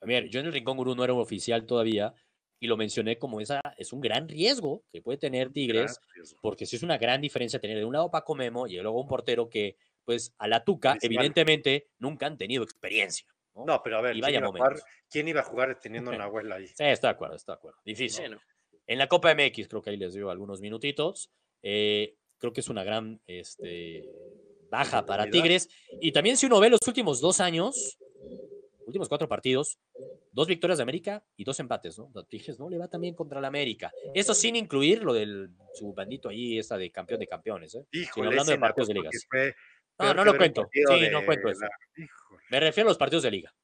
A 0.00 0.06
ver, 0.06 0.28
yo 0.28 0.40
en 0.40 0.46
el 0.46 0.52
Rincón 0.52 0.76
Gurú 0.76 0.94
no 0.94 1.04
era 1.04 1.12
un 1.12 1.20
oficial 1.20 1.66
todavía 1.66 2.14
y 2.60 2.66
lo 2.68 2.76
mencioné 2.76 3.18
como 3.18 3.40
esa 3.40 3.60
es 3.76 3.92
un 3.92 4.00
gran 4.00 4.28
riesgo 4.28 4.84
que 4.92 5.02
puede 5.02 5.18
tener 5.18 5.50
Tigres 5.52 5.98
porque 6.40 6.66
sí 6.66 6.76
es 6.76 6.82
una 6.82 6.96
gran 6.98 7.20
diferencia 7.20 7.58
tener 7.60 7.78
de 7.78 7.84
un 7.84 7.92
lado 7.92 8.10
Paco 8.10 8.34
Memo 8.34 8.66
y 8.66 8.76
luego 8.76 9.00
un 9.00 9.08
portero 9.08 9.48
que, 9.48 9.76
pues, 10.04 10.32
a 10.38 10.46
la 10.48 10.64
Tuca, 10.64 10.96
evidentemente, 11.02 11.88
nunca 11.98 12.26
han 12.26 12.38
tenido 12.38 12.62
experiencia. 12.64 13.26
¿No? 13.58 13.64
No, 13.64 13.82
pero 13.82 13.98
a 13.98 14.00
ver, 14.00 14.16
Y 14.16 14.20
¿quién 14.20 14.22
vaya 14.22 14.38
iba 14.38 14.46
a, 14.48 14.50
jugar, 14.50 14.76
quién 15.10 15.28
iba 15.28 15.40
a 15.40 15.44
jugar 15.44 15.80
teniendo 15.80 16.10
a 16.12 16.16
Nahuel 16.18 16.52
ahí? 16.52 16.68
Sí, 16.68 16.84
está 16.84 17.08
de 17.08 17.12
acuerdo, 17.14 17.36
está 17.36 17.52
de 17.52 17.56
acuerdo. 17.56 17.78
Difícil. 17.84 18.20
Bueno, 18.20 18.40
En 18.86 18.98
la 18.98 19.08
Copa 19.08 19.34
MX, 19.34 19.68
creo 19.68 19.82
que 19.82 19.90
ahí 19.90 19.96
les 19.96 20.14
dio 20.14 20.30
algunos 20.30 20.60
minutitos. 20.60 21.30
eh, 21.62 22.14
creo 22.38 22.52
que 22.52 22.60
es 22.60 22.68
una 22.68 22.84
gran 22.84 23.20
este, 23.26 24.04
baja 24.70 25.04
para. 25.04 25.28
Tigres. 25.28 25.68
Y 26.00 26.12
también, 26.12 26.36
si 26.36 26.46
uno 26.46 26.60
ve 26.60 26.70
los 26.70 26.80
últimos 26.86 27.20
dos 27.20 27.40
años, 27.40 27.98
últimos 28.86 29.08
cuatro 29.08 29.28
partidos, 29.28 29.78
dos 30.30 30.46
victorias 30.46 30.78
de 30.78 30.82
América 30.82 31.24
y 31.36 31.44
dos 31.44 31.58
empates, 31.60 31.98
¿no? 31.98 32.10
Tigres 32.24 32.58
no 32.58 32.68
le 32.70 32.78
va 32.78 32.88
también 32.88 33.14
contra 33.14 33.40
la 33.40 33.48
América. 33.48 33.92
Eso 34.14 34.34
sin 34.34 34.56
incluir 34.56 35.02
lo 35.02 35.12
del 35.12 35.50
su 35.74 35.92
bandito 35.92 36.28
ahí, 36.28 36.58
esta 36.58 36.76
de 36.78 36.90
campeón 36.90 37.20
de 37.20 37.26
campeones, 37.26 37.74
¿eh? 37.74 37.84
Híjole, 37.90 38.28
hablando 38.28 38.52
de 38.52 38.58
partidos 38.58 38.88
de 38.88 38.94
ligas. 38.94 39.28
No, 39.98 40.14
no 40.14 40.24
lo 40.24 40.36
cuento. 40.36 40.68
Sí, 40.72 40.84
no 41.10 41.24
cuento 41.24 41.48
eso. 41.48 41.62
la- 41.62 41.70
Me 42.50 42.60
refiero 42.60 42.88
a 42.88 42.90
los 42.90 42.98
partidos 42.98 43.22
de 43.24 43.30
liga. 43.30 43.54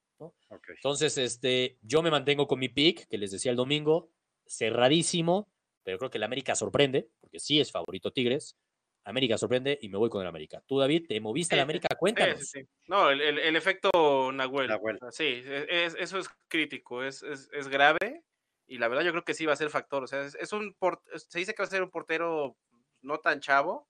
Entonces, 0.68 1.16
este, 1.18 1.78
yo 1.82 2.03
me 2.03 2.11
mantengo 2.11 2.47
con 2.47 2.59
mi 2.59 2.68
pick, 2.68 3.07
que 3.09 3.18
les 3.18 3.30
decía 3.30 3.51
el 3.51 3.57
domingo, 3.57 4.11
cerradísimo, 4.47 5.49
pero 5.82 5.99
creo 5.99 6.11
que 6.11 6.18
el 6.18 6.24
América 6.24 6.55
sorprende, 6.55 7.09
porque 7.20 7.39
sí 7.41 7.61
es 7.61 7.70
favorito 7.72 8.12
Tigres. 8.12 8.57
América 9.05 9.37
sorprende 9.37 9.78
y 9.82 9.89
me 9.91 9.99
voy 9.99 10.09
con 10.09 10.22
el 10.22 10.28
América. 10.28 10.62
Tú, 10.66 10.78
David, 10.78 11.07
te 11.09 11.20
moviste 11.20 11.55
a 11.55 11.59
la 11.59 11.62
Sí, 11.62 11.64
América, 11.64 11.89
sí, 11.91 11.97
cuéntanos. 11.99 12.39
sí, 12.41 12.61
sí. 12.61 12.68
No, 12.87 13.11
el, 13.11 13.20
el- 13.20 13.39
el 13.39 13.57
efecto 13.57 13.91
Nahuel. 14.32 14.70
Sí, 15.11 15.24
e- 15.45 15.85
es- 15.85 15.95
eso 15.99 16.18
es 16.18 16.28
crítico, 16.49 17.03
es, 17.03 17.22
es, 17.22 17.51
es 17.53 17.68
grave. 17.68 18.24
Y 18.66 18.78
la 18.78 18.89
verdad, 18.89 19.05
yo 19.05 19.11
creo 19.11 19.24
que 19.24 19.35
sí 19.35 19.45
va 19.45 19.53
a 19.53 19.57
ser 19.57 19.68
factor. 19.68 20.05
O 20.05 20.07
sea, 20.07 20.22
es, 20.24 20.35
es 20.37 20.53
un 20.55 20.72
por- 20.78 21.03
se 21.16 21.39
dice 21.39 21.53
que 21.55 21.62
va 21.62 21.66
a 21.66 21.70
ser 21.70 21.82
un 21.82 21.91
portero 21.91 22.57
no 23.03 23.18
tan 23.18 23.41
chavo, 23.41 23.87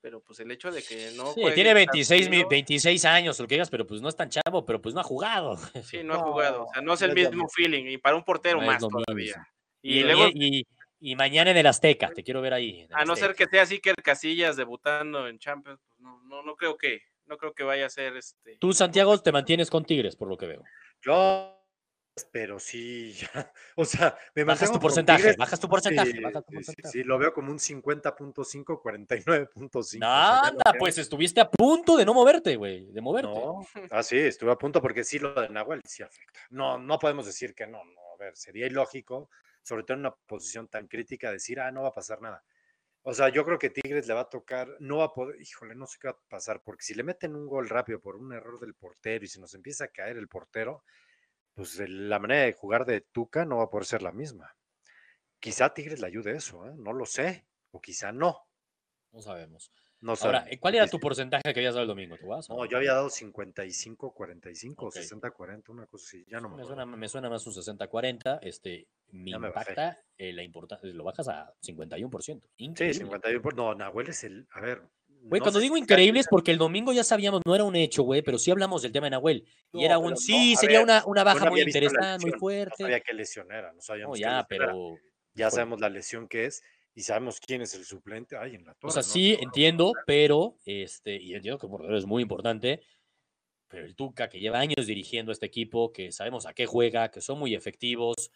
pero 0.00 0.20
pues 0.20 0.40
el 0.40 0.50
hecho 0.50 0.70
de 0.70 0.82
que 0.82 1.12
no. 1.16 1.32
Sí, 1.32 1.40
juegue 1.42 1.54
tiene 1.54 1.70
tan 1.70 1.76
26, 1.76 2.20
mi- 2.28 2.36
seguido, 2.36 2.48
26 2.48 3.04
años, 3.04 3.38
lo 3.40 3.46
que 3.46 3.54
digas, 3.56 3.70
pero 3.70 3.86
pues 3.86 4.00
no 4.00 4.08
es 4.08 4.16
tan 4.16 4.30
chavo, 4.30 4.64
pero 4.64 4.80
pues 4.80 4.94
no 4.94 5.00
ha 5.00 5.04
jugado. 5.04 5.56
Sí, 5.84 6.02
no 6.04 6.14
ha 6.14 6.18
jugado. 6.18 6.64
O 6.64 6.72
sea, 6.72 6.82
no 6.82 6.94
es 6.94 7.02
el 7.02 7.14
no 7.14 7.16
es 7.20 7.24
lo 7.24 7.30
mismo 7.30 7.48
feeling. 7.48 7.84
Y 7.86 7.98
para 7.98 8.16
un 8.16 8.24
portero 8.24 8.60
No 8.60 8.66
más 8.66 8.80
lo 8.82 8.88
todavía. 8.88 9.14
mismo. 9.14 9.42
Y, 9.82 9.98
Y, 9.98 10.02
luego, 10.02 10.28
y- 10.32 10.66
y 11.00 11.14
mañana 11.16 11.50
en 11.52 11.56
el 11.56 11.66
Azteca, 11.66 12.10
te 12.12 12.22
quiero 12.24 12.40
ver 12.40 12.54
ahí. 12.54 12.86
a 12.92 13.04
no 13.04 13.14
ser 13.14 13.34
que 13.34 13.46
sea 13.46 13.62
así 13.62 13.78
que 13.80 13.90
el 13.90 13.96
Casillas 14.02 14.56
debutando 14.56 15.28
en 15.28 15.38
Champions, 15.38 15.80
pues 15.86 16.00
no, 16.00 16.20
no, 16.24 16.42
no 16.42 16.56
creo 16.56 16.76
que, 16.76 17.02
no 17.26 17.36
creo 17.36 17.52
que 17.54 17.62
vaya 17.62 17.86
a 17.86 17.90
ser 17.90 18.16
este. 18.16 18.56
Tú, 18.58 18.72
Santiago, 18.72 19.16
te 19.20 19.30
mantienes 19.30 19.70
con 19.70 19.84
Tigres, 19.84 20.16
por 20.16 20.28
lo 20.28 20.36
que 20.36 20.46
veo. 20.46 20.64
Yo, 21.02 21.57
pero 22.24 22.58
sí, 22.58 23.12
ya, 23.12 23.52
o 23.76 23.84
sea, 23.84 24.16
me 24.34 24.44
Bajas 24.44 24.70
tu 24.72 24.78
porcentaje, 24.78 25.18
Tigres, 25.18 25.36
bajas 25.36 25.60
tu 25.60 25.68
porcentaje, 25.68 26.10
sí, 26.12 26.20
bajas 26.20 26.44
tu 26.44 26.50
sí, 26.52 26.58
sí, 26.58 26.64
porcentaje. 26.64 26.92
sí, 26.92 27.04
lo 27.04 27.18
veo 27.18 27.32
como 27.32 27.50
un 27.50 27.58
50.5, 27.58 28.80
49.5. 28.82 29.78
o 29.78 29.82
sea, 29.82 30.00
ya 30.00 30.48
Anda, 30.48 30.62
creo- 30.70 30.78
pues 30.80 30.98
estuviste 30.98 31.40
a 31.40 31.50
punto 31.50 31.96
de 31.96 32.04
no 32.04 32.14
moverte, 32.14 32.56
güey, 32.56 32.86
de 32.92 33.00
moverte. 33.00 33.28
No, 33.28 33.66
ah, 33.90 34.02
sí, 34.02 34.18
estuve 34.18 34.52
a 34.52 34.56
punto 34.56 34.80
porque 34.80 35.04
sí 35.04 35.18
lo 35.18 35.34
de 35.34 35.48
Nahuel 35.48 35.82
sí 35.84 36.02
afecta. 36.02 36.40
No, 36.50 36.78
no 36.78 36.98
podemos 36.98 37.26
decir 37.26 37.54
que 37.54 37.66
no, 37.66 37.84
no, 37.84 38.00
a 38.14 38.16
ver, 38.18 38.36
sería 38.36 38.66
ilógico, 38.66 39.30
sobre 39.62 39.82
todo 39.82 39.94
en 39.94 40.00
una 40.00 40.14
posición 40.14 40.68
tan 40.68 40.86
crítica, 40.88 41.30
decir, 41.32 41.60
ah, 41.60 41.70
no 41.70 41.82
va 41.82 41.88
a 41.88 41.94
pasar 41.94 42.20
nada. 42.22 42.42
O 43.02 43.14
sea, 43.14 43.28
yo 43.30 43.44
creo 43.44 43.58
que 43.58 43.70
Tigres 43.70 44.06
le 44.06 44.12
va 44.14 44.22
a 44.22 44.28
tocar, 44.28 44.68
no 44.80 44.98
va 44.98 45.04
a 45.04 45.12
poder, 45.14 45.40
híjole, 45.40 45.74
no 45.74 45.86
sé 45.86 45.98
qué 46.00 46.08
va 46.08 46.12
a 46.12 46.28
pasar, 46.28 46.60
porque 46.62 46.84
si 46.84 46.94
le 46.94 47.04
meten 47.04 47.34
un 47.34 47.46
gol 47.46 47.68
rápido 47.68 48.00
por 48.00 48.16
un 48.16 48.32
error 48.32 48.58
del 48.60 48.74
portero 48.74 49.24
y 49.24 49.28
se 49.28 49.40
nos 49.40 49.54
empieza 49.54 49.84
a 49.84 49.88
caer 49.88 50.18
el 50.18 50.28
portero, 50.28 50.84
pues 51.58 51.78
la 51.88 52.20
manera 52.20 52.44
de 52.44 52.52
jugar 52.52 52.86
de 52.86 53.00
Tuca 53.00 53.44
no 53.44 53.56
va 53.56 53.64
a 53.64 53.68
poder 53.70 53.84
ser 53.84 54.00
la 54.02 54.12
misma. 54.12 54.54
Quizá 55.40 55.74
Tigres 55.74 56.00
le 56.00 56.06
ayude 56.06 56.36
eso, 56.36 56.66
¿eh? 56.68 56.74
no 56.76 56.92
lo 56.92 57.04
sé, 57.04 57.46
o 57.72 57.80
quizá 57.80 58.12
no. 58.12 58.38
No 59.10 59.20
sabemos. 59.22 59.72
No 60.00 60.14
Ahora. 60.20 60.46
¿cuál 60.60 60.76
era 60.76 60.84
Sí, 60.86 60.92
tu 60.92 61.00
porcentaje 61.00 61.42
que 61.42 61.58
habías 61.58 61.74
dado 61.74 61.82
el 61.82 61.88
domingo? 61.88 62.16
¿Te 62.16 62.26
vas? 62.26 62.48
No, 62.48 62.64
yo 62.66 62.76
había 62.76 62.92
dado 62.92 63.10
55, 63.10 64.12
45, 64.14 64.86
Ok. 64.86 64.92
60, 64.92 65.30
40, 65.32 65.72
una 65.72 65.86
cosa 65.86 66.04
así, 66.06 66.24
ya 66.28 66.40
no 66.40 66.48
me 66.50 66.58
Me 66.58 66.64
suena, 66.64 66.86
me 66.86 67.08
suena 67.08 67.28
más 67.28 67.44
un 67.44 67.52
60-40. 67.54 68.38
Este, 68.42 68.86
me 69.10 69.32
Ya 69.32 69.38
me 69.40 69.48
bajé. 69.50 69.72
impacta 69.72 70.00
eh, 70.16 70.32
la 70.32 70.44
importancia. 70.44 70.88
Lo 70.92 71.02
bajas 71.02 71.26
a 71.28 71.52
51%. 71.60 72.22
Sí, 72.22 72.64
Increíble. 72.64 72.98
51, 73.00 73.42
por- 73.42 73.56
no, 73.56 73.74
Nahuel 73.74 74.08
es 74.10 74.22
el, 74.22 74.46
a 74.52 74.60
ver. 74.60 74.82
Güey, 75.22 75.40
no 75.40 75.44
cuando 75.44 75.60
digo 75.60 75.76
increíble 75.76 76.20
es 76.20 76.26
porque 76.28 76.50
el 76.50 76.58
domingo 76.58 76.92
ya 76.92 77.04
sabíamos, 77.04 77.42
no 77.44 77.54
era 77.54 77.64
un 77.64 77.76
hecho, 77.76 78.02
güey, 78.02 78.22
pero 78.22 78.38
sí 78.38 78.50
hablamos 78.50 78.82
del 78.82 78.92
tema 78.92 79.06
de 79.06 79.10
Nahuel. 79.10 79.44
No, 79.72 79.80
y 79.80 79.84
era 79.84 79.98
un, 79.98 80.16
sí, 80.16 80.56
sería 80.56 80.78
ver, 80.78 80.84
una, 80.84 81.02
una 81.06 81.24
baja 81.24 81.44
no 81.44 81.50
muy 81.50 81.60
había 81.60 81.70
interesante, 81.70 82.26
muy 82.26 82.38
fuerte. 82.38 82.76
No 82.78 82.86
sabía 82.86 83.00
que 83.00 83.12
lesión 83.12 83.52
era, 83.52 83.72
no 83.72 83.80
sabíamos 83.80 84.18
ya, 84.18 84.46
pero. 84.48 84.96
Ya 85.34 85.50
sabemos 85.50 85.80
la 85.80 85.88
lesión 85.88 86.26
que 86.26 86.46
es 86.46 86.62
y 86.94 87.02
sabemos 87.02 87.38
quién 87.38 87.62
es 87.62 87.72
el 87.74 87.84
suplente. 87.84 88.36
Ay, 88.36 88.56
en 88.56 88.64
la 88.64 88.76
O 88.82 88.90
sea, 88.90 89.02
¿no? 89.02 89.08
sí, 89.08 89.32
No, 89.32 89.36
no, 89.36 89.42
entiendo, 89.44 89.92
pero, 90.04 90.56
este, 90.64 91.14
y 91.14 91.34
entiendo 91.34 91.58
que 91.58 91.66
el 91.66 91.70
portero 91.70 91.96
es 91.96 92.06
muy 92.06 92.22
importante, 92.22 92.82
pero 93.68 93.84
el 93.84 93.94
Tuca, 93.94 94.28
que 94.28 94.40
lleva 94.40 94.58
años 94.58 94.86
dirigiendo 94.86 95.30
este 95.30 95.46
equipo, 95.46 95.92
que 95.92 96.10
sabemos 96.10 96.46
a 96.46 96.54
qué 96.54 96.66
juega, 96.66 97.10
que 97.10 97.20
son 97.20 97.38
muy 97.38 97.54
efectivos, 97.54 98.32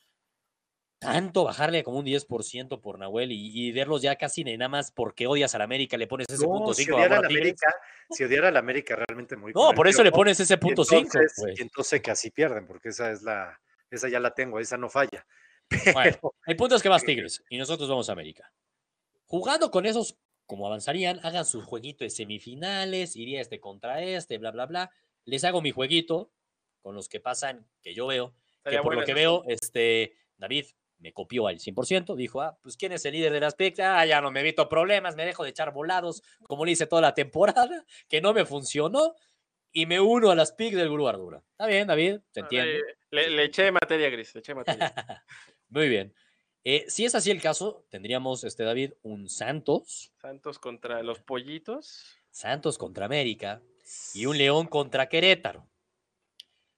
tanto 1.02 1.44
bajarle 1.44 1.82
como 1.82 1.98
un 1.98 2.06
10% 2.06 2.80
por 2.80 2.98
Nahuel 2.98 3.32
y, 3.32 3.50
y 3.68 3.72
verlos 3.72 4.02
ya 4.02 4.16
casi 4.16 4.44
de 4.44 4.56
nada 4.56 4.68
más 4.68 4.90
porque 4.90 5.26
odias 5.26 5.54
a 5.54 5.58
la 5.58 5.64
América, 5.64 5.96
le 5.96 6.06
pones 6.06 6.26
ese 6.28 6.44
No, 6.44 6.52
punto 6.52 6.74
si 6.74 6.84
5 6.84 6.96
odiara 6.96 7.16
amor 7.16 7.26
a 7.26 7.28
la. 7.28 7.34
América, 7.34 7.74
si 8.10 8.24
odiara 8.24 8.48
a 8.48 8.50
la 8.50 8.58
América 8.60 8.96
realmente 8.96 9.36
muy 9.36 9.52
No, 9.52 9.72
por 9.72 9.88
eso 9.88 10.02
le 10.02 10.12
pones 10.12 10.38
ese 10.40 10.56
punto 10.58 10.84
5, 10.84 11.00
entonces- 11.02 11.58
y 11.58 11.62
entonces 11.62 12.00
que 12.00 12.10
así 12.10 12.30
pierden, 12.30 12.66
porque 12.66 12.90
esa 12.90 13.10
es 13.10 13.22
la, 13.22 13.60
esa 13.90 14.08
ya 14.08 14.20
la 14.20 14.32
tengo, 14.32 14.58
esa 14.60 14.76
no 14.76 14.88
falla. 14.88 15.26
Bueno, 15.94 16.10
Pero, 16.20 16.34
el 16.46 16.56
punto 16.56 16.76
es 16.76 16.82
que 16.82 16.88
vas 16.88 17.04
Tigres 17.04 17.42
y 17.50 17.58
nosotros 17.58 17.88
vamos 17.88 18.08
a 18.08 18.12
América. 18.12 18.52
Jugando 19.26 19.70
con 19.70 19.86
esos 19.86 20.16
como 20.46 20.66
avanzarían, 20.66 21.18
hagan 21.22 21.46
su 21.46 21.62
jueguito 21.62 22.04
de 22.04 22.10
semifinales, 22.10 23.16
iría 23.16 23.40
este 23.40 23.58
contra 23.58 24.02
este, 24.02 24.36
bla, 24.38 24.50
bla, 24.50 24.66
bla. 24.66 24.90
Les 25.24 25.44
hago 25.44 25.62
mi 25.62 25.70
jueguito 25.70 26.30
con 26.82 26.94
los 26.94 27.08
que 27.08 27.20
pasan, 27.20 27.66
que 27.80 27.94
yo 27.94 28.06
veo, 28.08 28.34
que 28.64 28.76
por 28.76 28.76
lo 28.76 28.82
bueno 28.82 29.04
que 29.04 29.12
eso. 29.12 29.16
veo, 29.16 29.44
este, 29.46 30.16
David 30.36 30.66
me 31.02 31.12
copió 31.12 31.48
al 31.48 31.58
100%, 31.58 32.14
dijo, 32.16 32.40
ah, 32.40 32.56
pues 32.62 32.76
¿quién 32.78 32.92
es 32.92 33.04
el 33.04 33.12
líder 33.12 33.32
de 33.32 33.40
las 33.40 33.54
picks? 33.54 33.80
Ah, 33.80 34.06
ya 34.06 34.20
no 34.20 34.30
me 34.30 34.40
evito 34.40 34.68
problemas, 34.68 35.16
me 35.16 35.26
dejo 35.26 35.42
de 35.44 35.50
echar 35.50 35.72
volados, 35.72 36.22
como 36.44 36.64
le 36.64 36.72
hice 36.72 36.86
toda 36.86 37.02
la 37.02 37.12
temporada, 37.14 37.84
que 38.08 38.20
no 38.20 38.32
me 38.32 38.44
funcionó, 38.46 39.14
y 39.72 39.86
me 39.86 40.00
uno 40.00 40.30
a 40.30 40.34
las 40.34 40.52
picks 40.52 40.76
del 40.76 40.88
Gurú 40.88 41.08
Ardura. 41.08 41.42
Está 41.52 41.66
bien, 41.66 41.86
David, 41.86 42.20
se 42.30 42.40
Ah, 42.40 42.48
le- 43.10 43.30
le 43.30 43.44
eché 43.44 43.70
materia 43.72 44.08
gris, 44.10 44.34
le 44.34 44.40
eché 44.40 44.54
materia. 44.54 44.92
Muy 45.68 45.88
bien. 45.88 46.14
Eh, 46.64 46.84
si 46.88 47.04
es 47.04 47.14
así 47.14 47.30
el 47.30 47.42
caso, 47.42 47.84
tendríamos, 47.90 48.44
este 48.44 48.62
David, 48.62 48.92
un 49.02 49.28
Santos, 49.28 50.12
Santos 50.20 50.58
contra 50.60 51.02
los 51.02 51.18
pollitos. 51.18 52.16
Santos 52.30 52.78
contra 52.78 53.04
América 53.06 53.60
y 54.14 54.26
un 54.26 54.38
León 54.38 54.66
contra 54.68 55.08
Querétaro. 55.08 55.66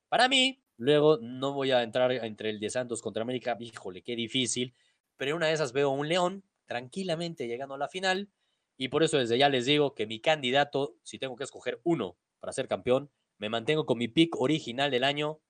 Para 0.08 0.28
mí, 0.28 0.63
luego 0.76 1.18
no 1.20 1.52
voy 1.52 1.70
a 1.70 1.82
entrar 1.82 2.12
entre 2.12 2.50
el 2.50 2.60
de 2.60 2.70
Santos 2.70 3.02
contra 3.02 3.22
América, 3.22 3.56
híjole, 3.58 4.02
qué 4.02 4.16
difícil, 4.16 4.74
pero 5.16 5.36
una 5.36 5.46
de 5.46 5.52
esas 5.52 5.72
veo 5.72 5.90
un 5.90 6.08
León 6.08 6.44
tranquilamente 6.66 7.46
llegando 7.46 7.74
a 7.74 7.78
la 7.78 7.88
final 7.88 8.30
y 8.76 8.88
por 8.88 9.02
eso 9.02 9.18
desde 9.18 9.38
ya 9.38 9.48
les 9.48 9.66
digo 9.66 9.94
que 9.94 10.06
mi 10.06 10.20
candidato, 10.20 10.96
si 11.02 11.18
tengo 11.18 11.36
que 11.36 11.44
escoger 11.44 11.80
uno 11.84 12.16
para 12.40 12.52
ser 12.52 12.68
campeón, 12.68 13.10
me 13.38 13.48
mantengo 13.48 13.86
con 13.86 13.98
mi 13.98 14.08
pick 14.08 14.40
original 14.40 14.90
del 14.90 15.04
año 15.04 15.40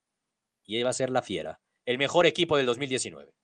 y 0.64 0.82
va 0.82 0.90
a 0.90 0.94
ser 0.94 1.10
la 1.10 1.22
Fiera, 1.22 1.60
el 1.84 1.98
mejor 1.98 2.26
equipo 2.26 2.56
del 2.56 2.66
2019. 2.66 3.34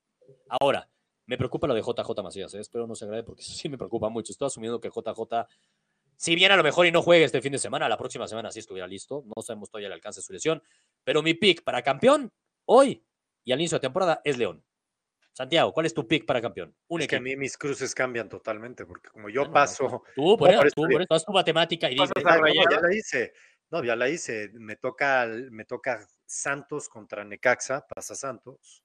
Ahora, 0.49 0.91
me 1.27 1.37
preocupa 1.37 1.67
lo 1.67 1.75
de 1.75 1.83
JJ 1.83 2.23
Macías, 2.23 2.55
¿eh? 2.55 2.61
espero 2.61 2.87
no 2.87 2.95
se 2.95 3.05
agrade 3.05 3.23
porque 3.23 3.43
eso 3.43 3.53
sí 3.53 3.69
me 3.69 3.79
preocupa 3.79 4.09
mucho. 4.09 4.33
Estoy 4.33 4.47
asumiendo 4.47 4.81
que 4.81 4.89
JJ, 4.89 5.47
si 6.21 6.35
bien 6.35 6.53
a 6.53 6.57
lo 6.57 6.63
mejor 6.63 6.85
y 6.85 6.93
no 6.93 7.01
juegue 7.01 7.25
este 7.25 7.41
fin 7.41 7.53
de 7.53 7.59
semana, 7.59 7.89
la 7.89 7.97
próxima 7.97 8.29
semana 8.29 8.51
sí 8.51 8.59
estuviera 8.59 8.87
listo, 8.87 9.25
no 9.25 9.41
sabemos 9.41 9.71
todavía 9.71 9.87
el 9.87 9.95
alcance 9.95 10.21
de 10.21 10.25
su 10.25 10.35
lesión, 10.35 10.63
pero 11.03 11.23
mi 11.23 11.33
pick 11.33 11.65
para 11.65 11.81
campeón 11.81 12.31
hoy 12.67 13.03
y 13.43 13.53
al 13.53 13.59
inicio 13.59 13.77
de 13.77 13.81
temporada 13.81 14.21
es 14.23 14.37
León. 14.37 14.63
Santiago, 15.33 15.73
¿cuál 15.73 15.87
es 15.87 15.95
tu 15.95 16.07
pick 16.07 16.27
para 16.27 16.43
campeón? 16.43 16.77
Un 16.89 17.01
Es 17.01 17.09
que 17.09 17.17
a 17.17 17.21
mí 17.21 17.37
mis 17.37 17.57
cruces 17.57 17.95
cambian 17.95 18.29
totalmente, 18.29 18.85
porque 18.85 19.09
como 19.09 19.31
yo 19.31 19.51
paso. 19.51 20.03
Tú, 20.15 20.37
por 20.37 20.51
No, 20.53 20.53
eso, 20.53 20.59
por 20.59 20.67
eso 20.67 20.75
tú, 20.75 20.83
por 20.83 21.03
eso, 21.03 21.15
haz 21.15 21.25
tu 21.25 21.33
matemática 21.33 21.91
y 21.91 21.95
no, 21.95 22.05
ya 22.05 22.81
la 22.83 22.95
hice. 22.95 23.33
No, 23.71 23.83
ya 23.83 23.97
la 23.97 24.11
hice. 24.11 24.51
Me 24.53 24.77
toca, 24.77 25.27
me 25.27 25.65
toca 25.65 26.07
Santos 26.27 26.91
contra 26.91 27.25
Necaxa, 27.25 27.87
pasa 27.87 28.15
Santos. 28.15 28.85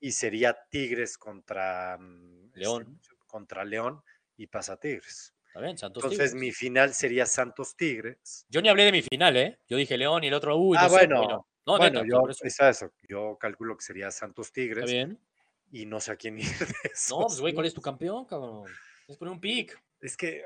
Y 0.00 0.12
sería 0.12 0.56
Tigres 0.70 1.18
contra 1.18 1.98
mm, 1.98 2.46
este, 2.46 2.60
León. 2.60 2.98
contra 3.26 3.62
León 3.62 4.02
y 4.38 4.46
pasa 4.46 4.78
Tigres. 4.78 5.34
Está 5.52 5.60
bien, 5.60 5.76
Santos 5.76 6.02
Entonces 6.02 6.30
Tigres. 6.30 6.40
mi 6.40 6.50
final 6.50 6.94
sería 6.94 7.26
Santos 7.26 7.76
Tigres. 7.76 8.46
Yo 8.48 8.62
ni 8.62 8.70
hablé 8.70 8.84
de 8.84 8.92
mi 8.92 9.02
final, 9.02 9.36
¿eh? 9.36 9.58
Yo 9.68 9.76
dije 9.76 9.98
León 9.98 10.24
y 10.24 10.28
el 10.28 10.34
otro, 10.34 10.56
uy, 10.56 10.78
ah, 10.80 10.84
no 10.84 10.88
sé, 10.88 10.94
bueno. 10.94 11.18
bueno. 11.18 11.46
No, 11.66 11.76
bueno, 11.76 12.02
neta, 12.02 12.06
yo, 12.10 12.28
eso. 12.30 12.44
es 12.44 12.58
eso, 12.58 12.92
yo 13.06 13.36
calculo 13.38 13.76
que 13.76 13.84
sería 13.84 14.10
Santos 14.10 14.46
Está 14.46 14.54
Tigres 14.54 14.90
bien. 14.90 15.20
y 15.70 15.84
no 15.84 16.00
sé 16.00 16.12
a 16.12 16.16
quién 16.16 16.38
ir 16.40 16.46
de 16.58 16.90
No, 17.10 17.26
pues 17.26 17.38
güey, 17.40 17.52
¿cuál 17.52 17.66
es 17.66 17.74
tu 17.74 17.82
campeón, 17.82 18.24
cabrón? 18.24 18.64
Es 19.06 19.16
poner 19.18 19.32
un 19.32 19.40
pick. 19.40 19.78
Es 20.00 20.16
que. 20.16 20.42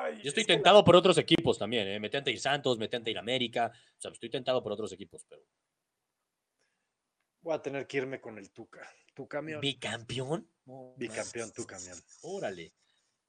ay, 0.00 0.20
Yo 0.22 0.28
estoy 0.28 0.40
es 0.42 0.46
que 0.48 0.52
la- 0.54 0.56
tentado 0.58 0.84
por 0.84 0.96
otros 0.96 1.16
equipos 1.18 1.56
también, 1.56 1.86
¿eh? 1.86 2.00
Me 2.00 2.10
tenta 2.10 2.30
ir 2.30 2.40
Santos, 2.40 2.78
me 2.78 2.88
tenta 2.88 3.08
ir 3.10 3.16
América. 3.18 3.70
O 3.96 4.00
sea, 4.00 4.10
estoy 4.10 4.28
tentado 4.28 4.60
por 4.62 4.72
otros 4.72 4.92
equipos, 4.92 5.24
pero. 5.28 5.42
Voy 7.42 7.54
a 7.54 7.62
tener 7.62 7.86
que 7.86 7.98
irme 7.98 8.20
con 8.20 8.36
el 8.38 8.50
Tuca. 8.50 8.80
Tu 9.14 9.26
camión. 9.28 9.60
¿Bicampeón? 9.60 10.50
No 10.66 10.94
Bicampeón, 10.96 11.52
tu 11.52 11.64
camión. 11.64 11.96
Órale. 12.22 12.74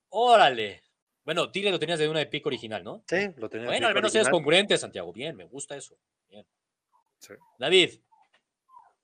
Órale. 0.09 0.83
Bueno, 1.25 1.51
Tigre 1.51 1.71
lo 1.71 1.79
tenías 1.79 1.99
de 1.99 2.09
una 2.09 2.19
de 2.19 2.25
pick 2.25 2.45
original, 2.45 2.83
¿no? 2.83 3.03
Sí, 3.07 3.29
lo 3.37 3.49
tenía. 3.49 3.65
en 3.65 3.71
Bueno, 3.71 3.87
al 3.87 3.93
menos 3.93 4.13
eres 4.15 4.27
original. 4.27 4.31
congruente, 4.31 4.77
Santiago. 4.77 5.13
Bien, 5.13 5.35
me 5.35 5.45
gusta 5.45 5.75
eso. 5.75 5.97
Bien. 6.29 6.45
Sí. 7.19 7.33
David, 7.59 7.99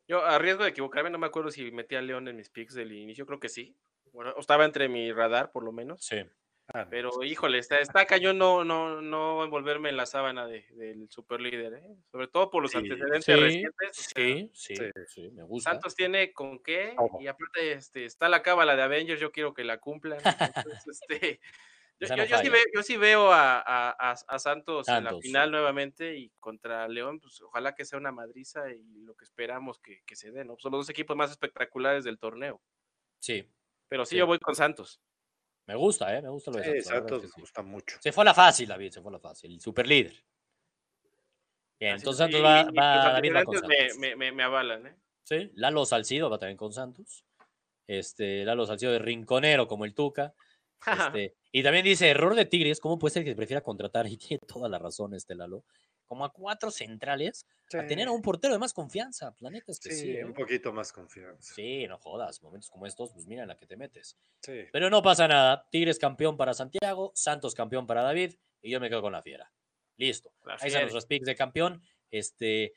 Yo, 0.08 0.24
a 0.24 0.38
riesgo 0.38 0.64
de 0.64 0.70
equivocarme, 0.70 1.10
no 1.10 1.18
me 1.18 1.26
acuerdo 1.28 1.50
si 1.52 1.72
metí 1.72 1.96
a 1.96 2.02
León 2.02 2.28
en 2.28 2.36
mis 2.36 2.50
picks 2.50 2.74
del 2.76 2.92
inicio, 2.92 3.26
creo 3.26 3.40
que 3.40 3.50
sí. 3.50 3.76
Bueno, 4.14 4.32
o 4.36 4.40
estaba 4.40 4.64
entre 4.66 4.88
mi 4.88 5.12
radar, 5.12 5.52
por 5.52 5.64
lo 5.64 5.72
menos. 5.72 6.04
sí. 6.06 6.18
Ah, 6.74 6.88
Pero, 6.90 7.22
híjole, 7.24 7.60
está, 7.60 7.78
está 7.78 8.08
cañón 8.08 8.40
no, 8.40 8.64
no, 8.64 9.00
no 9.00 9.44
envolverme 9.44 9.90
en 9.90 9.98
la 9.98 10.08
sábana 10.08 10.48
de- 10.48 10.66
del 10.72 11.08
superlíder, 11.12 11.76
¿eh? 11.76 11.96
Sobre 12.12 12.28
todo 12.28 12.50
por 12.50 12.64
los 12.64 12.72
Sí, 12.72 12.80
antecedentes 12.80 13.24
Sí, 13.24 13.34
recientes. 13.36 13.90
o 13.92 13.94
sea, 13.94 14.14
sí, 14.16 14.50
sí, 14.52 14.76
sí. 15.08 15.30
me 15.30 15.44
gusta. 15.44 15.70
Santos 15.70 15.94
tiene 15.94 16.34
con 16.34 16.58
qué, 16.64 16.96
y 17.20 17.28
aparte 17.28 17.74
este, 17.74 18.06
está 18.06 18.30
la 18.30 18.42
cábala 18.42 18.76
de 18.76 18.82
Avengers, 18.82 19.22
yo 19.22 19.32
quiero 19.32 19.54
que 19.54 19.64
la 19.64 19.78
cumplan. 19.78 20.18
entonces, 20.84 20.88
este, 20.88 21.40
yo, 22.00 22.06
Esa 22.06 22.16
yo- 22.16 22.24
no 22.24 22.30
yo 22.30 22.38
sí 22.40 22.50
veo, 22.50 22.64
yo 22.74 22.84
sí 22.84 22.98
veo 22.98 23.32
a, 23.32 23.60
a- 23.60 23.90
a- 24.12 24.16
a 24.28 24.40
Santos, 24.40 24.88
en 24.90 25.04
la 25.06 25.18
final 25.20 25.48
sí. 25.48 25.52
nuevamente 25.52 26.16
y 26.18 26.30
contra 26.40 26.88
León, 26.88 27.20
pues 27.20 27.40
ojalá 27.42 27.74
que 27.76 27.86
sea 27.86 27.98
una 28.00 28.12
madriza 28.12 28.70
y 28.72 28.84
lo 29.04 29.16
que 29.16 29.24
esperamos 29.24 29.80
que, 29.80 30.04
que 30.06 30.16
se 30.16 30.32
dé, 30.32 30.44
¿no? 30.46 30.56
Son 30.60 30.72
los 30.72 30.82
dos 30.82 30.90
equipos 30.90 31.16
más 31.16 31.32
espectaculares 31.32 32.04
del 32.04 32.20
torneo. 32.20 32.62
Sí, 33.20 33.50
Pero 33.88 34.04
sí, 34.06 34.12
Sí. 34.12 34.18
yo 34.18 34.26
voy 34.28 34.40
con 34.40 34.56
Santos. 34.56 35.00
me 35.68 35.76
gusta, 35.76 36.16
¿eh? 36.16 36.22
Me 36.22 36.30
gusta 36.30 36.52
lo 36.52 36.58
de 36.58 36.64
Sí, 36.64 36.70
Santos. 36.82 37.10
Santos 37.12 37.22
me 37.24 37.30
sí. 37.30 37.42
gusta 37.42 37.62
mucho. 37.64 37.98
Se 38.02 38.12
fue 38.12 38.24
a 38.24 38.26
la 38.26 38.34
fácil, 38.34 38.68
David, 38.68 38.92
se 38.92 39.02
fue 39.02 39.10
a 39.10 39.14
la 39.14 39.20
fácil. 39.20 39.52
El 39.54 39.62
super 39.62 39.88
líder. 39.88 40.14
Bien, 41.80 41.94
Así 41.96 42.02
entonces 42.02 42.14
es, 42.14 42.18
Santos 42.18 42.40
y- 42.40 42.44
va, 42.44 42.64
va- 42.82 43.14
David 43.14 43.36
va 43.36 43.44
con 43.44 43.56
Santos. 43.58 43.70
me, 43.98 44.10
me- 44.10 44.16
me- 44.16 44.32
me 44.32 44.44
avalan, 44.44 44.88
¿eh? 44.88 44.96
Sí, 45.24 45.52
Lalo 45.56 45.86
Salcido 45.86 46.30
va 46.30 46.38
también 46.40 46.58
con 46.58 46.72
Santos. 46.72 47.26
Este, 47.88 48.44
Lalo 48.46 48.66
Salcido 48.66 48.92
de 48.92 49.00
Rinconero 49.00 49.68
como 49.68 49.86
el 49.86 49.94
Tuca. 49.94 50.34
Este, 51.22 51.36
y 51.58 51.64
también 51.64 51.86
dice, 51.86 52.10
error 52.10 52.36
de 52.36 52.44
Tigres, 52.46 52.82
¿cómo 52.82 53.00
puede 53.00 53.14
ser 53.14 53.24
que 53.24 53.34
prefiera 53.34 53.62
contratar? 53.62 54.06
Y 54.12 54.18
tiene 54.18 54.42
toda 54.46 54.68
la 54.68 54.78
razón 54.78 55.14
este 55.14 55.36
Lalo. 55.36 55.64
Como 56.06 56.26
a 56.26 56.32
cuatro 56.34 56.70
centrales, 56.70 57.48
a 57.74 57.88
tener 57.88 58.10
a 58.10 58.12
un 58.12 58.22
portero 58.22 58.54
de 58.54 58.60
más 58.60 58.74
confianza. 58.74 59.34
La 59.40 59.50
neta 59.50 59.72
es 59.72 59.80
que 59.80 59.92
sí. 59.92 60.02
Sí, 60.02 60.18
¿eh? 60.18 60.26
un 60.26 60.34
poquito 60.34 60.74
más 60.74 60.92
confianza. 60.92 61.54
Sí, 61.56 61.88
no 61.88 61.98
jodas. 61.98 62.44
Momentos 62.44 62.70
como 62.70 62.86
estos, 62.86 63.12
pues 63.14 63.26
mira 63.26 63.44
en 63.44 63.48
la 63.48 63.58
que 63.58 63.66
te 63.66 63.76
metes. 63.78 64.18
Sí. 64.42 64.66
Pero 64.72 64.90
no 64.90 65.02
pasa 65.02 65.28
nada. 65.28 65.66
Tigres 65.72 65.98
campeón 65.98 66.36
para 66.38 66.54
Santiago, 66.54 67.12
Santos 67.16 67.56
campeón 67.56 67.88
para 67.88 68.04
David 68.04 68.34
y 68.62 68.70
yo 68.72 68.80
me 68.80 68.90
quedo 68.90 69.02
con 69.02 69.14
la 69.14 69.24
fiera. 69.24 69.52
Listo. 69.98 70.32
La 70.44 70.56
Ahí 70.56 70.68
están 70.68 70.82
nuestros 70.82 71.06
picks 71.08 71.26
de 71.26 71.36
campeón. 71.36 71.82
Este, 72.12 72.74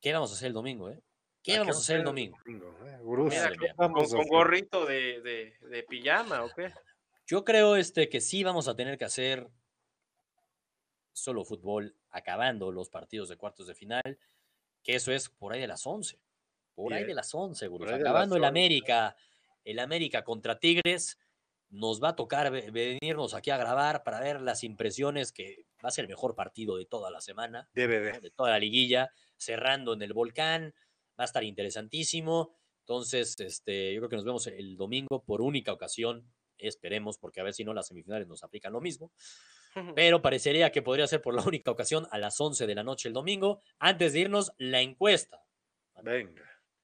¿qué 0.00 0.12
vamos 0.12 0.30
a 0.30 0.34
hacer 0.34 0.46
el 0.46 0.54
domingo, 0.54 0.88
eh? 0.88 1.00
¿Qué 1.42 1.58
vamos 1.58 1.76
a 1.76 1.80
hacer 1.80 1.96
el 1.96 2.00
el 2.02 2.06
domingo? 2.06 2.38
eh? 2.46 2.50
Mira, 2.50 3.42
Madre 3.42 3.52
¿qué 3.56 3.58
mía. 3.64 3.74
Con, 3.76 3.92
vamos 3.92 4.14
a 4.14 4.16
con 4.16 4.26
gorrito 4.26 4.86
de, 4.86 5.20
de- 5.20 5.54
de 5.68 5.82
pijama, 5.82 6.44
¿o 6.44 6.50
qué? 6.54 6.72
Yo 7.28 7.44
creo 7.44 7.76
este, 7.76 8.08
que 8.08 8.20
sí 8.22 8.42
vamos 8.42 8.68
a 8.68 8.74
tener 8.74 8.96
que 8.98 9.04
hacer 9.04 9.48
solo 11.12 11.44
fútbol 11.44 11.94
acabando 12.10 12.72
los 12.72 12.88
partidos 12.88 13.28
de 13.28 13.36
cuartos 13.36 13.66
de 13.66 13.74
final, 13.74 14.18
que 14.82 14.94
eso 14.94 15.12
es 15.12 15.28
por 15.28 15.52
ahí 15.52 15.60
de 15.60 15.66
las 15.66 15.86
11. 15.86 16.18
Por 16.74 16.92
ahí 16.94 17.00
Bien. 17.00 17.08
de 17.08 17.14
las 17.14 17.34
11, 17.34 17.66
gurús. 17.68 17.88
ahí 17.88 17.98
de 17.98 18.04
las 18.04 18.10
Acabando 18.10 18.36
el 18.36 18.42
11. 18.42 18.48
América, 18.48 19.16
el 19.64 19.78
América 19.78 20.24
contra 20.24 20.58
Tigres, 20.58 21.18
nos 21.70 22.02
va 22.02 22.10
a 22.10 22.16
tocar 22.16 22.50
ve- 22.50 22.70
venirnos 22.70 23.34
aquí 23.34 23.50
a 23.50 23.58
grabar 23.58 24.04
para 24.04 24.20
ver 24.20 24.40
las 24.40 24.64
impresiones, 24.64 25.32
que 25.32 25.66
va 25.84 25.88
a 25.88 25.92
ser 25.92 26.04
el 26.04 26.08
mejor 26.08 26.34
partido 26.34 26.76
de 26.78 26.86
toda 26.86 27.10
la 27.10 27.20
semana. 27.20 27.68
¿no? 27.74 27.82
DVD. 27.82 28.20
de 28.20 28.30
toda 28.30 28.50
la 28.50 28.58
liguilla, 28.58 29.10
cerrando 29.36 29.92
en 29.92 30.00
el 30.00 30.14
volcán, 30.14 30.72
va 31.20 31.24
a 31.24 31.26
estar 31.26 31.44
interesantísimo. 31.44 32.54
Entonces, 32.80 33.38
este, 33.40 33.92
yo 33.92 34.00
creo 34.00 34.08
que 34.08 34.16
nos 34.16 34.24
vemos 34.24 34.46
el 34.46 34.76
domingo 34.78 35.22
por 35.24 35.42
única 35.42 35.72
ocasión, 35.74 36.32
esperemos, 36.66 37.18
porque 37.18 37.40
a 37.40 37.44
ver 37.44 37.54
si 37.54 37.64
no 37.64 37.72
las 37.74 37.86
semifinales 37.88 38.26
nos 38.26 38.42
aplican 38.42 38.72
lo 38.72 38.80
mismo, 38.80 39.12
pero 39.94 40.20
parecería 40.22 40.72
que 40.72 40.82
podría 40.82 41.06
ser 41.06 41.22
por 41.22 41.34
la 41.34 41.42
única 41.42 41.70
ocasión 41.70 42.06
a 42.10 42.18
las 42.18 42.40
11 42.40 42.66
de 42.66 42.74
la 42.74 42.82
noche 42.82 43.08
el 43.08 43.14
domingo. 43.14 43.62
Antes 43.78 44.12
de 44.12 44.20
irnos, 44.20 44.52
la 44.58 44.80
encuesta. 44.80 45.42
Venga. 46.02 46.42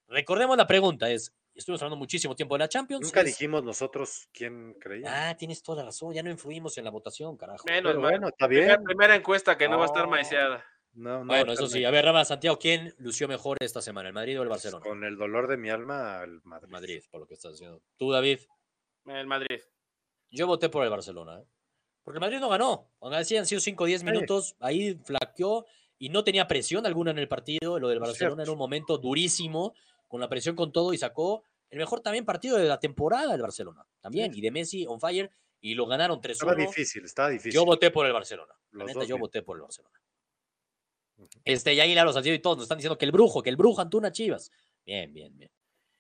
Recordemos 0.09 0.57
la 0.57 0.67
pregunta, 0.67 1.11
es, 1.11 1.35
estuvimos 1.55 1.81
hablando 1.83 1.97
muchísimo 1.97 2.35
tiempo 2.37 2.55
de 2.57 2.59
la 2.61 2.69
Champions. 2.69 3.03
Nunca 3.07 3.21
es- 3.21 3.27
dijimos 3.27 3.65
nosotros 3.65 4.29
quién 4.33 4.75
creía. 4.75 5.31
Ah, 5.31 5.37
tienes 5.37 5.63
toda 5.63 5.79
la 5.79 5.85
razón, 5.87 6.13
ya 6.13 6.23
no 6.23 6.31
influimos 6.31 6.77
en 6.79 6.85
la 6.85 6.91
votación, 6.91 7.37
carajo. 7.37 7.65
Menos 7.67 7.93
Pero 7.93 8.01
bueno, 8.01 8.29
está 8.29 8.47
bien. 8.47 8.83
primera 8.85 9.15
encuesta 9.17 9.57
que 9.57 9.69
no 9.69 9.79
va 9.79 9.85
a 9.85 9.87
estar 9.87 10.05
No. 10.05 10.11
maiceada. 10.11 10.65
No, 10.97 11.21
no, 11.21 11.27
Bueno, 11.27 11.53
eso 11.53 11.67
sí, 11.67 11.85
a 11.85 11.91
ver, 11.91 12.05
Rama 12.05 12.25
Santiago, 12.25 12.57
¿quién 12.57 12.95
lució 12.99 13.27
mejor 13.27 13.57
esta 13.61 13.83
semana, 13.83 14.09
el 14.09 14.15
Madrid 14.15 14.39
o 14.39 14.45
el 14.45 14.49
Barcelona? 14.49 14.85
Con 14.85 15.03
el 15.03 15.17
dolor 15.17 15.49
de 15.49 15.57
mi 15.57 15.69
alma, 15.69 16.21
el 16.23 16.41
Madrid. 16.45 16.69
Madrid, 16.71 17.03
por 17.11 17.21
lo 17.23 17.27
que 17.27 17.35
estás 17.35 17.55
haciendo. 17.55 17.83
Tú, 17.97 18.13
David. 18.13 18.39
El 19.07 19.27
Madrid. 19.27 19.61
Yo 20.31 20.47
voté 20.47 20.69
por 20.69 20.83
el 20.85 20.91
Barcelona, 20.91 21.41
¿eh? 21.41 21.45
porque 22.03 22.17
el 22.19 22.21
Madrid 22.21 22.39
no 22.41 22.49
ganó. 22.49 22.91
Así 23.01 23.37
han 23.37 23.47
sido 23.47 23.61
5 23.61 23.85
o 23.85 23.87
10 23.87 24.01
Sí. 24.01 24.07
minutos, 24.07 24.57
ahí 24.61 24.95
flaqueó 25.05 25.67
y 25.99 26.09
no 26.09 26.25
tenía 26.25 26.47
presión 26.49 26.85
alguna 26.87 27.11
en 27.13 27.19
el 27.19 27.29
partido. 27.29 27.79
Lo 27.79 27.89
del 27.89 28.01
Barcelona 28.01 28.43
era 28.43 28.53
un 28.53 28.59
momento 28.59 28.99
durísimo, 28.99 29.75
con 30.09 30.21
la 30.21 30.29
presión 30.29 30.55
con 30.57 30.73
todo 30.73 30.93
y 30.93 30.99
sacó 30.99 31.45
el 31.71 31.79
mejor 31.79 32.01
también 32.01 32.25
partido 32.25 32.57
de 32.59 32.65
la 32.65 32.79
temporada 32.79 33.33
del 33.33 33.43
Barcelona. 33.43 33.87
También, 34.01 34.33
Sí. 34.33 34.39
y 34.39 34.43
de 34.43 34.51
Messi 34.51 34.87
on 34.87 35.01
fire, 35.01 35.31
y 35.61 35.75
lo 35.75 35.87
ganaron 35.87 36.21
Estaba 36.23 36.53
3-1. 36.55 36.67
difícil, 36.69 37.05
estaba 37.05 37.31
difícil. 37.31 37.53
Yo 37.53 37.65
voté 37.65 37.91
por 37.91 38.05
el 38.07 38.13
Barcelona. 38.13 38.53
La 38.73 38.81
Los 38.85 38.89
neta, 38.89 39.01
yo 39.01 39.15
bien. 39.17 39.21
voté 39.21 39.43
por 39.43 39.57
el 39.57 39.63
Barcelona. 39.63 39.99
Este, 41.45 41.73
y 41.75 41.81
ahí 41.81 41.95
Lalo 41.95 42.13
Salcido 42.13 42.35
y 42.35 42.39
todos 42.41 42.57
nos 42.59 42.65
están 42.65 42.79
diciendo 42.79 42.99
que 42.99 43.05
el 43.07 43.13
brujo, 43.13 43.43
que 43.43 43.49
el 43.51 43.57
brujo 43.57 43.81
Antuna 43.81 44.13
Chivas. 44.13 44.51
Bien, 44.85 45.13
bien, 45.13 45.37
bien. 45.39 45.51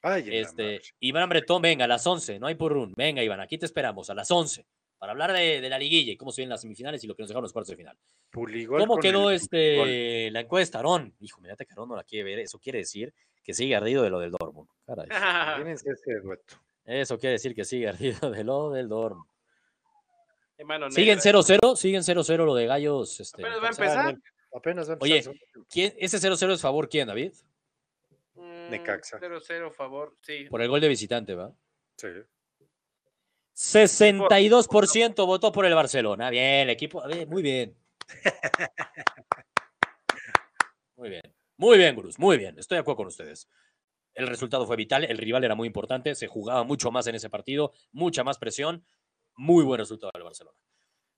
Ay, 0.07 0.29
Este. 0.31 0.83
Iván 1.01 1.29
Bretón, 1.31 1.63
venga, 1.63 1.87
a 1.87 1.89
las 1.89 2.07
11, 2.07 2.39
no 2.39 2.47
hay 2.47 2.55
por 2.57 2.73
run. 2.73 2.93
Venga, 2.95 3.23
Iván, 3.23 3.41
aquí 3.41 3.57
te 3.57 3.65
esperamos, 3.65 4.11
a 4.11 4.15
las 4.15 4.31
11. 4.31 4.67
para 4.99 5.13
hablar 5.13 5.33
de, 5.33 5.61
de 5.61 5.69
la 5.69 5.79
liguilla 5.79 6.13
y 6.13 6.17
cómo 6.17 6.31
se 6.31 6.43
ven 6.43 6.51
las 6.51 6.61
semifinales 6.61 7.03
y 7.03 7.07
lo 7.07 7.15
que 7.15 7.23
nos 7.23 7.29
dejaron 7.29 7.43
los 7.43 7.53
cuartos 7.53 7.71
de 7.71 7.77
final. 7.77 7.97
Puligol 8.31 8.81
¿Cómo 8.81 8.99
quedó 8.99 9.31
el 9.31 9.37
este 9.37 10.31
la 10.31 10.41
encuesta, 10.41 10.79
Aarón? 10.79 11.15
Hijo, 11.21 11.41
mirate 11.41 11.65
que 11.65 11.73
Aarón 11.73 11.89
no 11.89 11.97
la 11.97 12.05
quiere 12.05 12.25
ver. 12.25 12.39
Eso 12.41 12.59
quiere 12.59 12.81
decir 12.81 13.15
que 13.43 13.55
sigue 13.55 13.77
ardido 13.77 14.03
de 14.03 14.11
lo 14.11 14.19
del 14.21 14.31
Dortmund. 14.31 14.69
Caray. 14.87 15.07
Imagínense 15.07 15.91
ese 15.91 16.21
dueto. 16.21 16.57
Eso 16.85 17.19
quiere 17.19 17.33
decir 17.33 17.55
que 17.55 17.65
sigue 17.65 17.89
ardido 17.89 18.31
de 18.31 18.45
lo 18.45 18.71
del 18.71 18.89
Dortmund. 18.89 19.27
Siguen 20.91 21.19
negra. 21.19 21.41
0-0, 21.41 21.77
siguen 21.77 22.03
0-0 22.03 22.37
lo 22.45 22.55
de 22.55 22.67
Gallos. 22.67 23.21
Este, 23.21 23.43
Apenas 23.43 23.63
va 23.63 23.67
a 23.67 23.71
empezar. 23.71 24.19
Apenas 24.55 24.89
va 24.89 24.93
a 24.93 24.95
empezar 24.95 25.33
Oye. 25.33 25.41
¿Quién, 25.69 25.95
¿Ese 25.99 26.19
0-0 26.19 26.53
es 26.53 26.61
favor 26.61 26.89
quién, 26.89 27.09
David? 27.09 27.33
Mm, 28.67 28.71
Necaxa. 28.71 29.19
0-0, 29.19 29.73
favor. 29.73 30.17
Sí. 30.21 30.47
Por 30.51 30.63
el 30.63 30.69
gol 30.69 30.81
de 30.81 30.89
visitante, 30.89 31.35
¿va? 31.35 31.53
Sí. 31.97 32.09
62% 33.55 35.27
votó 35.27 35.53
por 35.53 35.65
el 35.65 35.75
Barcelona. 35.75 36.31
Bien, 36.31 36.61
el 36.61 36.71
equipo. 36.71 37.03
a 37.03 37.07
ver, 37.07 37.27
muy 37.29 37.43
bien. 37.43 37.77
Muy 40.97 41.11
bien. 41.11 41.23
Muy 41.57 41.77
bien, 41.77 41.95
Gurús. 41.97 42.19
Muy 42.19 42.39
bien. 42.39 42.59
Estoy 42.59 42.77
de 42.77 42.81
acuerdo 42.81 42.99
con 42.99 43.07
ustedes. 43.09 43.49
El 44.15 44.29
resultado 44.29 44.65
fue 44.65 44.77
vital. 44.77 45.05
El 45.05 45.19
rival 45.19 45.43
era 45.43 45.57
muy 45.57 45.67
importante. 45.67 46.15
Se 46.15 46.29
jugaba 46.29 46.63
mucho 46.63 46.91
más 46.93 47.07
en 47.09 47.17
ese 47.17 47.29
partido. 47.29 47.73
Mucha 47.91 48.23
más 48.23 48.39
presión. 48.39 48.87
Muy 49.35 49.65
buen 49.65 49.81
resultado 49.81 50.13
del 50.15 50.23
Barcelona. 50.23 50.57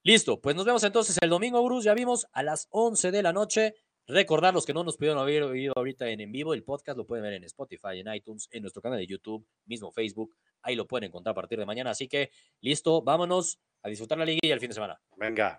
Listo. 0.02 0.40
Pues 0.40 0.56
nos 0.56 0.64
vemos 0.64 0.82
entonces 0.82 1.18
el 1.20 1.28
domingo, 1.28 1.60
Gurús. 1.60 1.84
Ya 1.84 1.92
vimos 1.92 2.26
a 2.32 2.42
las 2.42 2.68
11 2.70 3.10
de 3.10 3.22
la 3.22 3.32
noche. 3.32 3.74
Recordar 4.08 4.54
los 4.54 4.64
que 4.64 4.72
no 4.72 4.84
nos 4.84 4.96
pudieron 4.96 5.18
haber 5.18 5.42
oído 5.42 5.72
ahorita 5.76 6.08
en, 6.08 6.20
en 6.20 6.30
vivo, 6.30 6.54
el 6.54 6.62
podcast 6.62 6.96
lo 6.96 7.06
pueden 7.06 7.24
ver 7.24 7.34
en 7.34 7.44
Spotify, 7.44 7.98
en 7.98 8.12
iTunes, 8.14 8.48
en 8.52 8.62
nuestro 8.62 8.80
canal 8.80 8.98
de 8.98 9.06
YouTube, 9.06 9.46
mismo 9.64 9.90
Facebook. 9.90 10.36
Ahí 10.62 10.76
lo 10.76 10.86
pueden 10.86 11.08
encontrar 11.08 11.32
a 11.32 11.34
partir 11.34 11.58
de 11.58 11.66
mañana. 11.66 11.90
Así 11.90 12.06
que, 12.06 12.30
listo, 12.60 13.02
vámonos 13.02 13.58
a 13.82 13.88
disfrutar 13.88 14.18
la 14.18 14.24
liguilla 14.24 14.54
el 14.54 14.60
fin 14.60 14.68
de 14.68 14.74
semana. 14.74 15.00
Venga. 15.16 15.58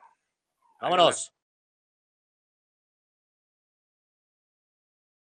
Vámonos. 0.79 1.36